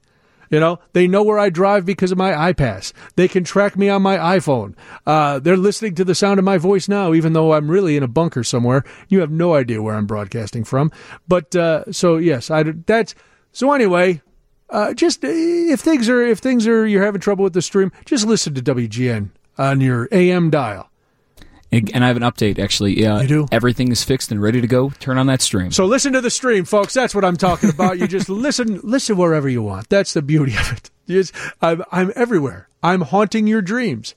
You 0.56 0.62
know, 0.62 0.80
they 0.94 1.06
know 1.06 1.22
where 1.22 1.38
I 1.38 1.50
drive 1.50 1.86
because 1.86 2.14
of 2.14 2.18
my 2.18 2.34
I-PASS. 2.34 2.94
They 3.18 3.28
can 3.28 3.44
track 3.44 3.76
me 3.76 3.90
on 3.90 4.02
my 4.02 4.16
iPhone. 4.16 4.74
Uh, 5.06 5.38
they're 5.38 5.58
listening 5.58 5.96
to 5.96 6.06
the 6.06 6.16
sound 6.16 6.40
of 6.40 6.46
my 6.46 6.58
voice 6.58 6.88
now, 6.88 7.14
even 7.14 7.34
though 7.34 7.52
I'm 7.52 7.70
really 7.70 7.98
in 7.98 8.04
a 8.04 8.08
bunker 8.08 8.42
somewhere. 8.42 8.86
You 9.10 9.20
have 9.20 9.32
no 9.32 9.54
idea 9.54 9.82
where 9.82 9.96
I'm 9.96 10.06
broadcasting 10.06 10.64
from. 10.64 10.94
But 11.28 11.54
uh, 11.58 11.92
so 11.92 12.16
yes, 12.16 12.50
I 12.50 12.64
that's 12.64 13.16
so 13.52 13.74
anyway. 13.74 14.22
Uh, 14.70 14.94
just 14.94 15.26
uh, 15.26 15.28
if 15.28 15.82
things 15.82 16.08
are 16.08 16.22
if 16.22 16.40
things 16.40 16.66
are 16.68 16.88
you're 16.88 17.04
having 17.04 17.20
trouble 17.20 17.44
with 17.44 17.52
the 17.52 17.62
stream, 17.62 17.92
just 18.06 18.26
listen 18.26 18.54
to 18.54 18.62
WGN 18.62 19.32
on 19.58 19.82
your 19.82 20.08
AM 20.14 20.50
dial. 20.50 20.90
And 21.72 22.06
I 22.06 22.08
have 22.08 22.16
an 22.16 22.24
update, 22.24 22.58
actually. 22.58 23.06
Uh, 23.06 23.22
you 23.22 23.28
do? 23.28 23.48
Everything 23.52 23.92
is 23.92 24.02
fixed 24.04 24.32
and 24.32 24.42
ready 24.42 24.62
to 24.62 24.68
go. 24.68 24.92
Turn 25.00 25.18
on 25.18 25.28
that 25.28 25.42
stream. 25.42 25.72
So 25.72 25.86
listen 25.86 26.14
to 26.14 26.22
the 26.22 26.30
stream, 26.30 26.64
folks. 26.64 26.94
That's 26.94 27.14
what 27.14 27.26
I'm 27.26 27.36
talking 27.36 27.70
about. 27.70 28.00
You 28.00 28.08
just 28.08 28.30
listen, 28.30 28.80
listen 28.84 29.18
wherever 29.18 29.50
you 29.50 29.62
want. 29.62 29.90
That's 29.90 30.14
the 30.14 30.22
beauty 30.22 30.56
of 30.56 30.72
it. 30.72 30.90
Just- 31.08 31.34
I'm, 31.62 31.84
I'm 31.92 32.14
everywhere. 32.16 32.70
I'm 32.82 33.02
haunting 33.02 33.46
your 33.48 33.62
dreams. 33.62 34.16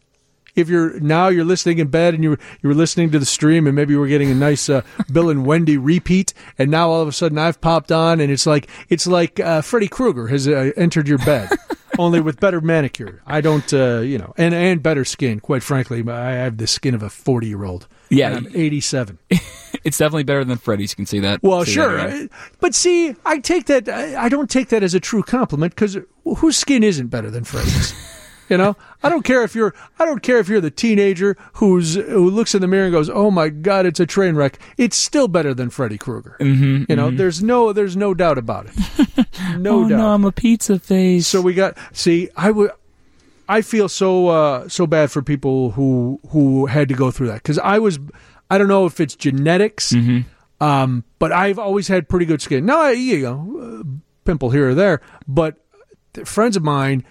If 0.55 0.69
you're 0.69 0.99
now 0.99 1.29
you're 1.29 1.45
listening 1.45 1.79
in 1.79 1.87
bed 1.89 2.15
and 2.15 2.23
you 2.25 2.31
were, 2.31 2.39
you 2.63 2.69
were 2.69 2.75
listening 2.75 3.11
to 3.13 3.19
the 3.21 3.27
stream 3.27 3.67
and 3.69 3.77
maybe 3.77 3.93
you 3.93 4.01
were 4.01 4.09
getting 4.09 4.31
a 4.31 4.35
nice 4.35 4.69
uh, 4.69 4.83
Bill 5.13 5.31
and 5.31 5.47
Wendy 5.47 5.77
repeat 5.79 6.35
and 6.59 6.69
now 6.71 6.91
all 6.91 7.01
of 7.01 7.07
a 7.07 7.13
sudden 7.13 7.39
I've 7.39 7.61
popped 7.61 7.93
on 7.93 8.19
and 8.21 8.33
it's 8.33 8.45
like 8.45 8.69
it's 8.89 9.07
like 9.07 9.39
uh, 9.39 9.63
Freddy 9.63 9.87
Krueger 9.87 10.27
has 10.27 10.49
uh, 10.49 10.73
entered 10.77 11.07
your 11.07 11.19
bed 11.19 11.51
only 11.99 12.21
with 12.21 12.41
better 12.41 12.61
manicure. 12.61 13.21
I 13.27 13.41
don't 13.41 13.73
uh, 13.73 14.01
you 14.01 14.19
know 14.19 14.33
and 14.37 14.55
and 14.55 14.83
better 14.83 15.05
skin. 15.05 15.41
Quite 15.41 15.63
frankly, 15.63 16.03
I 16.09 16.33
have 16.33 16.57
the 16.59 16.67
skin 16.67 16.95
of 16.95 17.03
a 17.03 17.11
40 17.11 17.47
year 17.47 17.65
old. 17.65 17.89
Yeah. 18.11 18.37
And 18.37 18.47
I'm 18.47 18.57
87. 18.57 19.19
it's 19.85 19.99
definitely 19.99 20.25
better 20.25 20.45
than 20.45 20.59
Freddy's. 20.59 20.93
You 20.93 20.97
can 20.97 21.07
see 21.07 21.21
that. 21.21 21.43
Well, 21.43 21.65
See 21.65 21.73
that, 21.73 21.75
sure, 21.75 21.97
right? 21.97 22.31
but 22.61 22.75
see, 22.75 23.15
I 23.27 23.39
take 23.39 23.67
that. 23.67 23.89
I 23.89 24.25
I 24.25 24.29
don't 24.29 24.51
take 24.51 24.69
that 24.69 24.83
as 24.83 24.95
a 24.95 25.01
true 25.01 25.23
compliment 25.23 25.75
because 25.75 25.99
whose 26.25 26.57
skin 26.57 26.83
isn't 26.83 27.09
better 27.09 27.31
than 27.31 27.45
Freddy's? 27.45 27.93
you 28.49 28.57
know, 28.57 28.77
I 29.03 29.09
don't 29.09 29.23
care 29.25 29.43
if 29.43 29.55
you're. 29.55 29.75
I 29.99 30.05
don't 30.05 30.23
care 30.23 30.39
if 30.39 30.49
you're 30.49 30.61
the 30.61 30.71
teenager 30.71 31.37
who's 31.55 31.95
who 31.95 32.31
looks 32.31 32.55
in 32.55 32.61
the 32.61 32.69
mirror 32.69 32.85
and 32.85 32.93
goes, 32.93 33.11
"Oh 33.11 33.31
my 33.31 33.49
God, 33.49 33.87
it's 33.87 34.01
a 34.01 34.07
train 34.07 34.35
wreck." 34.37 34.59
It's 34.77 34.97
still 34.97 35.29
better 35.29 35.55
than 35.55 35.71
Freddy 35.71 35.99
Krueger. 35.99 36.37
Mhm, 36.41 36.89
You 36.89 36.97
know, 36.97 37.11
mhm. 37.11 37.17
there's 37.17 37.43
no, 37.43 37.73
there's 37.73 37.97
no 37.97 38.15
doubt 38.15 38.39
about 38.39 38.67
it. 38.67 39.27
No 39.59 39.85
oh 39.85 39.89
doubt. 39.89 39.97
no, 39.99 40.09
I'm 40.15 40.25
a 40.25 40.33
pizza 40.33 40.79
face. 40.79 41.27
So 41.27 41.41
we 41.41 41.55
got. 41.55 41.77
See, 41.93 42.29
I 42.37 42.51
would. 42.51 42.71
I 43.49 43.63
feel 43.63 43.89
so 43.89 44.29
uh, 44.29 44.69
so 44.69 44.87
bad 44.87 45.11
for 45.11 45.23
people 45.23 45.71
who 45.73 46.21
who 46.31 46.67
had 46.67 46.89
to 46.89 46.95
go 46.95 47.11
through 47.11 47.29
that 47.29 47.43
because 47.43 47.59
I 47.59 47.79
was. 47.79 47.99
I 48.51 48.59
don't 48.59 48.69
know 48.69 48.87
if 48.87 48.99
it's 49.01 49.15
genetics, 49.15 49.95
um, 50.61 51.05
but 51.19 51.33
I've 51.33 51.59
always 51.59 51.89
had 51.89 52.09
pretty 52.09 52.27
good 52.27 52.43
skin. 52.43 52.65
Now, 52.67 52.89
you 52.89 53.21
know, 53.23 53.81
uh, 53.81 53.85
pimple 54.25 54.51
here 54.51 54.71
or 54.71 54.75
there, 54.75 55.01
but 55.27 55.57
friends 56.25 56.57
of 56.57 56.63
mine, 56.63 57.05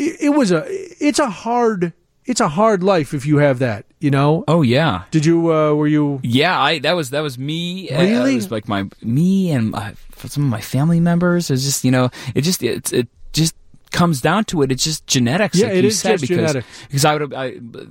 it, 0.00 0.16
it 0.20 0.28
was 0.30 0.50
a. 0.50 0.64
It's 1.04 1.18
a 1.18 1.28
hard. 1.30 1.92
It's 2.26 2.40
a 2.40 2.48
hard 2.48 2.82
life 2.82 3.12
if 3.14 3.26
you 3.26 3.38
have 3.38 3.58
that. 3.60 3.84
You 4.00 4.10
know. 4.10 4.44
Oh 4.48 4.62
yeah. 4.62 5.04
Did 5.10 5.24
you? 5.26 5.52
Uh, 5.52 5.74
were 5.74 5.88
you? 5.88 6.20
Yeah, 6.22 6.58
I 6.58 6.78
that 6.80 6.92
was 6.92 7.10
that 7.10 7.20
was 7.20 7.38
me. 7.38 7.90
Uh, 7.90 8.00
Really? 8.02 8.32
it 8.32 8.36
was 8.36 8.50
like 8.50 8.68
my 8.68 8.88
me 9.02 9.50
and 9.52 9.74
uh, 9.74 9.92
some 10.16 10.44
of 10.44 10.50
my 10.50 10.60
family 10.60 11.00
members. 11.00 11.50
It's 11.50 11.64
just 11.64 11.84
you 11.84 11.90
know, 11.90 12.10
it 12.34 12.42
just 12.42 12.62
it's 12.62 12.92
it 12.92 13.08
just 13.32 13.54
comes 13.90 14.20
down 14.20 14.44
to 14.46 14.62
it, 14.62 14.70
it's 14.72 14.84
just 14.84 15.06
genetics. 15.06 15.56
Yeah, 15.58 15.66
like 15.66 15.76
it 15.76 15.82
you 15.84 15.88
is 15.88 15.98
said, 15.98 16.18
just 16.18 16.22
because, 16.30 16.36
genetics. 16.52 16.66
Because 16.86 17.04
I 17.04 17.16
would, 17.16 17.34
I, 17.34 17.44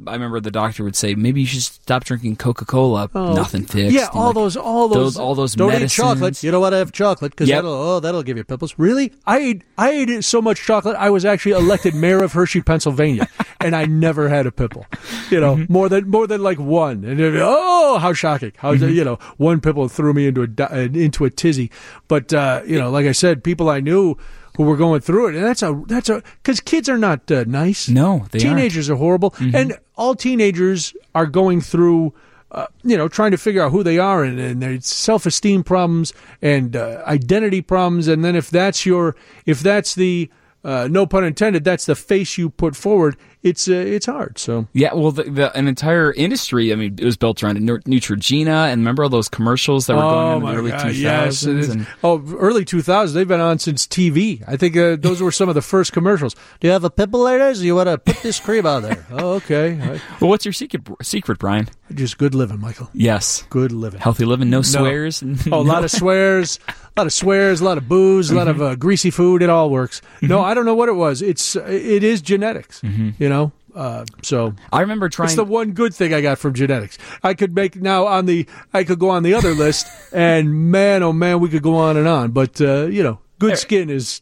I 0.08 0.14
remember 0.14 0.40
the 0.40 0.52
doctor 0.52 0.84
would 0.84 0.96
say 0.96 1.16
maybe 1.16 1.42
you 1.42 1.48
should 1.48 1.62
stop 1.64 2.04
drinking 2.04 2.38
Coca 2.38 2.66
Cola. 2.66 3.10
Oh, 3.14 3.34
Nothing 3.34 3.66
fixed. 3.66 3.94
Yeah, 3.96 4.08
And, 4.08 4.18
all 4.20 4.26
like, 4.28 4.36
those, 4.36 4.58
all 4.58 4.88
those, 4.88 5.18
all 5.18 5.36
those 5.36 5.56
Don't 5.56 5.70
medicines. 5.70 5.94
eat 5.94 5.96
chocolate. 6.02 6.44
You 6.44 6.52
don't 6.52 6.62
want 6.62 6.74
to 6.74 6.78
have 6.78 6.92
chocolate 6.92 7.32
because 7.32 7.50
Yep. 7.50 7.58
that'll, 7.58 7.72
oh, 7.74 8.00
that'll 8.00 8.24
give 8.24 8.38
you 8.38 8.44
pimples. 8.44 8.76
Really? 8.78 9.14
I 9.26 9.40
ate, 9.40 9.64
I 9.78 9.92
ate 9.92 10.24
so 10.24 10.42
much 10.42 10.62
chocolate. 10.64 10.96
I 10.98 11.10
was 11.10 11.26
actually 11.26 11.52
elected 11.54 11.94
mayor 11.96 12.24
of 12.24 12.34
Hershey, 12.34 12.62
Pennsylvania, 12.62 13.28
and 13.60 13.76
I 13.76 13.86
never 13.86 14.30
had 14.30 14.46
a 14.48 14.52
pimple. 14.52 14.86
You 15.30 15.40
know, 15.40 15.56
Mm-hmm. 15.58 15.72
more 15.74 15.90
than 15.90 16.10
more 16.10 16.28
than 16.28 16.42
like 16.44 16.60
one. 16.60 17.04
And 17.04 17.20
oh, 17.22 17.98
how 17.98 18.14
shocking! 18.14 18.52
How 18.58 18.74
Mm-hmm. 18.76 18.90
you 18.90 19.04
know, 19.04 19.16
one 19.38 19.60
pimple 19.62 19.88
threw 19.90 20.14
me 20.14 20.28
into 20.28 20.44
a 20.44 20.80
into 20.82 21.26
a 21.26 21.30
tizzy. 21.30 21.72
But 22.08 22.34
uh, 22.34 22.62
you 22.66 22.78
know, 22.80 22.90
like 22.92 23.06
I 23.08 23.12
said, 23.12 23.44
people 23.44 23.70
I 23.70 23.80
knew 23.80 24.16
who 24.58 24.64
were 24.64 24.78
going 24.78 25.02
through 25.02 25.28
it, 25.28 25.36
and 25.36 25.44
that's 25.44 25.62
a 25.62 25.82
that's 25.88 26.10
a 26.10 26.22
because 26.42 26.60
kids 26.60 26.90
are 26.90 26.98
not 26.98 27.30
uh, 27.32 27.44
nice. 27.48 27.88
No, 27.90 28.26
they 28.32 28.40
aren't. 28.40 28.58
teenagers 28.58 28.90
are 28.90 28.96
horrible, 28.96 29.34
and 29.40 29.78
all 29.96 30.16
teenagers 30.16 30.94
are 31.16 31.26
going 31.26 31.62
through. 31.62 32.14
Uh, 32.52 32.66
you 32.82 32.98
know, 32.98 33.08
trying 33.08 33.30
to 33.30 33.38
figure 33.38 33.62
out 33.62 33.72
who 33.72 33.84
they 33.84 34.00
are 34.00 34.24
and, 34.24 34.40
and 34.40 34.60
their 34.60 34.82
self-esteem 34.82 35.64
problems 35.64 36.14
and 36.42 36.76
uh, 36.76 37.04
identity 37.06 37.62
problems, 37.62 38.08
and 38.08 38.26
then 38.26 38.36
if 38.36 38.50
that's 38.50 38.88
your, 38.88 39.16
if 39.46 39.60
that's 39.60 39.94
the, 39.94 40.28
uh, 40.64 40.88
no 40.90 41.06
pun 41.06 41.24
intended, 41.24 41.64
that's 41.64 41.86
the 41.86 41.94
face 41.94 42.40
you 42.40 42.50
put 42.50 42.76
forward. 42.76 43.16
It's 43.42 43.70
uh, 43.70 43.74
it's 43.74 44.06
hard. 44.06 44.38
So 44.38 44.68
Yeah, 44.74 44.94
well, 44.94 45.12
the, 45.12 45.24
the 45.24 45.58
an 45.58 45.68
entire 45.70 46.12
industry. 46.12 46.74
I 46.74 46.76
mean, 46.76 46.96
it 47.00 47.06
was 47.06 47.16
built 47.16 47.42
around 47.42 47.58
Neu- 47.62 47.80
Neutrogena, 47.86 48.68
and 48.72 48.82
remember 48.82 49.04
all 49.04 49.10
those 49.10 49.30
commercials 49.30 49.88
that 49.88 49.96
were 49.96 50.02
going 50.02 50.14
on 50.14 50.38
in 50.38 50.46
the 50.46 50.54
early 50.56 50.72
two 50.72 50.78
thousands. 50.78 51.00
Yes, 51.00 51.24
thousands. 51.46 51.70
and 51.70 51.88
oh, 52.04 52.22
early 52.38 52.66
2000s. 52.66 53.14
They've 53.14 53.26
been 53.28 53.40
on 53.40 53.58
since 53.60 53.88
TV. 53.88 54.44
I 54.46 54.58
think 54.58 54.76
uh, 54.76 54.98
those 55.00 55.22
were 55.22 55.32
some 55.32 55.48
of 55.48 55.56
the 55.56 55.62
first 55.62 55.94
commercials. 55.94 56.36
Do 56.60 56.68
you 56.68 56.74
have 56.74 56.84
a 56.84 56.90
pimple, 56.90 57.22
ladies? 57.22 57.64
You 57.64 57.76
want 57.76 57.88
to 57.88 57.98
put 57.98 58.18
this 58.24 58.40
cream 58.42 58.66
on 58.66 58.82
there? 58.84 59.06
Oh, 59.12 59.36
okay. 59.36 59.80
I- 59.82 60.02
well, 60.20 60.30
what's 60.30 60.44
your 60.46 60.54
secret? 60.54 60.84
Secret, 61.02 61.40
Brian? 61.40 61.70
just 61.96 62.18
good 62.20 62.36
living, 62.36 62.60
Michael. 62.60 62.88
Yes, 62.94 63.44
Good 63.50 63.72
living. 63.72 64.00
healthy 64.00 64.24
living, 64.26 64.50
no 64.52 64.62
swears. 64.62 65.24
Oh, 65.52 65.60
a 65.60 65.64
lot 65.64 65.84
of 65.84 65.90
swears, 66.00 66.60
a 66.68 66.74
lot 67.02 67.08
of 67.08 67.14
swears, 67.14 67.62
a 67.62 67.66
lot 67.66 67.78
of 67.80 67.88
booze, 67.88 68.30
a 68.30 68.36
lot 68.36 68.48
Mm-hmm. 68.48 68.62
of 68.62 68.68
uh, 68.74 68.76
greasy 68.76 69.10
food. 69.10 69.42
It 69.42 69.50
all 69.50 69.70
works. 69.72 70.02
No, 70.22 70.42
I 70.42 70.54
don't 70.54 70.66
know 70.66 70.76
what 70.76 70.90
it 70.90 70.94
was. 70.94 71.22
It's 71.24 71.56
it 71.56 72.04
is 72.04 72.22
genetics. 72.22 72.82
You 72.84 73.29
know. 73.30 73.52
Uh, 73.74 74.04
so 74.24 74.54
I 74.74 74.82
remember 74.82 75.10
trying. 75.10 75.28
it's 75.28 75.36
the 75.36 75.44
one 75.44 75.72
good 75.72 75.94
thing 75.94 76.14
I 76.14 76.22
got 76.22 76.40
from 76.40 76.54
genetics. 76.54 76.98
I 77.24 77.34
could 77.34 77.54
make 77.56 77.76
now 77.76 78.08
on 78.08 78.26
the 78.26 78.48
I 78.74 78.84
could 78.84 79.00
go 79.00 79.10
on 79.10 79.24
the 79.24 79.34
other 79.36 79.54
list, 79.54 79.88
and 80.14 80.72
man, 80.72 81.04
oh 81.04 81.14
man, 81.14 81.40
we 81.40 81.50
could 81.50 81.64
go 81.64 81.76
on 81.76 81.96
and 81.96 82.08
on. 82.08 82.32
But 82.32 82.60
uh, 82.60 82.88
you 82.88 83.04
know, 83.04 83.20
good 83.38 83.58
skin 83.58 83.90
is 83.90 84.22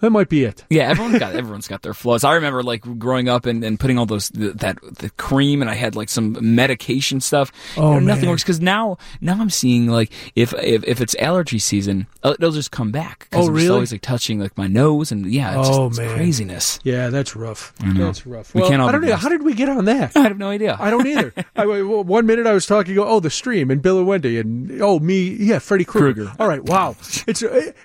that 0.00 0.10
might 0.10 0.28
be 0.28 0.44
it. 0.44 0.64
Yeah, 0.70 0.88
everyone's 0.90 1.18
got 1.20 1.34
everyone's 1.34 1.68
got 1.68 1.82
their 1.82 1.94
flaws. 1.94 2.24
I 2.24 2.34
remember 2.34 2.62
like 2.62 2.82
growing 2.98 3.28
up 3.28 3.46
and, 3.46 3.62
and 3.64 3.78
putting 3.78 3.98
all 3.98 4.06
those 4.06 4.30
th- 4.30 4.54
that 4.54 4.78
the 4.82 5.10
cream, 5.10 5.60
and 5.62 5.70
I 5.70 5.74
had 5.74 5.96
like 5.96 6.08
some 6.08 6.36
medication 6.40 7.20
stuff. 7.20 7.52
Oh, 7.76 7.94
and 7.94 8.06
nothing 8.06 8.22
man. 8.22 8.30
works 8.30 8.42
because 8.42 8.60
now 8.60 8.98
now 9.20 9.38
I'm 9.40 9.50
seeing 9.50 9.86
like 9.88 10.12
if 10.34 10.52
if, 10.54 10.84
if 10.84 11.00
it's 11.00 11.14
allergy 11.18 11.58
season, 11.58 12.06
uh, 12.22 12.34
it'll 12.38 12.52
just 12.52 12.70
come 12.70 12.90
back. 12.90 13.28
Oh, 13.32 13.48
really? 13.48 13.68
always 13.68 13.92
like 13.92 14.02
touching 14.02 14.38
like 14.38 14.56
my 14.56 14.66
nose, 14.66 15.12
and 15.12 15.26
yeah, 15.26 15.58
it's 15.60 15.68
Oh, 15.68 15.88
just 15.88 16.00
it's 16.00 16.08
man. 16.08 16.16
craziness. 16.16 16.80
Yeah, 16.84 17.08
that's 17.10 17.36
rough. 17.36 17.74
know. 17.84 18.06
That's 18.06 18.26
rough. 18.26 18.54
We 18.54 18.60
Well, 18.60 18.70
can't 18.70 18.82
I 18.82 18.92
don't 18.92 19.04
know. 19.04 19.16
How 19.16 19.28
did 19.28 19.42
we 19.42 19.54
get 19.54 19.68
on 19.68 19.84
that? 19.86 20.12
I 20.16 20.20
have 20.22 20.38
no 20.38 20.48
idea. 20.50 20.76
I 20.78 20.90
don't 20.90 21.06
either. 21.06 21.32
I, 21.56 21.64
one 21.66 22.26
minute 22.26 22.46
I 22.46 22.52
was 22.52 22.66
talking, 22.66 22.98
oh, 22.98 23.20
the 23.20 23.30
stream 23.30 23.70
and 23.70 23.82
Bill 23.82 23.98
and 23.98 24.06
Wendy, 24.06 24.38
and 24.38 24.80
oh, 24.82 24.98
me, 24.98 25.30
yeah, 25.30 25.58
Freddy 25.58 25.84
Krueger. 25.84 26.14
Krueger. 26.26 26.32
All 26.38 26.48
right, 26.48 26.62
wow. 26.62 26.96
It's 27.26 27.42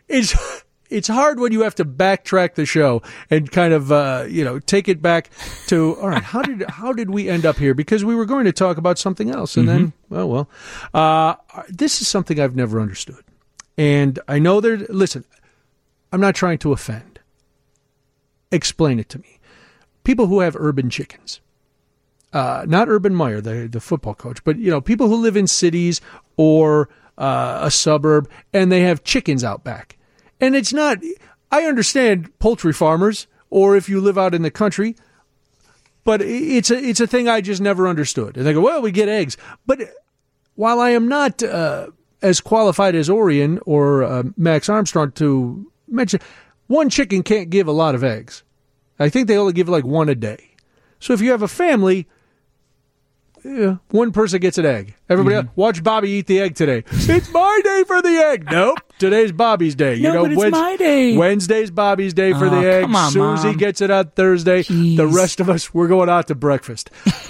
it's 0.07 0.36
it's 0.93 1.07
hard 1.07 1.39
when 1.39 1.51
you 1.51 1.61
have 1.61 1.75
to 1.75 1.85
backtrack 1.85 2.55
the 2.55 2.65
show 2.65 3.01
and 3.29 3.51
kind 3.51 3.73
of 3.73 3.91
uh, 3.91 4.25
you 4.29 4.43
know 4.43 4.59
take 4.59 4.87
it 4.87 5.01
back 5.01 5.29
to 5.67 5.95
all 5.97 6.09
right. 6.09 6.23
How 6.23 6.41
did 6.41 6.69
how 6.69 6.93
did 6.93 7.09
we 7.09 7.29
end 7.29 7.45
up 7.45 7.57
here? 7.57 7.73
Because 7.73 8.05
we 8.05 8.15
were 8.15 8.25
going 8.25 8.45
to 8.45 8.53
talk 8.53 8.77
about 8.77 8.97
something 8.99 9.29
else, 9.29 9.57
and 9.57 9.67
then 9.67 9.93
well, 10.09 10.29
well, 10.29 10.49
uh, 10.93 11.35
this 11.69 12.01
is 12.01 12.07
something 12.07 12.39
I've 12.39 12.55
never 12.55 12.79
understood, 12.79 13.23
and 13.77 14.19
I 14.27 14.39
know 14.39 14.61
there. 14.61 14.77
Listen, 14.77 15.25
I'm 16.11 16.21
not 16.21 16.35
trying 16.35 16.59
to 16.59 16.71
offend. 16.71 17.19
Explain 18.51 18.99
it 18.99 19.09
to 19.09 19.19
me. 19.19 19.39
People 20.03 20.27
who 20.27 20.41
have 20.41 20.55
urban 20.55 20.89
chickens 20.89 21.41
uh, 22.33 22.65
not 22.67 22.89
Urban 22.89 23.13
Meyer, 23.13 23.39
the 23.41 23.67
the 23.67 23.79
football 23.79 24.15
coach, 24.15 24.43
but 24.43 24.57
you 24.57 24.71
know 24.71 24.81
people 24.81 25.07
who 25.07 25.15
live 25.15 25.37
in 25.37 25.47
cities 25.47 26.01
or 26.35 26.89
uh, 27.17 27.59
a 27.61 27.71
suburb 27.71 28.27
and 28.51 28.71
they 28.71 28.81
have 28.81 29.03
chickens 29.03 29.43
out 29.43 29.63
back, 29.63 29.97
and 30.43 30.55
it's 30.55 30.73
not. 30.73 30.97
I 31.51 31.63
understand 31.63 32.37
poultry 32.39 32.73
farmers, 32.73 33.27
or 33.49 33.77
if 33.77 33.87
you 33.87 34.01
live 34.01 34.17
out 34.17 34.35
in 34.35 34.41
the 34.41 34.51
country, 34.51 34.95
but 36.03 36.21
it's 36.21 36.69
a 36.69 36.77
it's 36.77 36.99
a 36.99 37.07
thing 37.07 37.29
I 37.29 37.39
just 37.39 37.61
never 37.61 37.87
understood. 37.87 38.35
And 38.35 38.45
they 38.45 38.53
go, 38.53 38.61
well, 38.61 38.81
we 38.81 38.91
get 38.91 39.07
eggs, 39.07 39.37
but 39.65 39.79
while 40.55 40.79
I 40.79 40.89
am 40.89 41.07
not 41.07 41.41
uh, 41.41 41.87
as 42.21 42.41
qualified 42.41 42.93
as 42.93 43.09
Orion 43.09 43.59
or 43.65 44.03
uh, 44.03 44.23
Max 44.35 44.67
Armstrong 44.67 45.13
to 45.13 45.71
mention, 45.87 46.19
one 46.67 46.89
chicken 46.89 47.23
can't 47.23 47.49
give 47.49 47.67
a 47.67 47.71
lot 47.71 47.95
of 47.95 48.03
eggs. 48.03 48.43
I 48.99 49.09
think 49.09 49.27
they 49.27 49.37
only 49.37 49.53
give 49.53 49.69
like 49.69 49.85
one 49.85 50.09
a 50.09 50.15
day. 50.15 50.51
So 50.99 51.13
if 51.13 51.21
you 51.21 51.31
have 51.31 51.41
a 51.41 51.47
family, 51.47 52.07
yeah, 53.43 53.77
one 53.89 54.11
person 54.11 54.39
gets 54.39 54.57
an 54.57 54.65
egg. 54.65 54.95
Everybody 55.09 55.35
else, 55.37 55.47
watch 55.55 55.83
Bobby 55.83 56.09
eat 56.11 56.27
the 56.27 56.39
egg 56.41 56.55
today. 56.55 56.83
It's 56.91 57.31
my 57.31 57.61
day 57.63 57.83
for 57.87 58.01
the 58.01 58.09
egg. 58.09 58.47
Nope, 58.51 58.79
today's 58.99 59.31
Bobby's 59.31 59.75
day. 59.75 59.95
You 59.95 60.03
No, 60.03 60.13
know, 60.13 60.23
but 60.23 60.31
it's 60.31 60.51
my 60.51 60.75
day. 60.77 61.17
Wednesday's 61.17 61.71
Bobby's 61.71 62.13
day 62.13 62.33
for 62.33 62.45
Oh, 62.47 62.49
the 62.49 62.67
egg. 62.71 62.83
come 62.83 62.95
on, 62.95 63.11
Susie 63.11 63.47
Mom. 63.49 63.57
gets 63.57 63.81
it 63.81 63.89
on 63.91 64.09
Thursday. 64.11 64.61
The 64.63 65.07
rest 65.07 65.39
of 65.39 65.49
us, 65.49 65.73
we're 65.73 65.87
going 65.87 66.09
out 66.09 66.27
to 66.27 66.35
breakfast. 66.35 66.89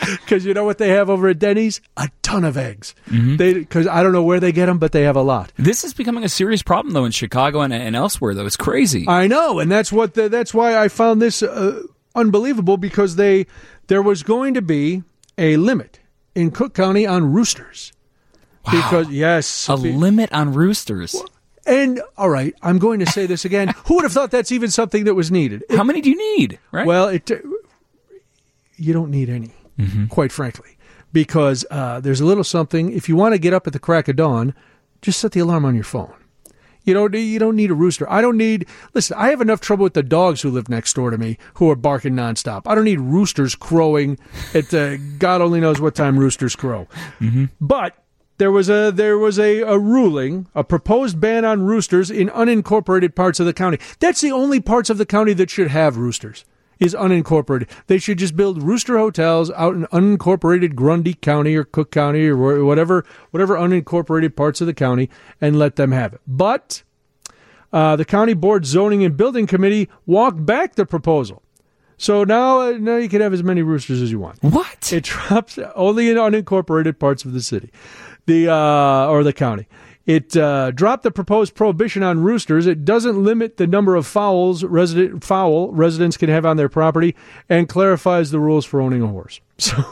Because 0.00 0.44
you 0.46 0.54
know 0.54 0.64
what 0.64 0.78
they 0.78 0.90
have 0.90 1.10
over 1.10 1.28
at 1.28 1.38
Denny's? 1.38 1.82
A 1.98 2.08
ton 2.22 2.44
of 2.44 2.56
eggs. 2.56 2.94
Mm-hmm. 3.10 3.36
They 3.36 3.52
because 3.54 3.86
I 3.86 4.02
don't 4.02 4.12
know 4.12 4.22
where 4.22 4.40
they 4.40 4.52
get 4.52 4.66
them, 4.66 4.78
but 4.78 4.92
they 4.92 5.02
have 5.02 5.16
a 5.16 5.22
lot. 5.22 5.52
This 5.58 5.84
is 5.84 5.92
becoming 5.92 6.24
a 6.24 6.28
serious 6.30 6.62
problem 6.62 6.94
though 6.94 7.04
in 7.04 7.10
Chicago 7.12 7.60
and, 7.60 7.74
and 7.74 7.94
elsewhere 7.94 8.32
though. 8.32 8.46
It's 8.46 8.56
crazy. 8.56 9.04
I 9.06 9.26
know, 9.26 9.58
and 9.58 9.70
that's 9.70 9.92
what 9.92 10.14
the, 10.14 10.28
that's 10.30 10.54
why 10.54 10.78
I 10.78 10.88
found 10.88 11.20
this 11.20 11.42
uh, 11.42 11.82
unbelievable 12.14 12.76
because 12.78 13.16
they 13.16 13.46
there 13.88 14.00
was 14.02 14.22
going 14.22 14.54
to 14.54 14.62
be 14.62 15.02
a 15.36 15.56
limit 15.56 16.00
in 16.34 16.50
Cook 16.50 16.72
County 16.74 17.06
on 17.06 17.32
roosters. 17.32 17.92
Because 18.70 19.08
yes, 19.10 19.68
a 19.68 19.74
limit 19.74 20.32
on 20.32 20.52
roosters. 20.52 21.16
and 21.66 22.00
all 22.16 22.28
right, 22.28 22.54
I'm 22.62 22.78
going 22.78 23.00
to 23.00 23.06
say 23.06 23.24
this 23.26 23.44
again. 23.44 23.68
Who 23.86 23.94
would 23.96 24.04
have 24.04 24.12
thought 24.12 24.30
that's 24.30 24.52
even 24.52 24.70
something 24.70 25.04
that 25.04 25.14
was 25.14 25.30
needed? 25.30 25.64
How 25.70 25.84
many 25.84 26.00
do 26.02 26.10
you 26.10 26.36
need? 26.38 26.58
Right. 26.70 26.86
Well, 26.86 27.08
it 27.08 27.30
you 28.76 28.92
don't 28.92 29.10
need 29.10 29.28
any, 29.28 29.54
quite 30.08 30.32
frankly, 30.32 30.76
because 31.12 31.64
uh, 31.70 32.00
there's 32.00 32.20
a 32.20 32.26
little 32.26 32.44
something. 32.44 32.92
If 32.92 33.08
you 33.08 33.16
want 33.16 33.34
to 33.34 33.38
get 33.38 33.52
up 33.54 33.66
at 33.66 33.72
the 33.72 33.78
crack 33.78 34.06
of 34.08 34.16
dawn, 34.16 34.54
just 35.02 35.18
set 35.18 35.32
the 35.32 35.40
alarm 35.40 35.64
on 35.64 35.74
your 35.74 35.84
phone. 35.84 36.12
You 36.88 36.94
know, 36.94 37.06
you 37.06 37.38
don't 37.38 37.54
need 37.54 37.70
a 37.70 37.74
rooster. 37.74 38.10
I 38.10 38.22
don't 38.22 38.38
need. 38.38 38.66
Listen, 38.94 39.14
I 39.18 39.28
have 39.28 39.42
enough 39.42 39.60
trouble 39.60 39.84
with 39.84 39.92
the 39.92 40.02
dogs 40.02 40.40
who 40.40 40.50
live 40.50 40.70
next 40.70 40.94
door 40.94 41.10
to 41.10 41.18
me 41.18 41.36
who 41.54 41.68
are 41.68 41.76
barking 41.76 42.14
nonstop. 42.14 42.62
I 42.64 42.74
don't 42.74 42.84
need 42.84 42.98
roosters 43.00 43.54
crowing 43.54 44.18
at 44.54 44.72
uh, 44.72 44.96
God 45.18 45.42
only 45.42 45.60
knows 45.60 45.82
what 45.82 45.94
time 45.94 46.18
roosters 46.18 46.56
crow. 46.56 46.88
But 47.60 47.94
there 48.38 48.50
was 48.50 48.70
a 48.70 48.90
there 48.90 49.18
was 49.18 49.38
a, 49.38 49.60
a 49.60 49.78
ruling, 49.78 50.46
a 50.54 50.64
proposed 50.64 51.20
ban 51.20 51.44
on 51.44 51.60
roosters 51.60 52.10
in 52.10 52.30
unincorporated 52.30 53.14
parts 53.14 53.38
of 53.38 53.44
the 53.44 53.52
county. 53.52 53.78
That's 53.98 54.22
the 54.22 54.32
only 54.32 54.58
parts 54.58 54.88
of 54.88 54.96
the 54.96 55.04
county 55.04 55.34
that 55.34 55.50
should 55.50 55.68
have 55.68 55.98
roosters. 55.98 56.46
Is 56.78 56.94
unincorporated. 56.94 57.68
They 57.88 57.98
should 57.98 58.18
just 58.18 58.36
build 58.36 58.62
rooster 58.62 58.98
hotels 58.98 59.50
out 59.50 59.74
in 59.74 59.86
unincorporated 59.86 60.76
Grundy 60.76 61.14
County 61.14 61.56
or 61.56 61.64
Cook 61.64 61.90
County 61.90 62.28
or 62.28 62.64
whatever 62.64 63.04
whatever 63.32 63.56
unincorporated 63.56 64.36
parts 64.36 64.60
of 64.60 64.68
the 64.68 64.74
county 64.74 65.10
and 65.40 65.58
let 65.58 65.74
them 65.74 65.90
have 65.90 66.14
it. 66.14 66.20
But 66.26 66.84
uh, 67.72 67.96
the 67.96 68.04
county 68.04 68.34
board 68.34 68.64
zoning 68.64 69.04
and 69.04 69.16
building 69.16 69.46
committee 69.46 69.88
walked 70.06 70.44
back 70.46 70.76
the 70.76 70.86
proposal. 70.86 71.42
So 71.96 72.22
now, 72.22 72.60
uh, 72.60 72.70
now 72.78 72.96
you 72.96 73.08
can 73.08 73.20
have 73.20 73.32
as 73.34 73.42
many 73.42 73.62
roosters 73.62 74.00
as 74.00 74.12
you 74.12 74.20
want. 74.20 74.40
What? 74.42 74.92
It 74.92 75.04
drops 75.04 75.58
only 75.74 76.10
in 76.10 76.16
unincorporated 76.16 76.98
parts 76.98 77.24
of 77.24 77.32
the 77.32 77.42
city, 77.42 77.70
the 78.26 78.48
uh, 78.50 79.08
or 79.08 79.24
the 79.24 79.32
county. 79.32 79.66
It 80.08 80.34
uh, 80.38 80.70
dropped 80.70 81.02
the 81.02 81.10
proposed 81.10 81.54
prohibition 81.54 82.02
on 82.02 82.22
roosters. 82.22 82.66
It 82.66 82.86
doesn't 82.86 83.22
limit 83.22 83.58
the 83.58 83.66
number 83.66 83.94
of 83.94 84.06
fowls 84.06 84.64
resident 84.64 85.22
fowl 85.22 85.70
residents 85.70 86.16
can 86.16 86.30
have 86.30 86.46
on 86.46 86.56
their 86.56 86.70
property, 86.70 87.14
and 87.46 87.68
clarifies 87.68 88.30
the 88.30 88.40
rules 88.40 88.64
for 88.64 88.80
owning 88.80 89.02
a 89.02 89.06
horse. 89.06 89.40
So 89.60 89.84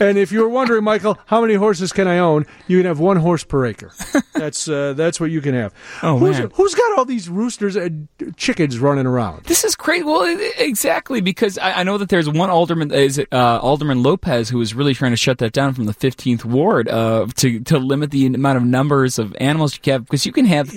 And 0.00 0.18
if 0.18 0.32
you 0.32 0.40
were 0.40 0.48
wondering, 0.48 0.84
Michael, 0.84 1.18
how 1.26 1.40
many 1.40 1.54
horses 1.54 1.92
can 1.92 2.08
I 2.08 2.18
own? 2.18 2.46
You 2.66 2.78
can 2.78 2.86
have 2.86 2.98
one 2.98 3.18
horse 3.18 3.44
per 3.44 3.66
acre. 3.66 3.92
That's 4.34 4.66
uh, 4.66 4.94
that's 4.94 5.20
what 5.20 5.30
you 5.30 5.40
can 5.40 5.54
have. 5.54 5.72
Oh, 6.02 6.18
who's, 6.18 6.38
man. 6.38 6.50
who's 6.54 6.74
got 6.74 6.98
all 6.98 7.04
these 7.04 7.28
roosters 7.28 7.76
and 7.76 8.08
chickens 8.36 8.76
running 8.78 9.06
around? 9.06 9.44
This 9.44 9.62
is 9.62 9.76
crazy. 9.76 10.02
Well, 10.02 10.24
exactly 10.58 11.20
because 11.20 11.58
I, 11.58 11.72
I 11.80 11.82
know 11.84 11.96
that 11.98 12.08
there's 12.08 12.28
one 12.28 12.50
alderman, 12.50 12.90
is 12.92 13.18
it 13.18 13.28
uh, 13.30 13.60
Alderman 13.62 14.02
Lopez, 14.02 14.48
who 14.48 14.60
is 14.60 14.74
really 14.74 14.94
trying 14.94 15.12
to 15.12 15.16
shut 15.16 15.38
that 15.38 15.52
down 15.52 15.74
from 15.74 15.84
the 15.84 15.94
15th 15.94 16.44
ward 16.44 16.88
uh, 16.88 17.26
to 17.36 17.60
to 17.60 17.78
limit 17.78 18.10
the 18.10 18.26
amount 18.26 18.56
of 18.56 18.64
numbers 18.64 19.18
of 19.18 19.36
animals 19.38 19.76
you 19.76 19.80
can 19.82 19.92
have 19.92 20.04
because 20.06 20.26
you 20.26 20.32
can 20.32 20.46
have 20.46 20.72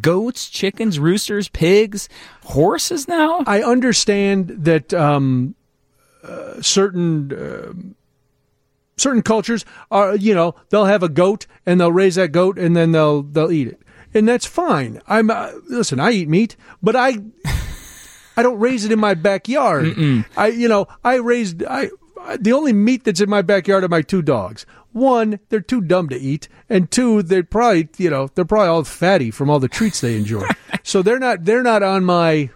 goats, 0.00 0.48
chickens, 0.48 1.00
roosters, 1.00 1.48
pigs, 1.48 2.08
horses 2.44 3.08
now. 3.08 3.42
I 3.48 3.62
understand 3.62 4.48
that 4.48 4.94
um, 4.94 5.56
uh, 6.22 6.60
certain 6.60 7.32
uh, 7.32 7.72
certain 8.98 9.22
cultures 9.22 9.64
are, 9.90 10.14
you 10.16 10.34
know, 10.34 10.54
they'll 10.70 10.84
have 10.84 11.02
a 11.02 11.08
goat 11.08 11.46
and 11.64 11.80
they'll 11.80 11.92
raise 11.92 12.16
that 12.16 12.32
goat 12.32 12.58
and 12.58 12.76
then 12.76 12.92
they'll 12.92 13.22
they'll 13.22 13.50
eat 13.52 13.68
it, 13.68 13.80
and 14.14 14.28
that's 14.28 14.46
fine. 14.46 15.00
I'm 15.08 15.30
uh, 15.30 15.52
listen, 15.68 15.98
I 16.00 16.10
eat 16.10 16.28
meat, 16.28 16.56
but 16.82 16.94
I 16.96 17.18
I 18.36 18.42
don't 18.42 18.58
raise 18.60 18.84
it 18.84 18.92
in 18.92 18.98
my 19.00 19.14
backyard. 19.14 19.96
I 20.36 20.48
you 20.48 20.68
know 20.68 20.86
I 21.04 21.16
raised 21.16 21.64
I. 21.64 21.90
I- 22.20 22.36
The 22.36 22.52
only 22.52 22.72
meat 22.72 23.04
that's 23.04 23.20
in 23.20 23.30
my 23.30 23.42
backyard 23.42 23.84
are 23.84 23.88
my 23.88 24.02
two 24.02 24.20
dogs. 24.22 24.66
One, 24.92 25.38
they're 25.48 25.60
too 25.60 25.80
dumb 25.80 26.08
to 26.08 26.16
eat, 26.18 26.48
and 26.68 26.90
two, 26.90 27.22
they're 27.22 27.44
probably 27.44 27.88
you 27.96 28.10
know 28.10 28.28
they're 28.34 28.44
probably 28.44 28.68
all 28.68 28.84
fatty 28.84 29.30
from 29.30 29.48
all 29.48 29.60
the 29.60 29.68
treats 29.68 30.00
they 30.00 30.16
enjoy. 30.16 30.46
so 30.82 31.00
they're 31.02 31.18
not 31.20 31.44
they're 31.44 31.62
not 31.62 31.82
on 31.82 32.04
my 32.04 32.50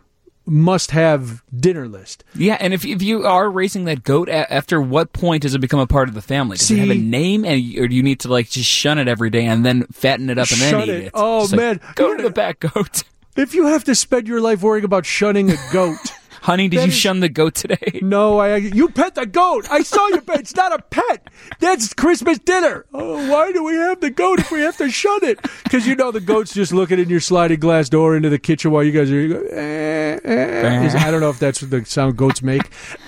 must-have 0.47 1.43
dinner 1.55 1.89
list. 1.89 2.25
Yeah, 2.35 2.57
and 2.61 2.75
if 2.75 2.85
if 2.85 3.03
you 3.03 3.25
are 3.27 3.51
raising 3.51 3.85
that 3.85 4.05
goat, 4.05 4.29
a- 4.29 4.53
after 4.53 4.81
what 4.81 5.13
point 5.13 5.43
does 5.43 5.55
it 5.55 5.61
become 5.61 5.81
a 5.81 5.87
part 5.87 6.09
of 6.09 6.15
the 6.15 6.23
family? 6.23 6.57
Does 6.57 6.71
it 6.71 6.79
have 6.79 6.91
a 6.91 6.95
name, 6.95 7.45
and 7.45 7.61
or 7.79 7.89
do 7.89 7.95
you 7.95 8.03
need 8.03 8.21
to 8.21 8.29
like 8.29 8.51
just 8.51 8.69
shun 8.69 8.99
it 8.99 9.09
every 9.09 9.31
day 9.31 9.45
and 9.47 9.65
then 9.65 9.85
fatten 9.93 10.31
it 10.31 10.39
up 10.39 10.51
and 10.51 10.61
then 10.61 10.81
eat 10.83 10.89
it. 10.89 11.05
it? 11.05 11.11
Oh, 11.15 11.47
like, 11.51 11.53
man. 11.53 11.81
go 11.95 12.17
to 12.17 12.23
the 12.23 12.31
back 12.31 12.61
goat. 12.61 13.05
If 13.35 13.55
you 13.55 13.67
have 13.67 13.85
to 13.85 13.95
spend 13.95 14.29
your 14.29 14.41
life 14.41 14.63
worrying 14.63 14.85
about 14.85 15.07
shunning 15.07 15.51
a 15.51 15.57
goat, 15.73 15.97
honey, 16.43 16.69
did 16.69 16.79
That 16.81 16.83
you 16.87 16.89
is- 16.93 16.99
shun 16.99 17.21
the 17.21 17.29
goat 17.29 17.55
today? 17.55 18.01
No, 18.03 18.39
I 18.41 18.57
you 18.57 18.89
pet 18.89 19.15
the 19.15 19.27
goat. 19.27 19.67
I 19.71 19.83
saw 19.83 20.07
you 20.09 20.21
pet. 20.21 20.41
It's 20.41 20.55
not 20.57 20.73
a 20.73 20.83
pet. 20.83 21.29
That's 21.61 21.95
Christmas 21.95 22.39
dinner. 22.39 22.85
Oh, 22.93 23.31
why 23.31 23.53
do 23.53 23.65
we 23.65 23.75
have 23.75 24.01
the 24.01 24.11
goat 24.11 24.41
if 24.41 24.51
we 24.51 24.61
have 24.61 24.77
to 24.79 24.91
shun 24.91 25.25
it? 25.25 25.41
Because 25.65 25.87
you 25.87 25.95
know 25.97 26.11
the 26.11 26.21
goat's 26.21 26.53
just 26.55 26.73
looking 26.73 26.99
in 26.99 27.09
your 27.09 27.21
sliding 27.21 27.61
glass 27.61 27.89
door 27.89 28.17
into 28.17 28.29
the 28.29 28.39
kitchen 28.39 28.71
while 28.71 28.83
you 28.85 28.93
guys 28.93 29.11
are. 29.11 29.21
You 29.21 29.35
go, 29.35 29.41
eh, 29.51 30.19
eh. 30.25 30.93
I 30.99 31.11
don't 31.11 31.21
know 31.21 31.31
if 31.31 31.39
that's 31.39 31.63
what 31.63 31.71
the 31.71 31.85
sound 31.85 32.17
goats 32.17 32.43
make. 32.43 32.63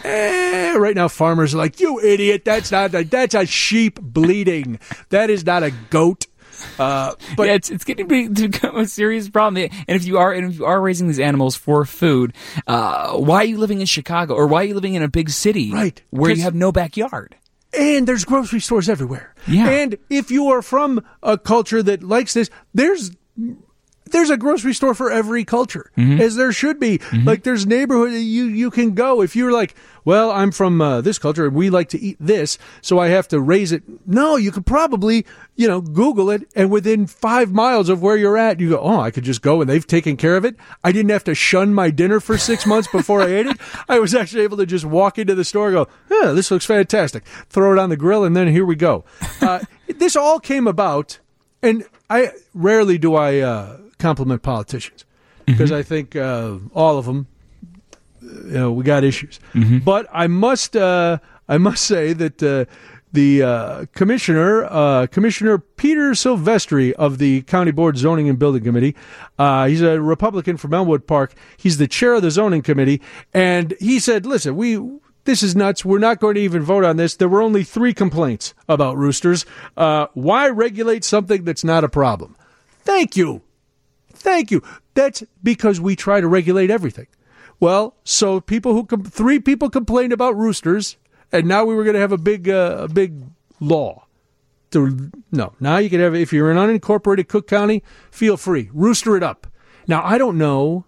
Eh. 0.05 0.75
Right 0.77 0.95
now, 0.97 1.09
farmers 1.09 1.55
are 1.55 1.59
like, 1.59 1.79
"You 1.81 2.01
idiot! 2.01 2.45
That's 2.45 2.73
not 2.73 2.95
a, 2.95 3.05
that's 3.05 3.35
a 3.35 3.47
sheep 3.47 4.01
bleeding. 4.01 4.79
That 5.11 5.31
is 5.31 5.45
not 5.45 5.63
a 5.63 5.71
goat." 5.91 6.27
Uh, 6.79 7.15
but 7.37 7.47
yeah, 7.47 7.55
it's 7.55 7.71
it's 7.71 7.85
getting 7.85 8.09
to 8.09 8.29
be- 8.29 8.35
to 8.35 8.49
become 8.49 8.77
a 8.77 8.87
serious 8.87 9.29
problem. 9.29 9.69
And 9.89 9.97
if 9.97 10.05
you 10.05 10.19
are 10.19 10.33
and 10.33 10.51
if 10.53 10.59
you 10.59 10.65
are 10.65 10.81
raising 10.81 11.07
these 11.09 11.21
animals 11.21 11.57
for 11.57 11.85
food, 11.85 12.33
uh, 12.67 13.13
why 13.17 13.39
are 13.39 13.45
you 13.45 13.59
living 13.59 13.81
in 13.81 13.87
Chicago 13.87 14.35
or 14.35 14.47
why 14.47 14.63
are 14.63 14.65
you 14.67 14.75
living 14.75 14.95
in 14.95 15.03
a 15.03 15.09
big 15.09 15.31
city, 15.31 15.73
Right, 15.73 16.01
where 16.11 16.31
you 16.31 16.43
have 16.43 16.55
no 16.55 16.73
backyard? 16.73 17.37
and 17.77 18.07
there's 18.07 18.25
grocery 18.25 18.61
stores 18.61 18.89
everywhere. 18.89 19.35
Yeah. 19.49 19.69
And 19.69 19.97
if 20.09 20.31
you 20.31 20.47
are 20.53 20.63
from 20.63 21.05
a 21.25 21.37
culture 21.37 21.83
that 21.83 22.05
likes 22.05 22.33
this, 22.35 22.49
there's 22.73 23.11
there's 24.11 24.31
a 24.31 24.37
grocery 24.37 24.75
store 24.75 24.95
for 24.95 25.11
every 25.11 25.45
culture, 25.45 25.91
Mm-hmm. 25.97 26.21
as 26.21 26.37
there 26.37 26.53
should 26.53 26.79
be. 26.79 27.01
Like 27.25 27.43
there's 27.43 27.67
neighborhood 27.67 28.13
you 28.13 28.45
you 28.45 28.71
can 28.71 28.95
go 28.95 29.23
if 29.23 29.35
you're 29.35 29.53
like, 29.53 29.75
well, 30.05 30.31
I'm 30.31 30.51
from 30.53 30.81
uh, 30.81 31.01
this 31.01 31.19
culture 31.19 31.47
and 31.47 31.55
we 31.55 31.71
like 31.71 31.89
to 31.91 32.01
eat 32.01 32.17
this, 32.21 32.59
so 32.83 32.99
I 32.99 33.09
have 33.09 33.27
to 33.29 33.41
raise 33.41 33.73
it. 33.73 33.83
No, 34.07 34.37
you 34.37 34.53
could 34.53 34.67
probably 34.67 35.25
you 35.57 35.67
know 35.69 35.81
Google 35.81 36.31
it, 36.31 36.49
and 36.55 36.71
within 36.71 37.07
five 37.07 37.53
miles 37.53 37.89
of 37.89 38.03
where 38.03 38.17
you're 38.17 38.37
at, 38.37 38.61
you 38.61 38.71
go, 38.71 38.79
oh, 38.81 39.01
I 39.01 39.11
could 39.11 39.25
just 39.25 39.41
go 39.43 39.61
and 39.61 39.71
they've 39.71 39.87
taken 39.87 40.17
care 40.17 40.37
of 40.37 40.45
it. 40.45 40.57
I 40.83 40.93
didn't 40.93 41.11
have 41.11 41.25
to 41.25 41.35
shun 41.35 41.73
my 41.73 41.91
dinner 41.91 42.21
for 42.21 42.37
six 42.37 42.67
months 42.73 42.89
before 42.93 43.23
I 43.23 43.27
ate 43.29 43.47
it. 43.47 43.57
I 43.89 43.99
was 43.99 44.15
actually 44.15 44.43
able 44.43 44.59
to 44.59 44.67
just 44.67 44.85
walk 44.85 45.19
into 45.19 45.35
the 45.35 45.45
store, 45.45 45.69
and 45.69 45.75
go, 45.75 45.89
yeah, 46.11 46.33
this 46.33 46.51
looks 46.51 46.67
fantastic, 46.67 47.25
throw 47.49 47.73
it 47.73 47.79
on 47.79 47.89
the 47.91 47.97
grill, 47.97 48.25
and 48.25 48.37
then 48.37 48.49
here 48.49 48.67
we 48.67 48.77
go. 48.77 49.05
Uh, 49.41 49.61
this 49.97 50.15
all 50.17 50.39
came 50.41 50.67
about 50.67 51.19
and 51.63 51.85
I 52.11 52.33
rarely 52.53 52.99
do 52.99 53.15
I 53.15 53.39
uh, 53.39 53.79
compliment 54.05 54.43
politicians 54.43 55.07
because 55.47 55.73
I 55.73 55.83
think 55.83 56.15
uh, 56.15 56.59
all 56.75 56.99
of 56.99 57.07
them, 57.07 57.27
you 58.21 58.59
know, 58.61 58.73
we 58.73 58.85
got 58.85 59.03
issues. 59.05 59.41
But 59.79 60.07
I 60.13 60.27
must, 60.27 60.77
uh, 60.77 61.19
I 61.49 61.59
must 61.59 61.85
say 61.85 62.13
that 62.13 62.43
uh, 62.43 62.65
the 63.13 63.43
uh, 63.43 63.87
commissioner, 63.95 64.65
uh, 64.65 65.07
Commissioner 65.07 65.59
Peter 65.59 66.11
Silvestri 66.13 66.93
of 66.93 67.17
the 67.19 67.43
County 67.43 67.71
Board 67.71 67.97
Zoning 67.97 68.29
and 68.29 68.39
Building 68.39 68.63
Committee, 68.65 68.95
uh, 69.39 69.67
he's 69.67 69.81
a 69.83 70.01
Republican 70.01 70.57
from 70.57 70.75
Elmwood 70.75 71.07
Park. 71.07 71.35
He's 71.57 71.79
the 71.79 71.89
chair 71.89 72.15
of 72.15 72.23
the 72.23 72.31
zoning 72.31 72.63
committee, 72.63 73.01
and 73.33 73.75
he 73.81 73.99
said, 73.99 74.27
"Listen, 74.27 74.57
we." 74.57 74.79
This 75.27 75.43
is 75.43 75.57
nuts. 75.57 75.87
We're 75.87 76.01
not 76.01 76.21
going 76.21 76.35
to 76.35 76.43
even 76.43 76.63
vote 76.63 76.85
on 76.85 76.99
this. 76.99 77.17
There 77.17 77.31
were 77.31 77.41
only 77.41 77.65
three 77.65 77.95
complaints 77.95 78.53
about 78.69 78.99
roosters. 78.99 79.47
Uh, 79.75 80.09
why 80.13 80.51
regulate 80.51 81.03
something 81.03 81.45
that's 81.45 81.65
not 81.65 81.83
a 81.83 81.89
problem? 81.89 82.37
Thank 82.85 83.17
you. 83.17 83.41
Thank 84.25 84.51
you. 84.51 84.63
That's 84.95 85.23
because 85.43 85.83
we 85.83 85.95
try 85.95 86.23
to 86.23 86.27
regulate 86.27 86.71
everything. 86.71 87.09
Well, 87.61 87.95
so 88.05 88.41
people 88.41 88.73
who 88.73 88.87
com- 88.87 89.05
three 89.05 89.39
people 89.39 89.69
complained 89.69 90.15
about 90.15 90.35
roosters, 90.35 90.97
and 91.31 91.47
now 91.47 91.67
we 91.67 91.75
were 91.75 91.85
going 91.85 91.95
to 91.95 92.01
have 92.01 92.11
a 92.11 92.17
big 92.17 92.49
uh, 92.49 92.79
a 92.81 92.89
big 92.89 93.23
law. 93.61 94.07
To, 94.71 95.11
no, 95.31 95.53
now 95.61 95.77
you 95.77 95.91
can 95.91 96.01
have 96.01 96.15
if 96.15 96.33
you're 96.33 96.51
in 96.51 96.57
unincorporated 96.57 97.29
Cook 97.29 97.47
County, 97.47 97.83
feel 98.11 98.39
free 98.39 98.71
rooster 98.73 99.15
it 99.15 99.23
up. 99.23 99.47
Now 99.87 100.03
I 100.03 100.17
don't 100.17 100.39
know 100.39 100.87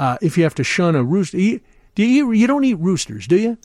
uh, 0.00 0.18
if 0.20 0.36
you 0.36 0.42
have 0.42 0.56
to 0.56 0.64
shun 0.64 0.96
a 0.96 1.04
rooster. 1.04 1.38
You, 1.38 1.60
do 1.94 2.04
you 2.04 2.32
eat, 2.32 2.38
you 2.40 2.46
don't 2.48 2.64
eat 2.64 2.74
roosters, 2.74 3.28
do 3.28 3.36
you? 3.36 3.58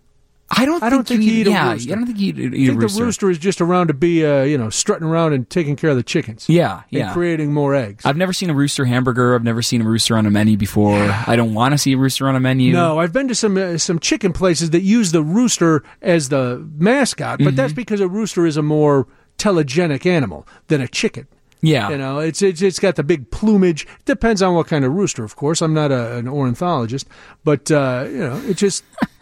I 0.49 0.65
don't. 0.65 0.81
I 0.81 0.89
don't 0.89 1.05
think 1.05 1.23
you 1.23 1.31
you 1.31 1.41
eat 1.41 1.47
a 1.47 1.51
yeah, 1.51 1.73
rooster. 1.73 1.91
I 1.91 1.95
don't 1.95 2.05
think 2.05 2.19
you 2.19 2.27
eat, 2.29 2.39
a 2.39 2.49
think 2.49 2.81
rooster. 2.81 2.99
the 2.99 3.05
rooster 3.05 3.29
is 3.29 3.37
just 3.37 3.59
around 3.59 3.87
to 3.87 3.93
be, 3.93 4.25
uh, 4.25 4.43
you 4.43 4.57
know, 4.57 4.69
strutting 4.69 5.05
around 5.05 5.33
and 5.33 5.49
taking 5.49 5.75
care 5.75 5.89
of 5.89 5.97
the 5.97 6.03
chickens. 6.03 6.47
Yeah, 6.47 6.83
and 6.83 6.85
yeah. 6.91 7.13
creating 7.13 7.53
more 7.53 7.75
eggs. 7.75 8.05
I've 8.05 8.15
never 8.15 8.31
seen 8.31 8.49
a 8.49 8.53
rooster 8.53 8.85
hamburger. 8.85 9.35
I've 9.35 9.43
never 9.43 9.61
seen 9.61 9.81
a 9.81 9.83
rooster 9.83 10.17
on 10.17 10.25
a 10.25 10.31
menu 10.31 10.55
before. 10.55 10.97
I 11.27 11.35
don't 11.35 11.53
want 11.53 11.73
to 11.73 11.77
see 11.77 11.93
a 11.93 11.97
rooster 11.97 12.29
on 12.29 12.35
a 12.35 12.39
menu. 12.39 12.71
No, 12.71 12.99
I've 12.99 13.11
been 13.11 13.27
to 13.27 13.35
some 13.35 13.57
uh, 13.57 13.77
some 13.77 13.99
chicken 13.99 14.31
places 14.31 14.69
that 14.69 14.81
use 14.81 15.11
the 15.11 15.21
rooster 15.21 15.83
as 16.01 16.29
the 16.29 16.65
mascot, 16.77 17.39
but 17.39 17.55
that's 17.55 17.73
because 17.73 17.99
a 17.99 18.07
rooster 18.07 18.45
is 18.45 18.55
a 18.55 18.63
more 18.63 19.07
telegenic 19.37 20.05
animal 20.05 20.47
than 20.67 20.81
a 20.81 20.87
chicken. 20.87 21.27
Yeah. 21.61 21.89
You 21.89 21.97
know, 21.97 22.19
it's 22.19 22.41
it's 22.41 22.61
it's 22.61 22.79
got 22.79 22.95
the 22.95 23.03
big 23.03 23.31
plumage. 23.31 23.87
Depends 24.05 24.41
on 24.41 24.55
what 24.55 24.67
kind 24.67 24.85
of 24.85 24.93
rooster, 24.93 25.23
of 25.23 25.35
course. 25.35 25.61
I'm 25.61 25.73
not 25.73 25.91
a, 25.91 26.17
an 26.17 26.27
ornithologist, 26.27 27.07
but 27.43 27.71
uh, 27.71 28.05
you 28.07 28.19
know, 28.19 28.37
it 28.47 28.57
just 28.57 28.83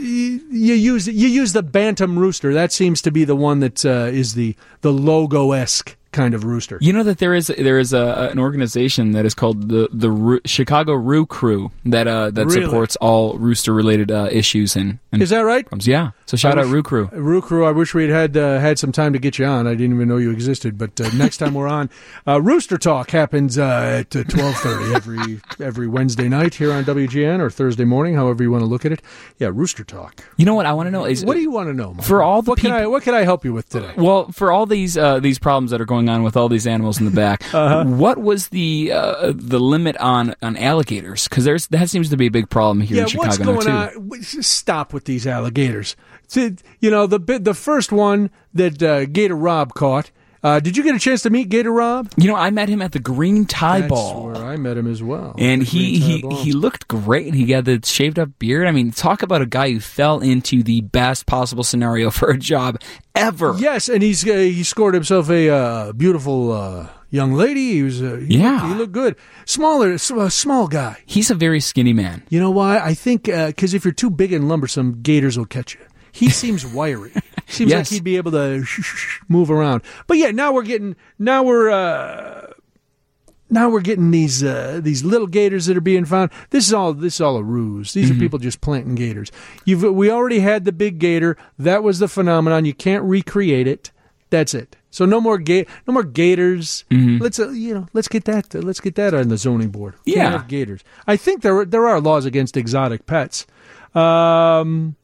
you, 0.00 0.74
use 0.74 1.06
you 1.06 1.28
use 1.28 1.52
the 1.52 1.62
bantam 1.62 2.18
rooster. 2.18 2.52
That 2.54 2.72
seems 2.72 3.02
to 3.02 3.10
be 3.10 3.24
the 3.24 3.36
one 3.36 3.60
that 3.60 3.84
uh, 3.84 4.08
is 4.10 4.34
the 4.34 4.56
the 4.80 4.92
logo 4.92 5.52
esque 5.52 5.96
kind 6.12 6.34
of 6.34 6.44
rooster. 6.44 6.78
You 6.80 6.92
know 6.92 7.02
that 7.04 7.18
there 7.18 7.34
is 7.34 7.46
there 7.48 7.78
is 7.78 7.92
a, 7.92 8.28
an 8.32 8.38
organization 8.38 9.12
that 9.12 9.24
is 9.24 9.34
called 9.34 9.68
the 9.68 9.88
the 9.92 10.10
Roo- 10.10 10.40
Chicago 10.44 10.94
Roo 10.94 11.26
Crew 11.26 11.70
that 11.84 12.06
uh, 12.08 12.30
that 12.30 12.46
Really? 12.46 12.64
supports 12.64 12.96
all 12.96 13.38
rooster 13.38 13.72
related 13.72 14.10
uh, 14.10 14.28
issues 14.30 14.76
and, 14.76 14.98
and 15.12 15.22
Is 15.22 15.30
that 15.30 15.40
right? 15.40 15.64
problems. 15.64 15.86
Yeah. 15.86 16.10
So 16.26 16.36
shout 16.36 16.58
I 16.58 16.62
out 16.62 16.66
wish- 16.66 16.72
Roo 16.74 16.82
Crew. 16.82 17.06
Roo 17.12 17.40
Crew, 17.42 17.64
I 17.64 17.70
wish 17.72 17.94
we 17.94 18.08
had 18.08 18.10
had, 18.10 18.36
uh, 18.36 18.58
had 18.60 18.78
some 18.78 18.92
time 18.92 19.12
to 19.12 19.18
get 19.18 19.38
you 19.38 19.46
on. 19.46 19.66
I 19.66 19.74
didn't 19.74 19.94
even 19.96 20.08
know 20.08 20.16
you 20.16 20.30
existed. 20.30 20.78
But 20.78 21.00
uh, 21.00 21.10
next 21.16 21.38
time 21.38 21.54
we're 21.54 21.68
on, 21.68 21.90
uh, 22.26 22.40
Rooster 22.40 22.78
Talk 22.78 23.10
happens 23.10 23.58
uh, 23.58 24.02
at 24.04 24.10
twelve 24.10 24.56
thirty 24.56 24.94
every 24.94 25.40
every 25.60 25.86
Wednesday 25.88 26.28
night 26.28 26.54
here 26.54 26.72
on 26.72 26.84
WGN 26.84 27.40
or 27.40 27.50
Thursday 27.50 27.84
morning, 27.84 28.14
however 28.14 28.42
you 28.42 28.50
want 28.50 28.62
to 28.62 28.66
look 28.66 28.84
at 28.84 28.92
it. 28.92 29.02
Yeah, 29.38 29.50
Rooster 29.52 29.84
Talk. 29.84 30.24
You 30.36 30.44
know 30.44 30.54
what 30.54 30.66
I 30.66 30.72
want 30.72 30.86
to 30.88 30.90
know 30.90 31.04
is 31.04 31.24
What 31.24 31.34
do 31.34 31.40
you 31.40 31.50
want 31.50 31.68
to 31.68 31.74
know? 31.74 31.94
Mike? 31.94 32.04
for 32.06 32.22
all 32.22 32.42
the 32.42 32.50
what 32.50 32.58
can 32.58 32.72
I 32.72 32.86
what 32.86 33.02
can 33.02 33.14
I 33.14 33.22
help 33.22 33.44
you 33.44 33.52
with 33.52 33.68
today? 33.68 33.92
Well, 33.96 34.30
for 34.32 34.50
all 34.52 34.66
these 34.66 34.96
uh, 34.98 35.20
these 35.20 35.38
problems 35.38 35.70
that 35.70 35.80
are 35.80 35.84
going 35.86 35.99
on 36.08 36.22
with 36.22 36.36
all 36.36 36.48
these 36.48 36.66
animals 36.66 36.98
in 36.98 37.04
the 37.04 37.10
back, 37.10 37.42
Uh-huh. 37.54 37.84
what 37.84 38.18
was 38.18 38.48
the 38.48 38.92
uh, 38.92 39.32
the 39.34 39.58
limit 39.60 39.96
on 39.98 40.34
on 40.42 40.56
alligators? 40.56 41.28
Because 41.28 41.44
there's 41.44 41.66
that 41.68 41.90
seems 41.90 42.08
to 42.10 42.16
be 42.16 42.26
a 42.26 42.30
big 42.30 42.48
problem 42.48 42.80
here 42.80 42.96
yeah, 42.98 43.02
in 43.02 43.08
Chicago 43.08 43.26
what's 43.28 43.66
going 43.66 43.92
too. 43.92 44.00
on? 44.12 44.22
Just 44.22 44.52
Stop 44.52 44.92
with 44.92 45.04
these 45.04 45.26
alligators. 45.26 45.96
You 46.34 46.90
know 46.90 47.06
the 47.06 47.18
the 47.18 47.54
first 47.54 47.92
one 47.92 48.30
that 48.54 48.82
uh, 48.82 49.04
Gator 49.06 49.36
Rob 49.36 49.74
caught. 49.74 50.10
Uh, 50.42 50.58
did 50.58 50.74
you 50.76 50.82
get 50.82 50.94
a 50.94 50.98
chance 50.98 51.22
to 51.22 51.30
meet 51.30 51.48
Gator 51.50 51.70
Rob? 51.72 52.10
You 52.16 52.26
know, 52.28 52.34
I 52.34 52.50
met 52.50 52.68
him 52.70 52.80
at 52.80 52.92
the 52.92 52.98
Green 52.98 53.44
Tie 53.44 53.80
That's 53.80 53.90
Ball. 53.90 54.24
where 54.26 54.36
I 54.36 54.56
met 54.56 54.78
him 54.78 54.86
as 54.90 55.02
well. 55.02 55.34
And 55.38 55.62
he 55.62 55.98
he, 55.98 56.22
Ball. 56.22 56.34
he 56.42 56.52
looked 56.52 56.88
great. 56.88 57.26
And 57.26 57.34
he 57.34 57.44
got 57.44 57.66
the 57.66 57.80
shaved 57.84 58.18
up 58.18 58.30
beard. 58.38 58.66
I 58.66 58.70
mean, 58.70 58.90
talk 58.90 59.22
about 59.22 59.42
a 59.42 59.46
guy 59.46 59.70
who 59.70 59.80
fell 59.80 60.20
into 60.20 60.62
the 60.62 60.80
best 60.80 61.26
possible 61.26 61.62
scenario 61.62 62.10
for 62.10 62.30
a 62.30 62.38
job 62.38 62.80
ever. 63.14 63.54
Yes, 63.58 63.88
and 63.90 64.02
he's 64.02 64.26
uh, 64.26 64.32
he 64.32 64.62
scored 64.64 64.94
himself 64.94 65.28
a 65.28 65.50
uh, 65.50 65.92
beautiful 65.92 66.52
uh, 66.52 66.88
young 67.10 67.34
lady. 67.34 67.72
He 67.74 67.82
was 67.82 68.00
uh, 68.02 68.16
he 68.26 68.38
Yeah. 68.38 68.52
looked, 68.52 68.66
he 68.66 68.74
looked 68.74 68.92
good. 68.92 69.16
Smaller, 69.44 69.92
a 69.92 69.98
small 69.98 70.68
guy. 70.68 70.96
He's 71.04 71.30
a 71.30 71.34
very 71.34 71.60
skinny 71.60 71.92
man. 71.92 72.22
You 72.30 72.40
know 72.40 72.50
why? 72.50 72.78
I 72.78 72.94
think 72.94 73.24
because 73.24 73.74
if 73.74 73.84
you're 73.84 73.92
too 73.92 74.08
big 74.10 74.32
and 74.32 74.48
lumbersome, 74.48 75.02
gators 75.02 75.36
will 75.36 75.44
catch 75.44 75.74
you. 75.74 75.80
He 76.12 76.28
seems 76.30 76.64
wiry. 76.66 77.12
Seems 77.50 77.70
Yes. 77.70 77.90
like 77.90 77.94
he'd 77.96 78.04
be 78.04 78.16
able 78.16 78.30
to 78.32 78.64
move 79.28 79.50
around. 79.50 79.82
But 80.06 80.16
yeah, 80.18 80.30
now 80.30 80.52
we're 80.52 80.62
getting 80.62 80.96
now 81.18 81.42
we're 81.42 81.70
uh 81.70 82.46
now 83.52 83.68
we're 83.68 83.80
getting 83.80 84.12
these 84.12 84.44
uh, 84.44 84.80
these 84.82 85.04
little 85.04 85.26
gators 85.26 85.66
that 85.66 85.76
are 85.76 85.80
being 85.80 86.04
found. 86.04 86.30
This 86.50 86.68
is 86.68 86.72
all 86.72 86.94
this 86.94 87.16
is 87.16 87.20
all 87.20 87.36
a 87.36 87.42
ruse. 87.42 87.92
These 87.92 88.08
Mm-hmm. 88.10 88.16
are 88.18 88.20
people 88.20 88.38
just 88.38 88.60
planting 88.60 88.94
gators. 88.94 89.32
You've 89.64 89.82
we 89.82 90.08
already 90.10 90.38
had 90.38 90.64
the 90.64 90.72
big 90.72 90.98
gator. 91.00 91.36
That 91.58 91.82
was 91.82 91.98
the 91.98 92.06
phenomenon. 92.08 92.64
You 92.64 92.74
can't 92.74 93.02
recreate 93.04 93.66
it. 93.66 93.90
That's 94.30 94.54
it. 94.54 94.76
So 94.92 95.04
no 95.04 95.20
more 95.20 95.38
ga- 95.38 95.66
no 95.88 95.92
more 95.92 96.04
gators. 96.04 96.84
Mm-hmm. 96.92 97.20
Let's 97.20 97.40
uh, 97.40 97.48
you 97.50 97.74
know 97.74 97.88
let's 97.92 98.06
get 98.06 98.24
that 98.26 98.54
uh, 98.54 98.60
let's 98.60 98.78
get 98.78 98.94
that 98.94 99.12
on 99.14 99.26
the 99.28 99.36
zoning 99.36 99.70
board. 99.70 99.94
Can't 100.06 100.16
Yeah. 100.16 100.44
gators. 100.46 100.84
I 101.08 101.16
think 101.16 101.42
there 101.42 101.64
there 101.64 101.88
are 101.88 102.00
laws 102.00 102.26
against 102.26 102.56
exotic 102.56 103.06
pets. 103.06 103.46
Um, 103.92 104.94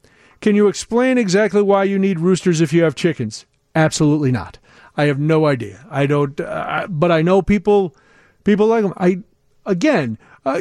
can 0.46 0.54
you 0.54 0.68
explain 0.68 1.18
exactly 1.18 1.60
why 1.60 1.82
you 1.82 1.98
need 1.98 2.20
roosters 2.20 2.60
if 2.60 2.72
you 2.72 2.84
have 2.84 2.94
chickens? 2.94 3.46
Absolutely 3.74 4.30
not. 4.30 4.60
I 4.96 5.06
have 5.06 5.18
no 5.18 5.44
idea. 5.44 5.84
I 5.90 6.06
don't. 6.06 6.40
Uh, 6.40 6.86
but 6.88 7.10
I 7.10 7.20
know 7.20 7.42
people 7.42 7.96
people 8.44 8.68
like 8.68 8.84
them. 8.84 8.94
I 8.96 9.24
again, 9.68 10.18
uh, 10.44 10.60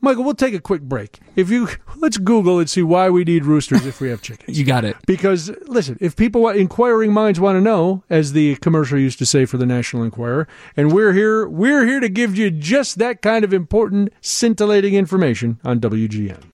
Michael. 0.00 0.24
We'll 0.24 0.34
take 0.34 0.54
a 0.54 0.58
quick 0.58 0.82
break. 0.82 1.20
If 1.36 1.48
you 1.48 1.68
let's 1.94 2.16
Google 2.16 2.58
and 2.58 2.68
see 2.68 2.82
why 2.82 3.08
we 3.08 3.22
need 3.22 3.44
roosters 3.44 3.86
if 3.86 4.00
we 4.00 4.08
have 4.08 4.20
chickens. 4.20 4.58
You 4.58 4.64
got 4.64 4.84
it. 4.84 4.96
Because 5.06 5.48
listen, 5.68 5.96
if 6.00 6.16
people, 6.16 6.48
inquiring 6.48 7.12
minds 7.12 7.38
want 7.38 7.54
to 7.54 7.60
know, 7.60 8.02
as 8.10 8.32
the 8.32 8.56
commercial 8.56 8.98
used 8.98 9.20
to 9.20 9.26
say 9.26 9.44
for 9.44 9.58
the 9.58 9.64
National 9.64 10.02
Enquirer, 10.02 10.48
and 10.76 10.90
we're 10.92 11.12
here, 11.12 11.48
we're 11.48 11.86
here 11.86 12.00
to 12.00 12.08
give 12.08 12.36
you 12.36 12.50
just 12.50 12.98
that 12.98 13.22
kind 13.22 13.44
of 13.44 13.54
important, 13.54 14.12
scintillating 14.22 14.94
information 14.94 15.60
on 15.62 15.78
WGN. 15.78 16.42